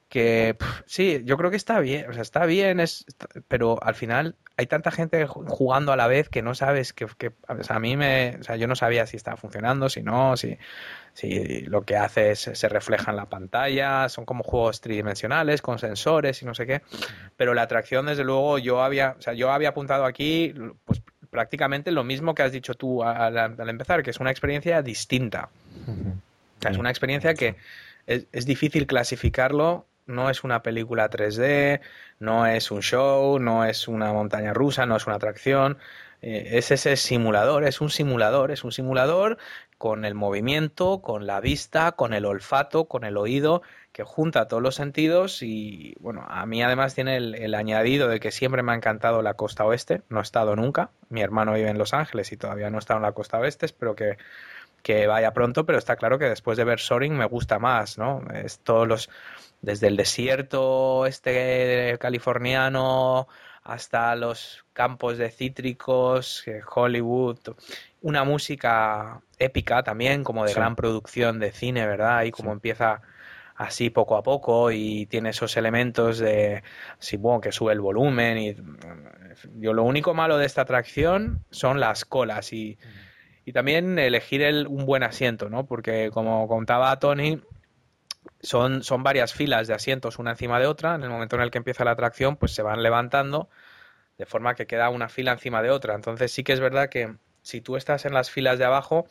que 0.09 0.57
sí, 0.87 1.21
yo 1.23 1.37
creo 1.37 1.51
que 1.51 1.55
está 1.55 1.79
bien, 1.79 2.09
o 2.09 2.13
sea, 2.13 2.23
está 2.23 2.45
bien, 2.47 2.79
es, 2.79 3.05
pero 3.47 3.81
al 3.83 3.93
final 3.93 4.35
hay 4.57 4.65
tanta 4.65 4.89
gente 4.89 5.27
jugando 5.27 5.93
a 5.93 5.95
la 5.95 6.07
vez 6.07 6.29
que 6.29 6.41
no 6.41 6.55
sabes 6.55 6.93
que, 6.93 7.05
a 7.47 7.79
mí 7.79 7.95
me, 7.95 8.37
o 8.39 8.43
sea, 8.43 8.55
yo 8.55 8.67
no 8.67 8.75
sabía 8.75 9.05
si 9.05 9.17
estaba 9.17 9.37
funcionando, 9.37 9.87
si 9.87 10.01
no, 10.01 10.35
si, 10.35 10.57
si 11.13 11.61
lo 11.61 11.83
que 11.83 11.95
hace 11.95 12.31
es, 12.31 12.39
se 12.39 12.69
refleja 12.69 13.11
en 13.11 13.17
la 13.17 13.27
pantalla, 13.27 14.09
son 14.09 14.25
como 14.25 14.43
juegos 14.43 14.81
tridimensionales 14.81 15.61
con 15.61 15.77
sensores 15.77 16.41
y 16.41 16.45
no 16.45 16.55
sé 16.55 16.65
qué, 16.65 16.81
pero 17.37 17.53
la 17.53 17.61
atracción 17.61 18.07
desde 18.07 18.23
luego 18.23 18.57
yo 18.57 18.81
había, 18.81 19.15
o 19.17 19.21
sea, 19.21 19.33
yo 19.33 19.51
había 19.51 19.69
apuntado 19.69 20.05
aquí, 20.05 20.55
pues 20.85 21.03
prácticamente 21.29 21.91
lo 21.91 22.03
mismo 22.03 22.33
que 22.33 22.41
has 22.41 22.51
dicho 22.51 22.73
tú 22.73 23.03
al, 23.03 23.37
al 23.37 23.69
empezar, 23.69 24.01
que 24.01 24.09
es 24.09 24.19
una 24.19 24.31
experiencia 24.31 24.81
distinta. 24.81 25.49
es 26.67 26.77
una 26.77 26.89
experiencia 26.89 27.35
que 27.35 27.55
es, 28.07 28.25
es 28.31 28.47
difícil 28.47 28.87
clasificarlo 28.87 29.85
no 30.09 30.29
es 30.29 30.43
una 30.43 30.61
película 30.61 31.09
3D, 31.09 31.81
no 32.19 32.45
es 32.45 32.71
un 32.71 32.81
show, 32.81 33.39
no 33.39 33.63
es 33.65 33.87
una 33.87 34.11
montaña 34.11 34.53
rusa, 34.53 34.85
no 34.85 34.97
es 34.97 35.07
una 35.07 35.15
atracción. 35.15 35.77
Eh, 36.21 36.57
es 36.57 36.71
ese 36.71 36.97
simulador, 36.97 37.63
es 37.63 37.79
un 37.79 37.89
simulador, 37.89 38.51
es 38.51 38.63
un 38.63 38.71
simulador 38.73 39.37
con 39.77 40.03
el 40.03 40.15
movimiento, 40.15 41.01
con 41.01 41.25
la 41.25 41.39
vista, 41.39 41.93
con 41.93 42.13
el 42.13 42.25
olfato, 42.25 42.85
con 42.85 43.05
el 43.05 43.15
oído, 43.15 43.61
que 43.93 44.03
junta 44.03 44.47
todos 44.47 44.61
los 44.61 44.75
sentidos 44.75 45.41
y 45.41 45.95
bueno, 45.99 46.25
a 46.27 46.45
mí 46.45 46.61
además 46.61 46.95
tiene 46.95 47.15
el, 47.17 47.55
añadido 47.55 48.07
de 48.09 48.19
que 48.19 48.31
siempre 48.31 48.61
me 48.61 48.73
ha 48.73 48.75
encantado 48.75 49.21
la 49.21 49.35
costa 49.35 49.65
oeste, 49.65 50.01
no 50.09 50.19
he 50.19 50.21
estado 50.21 50.55
nunca, 50.55 50.91
mi 51.09 51.21
hermano 51.21 51.53
vive 51.53 51.69
en 51.69 51.77
Los 51.77 51.93
Ángeles 51.93 52.31
y 52.33 52.37
todavía 52.37 52.69
no 52.69 52.77
he 52.77 52.79
estado 52.79 52.97
en 52.97 53.03
la 53.03 53.13
costa 53.13 53.39
oeste, 53.39 53.65
espero 53.65 53.95
que, 53.95 54.17
que 54.81 55.07
vaya 55.07 55.33
pronto, 55.33 55.65
pero 55.65 55.77
está 55.77 55.95
claro 55.95 56.19
que 56.19 56.25
después 56.25 56.57
de 56.57 56.63
ver 56.63 56.79
Soaring 56.79 57.17
me 57.17 57.25
gusta 57.25 57.59
más, 57.59 57.97
¿no? 57.97 58.23
Es 58.33 58.59
todos 58.59 58.87
los 58.87 59.09
desde 59.61 59.87
el 59.87 59.97
desierto 59.97 61.05
este 61.05 61.97
californiano 61.99 63.27
hasta 63.63 64.15
los 64.15 64.65
campos 64.73 65.17
de 65.17 65.29
cítricos, 65.29 66.43
Hollywood, 66.73 67.39
una 68.01 68.23
música 68.23 69.21
épica 69.37 69.83
también, 69.83 70.23
como 70.23 70.45
de 70.45 70.53
gran 70.53 70.75
producción 70.75 71.39
de 71.39 71.51
cine, 71.51 71.85
¿verdad? 71.85 72.23
Y 72.23 72.31
como 72.31 72.51
empieza 72.51 73.01
así 73.55 73.89
poco 73.89 74.15
a 74.15 74.23
poco 74.23 74.71
y 74.71 75.05
tiene 75.07 75.31
esos 75.31 75.57
elementos 75.57 76.17
de, 76.17 76.63
sí, 76.97 77.17
bueno, 77.17 77.41
que 77.41 77.51
sube 77.51 77.73
el 77.73 77.81
volumen 77.81 78.37
y 78.37 78.55
yo 79.55 79.73
lo 79.73 79.83
único 79.83 80.13
malo 80.13 80.37
de 80.37 80.45
esta 80.45 80.61
atracción 80.61 81.43
son 81.51 81.81
las 81.81 82.05
colas 82.05 82.53
y, 82.53 82.77
y 83.49 83.51
también 83.51 83.97
elegir 83.97 84.43
el, 84.43 84.67
un 84.67 84.85
buen 84.85 85.01
asiento, 85.01 85.49
¿no? 85.49 85.65
Porque 85.65 86.11
como 86.13 86.47
contaba 86.47 86.99
Tony, 86.99 87.41
son, 88.41 88.83
son 88.83 89.01
varias 89.01 89.33
filas 89.33 89.67
de 89.67 89.73
asientos 89.73 90.19
una 90.19 90.29
encima 90.29 90.59
de 90.59 90.67
otra. 90.67 90.93
En 90.93 91.01
el 91.01 91.09
momento 91.09 91.35
en 91.35 91.41
el 91.41 91.49
que 91.49 91.57
empieza 91.57 91.83
la 91.83 91.89
atracción, 91.89 92.35
pues 92.35 92.53
se 92.53 92.61
van 92.61 92.83
levantando 92.83 93.49
de 94.19 94.27
forma 94.27 94.53
que 94.53 94.67
queda 94.67 94.91
una 94.91 95.09
fila 95.09 95.31
encima 95.31 95.63
de 95.63 95.71
otra. 95.71 95.95
Entonces 95.95 96.31
sí 96.31 96.43
que 96.43 96.53
es 96.53 96.59
verdad 96.59 96.89
que 96.89 97.15
si 97.41 97.59
tú 97.59 97.75
estás 97.75 98.05
en 98.05 98.13
las 98.13 98.29
filas 98.29 98.59
de 98.59 98.65
abajo, 98.65 99.07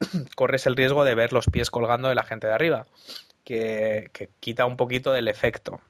corres 0.36 0.64
el 0.64 0.74
riesgo 0.74 1.04
de 1.04 1.14
ver 1.14 1.34
los 1.34 1.44
pies 1.48 1.68
colgando 1.70 2.08
de 2.08 2.14
la 2.14 2.22
gente 2.22 2.46
de 2.46 2.54
arriba, 2.54 2.86
que, 3.44 4.08
que 4.14 4.30
quita 4.40 4.64
un 4.64 4.78
poquito 4.78 5.12
del 5.12 5.28
efecto. 5.28 5.82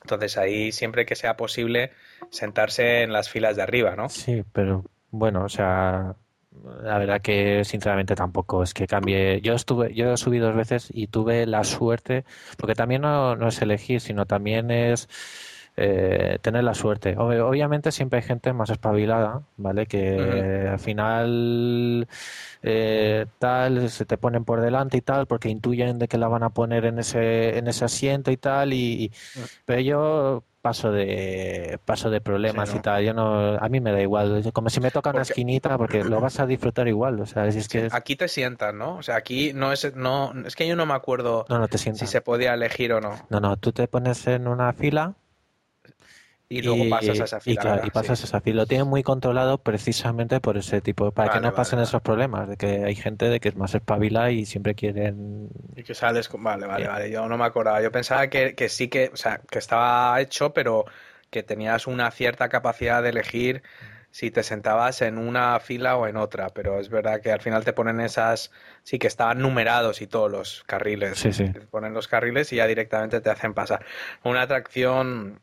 Entonces 0.00 0.38
ahí 0.38 0.72
siempre 0.72 1.04
que 1.04 1.14
sea 1.14 1.36
posible 1.36 1.92
sentarse 2.30 3.02
en 3.02 3.12
las 3.12 3.28
filas 3.28 3.56
de 3.56 3.64
arriba, 3.64 3.96
¿no? 3.96 4.08
Sí, 4.08 4.44
pero 4.54 4.86
bueno, 5.10 5.44
o 5.44 5.50
sea, 5.50 6.16
la 6.82 6.98
verdad 6.98 7.20
que 7.20 7.64
sinceramente 7.64 8.14
tampoco 8.14 8.62
es 8.62 8.74
que 8.74 8.86
cambie. 8.86 9.40
Yo 9.40 9.54
estuve, 9.54 9.94
yo 9.94 10.16
subí 10.16 10.38
dos 10.38 10.54
veces 10.54 10.88
y 10.92 11.06
tuve 11.08 11.46
la 11.46 11.64
suerte, 11.64 12.24
porque 12.58 12.74
también 12.74 13.02
no, 13.02 13.36
no 13.36 13.48
es 13.48 13.60
elegir, 13.62 14.00
sino 14.00 14.26
también 14.26 14.70
es 14.70 15.08
eh, 15.76 16.38
tener 16.42 16.64
la 16.64 16.74
suerte. 16.74 17.16
Obviamente 17.18 17.92
siempre 17.92 18.18
hay 18.18 18.24
gente 18.24 18.52
más 18.52 18.70
espabilada, 18.70 19.42
¿vale? 19.56 19.86
Que 19.86 20.68
al 20.70 20.78
final 20.78 22.06
eh, 22.62 23.26
tal 23.38 23.88
se 23.90 24.04
te 24.04 24.18
ponen 24.18 24.44
por 24.44 24.60
delante 24.60 24.98
y 24.98 25.00
tal, 25.00 25.26
porque 25.26 25.48
intuyen 25.48 25.98
de 25.98 26.08
que 26.08 26.18
la 26.18 26.28
van 26.28 26.42
a 26.42 26.50
poner 26.50 26.84
en 26.84 26.98
ese, 26.98 27.58
en 27.58 27.68
ese 27.68 27.84
asiento 27.86 28.30
y 28.30 28.36
tal, 28.36 28.72
y, 28.72 29.12
pero 29.64 29.80
yo 29.80 30.44
paso 30.62 30.92
de 30.92 31.78
paso 31.84 32.08
de 32.08 32.20
problemas 32.20 32.74
y 32.74 32.78
tal. 32.78 33.04
Yo 33.04 33.12
no 33.12 33.58
a 33.58 33.68
mí 33.68 33.80
me 33.80 33.92
da 33.92 34.00
igual 34.00 34.50
como 34.52 34.70
si 34.70 34.80
me 34.80 34.90
toca 34.90 35.10
una 35.10 35.22
esquinita 35.22 35.76
porque 35.76 36.04
lo 36.04 36.20
vas 36.20 36.40
a 36.40 36.46
disfrutar 36.46 36.88
igual 36.88 37.20
o 37.20 37.26
sea 37.26 37.46
es 37.46 37.68
que 37.68 37.88
aquí 37.90 38.16
te 38.16 38.28
sientan 38.28 38.78
no 38.78 38.96
o 38.96 39.02
sea 39.02 39.16
aquí 39.16 39.52
no 39.52 39.72
es 39.72 39.94
no 39.96 40.32
es 40.46 40.54
que 40.54 40.66
yo 40.66 40.76
no 40.76 40.86
me 40.86 40.94
acuerdo 40.94 41.44
no, 41.48 41.58
no 41.58 41.68
te 41.68 41.78
si 41.78 42.06
se 42.06 42.20
podía 42.20 42.54
elegir 42.54 42.92
o 42.92 43.00
no. 43.00 43.16
No 43.28 43.40
no 43.40 43.56
tú 43.56 43.72
te 43.72 43.88
pones 43.88 44.26
en 44.28 44.46
una 44.46 44.72
fila 44.72 45.14
y 46.52 46.62
luego 46.62 46.88
pasas 46.90 47.20
a 47.20 47.24
esa 47.24 47.40
fila. 47.40 47.80
Y, 47.84 47.90
pasas 47.90 48.20
a 48.20 48.24
esa 48.24 48.40
fila. 48.40 48.62
Lo 48.62 48.66
tienen 48.66 48.86
muy 48.86 49.02
controlado 49.02 49.58
precisamente 49.58 50.40
por 50.40 50.56
ese 50.58 50.80
tipo, 50.80 51.10
para 51.12 51.32
que 51.32 51.40
no 51.40 51.54
pasen 51.54 51.78
esos 51.78 52.02
problemas, 52.02 52.48
de 52.48 52.56
que 52.56 52.84
hay 52.84 52.94
gente 52.94 53.28
de 53.28 53.40
que 53.40 53.48
es 53.48 53.56
más 53.56 53.74
espabila 53.74 54.30
y 54.30 54.44
siempre 54.44 54.74
quieren... 54.74 55.48
Y 55.76 55.82
que 55.82 55.94
sales 55.94 56.28
con... 56.28 56.42
Vale, 56.42 56.66
vale, 56.66 56.86
vale, 56.86 57.10
yo 57.10 57.26
no 57.26 57.38
me 57.38 57.44
acordaba. 57.44 57.80
Yo 57.80 57.90
pensaba 57.90 58.26
que, 58.28 58.54
que 58.54 58.68
sí 58.68 58.88
que, 58.88 59.10
o 59.12 59.16
sea, 59.16 59.40
que 59.50 59.58
estaba 59.58 60.20
hecho, 60.20 60.52
pero 60.52 60.84
que 61.30 61.42
tenías 61.42 61.86
una 61.86 62.10
cierta 62.10 62.48
capacidad 62.48 63.02
de 63.02 63.08
elegir 63.08 63.62
si 64.12 64.30
te 64.30 64.42
sentabas 64.42 65.00
en 65.00 65.16
una 65.16 65.58
fila 65.58 65.96
o 65.96 66.06
en 66.06 66.18
otra, 66.18 66.50
pero 66.50 66.78
es 66.78 66.90
verdad 66.90 67.22
que 67.22 67.32
al 67.32 67.40
final 67.40 67.64
te 67.64 67.72
ponen 67.72 67.98
esas, 68.00 68.52
sí 68.82 68.98
que 68.98 69.06
estaban 69.06 69.38
numerados 69.38 70.02
y 70.02 70.06
todos 70.06 70.30
los 70.30 70.64
carriles, 70.64 71.18
sí, 71.18 71.32
sí. 71.32 71.50
te 71.50 71.60
ponen 71.60 71.94
los 71.94 72.08
carriles 72.08 72.52
y 72.52 72.56
ya 72.56 72.66
directamente 72.66 73.22
te 73.22 73.30
hacen 73.30 73.54
pasar. 73.54 73.86
Una 74.22 74.42
atracción 74.42 75.40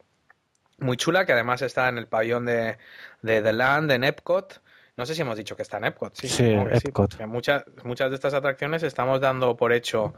muy 0.81 0.97
chula, 0.97 1.25
que 1.25 1.33
además 1.33 1.61
está 1.61 1.89
en 1.89 1.97
el 1.97 2.07
pabellón 2.07 2.45
de, 2.45 2.77
de 3.21 3.41
The 3.41 3.53
Land, 3.53 3.91
en 3.91 4.03
Epcot. 4.03 4.61
No 4.97 5.05
sé 5.05 5.15
si 5.15 5.21
hemos 5.21 5.37
dicho 5.37 5.55
que 5.55 5.61
está 5.61 5.77
en 5.77 5.85
Epcot. 5.85 6.13
Sí, 6.13 6.27
sí 6.27 6.51
Epcot. 6.51 7.25
muchas, 7.25 7.63
muchas 7.83 8.09
de 8.09 8.15
estas 8.15 8.33
atracciones 8.33 8.83
estamos 8.83 9.21
dando 9.21 9.55
por 9.55 9.71
hecho 9.71 10.13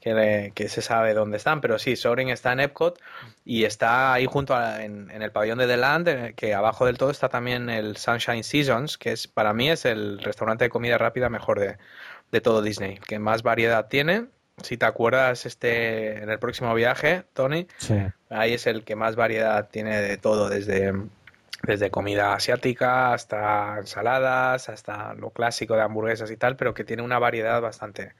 que, 0.00 0.52
que, 0.54 0.68
se 0.68 0.82
sabe 0.82 1.14
dónde 1.14 1.36
están, 1.36 1.60
pero 1.60 1.78
sí, 1.78 1.94
Soaring 1.94 2.30
está 2.30 2.52
en 2.52 2.60
Epcot 2.60 3.00
y 3.44 3.64
está 3.64 4.12
ahí 4.12 4.26
junto 4.26 4.54
a, 4.54 4.82
en, 4.82 5.10
el 5.10 5.30
pabellón 5.30 5.58
de 5.58 5.68
The 5.68 5.76
Land, 5.76 6.34
que 6.34 6.54
abajo 6.54 6.86
del 6.86 6.98
todo 6.98 7.10
está 7.10 7.28
también 7.28 7.70
el 7.70 7.96
Sunshine 7.96 8.42
Seasons, 8.42 8.98
que 8.98 9.12
es 9.12 9.28
para 9.28 9.52
mí 9.52 9.70
es 9.70 9.84
el 9.84 10.18
restaurante 10.20 10.64
de 10.64 10.70
comida 10.70 10.98
rápida 10.98 11.28
mejor 11.28 11.60
de, 11.60 11.78
de 12.32 12.40
todo 12.40 12.62
Disney, 12.62 12.98
que 12.98 13.18
más 13.18 13.42
variedad 13.42 13.86
tiene 13.88 14.26
si 14.62 14.76
te 14.76 14.86
acuerdas, 14.86 15.46
este 15.46 16.22
en 16.22 16.30
el 16.30 16.38
próximo 16.38 16.74
viaje, 16.74 17.24
Tony, 17.34 17.66
Sí. 17.78 17.96
ahí 18.30 18.54
es 18.54 18.66
el 18.66 18.84
que 18.84 18.96
más 18.96 19.16
variedad 19.16 19.68
tiene 19.70 20.00
de 20.00 20.16
todo, 20.16 20.48
desde, 20.48 20.92
desde 21.62 21.90
comida 21.90 22.34
asiática 22.34 23.12
hasta 23.12 23.78
ensaladas, 23.78 24.68
hasta 24.68 25.14
lo 25.14 25.30
clásico 25.30 25.74
de 25.76 25.82
hamburguesas 25.82 26.30
y 26.30 26.36
tal, 26.36 26.56
pero 26.56 26.74
que 26.74 26.84
tiene 26.84 27.02
una 27.02 27.18
variedad 27.18 27.60
bastante, 27.60 28.12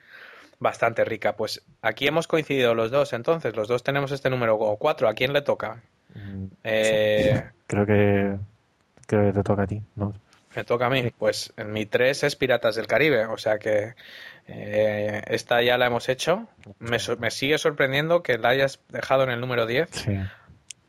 bastante 0.58 1.04
rica. 1.04 1.36
Pues 1.36 1.62
aquí 1.82 2.06
hemos 2.06 2.26
coincidido 2.28 2.74
los 2.74 2.90
dos, 2.90 3.12
entonces, 3.12 3.56
los 3.56 3.68
dos 3.68 3.82
tenemos 3.82 4.12
este 4.12 4.30
número 4.30 4.58
4. 4.78 5.08
¿A 5.08 5.14
quién 5.14 5.32
le 5.32 5.42
toca? 5.42 5.82
Mm, 6.14 6.46
Eh, 6.64 7.42
Creo 7.66 7.86
que 7.86 8.36
creo 9.06 9.26
que 9.26 9.32
te 9.32 9.42
toca 9.42 9.62
a 9.62 9.66
ti, 9.66 9.82
¿no? 9.96 10.12
Me 10.54 10.64
toca 10.64 10.86
a 10.86 10.90
mí. 10.90 11.12
Pues 11.18 11.52
en 11.56 11.72
mi 11.72 11.84
3 11.86 12.24
es 12.24 12.36
Piratas 12.36 12.76
del 12.76 12.86
Caribe, 12.86 13.26
o 13.26 13.36
sea 13.36 13.58
que 13.58 13.94
eh, 14.48 15.22
esta 15.28 15.62
ya 15.62 15.78
la 15.78 15.86
hemos 15.86 16.08
hecho. 16.08 16.46
Me, 16.78 16.98
me 17.18 17.30
sigue 17.30 17.58
sorprendiendo 17.58 18.22
que 18.22 18.38
la 18.38 18.50
hayas 18.50 18.80
dejado 18.88 19.24
en 19.24 19.30
el 19.30 19.40
número 19.40 19.66
10, 19.66 19.88
Sí. 19.90 20.18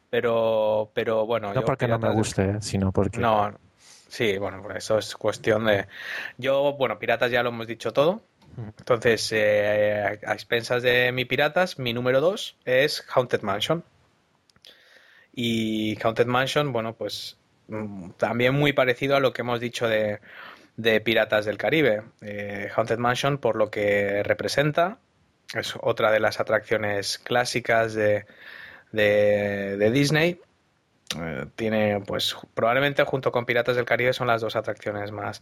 pero, 0.09 0.91
pero 0.93 1.25
bueno. 1.25 1.49
No 1.49 1.61
yo 1.61 1.65
porque 1.65 1.87
no 1.87 1.99
me 1.99 2.11
guste, 2.11 2.43
¿eh? 2.49 2.57
sino 2.61 2.91
porque 2.91 3.19
No, 3.19 3.57
sí, 4.07 4.37
bueno, 4.37 4.63
eso 4.75 4.97
es 4.97 5.15
cuestión 5.15 5.65
de... 5.65 5.87
Yo, 6.37 6.73
bueno, 6.73 6.99
Piratas 6.99 7.31
ya 7.31 7.43
lo 7.43 7.49
hemos 7.49 7.67
dicho 7.67 7.91
todo. 7.93 8.21
Entonces, 8.79 9.31
eh, 9.33 10.19
a 10.25 10.33
expensas 10.33 10.81
de 10.81 11.11
mi 11.11 11.25
Piratas, 11.25 11.77
mi 11.77 11.93
número 11.93 12.21
2 12.21 12.57
es 12.65 13.05
Haunted 13.13 13.41
Mansion. 13.41 13.83
Y 15.33 15.97
Haunted 16.03 16.25
Mansion, 16.25 16.71
bueno, 16.73 16.93
pues 16.93 17.37
mm, 17.67 18.11
también 18.17 18.55
muy 18.55 18.73
parecido 18.73 19.15
a 19.15 19.19
lo 19.19 19.33
que 19.33 19.41
hemos 19.43 19.59
dicho 19.59 19.87
de, 19.87 20.19
de 20.77 21.01
Piratas 21.01 21.43
del 21.45 21.57
Caribe. 21.57 22.03
Eh, 22.21 22.69
Haunted 22.75 22.99
Mansion, 22.99 23.39
por 23.39 23.55
lo 23.55 23.69
que 23.69 24.23
representa, 24.23 24.99
es 25.53 25.73
otra 25.81 26.11
de 26.11 26.19
las 26.19 26.39
atracciones 26.39 27.17
clásicas 27.17 27.93
de, 27.93 28.25
de, 28.91 29.75
de 29.77 29.91
Disney. 29.91 30.39
Eh, 31.17 31.45
tiene, 31.55 32.01
pues, 32.05 32.35
probablemente 32.53 33.03
junto 33.03 33.31
con 33.31 33.45
Piratas 33.45 33.75
del 33.75 33.85
Caribe 33.85 34.13
son 34.13 34.27
las 34.27 34.41
dos 34.41 34.55
atracciones 34.55 35.11
más, 35.11 35.41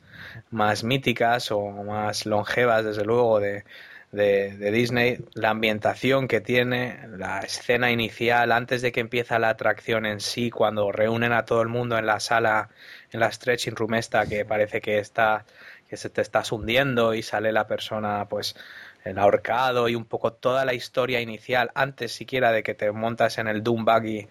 más 0.52 0.84
míticas 0.84 1.52
o 1.52 1.70
más 1.70 2.26
longevas, 2.26 2.86
desde 2.86 3.04
luego, 3.04 3.40
de, 3.40 3.66
de, 4.12 4.56
de 4.56 4.72
Disney. 4.72 5.26
La 5.34 5.50
ambientación 5.50 6.28
que 6.28 6.40
tiene, 6.40 7.08
la 7.18 7.40
escena 7.40 7.92
inicial, 7.92 8.52
antes 8.52 8.84
de 8.84 8.92
que 8.92 9.00
empieza 9.00 9.40
la 9.40 9.50
atracción 9.50 10.06
en 10.06 10.20
sí, 10.20 10.52
cuando 10.52 10.92
reúnen 10.92 11.34
a 11.34 11.46
todo 11.46 11.64
el 11.64 11.68
mundo 11.68 11.98
en 11.98 12.06
la 12.06 12.20
sala, 12.20 12.70
en 13.16 13.20
la 13.22 13.32
stretching 13.32 13.76
room 13.76 13.96
esta, 13.96 14.28
que 14.28 14.46
parece 14.46 14.82
que 14.82 15.00
está, 15.00 15.46
que 15.90 15.98
se 15.98 16.10
te 16.10 16.22
estás 16.22 16.52
hundiendo 16.52 17.14
y 17.14 17.24
sale 17.24 17.52
la 17.52 17.66
persona, 17.68 18.26
pues, 18.30 18.56
el 19.04 19.18
ahorcado 19.18 19.88
y 19.90 19.96
un 19.96 20.06
poco 20.06 20.34
toda 20.34 20.66
la 20.66 20.74
historia 20.74 21.22
inicial, 21.22 21.72
antes 21.76 22.12
siquiera 22.12 22.52
de 22.52 22.64
que 22.64 22.74
te 22.76 22.92
montas 22.92 23.38
en 23.38 23.48
el 23.48 23.64
Doom 23.64 23.86
Buggy, 23.86 24.28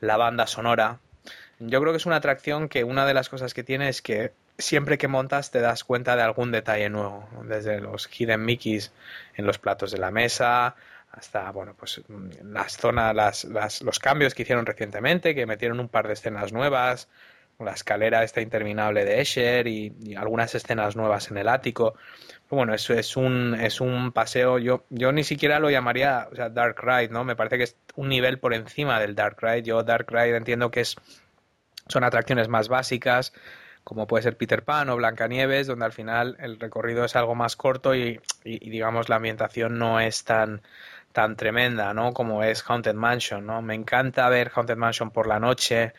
la 0.00 0.16
banda 0.16 0.46
sonora. 0.46 1.00
Yo 1.58 1.80
creo 1.80 1.92
que 1.92 1.96
es 1.98 2.06
una 2.06 2.16
atracción 2.16 2.68
que 2.68 2.84
una 2.84 3.04
de 3.06 3.14
las 3.14 3.28
cosas 3.28 3.52
que 3.54 3.64
tiene 3.64 3.88
es 3.88 4.00
que 4.02 4.32
siempre 4.58 4.98
que 4.98 5.08
montas 5.08 5.50
te 5.50 5.60
das 5.60 5.84
cuenta 5.84 6.14
de 6.16 6.22
algún 6.22 6.52
detalle 6.52 6.88
nuevo, 6.90 7.28
desde 7.44 7.80
los 7.80 8.08
hidden 8.08 8.44
Mickeys 8.44 8.92
en 9.36 9.46
los 9.46 9.58
platos 9.58 9.90
de 9.92 9.98
la 9.98 10.10
mesa 10.10 10.74
hasta 11.10 11.50
bueno 11.52 11.74
pues 11.76 12.02
las 12.42 12.76
zonas, 12.76 13.14
las- 13.14 13.82
los 13.82 13.98
cambios 13.98 14.34
que 14.34 14.42
hicieron 14.42 14.66
recientemente, 14.66 15.34
que 15.34 15.46
metieron 15.46 15.80
un 15.80 15.88
par 15.88 16.06
de 16.06 16.12
escenas 16.14 16.52
nuevas, 16.52 17.08
la 17.58 17.72
escalera 17.72 18.22
esta 18.22 18.40
interminable 18.40 19.04
de 19.04 19.20
Escher 19.20 19.66
y, 19.66 20.14
algunas 20.16 20.54
escenas 20.54 20.94
nuevas 20.96 21.30
en 21.30 21.38
el 21.38 21.48
ático. 21.48 21.94
Bueno, 22.48 22.72
eso 22.74 22.94
es 22.94 23.16
un, 23.16 23.54
es 23.60 23.80
un 23.80 24.12
paseo, 24.12 24.58
yo, 24.58 24.84
yo 24.90 25.10
ni 25.12 25.24
siquiera 25.24 25.58
lo 25.58 25.68
llamaría 25.70 26.28
Dark 26.52 26.76
Ride, 26.80 27.08
¿no? 27.08 27.24
Me 27.24 27.34
parece 27.36 27.58
que 27.58 27.64
es 27.64 27.76
un 27.96 28.08
nivel 28.08 28.38
por 28.38 28.54
encima 28.54 29.00
del 29.00 29.14
Dark 29.16 29.38
Ride. 29.40 29.62
Yo 29.64 29.82
Dark 29.82 30.06
Ride 30.08 30.36
entiendo 30.36 30.70
que 30.70 30.80
es, 30.82 30.96
son 31.88 32.04
atracciones 32.04 32.48
más 32.48 32.68
básicas, 32.68 33.32
como 33.84 34.06
puede 34.06 34.22
ser 34.24 34.36
Peter 34.36 34.64
Pan 34.64 34.90
o 34.90 34.96
Blancanieves, 34.96 35.66
donde 35.66 35.86
al 35.86 35.92
final 35.92 36.36
el 36.40 36.60
recorrido 36.60 37.04
es 37.04 37.16
algo 37.16 37.34
más 37.34 37.56
corto 37.56 37.94
y, 37.94 38.20
y- 38.44 38.66
y, 38.66 38.70
digamos 38.70 39.08
la 39.08 39.16
ambientación 39.16 39.78
no 39.78 40.00
es 40.00 40.24
tan, 40.24 40.62
tan 41.12 41.36
tremenda, 41.36 41.94
¿no? 41.94 42.12
Como 42.12 42.42
es 42.44 42.62
Haunted 42.68 42.94
Mansion, 42.94 43.46
¿no? 43.46 43.62
Me 43.62 43.74
encanta 43.74 44.28
ver 44.28 44.50
Haunted 44.54 44.76
Mansion 44.76 45.10
por 45.10 45.26
la 45.26 45.40
noche, 45.40 45.94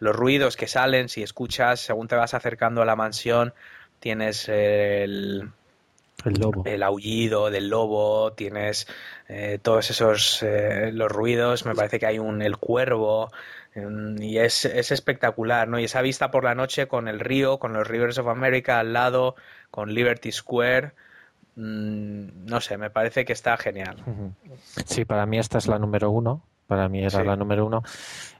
los 0.00 0.14
ruidos 0.14 0.56
que 0.56 0.68
salen, 0.68 1.08
si 1.08 1.22
escuchas, 1.22 1.80
según 1.80 2.08
te 2.08 2.16
vas 2.16 2.34
acercando 2.34 2.82
a 2.82 2.84
la 2.84 2.96
mansión, 2.96 3.52
tienes 4.00 4.48
el, 4.48 5.50
el 6.24 6.34
lobo. 6.34 6.62
el 6.64 6.82
aullido 6.82 7.50
del 7.50 7.68
lobo, 7.68 8.32
tienes 8.32 8.86
eh, 9.28 9.58
todos 9.60 9.90
esos 9.90 10.42
eh, 10.42 10.90
los 10.92 11.10
ruidos, 11.10 11.66
me 11.66 11.74
parece 11.74 11.98
que 11.98 12.06
hay 12.06 12.18
un 12.18 12.42
el 12.42 12.56
cuervo 12.56 13.30
mm, 13.74 14.22
y 14.22 14.38
es, 14.38 14.64
es 14.64 14.92
espectacular, 14.92 15.68
¿no? 15.68 15.78
Y 15.78 15.84
esa 15.84 16.02
vista 16.02 16.30
por 16.30 16.44
la 16.44 16.54
noche 16.54 16.86
con 16.86 17.08
el 17.08 17.20
río, 17.20 17.58
con 17.58 17.72
los 17.72 17.86
Rivers 17.86 18.18
of 18.18 18.28
America 18.28 18.78
al 18.78 18.92
lado, 18.92 19.34
con 19.70 19.92
Liberty 19.92 20.32
Square, 20.32 20.92
mm, 21.56 22.46
no 22.46 22.60
sé, 22.60 22.78
me 22.78 22.90
parece 22.90 23.24
que 23.24 23.32
está 23.32 23.56
genial. 23.56 23.96
Sí, 24.86 25.04
para 25.04 25.26
mí 25.26 25.38
esta 25.38 25.58
es 25.58 25.66
la 25.66 25.78
número 25.78 26.10
uno. 26.10 26.42
Para 26.68 26.88
mí 26.88 27.00
era 27.00 27.10
Sí. 27.10 27.24
la 27.24 27.34
número 27.34 27.66
uno. 27.66 27.82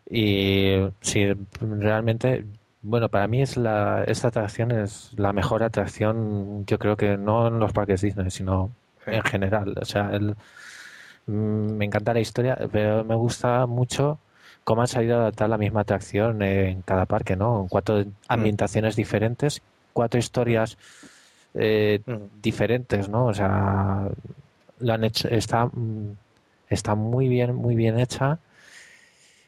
Y 0.08 0.76
sí, 1.00 1.26
realmente, 1.60 2.44
bueno, 2.82 3.08
para 3.08 3.26
mí 3.26 3.42
es 3.42 3.56
la, 3.56 4.04
esta 4.06 4.28
atracción 4.28 4.70
es 4.70 5.10
la 5.16 5.32
mejor 5.32 5.62
atracción, 5.62 6.64
yo 6.66 6.78
creo 6.78 6.96
que 6.96 7.16
no 7.16 7.48
en 7.48 7.58
los 7.58 7.72
parques 7.72 8.02
Disney, 8.02 8.30
sino 8.30 8.70
Sí. 9.04 9.12
en 9.14 9.22
general. 9.22 9.74
O 9.80 9.84
sea, 9.86 10.10
el- 10.12 10.36
mm, 11.26 11.32
me 11.76 11.86
encanta 11.86 12.12
la 12.14 12.20
historia, 12.20 12.56
pero 12.70 13.02
me 13.02 13.14
gusta 13.14 13.66
mucho 13.66 14.18
cómo 14.64 14.82
han 14.82 14.88
sabido 14.88 15.16
adaptar 15.20 15.48
la 15.48 15.56
misma 15.58 15.80
atracción 15.80 16.42
en 16.42 16.82
cada 16.82 17.06
parque, 17.06 17.34
¿no? 17.36 17.62
En 17.62 17.68
cuatro 17.68 18.04
ambientaciones 18.28 18.94
diferentes, 18.96 19.62
cuatro 19.94 20.18
historias 20.20 20.76
eh, 21.54 22.00
Mm. 22.04 22.40
diferentes, 22.42 23.08
¿no? 23.08 23.24
O 23.26 23.34
sea, 23.34 24.06
lo 24.80 24.92
han 24.92 25.02
hecho, 25.04 25.28
está, 25.28 25.64
mm, 25.64 26.12
está 26.68 26.94
muy 26.94 27.28
bien, 27.28 27.54
muy 27.54 27.74
bien 27.74 27.98
hecha. 27.98 28.38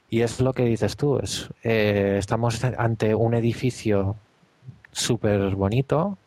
Y 0.09 0.23
es 0.23 0.41
lo 0.41 0.53
que 0.53 0.65
dices 0.65 0.97
tú, 0.97 1.19
es, 1.19 1.49
eh, 1.63 2.17
estamos 2.19 2.63
ante 2.65 3.15
un 3.15 3.35
edificio 3.35 4.17
súper 4.91 5.55
bonito, 5.55 6.19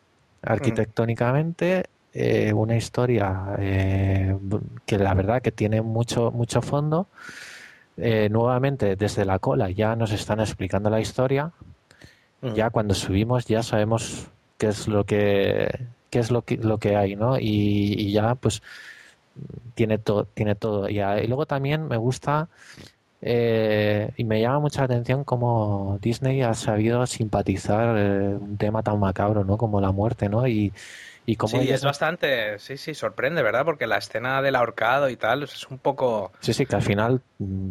arquitectónicamente, 0.42 1.84
eh, 2.14 2.52
una 2.54 2.76
historia 2.76 3.56
eh, 3.58 4.36
que 4.86 4.98
la 4.98 5.12
verdad 5.12 5.42
que 5.42 5.52
tiene 5.52 5.82
mucho, 5.82 6.30
mucho 6.30 6.62
fondo. 6.62 7.08
Nuevamente, 7.96 8.96
desde 8.96 9.24
la 9.24 9.38
cola 9.38 9.70
ya 9.70 9.94
nos 9.94 10.10
están 10.10 10.40
explicando 10.40 10.90
la 10.90 11.00
historia. 11.00 11.52
Mm. 12.40 12.54
Ya 12.54 12.70
cuando 12.70 12.92
subimos 12.94 13.44
ya 13.46 13.62
sabemos 13.62 14.26
qué 14.58 14.68
es 14.68 14.88
lo 14.88 15.04
que 15.04 15.68
qué 16.10 16.18
es 16.18 16.30
lo 16.32 16.42
que 16.42 16.56
lo 16.56 16.78
que 16.78 16.96
hay, 16.96 17.14
¿no? 17.14 17.38
Y, 17.38 17.94
y 17.96 18.12
ya 18.12 18.34
pues 18.34 18.62
tiene 19.74 19.98
todo 19.98 20.26
tiene 20.26 20.54
todo 20.54 20.88
y, 20.88 21.00
y 21.00 21.26
luego 21.26 21.46
también 21.46 21.88
me 21.88 21.96
gusta 21.96 22.48
eh, 23.26 24.10
y 24.18 24.24
me 24.24 24.38
llama 24.42 24.60
mucha 24.60 24.84
atención 24.84 25.24
cómo 25.24 25.98
Disney 26.02 26.42
ha 26.42 26.52
sabido 26.52 27.06
simpatizar 27.06 27.96
eh, 27.96 28.36
un 28.38 28.58
tema 28.58 28.82
tan 28.82 29.00
macabro, 29.00 29.44
¿no? 29.44 29.56
Como 29.56 29.80
la 29.80 29.92
muerte, 29.92 30.28
¿no? 30.28 30.46
Y, 30.46 30.74
y 31.26 31.36
cómo 31.36 31.60
Sí, 31.60 31.70
es 31.70 31.84
bastante, 31.84 32.58
sí, 32.58 32.76
sí, 32.76 32.94
sorprende, 32.94 33.42
¿verdad? 33.42 33.64
Porque 33.64 33.86
la 33.86 33.96
escena 33.98 34.42
del 34.42 34.56
ahorcado 34.56 35.08
y 35.08 35.16
tal 35.16 35.42
es 35.44 35.66
un 35.68 35.78
poco... 35.78 36.32
sí, 36.40 36.52
sí, 36.52 36.66
que 36.66 36.76
al 36.76 36.82
final 36.82 37.22
mm, 37.38 37.70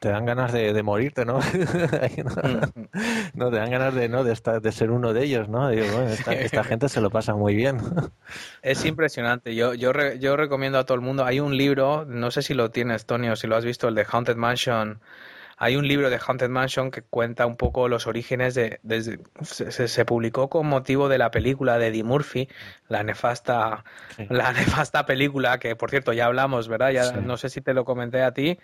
te 0.00 0.08
dan 0.08 0.26
ganas 0.26 0.52
de, 0.52 0.72
de 0.72 0.82
morirte, 0.82 1.24
¿no? 1.26 1.38
Mm. 1.38 2.84
No, 3.34 3.50
te 3.50 3.56
dan 3.56 3.70
ganas 3.70 3.94
de, 3.94 4.08
¿no? 4.08 4.24
de, 4.24 4.32
estar, 4.32 4.60
de 4.60 4.72
ser 4.72 4.90
uno 4.90 5.12
de 5.12 5.24
ellos, 5.24 5.48
¿no? 5.48 5.68
Digo, 5.68 5.86
bueno, 5.92 6.08
esta, 6.10 6.32
esta 6.32 6.64
gente 6.64 6.88
se 6.88 7.00
lo 7.00 7.10
pasa 7.10 7.34
muy 7.34 7.54
bien. 7.54 7.78
Es 8.62 8.84
impresionante. 8.84 9.54
Yo, 9.54 9.74
yo, 9.74 9.92
re- 9.92 10.18
yo 10.18 10.36
recomiendo 10.36 10.78
a 10.78 10.84
todo 10.84 10.94
el 10.96 11.00
mundo. 11.00 11.24
Hay 11.24 11.40
un 11.40 11.56
libro, 11.56 12.04
no 12.06 12.30
sé 12.30 12.42
si 12.42 12.54
lo 12.54 12.70
tienes, 12.70 13.06
Tony, 13.06 13.28
o 13.28 13.36
si 13.36 13.46
lo 13.46 13.56
has 13.56 13.64
visto, 13.64 13.88
el 13.88 13.94
de 13.94 14.06
Haunted 14.10 14.36
Mansion. 14.36 15.00
Hay 15.62 15.76
un 15.76 15.86
libro 15.86 16.08
de 16.08 16.18
Haunted 16.18 16.48
Mansion 16.48 16.90
que 16.90 17.02
cuenta 17.02 17.44
un 17.44 17.56
poco 17.56 17.86
los 17.86 18.06
orígenes 18.06 18.54
de. 18.54 18.80
Desde, 18.82 19.20
se, 19.42 19.70
se- 19.88 20.04
publicó 20.06 20.48
con 20.48 20.66
motivo 20.66 21.10
de 21.10 21.18
la 21.18 21.30
película 21.30 21.76
de 21.78 21.88
Eddie 21.88 22.02
Murphy, 22.02 22.48
la 22.88 23.02
nefasta, 23.02 23.84
Sí. 24.16 24.26
la 24.30 24.52
nefasta 24.86 25.04
película 25.04 25.58
que, 25.58 25.76
por 25.76 25.90
cierto, 25.90 26.14
ya 26.14 26.24
hablamos, 26.26 26.66
¿verdad? 26.68 26.90
Ya 26.92 27.04
Sí. 27.04 27.14
no 27.22 27.36
sé 27.36 27.50
si 27.50 27.60
te 27.60 27.74
lo 27.74 27.84
comenté 27.84 28.22
a 28.22 28.32
ti, 28.32 28.58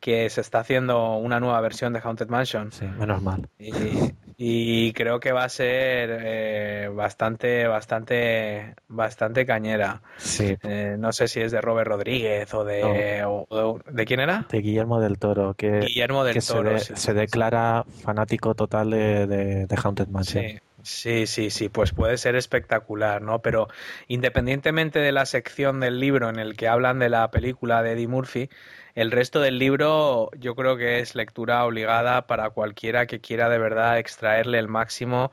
que 0.00 0.28
se 0.30 0.40
está 0.40 0.60
haciendo 0.60 1.16
una 1.16 1.40
nueva 1.40 1.60
versión 1.60 1.92
de 1.92 2.00
Haunted 2.02 2.28
Mansion. 2.28 2.70
Sí, 2.72 2.86
menos 2.86 3.22
mal. 3.22 3.48
Y, 3.58 4.12
y 4.36 4.92
creo 4.92 5.18
que 5.18 5.32
va 5.32 5.44
a 5.44 5.48
ser 5.48 6.10
eh, 6.22 6.90
bastante, 6.94 7.66
bastante, 7.66 8.74
bastante 8.88 9.46
cañera. 9.46 10.02
Sí, 10.18 10.56
Eh, 10.62 10.96
no 10.98 11.12
sé 11.12 11.26
si 11.28 11.40
es 11.40 11.52
de 11.52 11.60
Robert 11.60 11.88
Rodríguez 11.88 12.52
o 12.54 12.64
de, 12.64 13.24
o- 13.24 13.46
o- 13.48 13.80
¿de 13.90 14.04
quién 14.04 14.20
era? 14.20 14.44
de 14.50 14.58
Guillermo 14.60 15.00
del 15.00 15.18
Toro, 15.18 15.54
que, 15.54 15.80
Guillermo 15.80 16.24
del 16.24 16.34
que 16.34 16.40
se, 16.42 16.52
Toro. 16.52 16.70
de- 16.70 16.80
sí, 16.80 16.94
se 16.94 16.96
sí, 16.96 17.12
declara 17.12 17.84
fanático 18.02 18.54
total 18.54 18.90
de, 18.90 19.26
de, 19.26 19.66
de 19.66 19.76
Haunted 19.82 20.08
Mansion. 20.08 20.44
sí. 20.44 20.58
Sí, 20.82 21.26
sí, 21.26 21.50
sí, 21.50 21.68
pues 21.68 21.90
puede 21.90 22.16
ser 22.16 22.36
espectacular, 22.36 23.20
¿no? 23.20 23.40
Pero 23.42 23.66
independientemente 24.06 25.00
de 25.00 25.10
la 25.10 25.26
sección 25.26 25.80
del 25.80 25.98
libro 25.98 26.28
en 26.28 26.38
el 26.38 26.56
que 26.56 26.68
hablan 26.68 27.00
de 27.00 27.08
la 27.08 27.28
película 27.32 27.82
de 27.82 27.92
Eddie 27.92 28.06
Murphy, 28.06 28.48
el 28.96 29.12
resto 29.12 29.40
del 29.40 29.58
libro 29.58 30.30
yo 30.38 30.56
creo 30.56 30.76
que 30.76 31.00
es 31.00 31.14
lectura 31.14 31.64
obligada 31.64 32.26
para 32.26 32.50
cualquiera 32.50 33.06
que 33.06 33.20
quiera 33.20 33.48
de 33.50 33.58
verdad 33.58 33.98
extraerle 33.98 34.58
el 34.58 34.68
máximo 34.68 35.30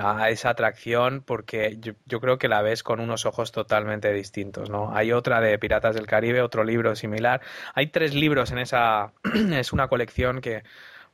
a 0.00 0.30
esa 0.30 0.50
atracción 0.50 1.22
porque 1.22 1.78
yo, 1.80 2.20
creo 2.20 2.38
que 2.38 2.48
la 2.48 2.62
ves 2.62 2.82
con 2.82 3.00
unos 3.00 3.26
ojos 3.26 3.52
totalmente 3.52 4.12
distintos, 4.12 4.70
¿no? 4.70 4.94
Hay 4.94 5.12
otra 5.12 5.40
de 5.40 5.58
Piratas 5.58 5.94
del 5.96 6.06
Caribe, 6.06 6.40
otro 6.40 6.64
libro 6.64 6.96
similar. 6.96 7.42
Hay 7.74 7.88
tres 7.88 8.14
libros 8.14 8.52
en 8.52 8.58
esa... 8.58 9.12
es 9.52 9.72
una 9.72 9.88
colección 9.88 10.40
que 10.40 10.62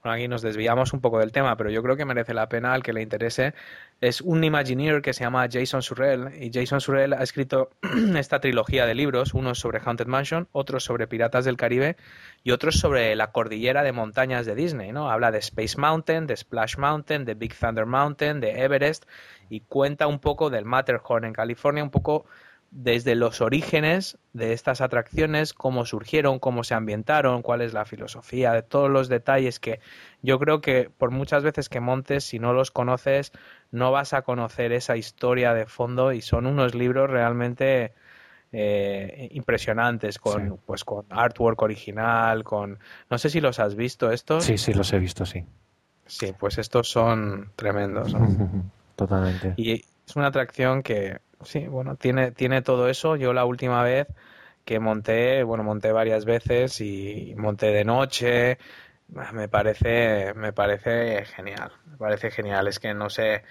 aquí 0.03 0.29
nos 0.29 0.43
desviamos 0.43 0.93
un 0.93 1.01
poco 1.01 1.19
del 1.19 1.33
tema, 1.33 1.57
pero 1.57 1.71
yo 1.71 1.83
creo 1.83 1.97
que 1.97 2.05
merece 2.05 2.35
la 2.35 2.49
pena 2.49 2.73
al 2.73 2.83
que 2.83 2.93
le 2.93 3.03
interese. 3.03 3.55
Es 4.01 4.21
un 4.21 4.45
Imagineer 4.45 5.03
que 5.03 5.13
se 5.13 5.25
llama 5.25 5.49
Jason 5.51 5.83
Surrell 5.83 6.31
y 6.41 6.51
Jason 6.53 6.81
Surrell 6.81 7.13
ha 7.13 7.23
escrito 7.23 7.71
esta 8.17 8.41
trilogía 8.41 8.87
de 8.87 8.95
libros, 8.95 9.35
unos 9.35 9.59
sobre 9.59 9.81
Haunted 9.81 10.07
Mansion, 10.07 10.49
otros 10.53 10.85
sobre 10.85 11.07
Piratas 11.07 11.45
del 11.45 11.57
Caribe 11.57 11.97
y 12.45 12.53
otros 12.53 12.77
sobre 12.77 13.15
la 13.17 13.33
cordillera 13.33 13.83
de 13.83 13.93
montañas 13.93 14.47
de 14.47 14.55
Disney, 14.55 14.93
¿no? 14.93 15.11
Habla 15.11 15.33
de 15.33 15.39
Space 15.39 15.79
Mountain, 15.79 16.27
de 16.27 16.37
Splash 16.37 16.77
Mountain, 16.77 17.25
de 17.25 17.35
Big 17.35 17.55
Thunder 17.55 17.87
Mountain, 17.87 18.41
de 18.41 18.63
Everest 18.63 19.05
y 19.51 19.61
cuenta 19.61 20.07
un 20.07 20.21
poco 20.21 20.51
del 20.51 20.65
Matterhorn 20.65 21.25
en 21.25 21.33
California, 21.33 21.83
un 21.83 21.91
poco 21.91 22.27
desde 22.71 23.15
los 23.15 23.41
orígenes 23.41 24.19
de 24.35 24.53
estas 24.53 24.81
atracciones, 24.81 25.55
cómo 25.55 25.87
surgieron, 25.87 26.39
cómo 26.39 26.65
se 26.65 26.75
ambientaron, 26.75 27.43
cuál 27.43 27.63
es 27.63 27.73
la 27.73 27.85
filosofía, 27.85 28.53
de 28.53 28.63
todos 28.63 28.91
los 28.91 29.09
detalles 29.09 29.59
que 29.59 29.81
yo 30.23 30.39
creo 30.39 30.61
que 30.61 30.91
por 30.97 31.11
muchas 31.11 31.43
veces 31.43 31.69
que 31.69 31.81
montes, 31.81 32.25
si 32.25 32.39
no 32.39 32.53
los 32.53 32.71
conoces, 32.71 33.33
no 33.71 33.91
vas 33.91 34.13
a 34.13 34.23
conocer 34.23 34.73
esa 34.73 34.97
historia 34.97 35.55
de 35.55 35.67
fondo 35.67 36.13
y 36.13 36.21
son 36.21 36.47
unos 36.47 36.75
libros 36.75 37.09
realmente 37.09 37.95
eh, 38.53 39.29
impresionantes 39.33 40.19
con 40.19 40.59
pues 40.67 40.85
con 40.85 41.07
artwork 41.11 41.61
original, 41.63 42.45
con 42.45 42.79
no 43.11 43.19
sé 43.19 43.31
si 43.31 43.41
los 43.41 43.61
has 43.61 43.77
visto 43.77 44.11
estos. 44.13 44.45
Sí, 44.45 44.59
sí, 44.59 44.75
los 44.75 44.93
he 44.93 44.99
visto, 44.99 45.25
sí. 45.25 45.45
Sí, 46.07 46.35
pues 46.39 46.59
estos 46.59 46.91
son 46.91 47.53
tremendos. 47.57 48.15
Totalmente. 48.97 49.55
Y 49.57 49.73
es 49.73 50.17
una 50.17 50.29
atracción 50.29 50.83
que 50.83 51.21
sí, 51.45 51.67
bueno, 51.67 51.97
tiene, 51.97 52.33
tiene 52.33 52.63
todo 52.63 52.89
eso. 52.89 53.17
Yo 53.17 53.33
la 53.33 53.45
última 53.45 53.83
vez 53.83 54.09
que 54.65 54.81
monté, 54.81 55.43
bueno, 55.45 55.65
monté 55.65 55.93
varias 55.93 56.25
veces 56.25 56.81
y 56.81 57.35
monté 57.37 57.67
de 57.67 57.85
noche. 57.85 58.59
Me 59.33 59.49
parece, 59.49 60.35
me 60.35 60.53
parece 60.53 61.25
genial. 61.25 61.73
Me 61.87 61.97
parece 61.97 62.31
genial. 62.31 62.69
Es 62.69 62.79
que 62.79 62.93
no 62.95 63.09
sé 63.11 63.43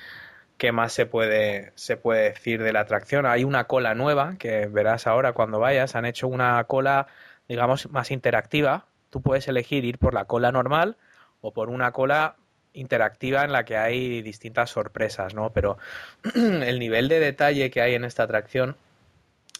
qué 0.57 0.71
más 0.71 0.93
se 0.93 1.05
puede, 1.05 1.71
se 1.75 1.97
puede 1.97 2.29
decir 2.29 2.61
de 2.61 2.73
la 2.73 2.81
atracción. 2.81 3.25
Hay 3.25 3.43
una 3.43 3.65
cola 3.65 3.95
nueva 3.95 4.35
que 4.37 4.67
verás 4.67 5.07
ahora 5.07 5.33
cuando 5.33 5.59
vayas. 5.59 5.95
Han 5.95 6.05
hecho 6.05 6.27
una 6.27 6.63
cola, 6.65 7.07
digamos, 7.47 7.89
más 7.91 8.11
interactiva. 8.11 8.85
Tú 9.09 9.21
puedes 9.21 9.47
elegir 9.47 9.85
ir 9.85 9.97
por 9.99 10.13
la 10.13 10.25
cola 10.25 10.51
normal 10.51 10.97
o 11.41 11.53
por 11.53 11.69
una 11.69 11.91
cola 11.91 12.35
interactiva 12.77 13.43
en 13.43 13.51
la 13.51 13.65
que 13.65 13.77
hay 13.77 14.21
distintas 14.21 14.69
sorpresas, 14.69 15.33
¿no? 15.33 15.51
Pero 15.51 15.77
el 16.35 16.79
nivel 16.79 17.09
de 17.09 17.19
detalle 17.19 17.71
que 17.71 17.81
hay 17.81 17.95
en 17.95 18.05
esta 18.05 18.23
atracción, 18.23 18.77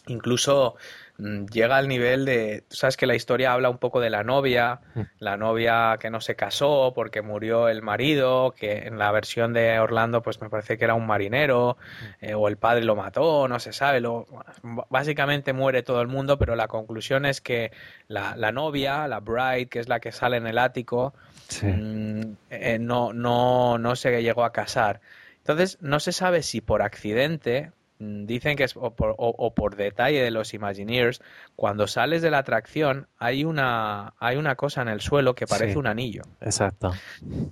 incluso 0.08 0.76
mm, 1.18 1.46
llega 1.46 1.76
al 1.76 1.88
nivel 1.88 2.24
de, 2.24 2.64
tú 2.68 2.76
sabes 2.76 2.96
que 2.96 3.06
la 3.06 3.14
historia 3.14 3.52
habla 3.52 3.70
un 3.70 3.78
poco 3.78 4.00
de 4.00 4.10
la 4.10 4.24
novia, 4.24 4.80
mm. 4.94 5.00
la 5.20 5.36
novia 5.36 5.96
que 6.00 6.10
no 6.10 6.20
se 6.20 6.34
casó 6.34 6.92
porque 6.94 7.22
murió 7.22 7.68
el 7.68 7.82
marido, 7.82 8.54
que 8.58 8.86
en 8.86 8.98
la 8.98 9.12
versión 9.12 9.52
de 9.52 9.78
Orlando 9.78 10.22
pues 10.22 10.40
me 10.40 10.50
parece 10.50 10.78
que 10.78 10.84
era 10.84 10.94
un 10.94 11.06
marinero, 11.06 11.76
mm. 11.80 12.24
eh, 12.24 12.34
o 12.34 12.48
el 12.48 12.56
padre 12.56 12.84
lo 12.84 12.96
mató, 12.96 13.48
no 13.48 13.60
se 13.60 13.72
sabe, 13.72 14.00
lo, 14.00 14.26
básicamente 14.90 15.52
muere 15.52 15.82
todo 15.82 16.00
el 16.00 16.08
mundo, 16.08 16.38
pero 16.38 16.56
la 16.56 16.68
conclusión 16.68 17.24
es 17.26 17.40
que 17.40 17.72
la, 18.08 18.36
la 18.36 18.52
novia, 18.52 19.06
la 19.08 19.20
bride, 19.20 19.66
que 19.66 19.78
es 19.78 19.88
la 19.88 20.00
que 20.00 20.12
sale 20.12 20.36
en 20.36 20.46
el 20.46 20.58
ático, 20.58 21.14
eh, 21.62 22.78
no, 22.80 23.12
no, 23.12 23.78
no 23.78 23.96
se 23.96 24.22
llegó 24.22 24.44
a 24.44 24.52
casar. 24.52 25.00
Entonces, 25.48 25.78
no 25.80 25.98
se 25.98 26.12
sabe 26.12 26.42
si 26.42 26.60
por 26.60 26.82
accidente, 26.82 27.72
dicen 27.98 28.56
que 28.56 28.64
es 28.64 28.74
o 28.76 29.54
por, 29.54 29.76
detalle 29.76 30.22
de 30.22 30.30
los 30.30 30.54
Imagineers, 30.54 31.20
cuando 31.56 31.86
sales 31.86 32.22
de 32.22 32.30
la 32.30 32.38
atracción 32.38 33.08
hay 33.18 33.44
una, 33.44 34.14
hay 34.18 34.36
una 34.36 34.54
cosa 34.54 34.82
en 34.82 34.88
el 34.88 35.00
suelo 35.00 35.34
que 35.34 35.46
parece 35.46 35.78
un 35.78 35.86
anillo. 35.86 36.22
Exacto. 36.40 36.92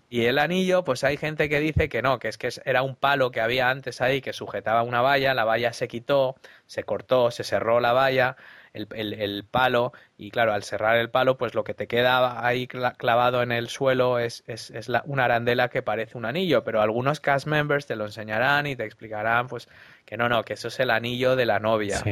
Y 0.09 0.25
el 0.25 0.39
anillo, 0.39 0.85
pues 0.85 1.05
hay 1.05 1.17
gente 1.17 1.49
que 1.49 1.61
dice 1.61 1.89
que 1.89 2.03
no, 2.03 2.19
que 2.19 2.29
es 2.29 2.39
que 2.39 2.49
era 2.65 2.83
un 2.83 2.95
palo 2.95 3.31
que 3.31 3.41
había 3.41 3.71
antes 3.71 4.01
ahí 4.01 4.21
que 4.21 4.33
sujetaba 4.33 4.83
una 4.83 5.03
valla, 5.03 5.35
la 5.35 5.45
valla 5.45 5.73
se 5.73 5.89
quitó, 5.89 6.37
se 6.67 6.85
cortó, 6.85 7.31
se 7.31 7.45
cerró 7.45 7.81
la 7.81 7.93
valla 7.93 8.37
el, 8.77 9.45
palo 9.51 9.93
y 10.17 10.31
claro, 10.31 10.53
al 10.53 10.63
cerrar 10.63 10.97
el 10.97 11.11
palo, 11.11 11.37
pues 11.37 11.55
lo 11.55 11.65
que 11.65 11.75
te 11.75 11.87
queda 11.87 12.47
ahí 12.47 12.67
clavado 12.67 13.43
en 13.43 13.53
el 13.53 13.69
suelo 13.69 14.19
es, 14.19 14.45
es, 14.47 14.71
es 14.71 14.89
la, 14.89 15.03
una 15.07 15.25
arandela 15.25 15.69
que 15.69 15.83
parece 15.83 16.19
un 16.19 16.25
anillo, 16.25 16.65
pero 16.65 16.83
algunos 16.83 17.21
cast 17.21 17.47
members 17.47 17.87
te 17.87 17.97
lo 17.97 18.05
enseñarán 18.05 18.67
y 18.67 18.77
te 18.77 18.85
explicarán 18.85 19.47
pues 19.47 19.69
que 20.05 20.17
no, 20.17 20.29
no, 20.29 20.45
que 20.45 20.55
eso 20.55 20.69
es 20.69 20.79
el 20.81 20.91
anillo 20.91 21.37
de 21.37 21.47
la 21.47 21.59
novia. 21.59 22.03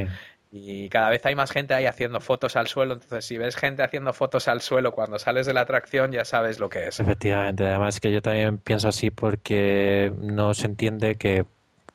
Y 0.56 0.88
cada 0.88 1.10
vez 1.10 1.26
hay 1.26 1.34
más 1.34 1.50
gente 1.50 1.74
ahí 1.74 1.86
haciendo 1.86 2.20
fotos 2.20 2.54
al 2.54 2.68
suelo, 2.68 2.94
entonces 2.94 3.24
si 3.24 3.36
ves 3.36 3.56
gente 3.56 3.82
haciendo 3.82 4.12
fotos 4.12 4.46
al 4.46 4.60
suelo 4.60 4.92
cuando 4.92 5.18
sales 5.18 5.46
de 5.46 5.52
la 5.52 5.62
atracción 5.62 6.12
ya 6.12 6.24
sabes 6.24 6.60
lo 6.60 6.68
que 6.68 6.86
es. 6.86 7.00
Efectivamente, 7.00 7.66
además 7.66 7.98
que 7.98 8.12
yo 8.12 8.22
también 8.22 8.58
pienso 8.58 8.86
así 8.86 9.10
porque 9.10 10.12
no 10.16 10.54
se 10.54 10.66
entiende 10.66 11.16
que 11.16 11.44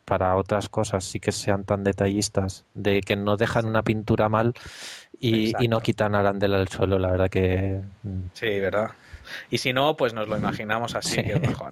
para 0.10 0.36
otras 0.36 0.70
cosas 0.70 1.04
sí 1.04 1.20
que 1.20 1.32
sean 1.32 1.66
tan 1.66 1.84
detallistas, 1.84 2.66
de 2.74 3.02
que 3.02 3.16
no 3.16 3.38
dejan 3.38 3.68
una 3.68 3.84
pintura 3.84 4.28
mal 4.28 4.56
y, 5.20 5.54
no 5.70 5.82
quitan 5.82 6.16
arandela 6.16 6.58
del 6.58 6.68
suelo, 6.68 6.98
la 6.98 7.12
verdad 7.12 7.30
que... 7.30 7.80
Mm. 8.02 8.22
Sí, 8.34 8.60
¿verdad? 8.60 8.90
Y 9.52 9.60
si 9.60 9.72
no, 9.72 9.96
pues 9.96 10.16
nos 10.16 10.28
lo 10.28 10.36
imaginamos 10.36 10.96
así, 10.96 11.22
que 11.22 11.40
mejor. 11.40 11.70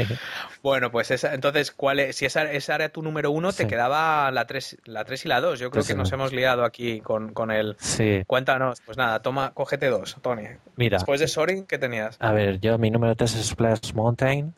bueno, 0.62 0.90
pues 0.90 1.10
esa, 1.10 1.34
entonces, 1.34 1.70
¿cuál 1.70 2.00
es? 2.00 2.16
si 2.16 2.24
esa, 2.24 2.44
era 2.50 2.88
tu 2.88 3.02
número 3.02 3.30
uno, 3.30 3.52
te 3.52 3.66
quedaba 3.66 4.30
la 4.30 4.46
3 4.46 4.78
la 4.86 5.04
tres 5.04 5.26
y 5.26 5.28
la 5.28 5.42
2. 5.42 5.58
Yo 5.58 5.70
creo 5.70 5.84
que 5.84 5.94
nos 5.94 6.10
hemos 6.12 6.32
liado 6.32 6.64
aquí 6.64 7.02
con, 7.02 7.34
con 7.34 7.50
el... 7.50 7.76
Sí. 7.78 8.22
Cuéntanos, 8.26 8.80
pues 8.86 8.96
nada, 8.96 9.20
toma, 9.20 9.52
cógete 9.52 9.90
dos, 9.90 10.16
Tony. 10.22 10.46
Mira. 10.76 10.96
Después 10.96 11.20
de 11.20 11.28
Soaring, 11.28 11.66
¿qué 11.66 11.76
tenías? 11.76 12.16
A 12.20 12.32
ver, 12.32 12.58
yo 12.60 12.78
mi 12.78 12.90
número 12.90 13.14
3 13.14 13.34
es 13.34 13.46
Splash 13.48 13.92
Mountain. 13.92 14.54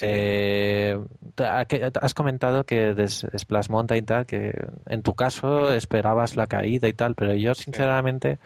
Eh, 0.00 0.98
has 1.36 2.14
comentado 2.14 2.64
que 2.64 2.94
de 2.94 3.08
Splash 3.08 3.68
Mountain 3.68 4.02
y 4.02 4.06
tal, 4.06 4.26
que 4.26 4.54
en 4.86 5.02
tu 5.02 5.14
caso 5.14 5.72
esperabas 5.74 6.36
la 6.36 6.46
caída 6.46 6.88
y 6.88 6.92
tal, 6.92 7.14
pero 7.14 7.34
yo 7.34 7.54
sinceramente 7.54 8.38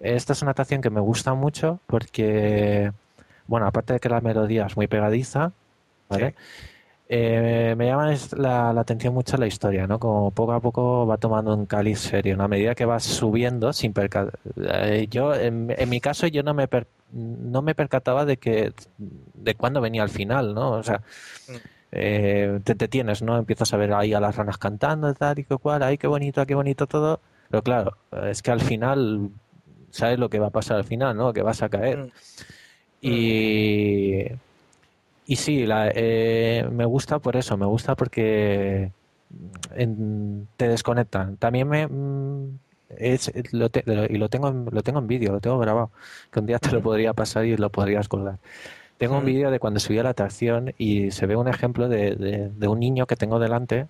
esta 0.00 0.32
es 0.32 0.42
una 0.42 0.50
atracción 0.50 0.82
que 0.82 0.90
me 0.90 1.00
gusta 1.00 1.34
mucho 1.34 1.78
porque, 1.86 2.90
bueno, 3.46 3.66
aparte 3.66 3.94
de 3.94 4.00
que 4.00 4.08
la 4.08 4.20
melodía 4.20 4.66
es 4.66 4.76
muy 4.76 4.88
pegadiza, 4.88 5.52
¿vale? 6.08 6.34
Eh, 7.08 7.74
me 7.76 7.86
llama 7.86 8.12
la, 8.36 8.70
atención 8.70 9.14
mucho 9.14 9.36
la 9.36 9.46
historia, 9.46 9.86
¿no? 9.86 9.98
Como 9.98 10.30
poco 10.30 10.52
a 10.52 10.60
poco 10.60 11.06
va 11.06 11.18
tomando 11.18 11.54
un 11.54 11.66
cáliz 11.66 12.00
serio, 12.00 12.36
¿no? 12.36 12.44
A 12.44 12.48
medida 12.48 12.74
que 12.74 12.84
vas 12.84 13.04
subiendo, 13.04 13.72
sin 13.72 13.92
eh, 13.94 15.06
yo, 15.10 15.34
en, 15.34 15.66
mi 15.88 16.00
caso, 16.00 16.26
yo 16.26 16.42
no 16.42 16.54
me, 16.54 16.68
no 17.12 17.62
me 17.62 17.74
percataba 17.74 18.24
de 18.24 18.36
que, 18.36 18.72
de 18.98 19.54
cuándo 19.54 19.80
venía 19.80 20.02
el 20.02 20.08
final, 20.08 20.54
¿no? 20.54 20.72
O 20.72 20.82
sea, 20.82 21.02
mm. 21.48 21.52
eh, 21.92 22.60
te 22.64 22.74
detienes, 22.74 23.22
¿no? 23.22 23.38
Empiezas 23.38 23.72
a 23.72 23.76
ver 23.76 23.92
ahí 23.92 24.14
a 24.14 24.20
las 24.20 24.36
ranas 24.36 24.58
cantando, 24.58 25.12
tal 25.14 25.38
y 25.38 25.44
que 25.44 25.56
cual, 25.56 25.82
ay, 25.82 25.98
qué 25.98 26.06
bonito, 26.06 26.44
qué 26.46 26.54
bonito 26.54 26.86
todo. 26.86 27.20
Pero 27.50 27.62
claro, 27.62 27.96
es 28.24 28.42
que 28.42 28.50
al 28.50 28.60
final, 28.60 29.30
sabes 29.90 30.18
lo 30.18 30.30
que 30.30 30.38
va 30.38 30.48
a 30.48 30.50
pasar 30.50 30.78
al 30.78 30.84
final, 30.84 31.16
¿no? 31.16 31.32
Que 31.32 31.42
vas 31.42 31.62
a 31.62 31.68
caer. 31.68 31.98
Mm. 31.98 32.10
Y 33.02 34.26
y 35.26 35.36
sí, 35.36 35.66
la, 35.66 35.90
eh, 35.94 36.68
me 36.70 36.84
gusta 36.84 37.18
por 37.18 37.36
eso, 37.36 37.56
me 37.56 37.66
gusta 37.66 37.94
porque 37.94 38.90
te 40.56 40.68
desconectan. 40.68 41.36
También 41.36 41.68
me 41.68 41.88
es, 42.98 43.32
lo 43.52 43.68
y 44.08 44.16
lo 44.16 44.28
tengo 44.28 44.50
lo 44.50 44.82
tengo 44.82 44.98
en 44.98 45.06
vídeo, 45.06 45.32
lo 45.32 45.40
tengo 45.40 45.58
grabado, 45.58 45.90
que 46.30 46.40
un 46.40 46.46
día 46.46 46.58
te 46.58 46.70
lo 46.70 46.82
podría 46.82 47.12
pasar 47.12 47.44
y 47.44 47.56
lo 47.56 47.70
podrías 47.70 48.08
colgar. 48.08 48.38
Tengo 48.98 49.18
un 49.18 49.24
vídeo 49.24 49.50
de 49.50 49.58
cuando 49.58 49.80
subí 49.80 49.98
a 49.98 50.04
la 50.04 50.10
atracción 50.10 50.74
y 50.78 51.10
se 51.10 51.26
ve 51.26 51.34
un 51.34 51.48
ejemplo 51.48 51.88
de, 51.88 52.14
de, 52.54 52.68
un 52.68 52.78
niño 52.78 53.06
que 53.06 53.16
tengo 53.16 53.40
delante, 53.40 53.88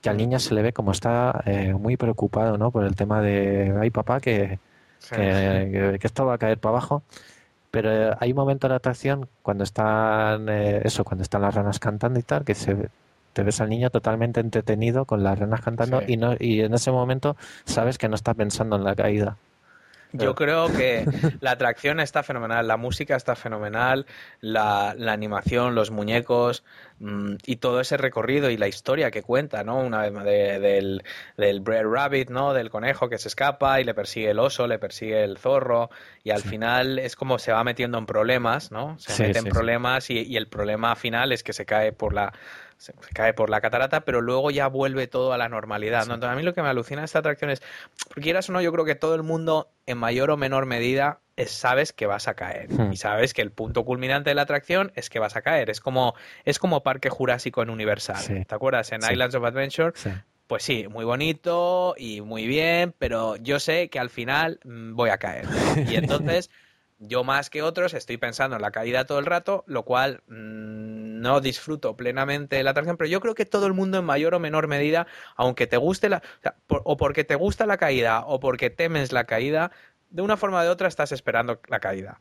que 0.00 0.10
al 0.10 0.16
niño 0.16 0.40
se 0.40 0.54
le 0.54 0.62
ve 0.62 0.72
como 0.72 0.90
está 0.90 1.42
eh, 1.46 1.74
muy 1.74 1.96
preocupado, 1.96 2.58
¿no? 2.58 2.72
Por 2.72 2.84
el 2.84 2.96
tema 2.96 3.22
de, 3.22 3.72
ay 3.80 3.90
papá, 3.90 4.20
que, 4.20 4.58
que, 5.10 5.98
que 6.00 6.06
esto 6.06 6.26
va 6.26 6.34
a 6.34 6.38
caer 6.38 6.58
para 6.58 6.70
abajo. 6.70 7.04
Pero 7.70 8.16
hay 8.20 8.32
un 8.32 8.36
momento 8.36 8.66
de 8.66 8.70
la 8.72 8.76
atracción 8.76 9.28
cuando 9.42 9.64
están 9.64 10.48
eh, 10.48 10.82
eso, 10.84 11.04
cuando 11.04 11.22
están 11.22 11.42
las 11.42 11.54
ranas 11.54 11.78
cantando 11.78 12.18
y 12.18 12.22
tal, 12.22 12.44
que 12.44 12.54
se 12.54 12.90
te 13.32 13.42
ves 13.42 13.60
al 13.60 13.68
niño 13.68 13.90
totalmente 13.90 14.40
entretenido 14.40 15.04
con 15.04 15.22
las 15.22 15.38
ranas 15.38 15.60
cantando 15.60 16.02
y 16.06 16.16
no 16.16 16.34
y 16.38 16.60
en 16.60 16.74
ese 16.74 16.90
momento 16.90 17.36
sabes 17.64 17.98
que 17.98 18.08
no 18.08 18.14
está 18.14 18.34
pensando 18.34 18.76
en 18.76 18.84
la 18.84 18.94
caída. 18.94 19.36
Yo 20.12 20.34
creo 20.34 20.70
que 20.70 21.04
la 21.40 21.52
atracción 21.52 22.00
está 22.00 22.22
fenomenal, 22.22 22.68
la 22.68 22.76
música 22.76 23.16
está 23.16 23.34
fenomenal, 23.34 24.06
la, 24.40 24.90
animación, 24.90 25.74
los 25.74 25.90
muñecos 25.90 26.64
mm, 26.98 27.36
y 27.46 27.56
todo 27.56 27.80
ese 27.80 27.96
recorrido 27.96 28.50
y 28.50 28.56
la 28.56 28.68
historia 28.68 29.10
que 29.10 29.22
cuenta, 29.22 29.64
¿no? 29.64 29.78
Una 29.78 30.02
vez 30.02 30.60
del, 30.60 31.02
del 31.36 31.60
Brer 31.60 31.88
Rabbit, 31.88 32.30
¿no? 32.30 32.52
Del 32.52 32.70
conejo 32.70 33.08
que 33.08 33.18
se 33.18 33.28
escapa 33.28 33.80
y 33.80 33.84
le 33.84 33.94
persigue 33.94 34.30
el 34.30 34.38
oso, 34.38 34.66
le 34.66 34.78
persigue 34.78 35.24
el 35.24 35.38
zorro 35.38 35.90
y 36.22 36.30
al 36.30 36.42
final 36.42 36.98
es 36.98 37.16
como 37.16 37.38
se 37.38 37.52
va 37.52 37.64
metiendo 37.64 37.98
en 37.98 38.06
problemas, 38.06 38.70
¿no? 38.70 38.98
Se 38.98 39.26
mete 39.26 39.38
en 39.38 39.46
problemas 39.46 40.10
y, 40.10 40.22
y 40.22 40.36
el 40.36 40.46
problema 40.46 40.94
final 40.94 41.32
es 41.32 41.42
que 41.42 41.52
se 41.52 41.64
cae 41.64 41.92
por 41.92 42.12
la 42.12 42.32
se, 42.82 42.94
cae 43.14 43.32
por 43.32 43.50
la 43.50 43.60
catarata, 43.60 44.00
pero 44.00 44.20
luego 44.20 44.50
ya 44.50 44.66
vuelve 44.66 45.06
todo 45.06 45.32
a 45.32 45.38
la 45.38 45.48
normalidad. 45.48 46.02
Entonces, 46.02 46.28
a 46.28 46.34
mí 46.34 46.42
lo 46.42 46.54
que 46.54 46.62
me 46.62 46.68
alucina 46.68 47.02
de 47.02 47.06
esta 47.06 47.20
atracción 47.20 47.50
es, 47.50 47.62
porque 48.08 48.20
quieras 48.22 48.48
o 48.48 48.52
no, 48.52 48.60
yo 48.60 48.72
creo 48.72 48.84
que 48.84 48.94
todo 48.94 49.14
el 49.14 49.22
mundo, 49.22 49.70
en 49.86 49.98
mayor 49.98 50.30
o 50.30 50.36
menor 50.36 50.66
medida, 50.66 51.20
sabes 51.46 51.92
que 51.92 52.06
vas 52.06 52.28
a 52.28 52.34
caer. 52.34 52.70
Hmm. 52.70 52.92
Y 52.92 52.96
sabes 52.96 53.34
que 53.34 53.42
el 53.42 53.50
punto 53.50 53.84
culminante 53.84 54.30
de 54.30 54.34
la 54.34 54.42
atracción 54.42 54.92
es 54.94 55.10
que 55.10 55.18
vas 55.18 55.36
a 55.36 55.42
caer. 55.42 55.70
Es 55.70 55.80
como, 55.80 56.14
es 56.44 56.58
como 56.58 56.82
Parque 56.82 57.08
Jurásico 57.08 57.62
en 57.62 57.70
Universal. 57.70 58.44
¿Te 58.46 58.54
acuerdas? 58.54 58.92
En 58.92 59.00
Islands 59.02 59.34
of 59.34 59.44
Adventure. 59.44 59.92
Pues 60.46 60.64
sí, 60.64 60.86
muy 60.88 61.04
bonito 61.04 61.94
y 61.96 62.20
muy 62.20 62.46
bien, 62.46 62.94
pero 62.98 63.36
yo 63.36 63.58
sé 63.58 63.88
que 63.88 63.98
al 63.98 64.10
final 64.10 64.60
mm, 64.64 64.94
voy 64.94 65.10
a 65.10 65.18
caer. 65.18 65.46
Y 65.88 65.96
entonces 65.96 66.50
yo 67.02 67.24
más 67.24 67.50
que 67.50 67.62
otros 67.62 67.94
estoy 67.94 68.16
pensando 68.16 68.56
en 68.56 68.62
la 68.62 68.70
caída 68.70 69.04
todo 69.04 69.18
el 69.18 69.26
rato, 69.26 69.64
lo 69.66 69.84
cual 69.84 70.22
mm, 70.28 71.20
no 71.20 71.40
disfruto 71.40 71.96
plenamente 71.96 72.62
la 72.62 72.70
atracción, 72.70 72.96
pero 72.96 73.08
yo 73.08 73.20
creo 73.20 73.34
que 73.34 73.44
todo 73.44 73.66
el 73.66 73.72
mundo 73.72 73.98
en 73.98 74.04
mayor 74.04 74.34
o 74.34 74.40
menor 74.40 74.68
medida, 74.68 75.06
aunque 75.36 75.66
te 75.66 75.76
guste 75.76 76.08
la, 76.08 76.22
o, 76.68 76.96
porque 76.96 77.24
te 77.24 77.34
gusta 77.34 77.66
la 77.66 77.76
caída 77.76 78.20
o 78.26 78.40
porque 78.40 78.70
temes 78.70 79.12
la 79.12 79.24
caída, 79.24 79.72
de 80.10 80.22
una 80.22 80.36
forma 80.36 80.60
o 80.60 80.62
de 80.62 80.68
otra 80.68 80.88
estás 80.88 81.12
esperando 81.12 81.60
la 81.68 81.80
caída. 81.80 82.18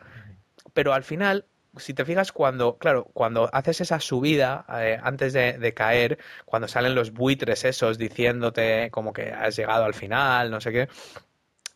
Pero 0.73 0.93
al 0.93 1.03
final, 1.03 1.45
si 1.77 1.93
te 1.93 2.05
fijas 2.05 2.31
cuando, 2.31 2.77
claro, 2.77 3.05
cuando 3.13 3.49
haces 3.53 3.81
esa 3.81 3.99
subida 3.99 4.65
eh, 4.79 4.99
antes 5.03 5.33
de, 5.33 5.57
de, 5.57 5.73
caer, 5.73 6.17
cuando 6.45 6.67
salen 6.67 6.95
los 6.95 7.11
buitres 7.11 7.65
esos 7.65 7.97
diciéndote 7.97 8.89
como 8.91 9.13
que 9.13 9.31
has 9.31 9.55
llegado 9.55 9.83
al 9.85 9.93
final, 9.93 10.49
no 10.49 10.61
sé 10.61 10.71
qué, 10.71 10.89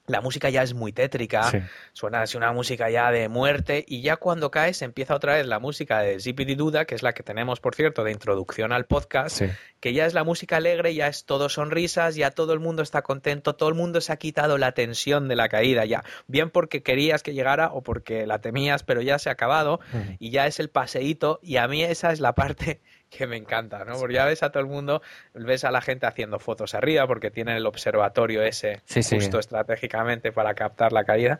la 0.08 0.22
música 0.22 0.50
ya 0.50 0.62
es 0.62 0.74
muy 0.74 0.92
tétrica, 0.92 1.52
suena 1.94 2.22
así 2.22 2.38
una 2.38 2.52
música 2.52 2.90
ya 2.90 3.12
de 3.12 3.28
muerte 3.28 3.84
y 3.88 4.02
ya 4.02 4.18
cuando 4.18 4.52
caes 4.52 4.82
empieza 4.82 5.16
otra 5.16 5.36
vez 5.36 5.48
la 5.48 5.60
música 5.60 6.00
de 6.00 6.20
Zippity 6.20 6.56
Duda, 6.56 6.86
que 6.86 6.96
es 6.96 7.04
la 7.04 7.14
que 7.14 7.24
tenemos, 7.24 7.60
por 7.60 7.76
cierto, 7.76 8.04
de 8.04 8.12
introducción 8.12 8.72
al 8.72 8.86
podcast, 8.86 9.42
que 9.80 9.94
ya 9.94 10.06
es 10.06 10.14
la 10.14 10.24
música 10.24 10.58
alegre, 10.58 10.94
ya 10.94 11.08
es 11.08 11.26
todo 11.26 11.50
sonrisas, 11.50 12.16
ya 12.16 12.32
todo 12.32 12.54
el 12.54 12.60
mundo 12.60 12.84
está 12.84 13.02
contento, 13.02 13.56
todo 13.56 13.70
el 13.70 13.76
mundo 13.76 14.00
se 14.02 14.14
ha 14.14 14.18
quitado 14.18 14.58
la 14.58 14.74
tensión 14.74 15.28
de 15.28 15.36
la 15.36 15.50
caída 15.50 15.86
ya, 15.86 16.04
bien 16.28 16.50
porque 16.52 16.84
querías 16.84 17.24
que 17.24 17.34
llegara 17.34 17.72
o 17.74 17.82
porque 17.82 18.28
la 18.28 18.40
temías, 18.40 18.84
pero 18.84 19.02
ya 19.02 19.18
se 19.20 19.30
ha 19.30 19.34
acabado 19.34 19.80
y 20.20 20.30
ya 20.30 20.46
es 20.46 20.60
el 20.60 20.70
paseíto 20.70 21.40
y 21.42 21.58
a 21.58 21.68
mí 21.68 21.84
esa 21.84 22.12
es 22.12 22.20
la 22.20 22.36
parte 22.36 22.82
que 23.10 23.28
me 23.28 23.38
encanta, 23.38 23.86
¿no? 23.86 23.98
Porque 23.98 24.16
ya 24.16 24.26
ves 24.26 24.44
a 24.44 24.52
todo 24.52 24.62
el 24.62 24.70
mundo, 24.70 25.02
ves 25.34 25.64
a 25.64 25.72
la 25.72 25.82
gente 25.82 26.06
haciendo 26.06 26.40
fotos 26.40 26.74
arriba 26.76 27.08
porque 27.08 27.32
tienen 27.32 27.56
el 27.56 27.66
observatorio 27.66 28.44
ese 28.44 28.82
justo 28.88 29.40
estratégicamente 29.40 30.32
para 30.32 30.54
captar 30.54 30.92
la 30.92 31.04
caída 31.04 31.40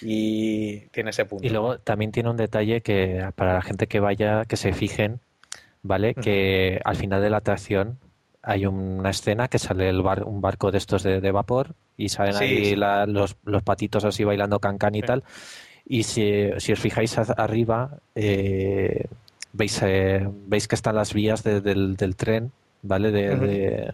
y 0.00 0.80
tiene 0.88 1.10
ese 1.10 1.24
punto. 1.24 1.46
Y 1.46 1.50
luego 1.50 1.78
también 1.78 2.12
tiene 2.12 2.30
un 2.30 2.36
detalle 2.36 2.80
que 2.80 3.28
para 3.34 3.54
la 3.54 3.62
gente 3.62 3.86
que 3.86 4.00
vaya, 4.00 4.44
que 4.44 4.56
se 4.56 4.72
fijen, 4.72 5.20
¿vale? 5.82 6.14
Que 6.14 6.80
al 6.84 6.96
final 6.96 7.20
de 7.20 7.30
la 7.30 7.38
atracción 7.38 7.98
hay 8.42 8.66
una 8.66 9.10
escena 9.10 9.48
que 9.48 9.58
sale 9.58 9.88
el 9.88 10.00
un 10.00 10.40
barco 10.40 10.70
de 10.70 10.78
estos 10.78 11.02
de, 11.02 11.30
vapor 11.30 11.74
y 11.96 12.08
salen 12.08 12.36
ahí 12.36 12.74
los, 12.74 13.36
los, 13.44 13.62
patitos 13.62 14.04
así 14.04 14.24
bailando 14.24 14.58
cancán 14.58 14.94
y 14.94 15.02
tal. 15.02 15.22
Y 15.84 16.04
si, 16.04 16.50
si 16.58 16.72
os 16.72 16.80
fijáis 16.80 17.16
arriba, 17.18 17.98
eh, 18.14 19.04
veis, 19.52 19.80
eh, 19.82 20.28
veis 20.46 20.68
que 20.68 20.74
están 20.74 20.96
las 20.96 21.14
vías 21.14 21.42
del, 21.42 21.96
del, 21.96 22.16
tren, 22.16 22.52
¿vale? 22.82 23.10
De, 23.10 23.92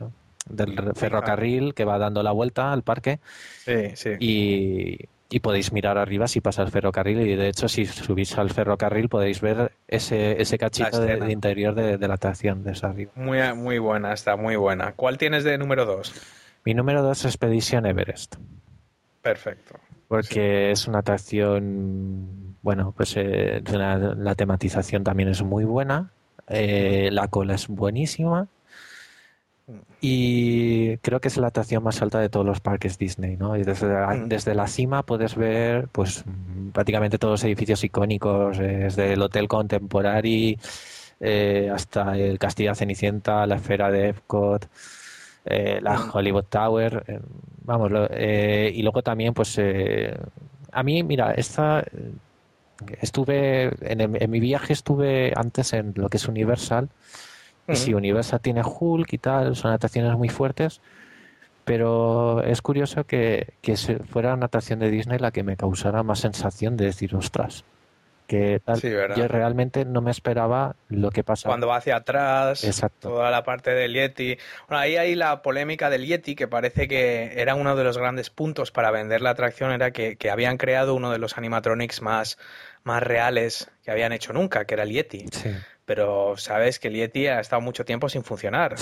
del 0.49 0.95
ferrocarril 0.95 1.75
que 1.75 1.85
va 1.85 1.99
dando 1.99 2.23
la 2.23 2.33
vuelta 2.33 2.73
al 2.73 2.83
parque. 2.83 3.21
Sí, 3.65 3.91
sí. 3.95 4.11
Y, 4.21 4.99
y 5.31 5.41
podéis 5.41 5.73
mirar 5.73 5.99
arriba 5.99 6.27
si 6.27 6.41
pasa 6.41 6.63
el 6.63 6.71
ferrocarril 6.71 7.21
y 7.21 7.37
de 7.37 7.49
hecho 7.49 7.69
si 7.69 7.85
subís 7.85 8.37
al 8.39 8.51
ferrocarril 8.51 9.09
podéis 9.09 9.41
ver 9.41 9.73
ese, 9.87 10.41
ese 10.41 10.59
cachito 10.59 11.01
de, 11.01 11.31
interior 11.31 11.75
de, 11.75 12.09
la 12.09 12.15
atracción 12.15 12.65
de 12.65 12.73
esa 12.73 12.89
arriba. 12.89 13.13
Muy, 13.15 13.39
muy 13.55 13.79
buena, 13.79 14.13
está 14.13 14.37
muy 14.37 14.57
buena. 14.57 14.93
¿Cuál 14.93 15.19
tienes 15.19 15.45
de 15.45 15.59
número 15.59 15.85
2? 15.85 16.15
Mi 16.65 16.75
número 16.75 17.03
2 17.03 17.19
es 17.19 17.25
Expedition 17.27 17.85
Everest. 17.87 18.37
Perfecto. 19.21 19.79
Porque 20.09 20.71
es 20.71 20.89
una 20.89 21.01
atracción 21.01 22.49
bueno, 22.63 22.93
pues 22.97 23.15
eh, 23.17 23.63
la, 23.73 24.35
tematización 24.35 25.05
también 25.05 25.29
es 25.29 25.43
muy 25.43 25.65
buena, 25.65 26.13
eh, 26.49 27.09
la 27.13 27.29
cola 27.29 27.55
es 27.55 27.69
buenísima 27.69 28.49
y 30.01 30.97
creo 30.99 31.21
que 31.21 31.29
es 31.29 31.37
la 31.37 31.49
atracción 31.49 31.83
más 31.83 32.03
alta 32.03 32.21
de 32.21 32.29
todos 32.29 32.45
los 32.45 32.61
parques 32.61 32.99
Disney, 32.99 33.37
¿no? 33.37 33.57
Y 33.57 33.63
desde 33.63 33.89
la, 33.89 34.09
mm. 34.09 34.29
desde 34.29 34.55
la 34.55 34.67
cima 34.67 35.03
puedes 35.03 35.35
ver, 35.35 35.89
pues, 35.89 36.25
prácticamente 36.73 37.19
todos 37.19 37.33
los 37.33 37.45
edificios 37.45 37.85
icónicos, 37.85 38.59
desde 38.59 39.13
el 39.13 39.23
Hotel 39.23 39.49
Contemporary 39.49 40.59
eh, 41.21 41.71
hasta 41.73 42.17
el 42.17 42.39
Castillo 42.39 42.75
Cenicienta, 42.75 43.47
la 43.47 43.57
esfera 43.57 43.91
de 43.91 44.09
Epcot, 44.11 44.69
la 45.47 45.99
mm. 45.99 46.11
Hollywood 46.13 46.45
Tower, 46.45 47.23
vamos, 47.69 47.93
y 48.11 48.83
luego 48.83 49.03
también, 49.03 49.35
pues, 49.35 49.61
a 50.73 50.83
mí, 50.83 51.03
mira, 51.05 51.33
esta 51.33 51.85
estuve 53.01 53.71
en, 53.81 54.31
mi 54.31 54.41
viaje 54.41 54.73
estuve 54.73 55.33
antes 55.35 55.73
en 55.73 55.93
lo 55.97 56.09
que 56.09 56.17
es 56.17 56.29
Universal 56.29 56.89
y 57.67 57.77
si 57.77 57.93
Universal 57.93 58.41
tiene 58.41 58.63
Hulk 58.65 59.13
y 59.13 59.19
tal 59.19 59.57
son 59.57 59.73
atracciones 59.73 60.17
muy 60.17 60.29
fuertes 60.29 60.81
pero 61.65 62.43
es 62.45 62.63
curioso 62.63 63.05
que, 63.05 63.55
que 63.61 63.77
fuera 63.77 64.35
una 64.35 64.47
atracción 64.47 64.79
de 64.79 64.91
Disney 64.91 65.19
la 65.19 65.33
que 65.33 65.43
me 65.43 65.57
causara 65.57 66.03
más 66.03 66.21
sensación 66.21 66.77
de 66.77 66.87
decir 66.87 67.15
ostras 67.15 67.65
que 68.29 68.61
yo 69.17 69.27
realmente 69.27 69.87
no 69.87 70.03
me 70.03 70.11
esperaba 70.11 70.77
lo 70.89 71.11
que 71.11 71.25
pasó. 71.25 71.49
Cuando 71.49 71.67
va 71.67 71.77
hacia 71.77 71.97
atrás, 71.97 72.63
toda 73.01 73.31
la 73.31 73.43
parte 73.43 73.71
del 73.71 73.95
Yeti. 73.95 74.37
Bueno, 74.69 74.81
ahí 74.83 74.97
hay 74.99 75.15
la 75.15 75.41
polémica 75.41 75.89
del 75.89 76.07
Yeti, 76.07 76.37
que 76.37 76.47
parece 76.47 76.87
que 76.89 77.41
era 77.41 77.55
uno 77.55 77.75
de 77.75 77.85
los 77.85 77.97
grandes 77.97 78.29
puntos 78.29 78.71
para 78.71 78.91
vender 78.91 79.23
la 79.23 79.31
atracción, 79.31 79.73
era 79.73 79.93
que, 79.93 80.17
que 80.17 80.31
habían 80.31 80.59
creado 80.59 80.95
uno 80.95 81.11
de 81.11 81.19
los 81.19 81.39
animatronics 81.39 82.03
más, 82.03 82.39
más 82.85 83.03
reales 83.03 83.71
que 83.83 83.91
habían 83.91 84.13
hecho 84.13 84.35
nunca, 84.35 84.67
que 84.67 84.75
era 84.75 84.83
el 84.83 84.91
Yeti. 84.91 85.25
Pero 85.87 86.37
sabes 86.37 86.79
que 86.79 86.89
el 86.89 86.97
Yeti 86.97 87.29
ha 87.29 87.41
estado 87.41 87.63
mucho 87.63 87.87
tiempo 87.87 88.11
sin 88.11 88.23
funcionar. 88.23 88.77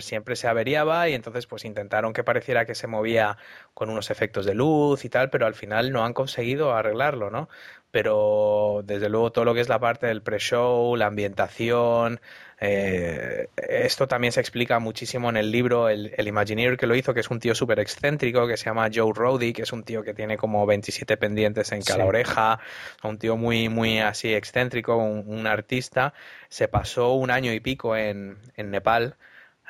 siempre 0.00 0.34
se 0.34 0.48
averiaba 0.48 1.08
y 1.08 1.14
entonces 1.14 1.46
pues 1.46 1.64
intentaron 1.64 2.12
que 2.12 2.24
pareciera 2.24 2.66
que 2.66 2.74
se 2.74 2.88
movía 2.88 3.38
con 3.72 3.88
unos 3.88 4.10
efectos 4.10 4.46
de 4.46 4.54
luz 4.54 5.04
y 5.04 5.08
tal, 5.08 5.30
pero 5.30 5.46
al 5.46 5.54
final 5.54 5.92
no 5.92 6.04
han 6.04 6.12
conseguido 6.12 6.74
arreglarlo, 6.74 7.30
¿no? 7.30 7.48
Pero 7.90 8.82
desde 8.84 9.08
luego 9.08 9.32
todo 9.32 9.44
lo 9.44 9.54
que 9.54 9.60
es 9.60 9.68
la 9.68 9.80
parte 9.80 10.06
del 10.06 10.22
pre-show, 10.22 10.94
la 10.96 11.06
ambientación, 11.06 12.20
eh, 12.62 13.48
esto 13.56 14.06
también 14.06 14.32
se 14.32 14.40
explica 14.40 14.78
muchísimo 14.78 15.30
en 15.30 15.38
el 15.38 15.50
libro, 15.50 15.88
el, 15.88 16.12
el 16.16 16.28
Imagineer 16.28 16.76
que 16.76 16.86
lo 16.86 16.94
hizo, 16.94 17.14
que 17.14 17.20
es 17.20 17.30
un 17.30 17.40
tío 17.40 17.54
súper 17.54 17.80
excéntrico, 17.80 18.46
que 18.46 18.58
se 18.58 18.66
llama 18.66 18.90
Joe 18.94 19.12
Rody, 19.14 19.54
que 19.54 19.62
es 19.62 19.72
un 19.72 19.82
tío 19.82 20.02
que 20.02 20.12
tiene 20.12 20.36
como 20.36 20.66
27 20.66 21.16
pendientes 21.16 21.72
en 21.72 21.82
cada 21.82 22.04
oreja, 22.04 22.60
un 23.02 23.18
tío 23.18 23.38
muy, 23.38 23.70
muy 23.70 23.98
así 23.98 24.34
excéntrico, 24.34 24.96
un, 24.96 25.46
artista. 25.46 26.12
Se 26.48 26.68
pasó 26.68 27.14
un 27.14 27.30
año 27.30 27.52
y 27.52 27.60
pico 27.60 27.96
en, 27.96 28.36
en 28.56 28.70
Nepal 28.70 29.16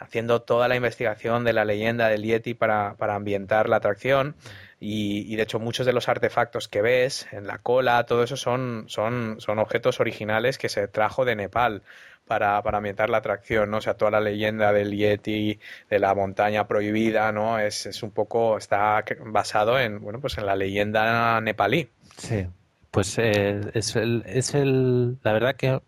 haciendo 0.01 0.43
toda 0.43 0.67
la 0.67 0.77
investigación 0.77 1.45
de 1.45 1.53
la 1.53 1.65
leyenda 1.65 2.09
del 2.09 2.25
Yeti 2.25 2.55
para, 2.55 2.95
para 2.97 3.15
ambientar 3.15 3.69
la 3.69 3.77
atracción. 3.77 4.35
Y, 4.83 5.37
de 5.37 5.43
hecho 5.43 5.59
muchos 5.61 5.85
de 5.85 5.93
los 5.93 6.09
artefactos 6.09 6.67
que 6.67 6.81
ves 6.81 7.29
en 7.33 7.47
la 7.47 7.59
cola, 7.59 8.07
todo 8.07 8.23
eso 8.23 8.37
son, 8.37 8.85
son, 8.89 9.37
son 9.39 9.59
objetos 9.59 10.01
originales 10.01 10.57
que 10.57 10.71
se 10.71 10.89
trajo 10.89 11.27
de 11.27 11.37
Nepal 11.37 11.83
para, 12.27 12.63
para 12.63 12.79
ambientar 12.79 13.11
la 13.11 13.19
atracción, 13.19 13.71
¿no? 13.71 13.79
O 13.79 13.81
sea, 13.83 13.95
toda 13.95 14.11
la 14.13 14.21
leyenda 14.21 14.73
del 14.73 14.97
Yeti, 14.97 15.61
de 15.91 15.99
la 15.99 16.15
montaña 16.15 16.67
prohibida, 16.67 17.31
¿no? 17.31 17.59
Es, 17.59 17.85
es 17.85 18.03
un 18.03 18.11
poco, 18.11 18.57
está 18.57 19.05
basado 19.27 19.79
en, 19.79 20.01
bueno, 20.01 20.21
pues 20.21 20.39
en 20.39 20.47
la 20.47 20.57
leyenda 20.57 21.41
nepalí. 21.43 21.91
Sí, 22.17 22.47
pues 22.91 23.19
eh, 23.19 23.61
es, 23.75 23.97
el, 23.97 24.23
es 24.27 24.55
el, 24.55 25.19
la 25.23 25.33
verdad 25.33 25.57
que 25.57 25.81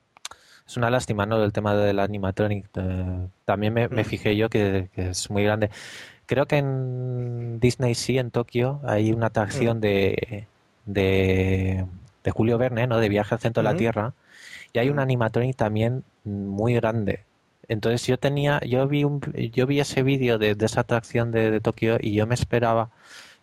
es 0.66 0.77
una 0.77 0.90
lástima, 0.90 1.27
¿no? 1.27 1.43
El 1.43 1.52
tema 1.52 1.74
del 1.74 1.98
animatronic. 1.98 2.66
Eh, 2.77 3.28
también 3.44 3.74
me, 3.74 3.89
me, 3.89 4.02
mm. 4.02 4.05
fijé 4.05 4.36
yo 4.36 4.48
que, 4.48 4.89
es 4.97 5.31
muy 5.31 5.44
grande. 5.44 5.70
Creo 6.27 6.47
que 6.47 6.59
en 6.59 7.61
Disney 7.61 7.94
sí, 7.94 8.19
en 8.19 8.31
Tokio, 8.31 8.81
hay 8.85 9.12
una 9.12 9.27
atracción 9.27 9.78
mm. 9.78 9.81
de, 9.81 10.47
de, 10.86 11.86
de, 12.24 12.31
Julio 12.31 12.59
Verne, 12.59 12.86
¿no? 12.86 12.99
De 12.99 13.09
Viaje 13.09 13.35
al 13.35 13.40
Centro 13.40 13.62
de 13.62 13.70
la 13.70 13.77
Tierra. 13.77 14.15
Y 14.73 14.78
hay 14.78 14.89
un 14.89 14.99
animatronic 14.99 15.57
también 15.57 16.05
muy 16.24 16.74
grande. 16.74 17.24
Entonces 17.69 18.07
yo 18.07 18.19
tenía, 18.19 18.61
yo 18.61 18.86
vi 18.89 19.05
un, 19.05 19.20
yo 19.53 19.66
vi 19.66 19.81
ese 19.81 20.03
vídeo 20.03 20.39
de, 20.39 20.57
esa 20.61 20.81
atracción 20.81 21.31
de, 21.32 21.61
Tokio 21.61 21.99
y 22.01 22.12
yo 22.15 22.27
me 22.27 22.35
esperaba 22.35 22.90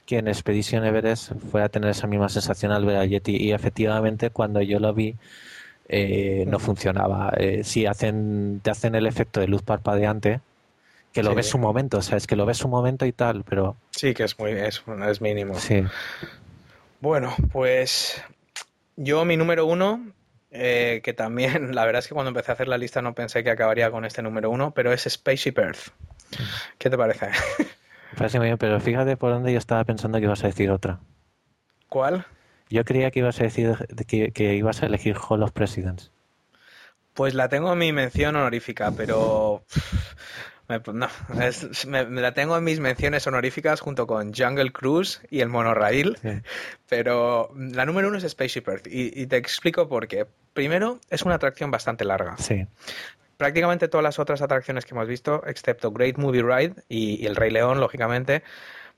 que 0.06 0.18
en 0.18 0.28
Expedition 0.28 0.86
Everest 0.86 1.34
fue 1.52 1.64
a 1.64 1.70
tener 1.70 1.90
esa 1.92 2.08
misma 2.08 2.30
sensación 2.30 2.72
al 2.72 2.86
ver 2.86 2.98
a 2.98 3.06
Yeti 3.06 3.38
y 3.38 3.52
efectivamente 3.54 4.30
cuando 4.32 4.62
yo 4.62 4.80
lo 4.80 4.94
vi 4.94 5.16
eh, 5.88 6.46
no 6.48 6.60
funcionaba. 6.60 7.34
Eh, 7.38 7.64
si 7.64 7.86
hacen, 7.88 8.60
te 8.64 8.72
hacen 8.72 8.96
el 8.96 9.08
efecto 9.08 9.40
de 9.40 9.48
luz 9.48 9.64
parpadeante, 9.64 10.42
que 11.14 11.24
lo 11.24 11.34
ves 11.34 11.54
un 11.54 11.62
momento, 11.62 11.98
o 11.98 12.02
sea, 12.02 12.18
es 12.18 12.28
que 12.28 12.36
lo 12.36 12.46
ves 12.46 12.64
un 12.64 12.72
momento 12.72 13.06
y 13.06 13.12
tal, 13.12 13.44
pero... 13.44 13.78
Sí, 13.92 14.14
que 14.14 14.24
es 14.24 14.38
muy 14.38 14.52
es, 14.52 14.84
es 15.08 15.22
mínimo. 15.22 15.56
Sí. 15.56 15.84
Bueno, 17.02 17.36
pues 17.52 18.22
yo 18.96 19.26
mi 19.26 19.38
número 19.38 19.66
uno, 19.66 20.12
eh, 20.52 21.02
que 21.04 21.14
también, 21.14 21.74
la 21.76 21.86
verdad 21.86 22.00
es 22.00 22.08
que 22.08 22.14
cuando 22.14 22.30
empecé 22.30 22.52
a 22.52 22.54
hacer 22.54 22.68
la 22.68 22.78
lista 22.78 23.02
no 23.02 23.16
pensé 23.16 23.44
que 23.44 23.52
acabaría 23.52 23.92
con 23.92 24.06
este 24.06 24.22
número 24.22 24.50
uno, 24.50 24.72
pero 24.72 24.92
es 24.92 25.08
Spaceship 25.10 25.58
Earth. 25.58 25.90
¿Qué 26.78 26.90
te 26.90 26.98
parece? 26.98 27.28
Me 27.28 28.18
parece 28.18 28.38
muy 28.38 28.48
bien, 28.48 28.58
pero 28.58 28.80
fíjate 28.80 29.18
por 29.18 29.32
dónde 29.32 29.52
yo 29.52 29.58
estaba 29.58 29.84
pensando 29.84 30.20
que 30.20 30.26
ibas 30.26 30.44
a 30.44 30.48
decir 30.48 30.70
otra. 30.70 31.00
¿Cuál? 31.88 32.26
Yo 32.70 32.86
creía 32.86 33.10
que 33.10 33.20
ibas 33.20 33.40
a 33.40 33.44
decir 33.44 33.76
que, 34.08 34.32
que 34.32 34.54
ibas 34.54 34.84
a 34.84 34.86
elegir 34.86 35.16
Hall 35.18 35.42
of 35.42 35.54
Presidents. 35.54 36.12
Pues 37.16 37.34
la 37.34 37.50
tengo 37.50 37.74
en 37.74 37.80
mi 37.80 37.92
mención 37.92 38.36
honorífica, 38.36 38.92
pero 38.92 39.64
no, 40.94 41.08
me, 41.88 42.22
la 42.22 42.34
tengo 42.34 42.58
en 42.58 42.64
mis 42.64 42.80
menciones 42.80 43.26
honoríficas 43.26 43.82
junto 43.82 44.06
con 44.06 44.34
Jungle 44.34 44.72
Cruise 44.72 45.22
y 45.30 45.42
el 45.42 45.50
monorail, 45.50 46.18
pero 46.88 47.52
la 47.56 47.86
número 47.86 48.08
uno 48.08 48.18
es 48.18 48.30
Spaceship 48.30 48.68
Earth 48.68 48.88
y, 48.88 49.26
te 49.28 49.38
explico 49.38 49.88
por 49.88 50.08
qué. 50.08 50.28
Primero, 50.54 51.00
es 51.10 51.24
una 51.24 51.36
atracción 51.36 51.72
bastante 51.72 52.06
larga. 52.06 52.38
Sí. 52.38 52.68
Prácticamente 53.38 53.88
todas 53.88 54.04
las 54.04 54.20
otras 54.20 54.42
atracciones 54.42 54.86
que 54.86 54.94
hemos 54.94 55.08
visto, 55.08 55.44
excepto 55.48 55.92
Great 55.92 56.18
Movie 56.18 56.44
Ride 56.44 56.74
y 56.90 57.26
El 57.26 57.36
Rey 57.36 57.52
León, 57.52 57.80
lógicamente, 57.80 58.44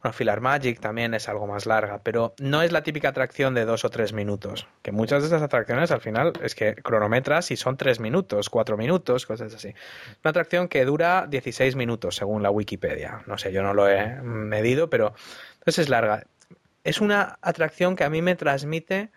bueno, 0.02 0.14
Filar 0.14 0.42
Magic 0.42 0.80
también 0.80 1.14
es 1.14 1.30
algo 1.30 1.46
más 1.46 1.68
larga, 1.68 2.00
pero 2.04 2.34
no 2.40 2.64
es 2.64 2.72
la 2.72 2.82
típica 2.82 3.10
atracción 3.10 3.54
de 3.54 3.66
dos 3.66 3.86
o 3.86 3.90
tres 3.92 4.14
minutos. 4.14 4.68
Que 4.82 4.92
muchas 4.92 5.22
de 5.22 5.28
estas 5.28 5.44
atracciones 5.44 5.92
al 5.92 6.02
final 6.02 6.34
es 6.42 6.56
que 6.56 6.74
cronometras 6.74 7.52
y 7.52 7.58
son 7.58 7.78
tres 7.78 8.00
minutos, 8.00 8.50
cuatro 8.50 8.78
minutos, 8.78 9.28
cosas 9.28 9.54
así. 9.54 9.76
Una 10.24 10.32
atracción 10.32 10.68
que 10.68 10.86
dura 10.86 11.28
16 11.30 11.76
minutos 11.76 12.16
según 12.16 12.42
la 12.42 12.50
Wikipedia. 12.50 13.22
No 13.28 13.38
sé, 13.38 13.52
yo 13.52 13.62
no 13.62 13.76
lo 13.76 13.88
he 13.88 14.16
medido, 14.24 14.90
pero 14.90 15.14
entonces 15.60 15.80
es 15.80 15.90
larga. 15.90 16.26
Es 16.84 17.00
una 17.00 17.38
atracción 17.42 17.96
que 17.96 18.04
a 18.04 18.10
mí 18.10 18.24
me 18.24 18.36
transmite 18.36 19.12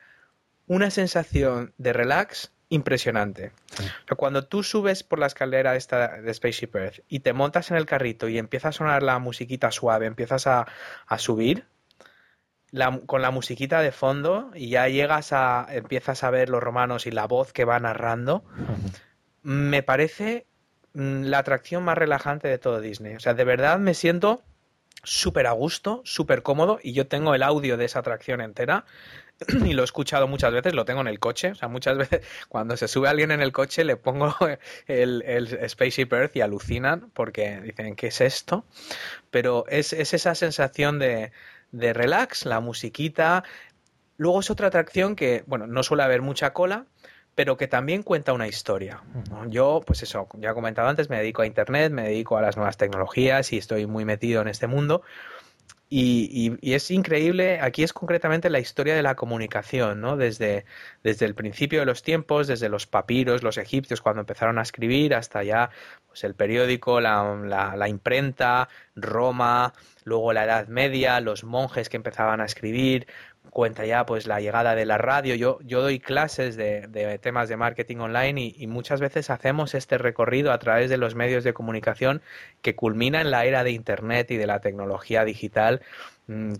una 0.66 0.90
sensación 0.90 1.72
de 1.78 1.94
relax 1.94 2.52
impresionante. 2.74 3.52
Cuando 4.16 4.46
tú 4.46 4.62
subes 4.62 5.02
por 5.02 5.18
la 5.18 5.26
escalera 5.26 5.76
esta 5.76 6.20
de 6.20 6.34
Spaceship 6.34 6.74
Earth 6.74 7.00
y 7.08 7.20
te 7.20 7.32
montas 7.32 7.70
en 7.70 7.76
el 7.76 7.86
carrito 7.86 8.28
y 8.28 8.38
empieza 8.38 8.68
a 8.68 8.72
sonar 8.72 9.02
la 9.02 9.18
musiquita 9.18 9.70
suave, 9.70 10.06
empiezas 10.06 10.46
a, 10.46 10.66
subir 11.18 11.66
con 13.06 13.22
la 13.22 13.30
musiquita 13.30 13.80
de 13.80 13.92
fondo 13.92 14.50
y 14.54 14.70
ya 14.70 14.88
llegas 14.88 15.32
a, 15.32 15.66
empiezas 15.70 16.24
a 16.24 16.30
ver 16.30 16.48
los 16.48 16.62
romanos 16.62 17.06
y 17.06 17.12
la 17.12 17.26
voz 17.26 17.52
que 17.52 17.64
va 17.64 17.78
narrando, 17.78 18.44
me 19.42 19.84
parece 19.84 20.46
mm, 20.94 21.24
la 21.24 21.38
atracción 21.38 21.84
más 21.84 21.96
relajante 21.96 22.48
de 22.48 22.58
todo 22.58 22.80
Disney. 22.80 23.14
O 23.14 23.20
sea, 23.20 23.34
de 23.34 23.44
verdad 23.44 23.78
me 23.78 23.94
siento 23.94 24.42
súper 25.04 25.46
a 25.46 25.52
gusto, 25.52 26.02
súper 26.04 26.42
cómodo 26.42 26.78
y 26.82 26.92
yo 26.92 27.06
tengo 27.06 27.34
el 27.34 27.42
audio 27.42 27.76
de 27.76 27.84
esa 27.84 28.00
atracción 28.00 28.40
entera 28.40 28.84
y 29.64 29.72
lo 29.72 29.82
he 29.82 29.84
escuchado 29.84 30.28
muchas 30.28 30.52
veces, 30.52 30.74
lo 30.74 30.84
tengo 30.84 31.00
en 31.00 31.08
el 31.08 31.18
coche, 31.18 31.50
o 31.52 31.54
sea, 31.54 31.68
muchas 31.68 31.96
veces 31.98 32.26
cuando 32.48 32.76
se 32.76 32.88
sube 32.88 33.08
alguien 33.08 33.30
en 33.30 33.40
el 33.40 33.52
coche 33.52 33.84
le 33.84 33.96
pongo 33.96 34.34
el, 34.86 35.22
el 35.26 35.68
Spaceship 35.68 36.12
Earth 36.12 36.36
y 36.36 36.40
alucinan 36.40 37.10
porque 37.14 37.60
dicen, 37.60 37.96
¿qué 37.96 38.08
es 38.08 38.20
esto? 38.20 38.64
Pero 39.30 39.64
es, 39.68 39.92
esa 39.92 40.34
sensación 40.34 40.98
de, 40.98 41.32
de 41.72 41.92
relax, 41.92 42.46
la 42.46 42.60
musiquita. 42.60 43.44
Luego 44.16 44.40
es 44.40 44.50
otra 44.50 44.68
atracción 44.68 45.16
que, 45.16 45.42
bueno, 45.46 45.66
no 45.66 45.82
suele 45.82 46.04
haber 46.04 46.22
mucha 46.22 46.52
cola, 46.52 46.86
pero 47.34 47.56
que 47.56 47.68
también 47.68 48.02
cuenta 48.02 48.32
una 48.32 48.46
historia. 48.46 49.02
Yo, 49.48 49.80
pues 49.84 50.02
eso, 50.02 50.28
ya 50.34 50.50
he 50.50 50.54
comentado 50.54 50.88
antes, 50.88 51.10
me 51.10 51.18
dedico 51.18 51.42
a 51.42 51.46
Internet, 51.46 51.92
me 51.92 52.04
dedico 52.04 52.36
a 52.36 52.42
las 52.42 52.56
nuevas 52.56 52.76
tecnologías 52.76 53.52
y 53.52 53.58
estoy 53.58 53.86
muy 53.86 54.04
metido 54.04 54.42
en 54.42 54.48
este 54.48 54.66
mundo. 54.66 55.02
Y, 55.96 56.58
es 56.62 56.90
increíble, 56.90 57.60
aquí 57.60 57.84
es 57.84 57.92
concretamente 57.92 58.50
la 58.50 58.58
historia 58.58 58.96
de 58.96 59.02
la 59.02 59.14
comunicación, 59.14 60.00
¿no? 60.00 60.16
Desde, 60.16 60.64
desde 61.04 61.24
el 61.26 61.36
principio 61.36 61.78
de 61.78 61.86
los 61.86 62.02
tiempos, 62.02 62.48
desde 62.48 62.68
los 62.68 62.88
papiros, 62.88 63.44
los 63.44 63.58
egipcios 63.58 64.00
cuando 64.00 64.20
empezaron 64.20 64.58
a 64.58 64.62
escribir, 64.62 65.14
hasta 65.14 65.44
ya 65.44 65.70
pues 66.08 66.24
el 66.24 66.34
periódico, 66.34 67.00
la, 67.00 67.74
la 67.76 67.88
imprenta, 67.88 68.68
Roma, 68.96 69.72
luego 70.02 70.32
la 70.32 70.44
Edad 70.44 70.66
Media, 70.66 71.20
los 71.20 71.44
monjes 71.44 71.88
que 71.88 71.96
empezaban 71.96 72.40
a 72.40 72.46
escribir, 72.46 73.06
cuenta 73.50 73.84
ya 73.86 74.04
pues 74.06 74.26
la 74.26 74.40
llegada 74.40 74.74
de 74.74 74.86
la 74.86 74.98
radio. 74.98 75.34
Yo, 75.34 75.58
yo 75.62 75.80
doy 75.80 76.00
clases 76.00 76.56
de, 76.56 77.18
temas 77.22 77.48
de 77.48 77.56
marketing 77.56 77.98
online 77.98 78.54
y, 78.56 78.66
muchas 78.66 79.00
veces 79.00 79.30
hacemos 79.30 79.74
este 79.74 79.98
recorrido 79.98 80.52
a 80.52 80.58
través 80.58 80.90
de 80.90 80.96
los 80.96 81.14
medios 81.14 81.44
de 81.44 81.54
comunicación 81.54 82.22
que 82.62 82.74
culmina 82.74 83.20
en 83.20 83.30
la 83.30 83.44
era 83.44 83.62
de 83.62 83.70
Internet 83.70 84.30
y 84.30 84.36
de 84.36 84.46
la 84.46 84.60
tecnología 84.60 85.24
digital, 85.24 85.82
mm, 86.26 86.54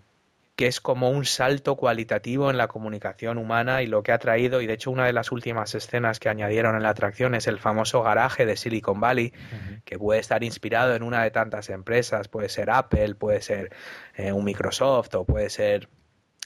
que 0.54 0.68
es 0.68 0.80
como 0.80 1.10
un 1.10 1.24
salto 1.24 1.74
cualitativo 1.74 2.48
en 2.48 2.56
la 2.56 2.68
comunicación 2.68 3.38
humana 3.38 3.82
y 3.82 3.88
lo 3.88 4.04
que 4.04 4.12
ha 4.12 4.18
traído, 4.18 4.60
y 4.60 4.68
de 4.68 4.74
hecho 4.74 4.92
una 4.92 5.06
de 5.06 5.12
las 5.12 5.32
últimas 5.32 5.74
escenas 5.74 6.20
que 6.20 6.28
añadieron 6.28 6.76
en 6.76 6.84
la 6.84 6.90
atracción 6.90 7.34
es 7.34 7.48
el 7.48 7.58
famoso 7.58 8.04
garaje 8.04 8.46
de 8.46 8.56
Silicon 8.56 9.00
Valley, 9.00 9.32
que 9.84 9.98
puede 9.98 10.20
estar 10.20 10.44
inspirado 10.44 10.94
en 10.94 11.02
una 11.02 11.24
de 11.24 11.32
tantas 11.32 11.70
empresas, 11.70 12.28
puede 12.28 12.48
ser 12.48 12.70
Apple, 12.70 13.16
puede 13.16 13.40
ser 13.40 13.72
eh, 14.14 14.30
un 14.32 14.44
Microsoft 14.44 15.12
o 15.16 15.24
puede 15.24 15.50
ser 15.50 15.88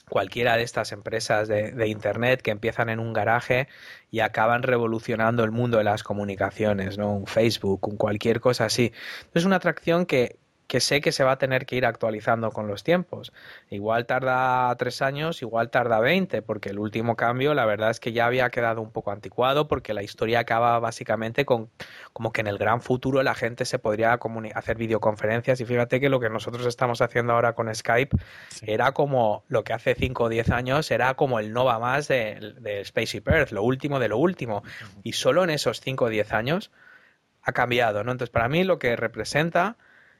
cualquiera 0.09 0.57
de 0.57 0.63
estas 0.63 0.91
empresas 0.91 1.47
de, 1.47 1.87
Internet 1.87 2.41
que 2.41 2.51
empiezan 2.51 2.89
en 2.89 2.99
un 2.99 3.13
garaje 3.13 3.67
y 4.11 4.19
acaban 4.19 4.63
revolucionando 4.63 5.43
el 5.43 5.51
mundo 5.51 5.77
de 5.77 5.83
las 5.83 6.03
comunicaciones, 6.03 6.97
¿no? 6.97 7.13
Un 7.13 7.27
Facebook, 7.27 7.87
un 7.87 7.97
cualquier 7.97 8.39
cosa 8.39 8.65
así. 8.65 8.91
Es 9.33 9.45
una 9.45 9.57
atracción 9.57 10.05
que, 10.05 10.37
que 10.69 10.79
sé 10.81 11.01
que 11.01 11.11
se 11.11 11.23
va 11.23 11.31
a 11.31 11.37
tener 11.39 11.65
que 11.65 11.75
ir 11.77 11.85
actualizando 11.87 12.51
con 12.51 12.67
los 12.67 12.83
tiempos. 12.83 13.33
Igual 13.71 14.05
tarda 14.05 14.73
tres 14.77 15.01
años, 15.01 15.41
igual 15.41 15.71
tarda 15.71 15.99
veinte, 15.99 16.43
porque 16.43 16.69
el 16.69 16.77
último 16.77 17.15
cambio 17.15 17.55
la 17.55 17.65
verdad 17.65 17.89
es 17.89 17.99
que 17.99 18.11
ya 18.13 18.27
había 18.27 18.51
quedado 18.51 18.79
un 18.79 18.91
poco 18.91 19.09
anticuado, 19.09 19.67
porque 19.67 19.95
la 19.95 20.03
historia 20.03 20.41
acaba 20.41 20.77
básicamente 20.77 21.43
con 21.43 21.71
como 22.13 22.31
que 22.31 22.41
en 22.41 22.47
el 22.47 22.59
gran 22.59 22.81
futuro 22.81 23.23
la 23.23 23.33
gente 23.33 23.65
se 23.65 23.79
podría 23.79 24.19
hacer 24.53 24.77
videoconferencias 24.77 25.59
y 25.59 25.65
fíjate 25.65 25.99
que 25.99 26.07
lo 26.07 26.19
que 26.19 26.29
nosotros 26.29 26.67
estamos 26.67 27.01
haciendo 27.01 27.33
ahora 27.33 27.53
con 27.53 27.73
Skype 27.73 28.15
era 28.61 28.91
como 28.91 29.43
lo 29.47 29.63
que 29.63 29.73
hace 29.73 29.95
cinco 29.95 30.25
o 30.25 30.29
diez 30.29 30.51
años 30.51 30.91
era 30.91 31.15
como 31.15 31.39
el 31.39 31.51
Nova 31.51 31.79
más 31.79 32.07
de, 32.07 32.53
de 32.59 32.85
Spaceship 32.85 33.27
Earth, 33.27 33.51
lo 33.51 33.63
último 33.63 33.99
de 33.99 34.07
lo 34.07 34.19
último. 34.19 34.61
Y 35.01 35.13
solo 35.13 35.43
en 35.43 35.49
esos 35.49 35.81
cinco 35.81 36.05
o 36.05 36.09
diez 36.09 36.31
años 36.31 36.69
ha 37.41 37.53
cambiado, 37.53 38.03
¿no? 38.03 38.11
Entonces, 38.11 38.31
para 38.31 38.49
mí 38.49 38.63
lo 38.63 38.77
que 38.77 38.95
representa 38.95 39.75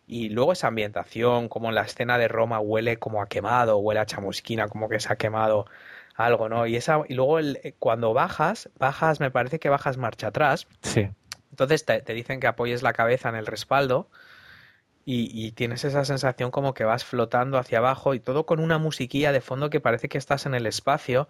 y 0.09 0.29
luego 0.29 0.53
esa 0.53 0.67
ambientación, 0.67 1.49
como 1.49 1.69
en 1.69 1.75
la 1.75 1.83
escena 1.83 2.17
de 2.17 2.27
Roma 2.27 2.59
huele 2.59 2.97
como 2.97 3.21
a 3.21 3.27
quemado, 3.27 3.77
huele 3.77 3.99
a 3.99 4.07
chamusquina, 4.07 4.67
como 4.67 4.89
que 4.89 4.99
se 4.99 5.13
ha 5.13 5.17
quemado 5.17 5.67
algo, 6.15 6.49
¿no? 6.49 6.65
Y 6.65 6.75
esa 6.75 7.03
y 7.07 7.13
luego 7.13 7.37
el, 7.37 7.59
eh, 7.63 7.75
cuando 7.77 8.13
bajas, 8.13 8.69
bajas, 8.79 9.19
me 9.19 9.29
parece 9.29 9.59
que 9.59 9.69
bajas 9.69 9.97
marcha 9.97 10.27
atrás. 10.27 10.67
Sí. 10.81 11.09
Entonces 11.51 11.85
te, 11.85 12.01
te 12.01 12.13
dicen 12.13 12.39
que 12.39 12.47
apoyes 12.47 12.81
la 12.81 12.93
cabeza 12.93 13.29
en 13.29 13.35
el 13.35 13.45
respaldo 13.45 14.09
y, 15.11 15.51
tienes 15.53 15.83
esa 15.85 16.05
sensación 16.05 16.51
como 16.51 16.75
que 16.75 16.83
vas 16.83 17.03
flotando 17.03 17.57
hacia 17.57 17.79
abajo 17.79 18.13
y 18.13 18.19
todo 18.19 18.45
con 18.45 18.59
una 18.59 18.77
musiquilla 18.77 19.31
de 19.31 19.41
fondo 19.41 19.71
que 19.71 19.79
parece 19.79 20.07
que 20.07 20.19
estás 20.19 20.45
en 20.45 20.53
el 20.53 20.67
espacio, 20.67 21.27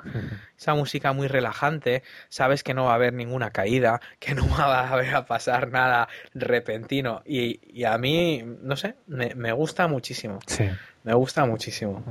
esa 0.57 0.73
música 0.73 1.13
muy 1.13 1.29
relajante, 1.29 2.03
sabes 2.27 2.61
que 2.61 2.73
no 2.73 2.85
va 2.85 2.91
a 2.91 2.95
haber 2.95 3.13
ninguna 3.13 3.51
caída, 3.51 4.01
que 4.19 4.35
no 4.35 4.45
va 4.49 4.81
a 4.81 4.89
haber 4.89 5.15
a 5.15 5.25
pasar 5.25 5.71
nada 5.71 6.09
repentino. 6.33 7.21
Y, 7.25 7.85
a 7.85 7.97
mí, 7.97 8.43
no 8.61 8.75
sé, 8.75 8.95
me, 9.07 9.53
gusta 9.53 9.87
muchísimo, 9.87 10.39
sí. 10.45 10.69
me 11.03 11.13
gusta 11.13 11.45
muchísimo. 11.45 12.03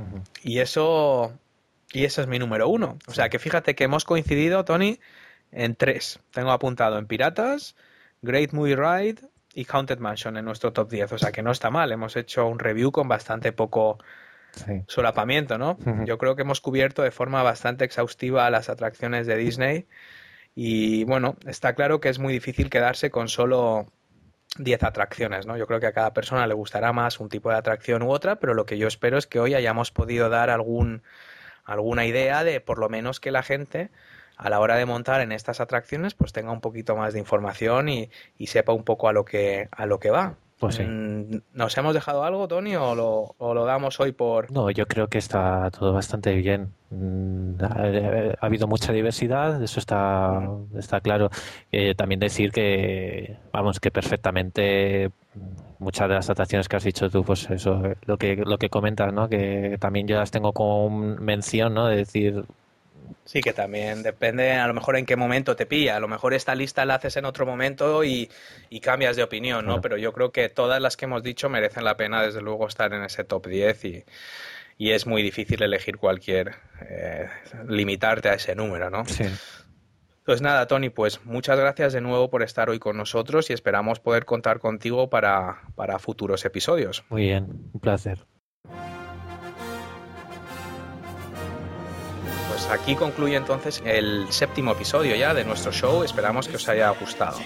Y 0.43 0.59
eso, 0.59 1.37
y 1.93 2.05
eso 2.05 2.21
es 2.21 2.27
mi 2.27 2.39
número 2.39 2.67
uno, 2.67 2.97
o 3.05 3.13
sea 3.13 3.29
que 3.29 3.37
fíjate 3.37 3.75
que 3.75 3.83
hemos 3.83 4.05
coincidido, 4.05 4.65
Tony, 4.65 4.99
en 5.51 5.75
tres, 5.75 6.19
tengo 6.31 6.51
apuntado 6.51 6.97
en 6.97 7.05
Piratas, 7.05 7.75
Great 8.23 8.53
Movie 8.53 8.75
Ride, 8.75 9.28
y 9.53 9.65
Haunted 9.69 9.99
Mansion 9.99 10.37
en 10.37 10.45
nuestro 10.45 10.73
top 10.73 10.89
10. 10.89 11.13
O 11.13 11.17
sea 11.17 11.31
que 11.31 11.41
no 11.41 11.51
está 11.51 11.69
mal. 11.69 11.91
Hemos 11.91 12.15
hecho 12.15 12.47
un 12.47 12.59
review 12.59 12.91
con 12.91 13.07
bastante 13.07 13.51
poco 13.51 13.97
solapamiento, 14.87 15.57
¿no? 15.57 15.77
Yo 16.05 16.17
creo 16.17 16.35
que 16.35 16.41
hemos 16.41 16.59
cubierto 16.59 17.03
de 17.03 17.11
forma 17.11 17.43
bastante 17.43 17.85
exhaustiva 17.85 18.49
las 18.49 18.69
atracciones 18.69 19.27
de 19.27 19.37
Disney. 19.37 19.87
Y 20.55 21.03
bueno, 21.05 21.37
está 21.45 21.75
claro 21.75 21.99
que 21.99 22.09
es 22.09 22.19
muy 22.19 22.33
difícil 22.33 22.69
quedarse 22.69 23.11
con 23.11 23.29
solo 23.29 23.85
10 24.57 24.83
atracciones, 24.83 25.45
¿no? 25.45 25.55
Yo 25.57 25.67
creo 25.67 25.79
que 25.79 25.87
a 25.87 25.93
cada 25.93 26.13
persona 26.13 26.47
le 26.47 26.53
gustará 26.53 26.91
más 26.91 27.19
un 27.19 27.29
tipo 27.29 27.49
de 27.49 27.57
atracción 27.57 28.01
u 28.01 28.11
otra, 28.11 28.39
pero 28.39 28.53
lo 28.53 28.65
que 28.65 28.77
yo 28.77 28.87
espero 28.87 29.17
es 29.17 29.27
que 29.27 29.39
hoy 29.39 29.53
hayamos 29.53 29.91
podido 29.91 30.29
dar 30.29 30.49
algún, 30.49 31.03
alguna 31.63 32.05
idea 32.05 32.43
de 32.43 32.59
por 32.59 32.79
lo 32.79 32.89
menos 32.89 33.19
que 33.19 33.31
la 33.31 33.43
gente 33.43 33.91
a 34.39 34.49
la 34.49 34.59
hora 34.59 34.77
de 34.77 34.85
montar 34.85 35.19
en 35.21 35.31
estas 35.33 35.59
atracciones 35.59 36.13
pues 36.15 36.31
tenga 36.31 36.51
un 36.51 36.61
poquito 36.61 36.95
más 36.95 37.13
de 37.13 37.19
información 37.19 37.89
y, 37.89 38.09
sepa 38.47 38.73
un 38.73 38.83
poco 38.83 39.09
a 39.09 39.13
lo 39.13 39.25
que 39.25 39.67
a 39.71 39.85
lo 39.85 39.99
que 39.99 40.09
va 40.09 40.35
Pues 40.59 40.75
sí. 40.75 40.83
Mm, 40.83 41.41
¿Nos 41.53 41.77
hemos 41.77 41.93
dejado 41.93 42.23
algo, 42.23 42.47
Tony, 42.47 42.75
o 42.75 42.95
lo, 42.95 43.35
o 43.37 43.53
lo 43.53 43.65
damos 43.65 43.99
hoy 43.99 44.13
por...? 44.13 44.49
No, 44.51 44.71
yo 44.71 44.87
creo 44.87 45.07
que 45.07 45.17
está 45.17 45.69
todo 45.71 45.93
bastante 45.93 46.33
bien. 46.35 46.73
Mm, 46.89 47.61
Ha, 47.61 48.35
ha 48.39 48.45
habido 48.45 48.67
mucha 48.67 48.93
diversidad, 48.93 49.61
eso 49.61 49.79
está, 49.79 50.41
está 50.77 51.01
claro. 51.01 51.29
Eh, 51.71 51.93
también 51.95 52.19
decir 52.19 52.51
que, 52.51 53.37
vamos, 53.51 53.79
que 53.79 53.91
perfectamente 53.91 55.09
mm, 55.35 55.83
muchas 55.83 56.07
de 56.07 56.15
las 56.15 56.29
atracciones 56.29 56.67
que 56.69 56.77
has 56.77 56.83
dicho 56.83 57.09
tú, 57.09 57.23
pues 57.23 57.49
eso, 57.49 57.85
eh, 57.85 57.97
lo 58.05 58.17
que, 58.17 58.37
lo 58.37 58.57
que 58.57 58.69
comentas, 58.69 59.13
¿no? 59.13 59.27
Que 59.27 59.77
también 59.79 60.07
yo 60.07 60.15
las 60.17 60.31
tengo 60.31 60.53
como 60.53 60.89
mención, 60.89 61.73
¿no? 61.73 61.87
De 61.87 61.97
decir, 61.97 62.45
Sí, 63.29 63.41
que 63.41 63.53
también 63.53 64.01
depende 64.01 64.53
a 64.53 64.65
lo 64.65 64.73
mejor 64.73 64.97
en 64.97 65.05
qué 65.05 65.15
momento 65.15 65.55
te 65.55 65.67
pilla. 65.67 65.97
A 65.97 65.99
lo 65.99 66.07
mejor 66.07 66.33
esta 66.33 66.55
lista 66.55 66.83
la 66.83 66.95
haces 66.95 67.15
en 67.15 67.25
otro 67.25 67.45
momento 67.45 68.03
y, 68.03 68.27
y 68.71 68.79
cambias 68.79 69.15
de 69.17 69.21
opinión, 69.21 69.67
¿no? 69.67 69.73
Claro. 69.73 69.81
Pero 69.81 69.97
yo 69.97 70.13
creo 70.13 70.31
que 70.31 70.49
todas 70.49 70.81
las 70.81 70.97
que 70.97 71.05
hemos 71.05 71.21
dicho 71.21 71.47
merecen 71.47 71.83
la 71.83 71.95
pena, 71.95 72.23
desde 72.23 72.41
luego, 72.41 72.67
estar 72.67 72.91
en 72.91 73.03
ese 73.03 73.23
top 73.23 73.45
10 73.45 73.85
y, 73.85 74.03
y 74.79 74.91
es 74.93 75.05
muy 75.05 75.21
difícil 75.21 75.61
elegir 75.61 75.97
cualquier, 75.97 76.55
eh, 76.81 77.27
limitarte 77.67 78.29
a 78.29 78.33
ese 78.33 78.55
número, 78.55 78.89
¿no? 78.89 79.05
sí. 79.05 79.25
Pues 80.25 80.41
nada, 80.41 80.65
Tony, 80.65 80.89
pues 80.89 81.23
muchas 81.23 81.59
gracias 81.59 81.93
de 81.93 82.01
nuevo 82.01 82.31
por 82.31 82.41
estar 82.41 82.71
hoy 82.71 82.79
con 82.79 82.97
nosotros 82.97 83.51
y 83.51 83.53
esperamos 83.53 83.99
poder 83.99 84.25
contar 84.25 84.57
contigo 84.57 85.11
para, 85.11 85.61
para 85.75 85.99
futuros 85.99 86.45
episodios. 86.45 87.03
Muy 87.09 87.25
bien, 87.25 87.45
un 87.73 87.79
placer. 87.79 88.25
Aquí 92.69 92.95
concluye 92.95 93.35
entonces 93.35 93.81
el 93.85 94.27
séptimo 94.29 94.71
episodio 94.71 95.15
ya 95.15 95.33
de 95.33 95.43
nuestro 95.43 95.71
show. 95.71 96.03
Esperamos 96.03 96.47
que 96.47 96.55
os 96.57 96.67
haya 96.69 96.89
gustado. 96.91 97.39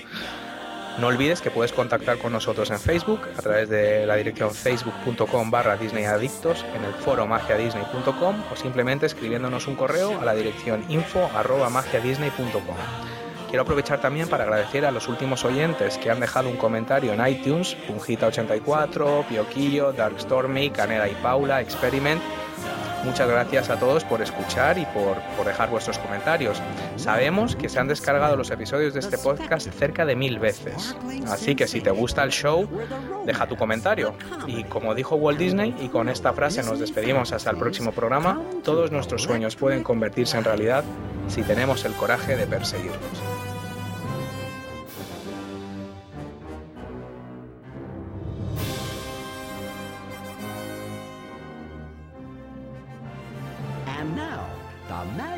No 0.99 1.07
olvides 1.07 1.41
que 1.41 1.49
puedes 1.49 1.73
contactar 1.73 2.19
con 2.19 2.31
nosotros 2.31 2.69
en 2.69 2.79
Facebook 2.79 3.21
a 3.35 3.41
través 3.41 3.67
de 3.67 4.05
la 4.05 4.15
dirección 4.15 4.53
facebook.com 4.53 5.49
barra 5.49 5.75
disneyadictos, 5.75 6.63
en 6.75 6.83
el 6.83 6.93
foro 6.93 7.25
magiadisney.com 7.25 8.43
o 8.51 8.55
simplemente 8.55 9.07
escribiéndonos 9.07 9.67
un 9.67 9.75
correo 9.75 10.19
a 10.21 10.25
la 10.25 10.35
dirección 10.35 10.85
info 10.89 11.27
arroba 11.33 11.69
magiadisney.com. 11.69 12.75
Quiero 13.49 13.63
aprovechar 13.63 14.01
también 14.01 14.27
para 14.29 14.43
agradecer 14.45 14.85
a 14.85 14.91
los 14.91 15.07
últimos 15.07 15.45
oyentes 15.45 15.97
que 15.97 16.09
han 16.09 16.19
dejado 16.19 16.49
un 16.49 16.57
comentario 16.57 17.13
en 17.13 17.27
iTunes, 17.27 17.77
Pungita84, 17.87 19.25
Pioquillo, 19.27 19.93
Darkstormy, 19.93 20.71
Canela 20.71 21.07
y 21.07 21.13
Paula, 21.15 21.61
Experiment. 21.61 22.19
Muchas 23.03 23.27
gracias 23.27 23.69
a 23.69 23.77
todos 23.77 24.05
por 24.05 24.21
escuchar 24.21 24.77
y 24.77 24.85
por, 24.85 25.19
por 25.35 25.45
dejar 25.45 25.69
vuestros 25.69 25.97
comentarios. 25.99 26.61
Sabemos 26.95 27.55
que 27.55 27.67
se 27.67 27.79
han 27.79 27.87
descargado 27.87 28.37
los 28.37 28.49
episodios 28.49 28.93
de 28.93 29.01
este 29.01 29.17
podcast 29.17 29.69
cerca 29.71 30.05
de 30.05 30.15
mil 30.15 30.39
veces. 30.39 30.95
Así 31.27 31.55
que 31.55 31.67
si 31.67 31.81
te 31.81 31.91
gusta 31.91 32.23
el 32.23 32.31
show, 32.31 32.67
deja 33.25 33.47
tu 33.47 33.57
comentario. 33.57 34.13
Y 34.47 34.63
como 34.63 34.95
dijo 34.95 35.15
Walt 35.15 35.37
Disney, 35.37 35.75
y 35.81 35.89
con 35.89 36.07
esta 36.07 36.31
frase 36.33 36.63
nos 36.63 36.79
despedimos 36.79 37.33
hasta 37.33 37.49
el 37.49 37.57
próximo 37.57 37.91
programa, 37.91 38.41
todos 38.63 38.91
nuestros 38.91 39.23
sueños 39.23 39.55
pueden 39.57 39.83
convertirse 39.83 40.37
en 40.37 40.45
realidad 40.45 40.83
si 41.27 41.41
tenemos 41.43 41.83
el 41.83 41.93
coraje 41.93 42.37
de 42.37 42.47
perseguirlos. 42.47 43.52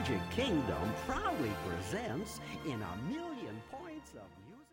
Magic 0.06 0.30
Kingdom 0.30 0.94
proudly 1.08 1.52
presents 1.68 2.40
in 2.68 2.80
a 2.80 3.12
of 3.18 3.25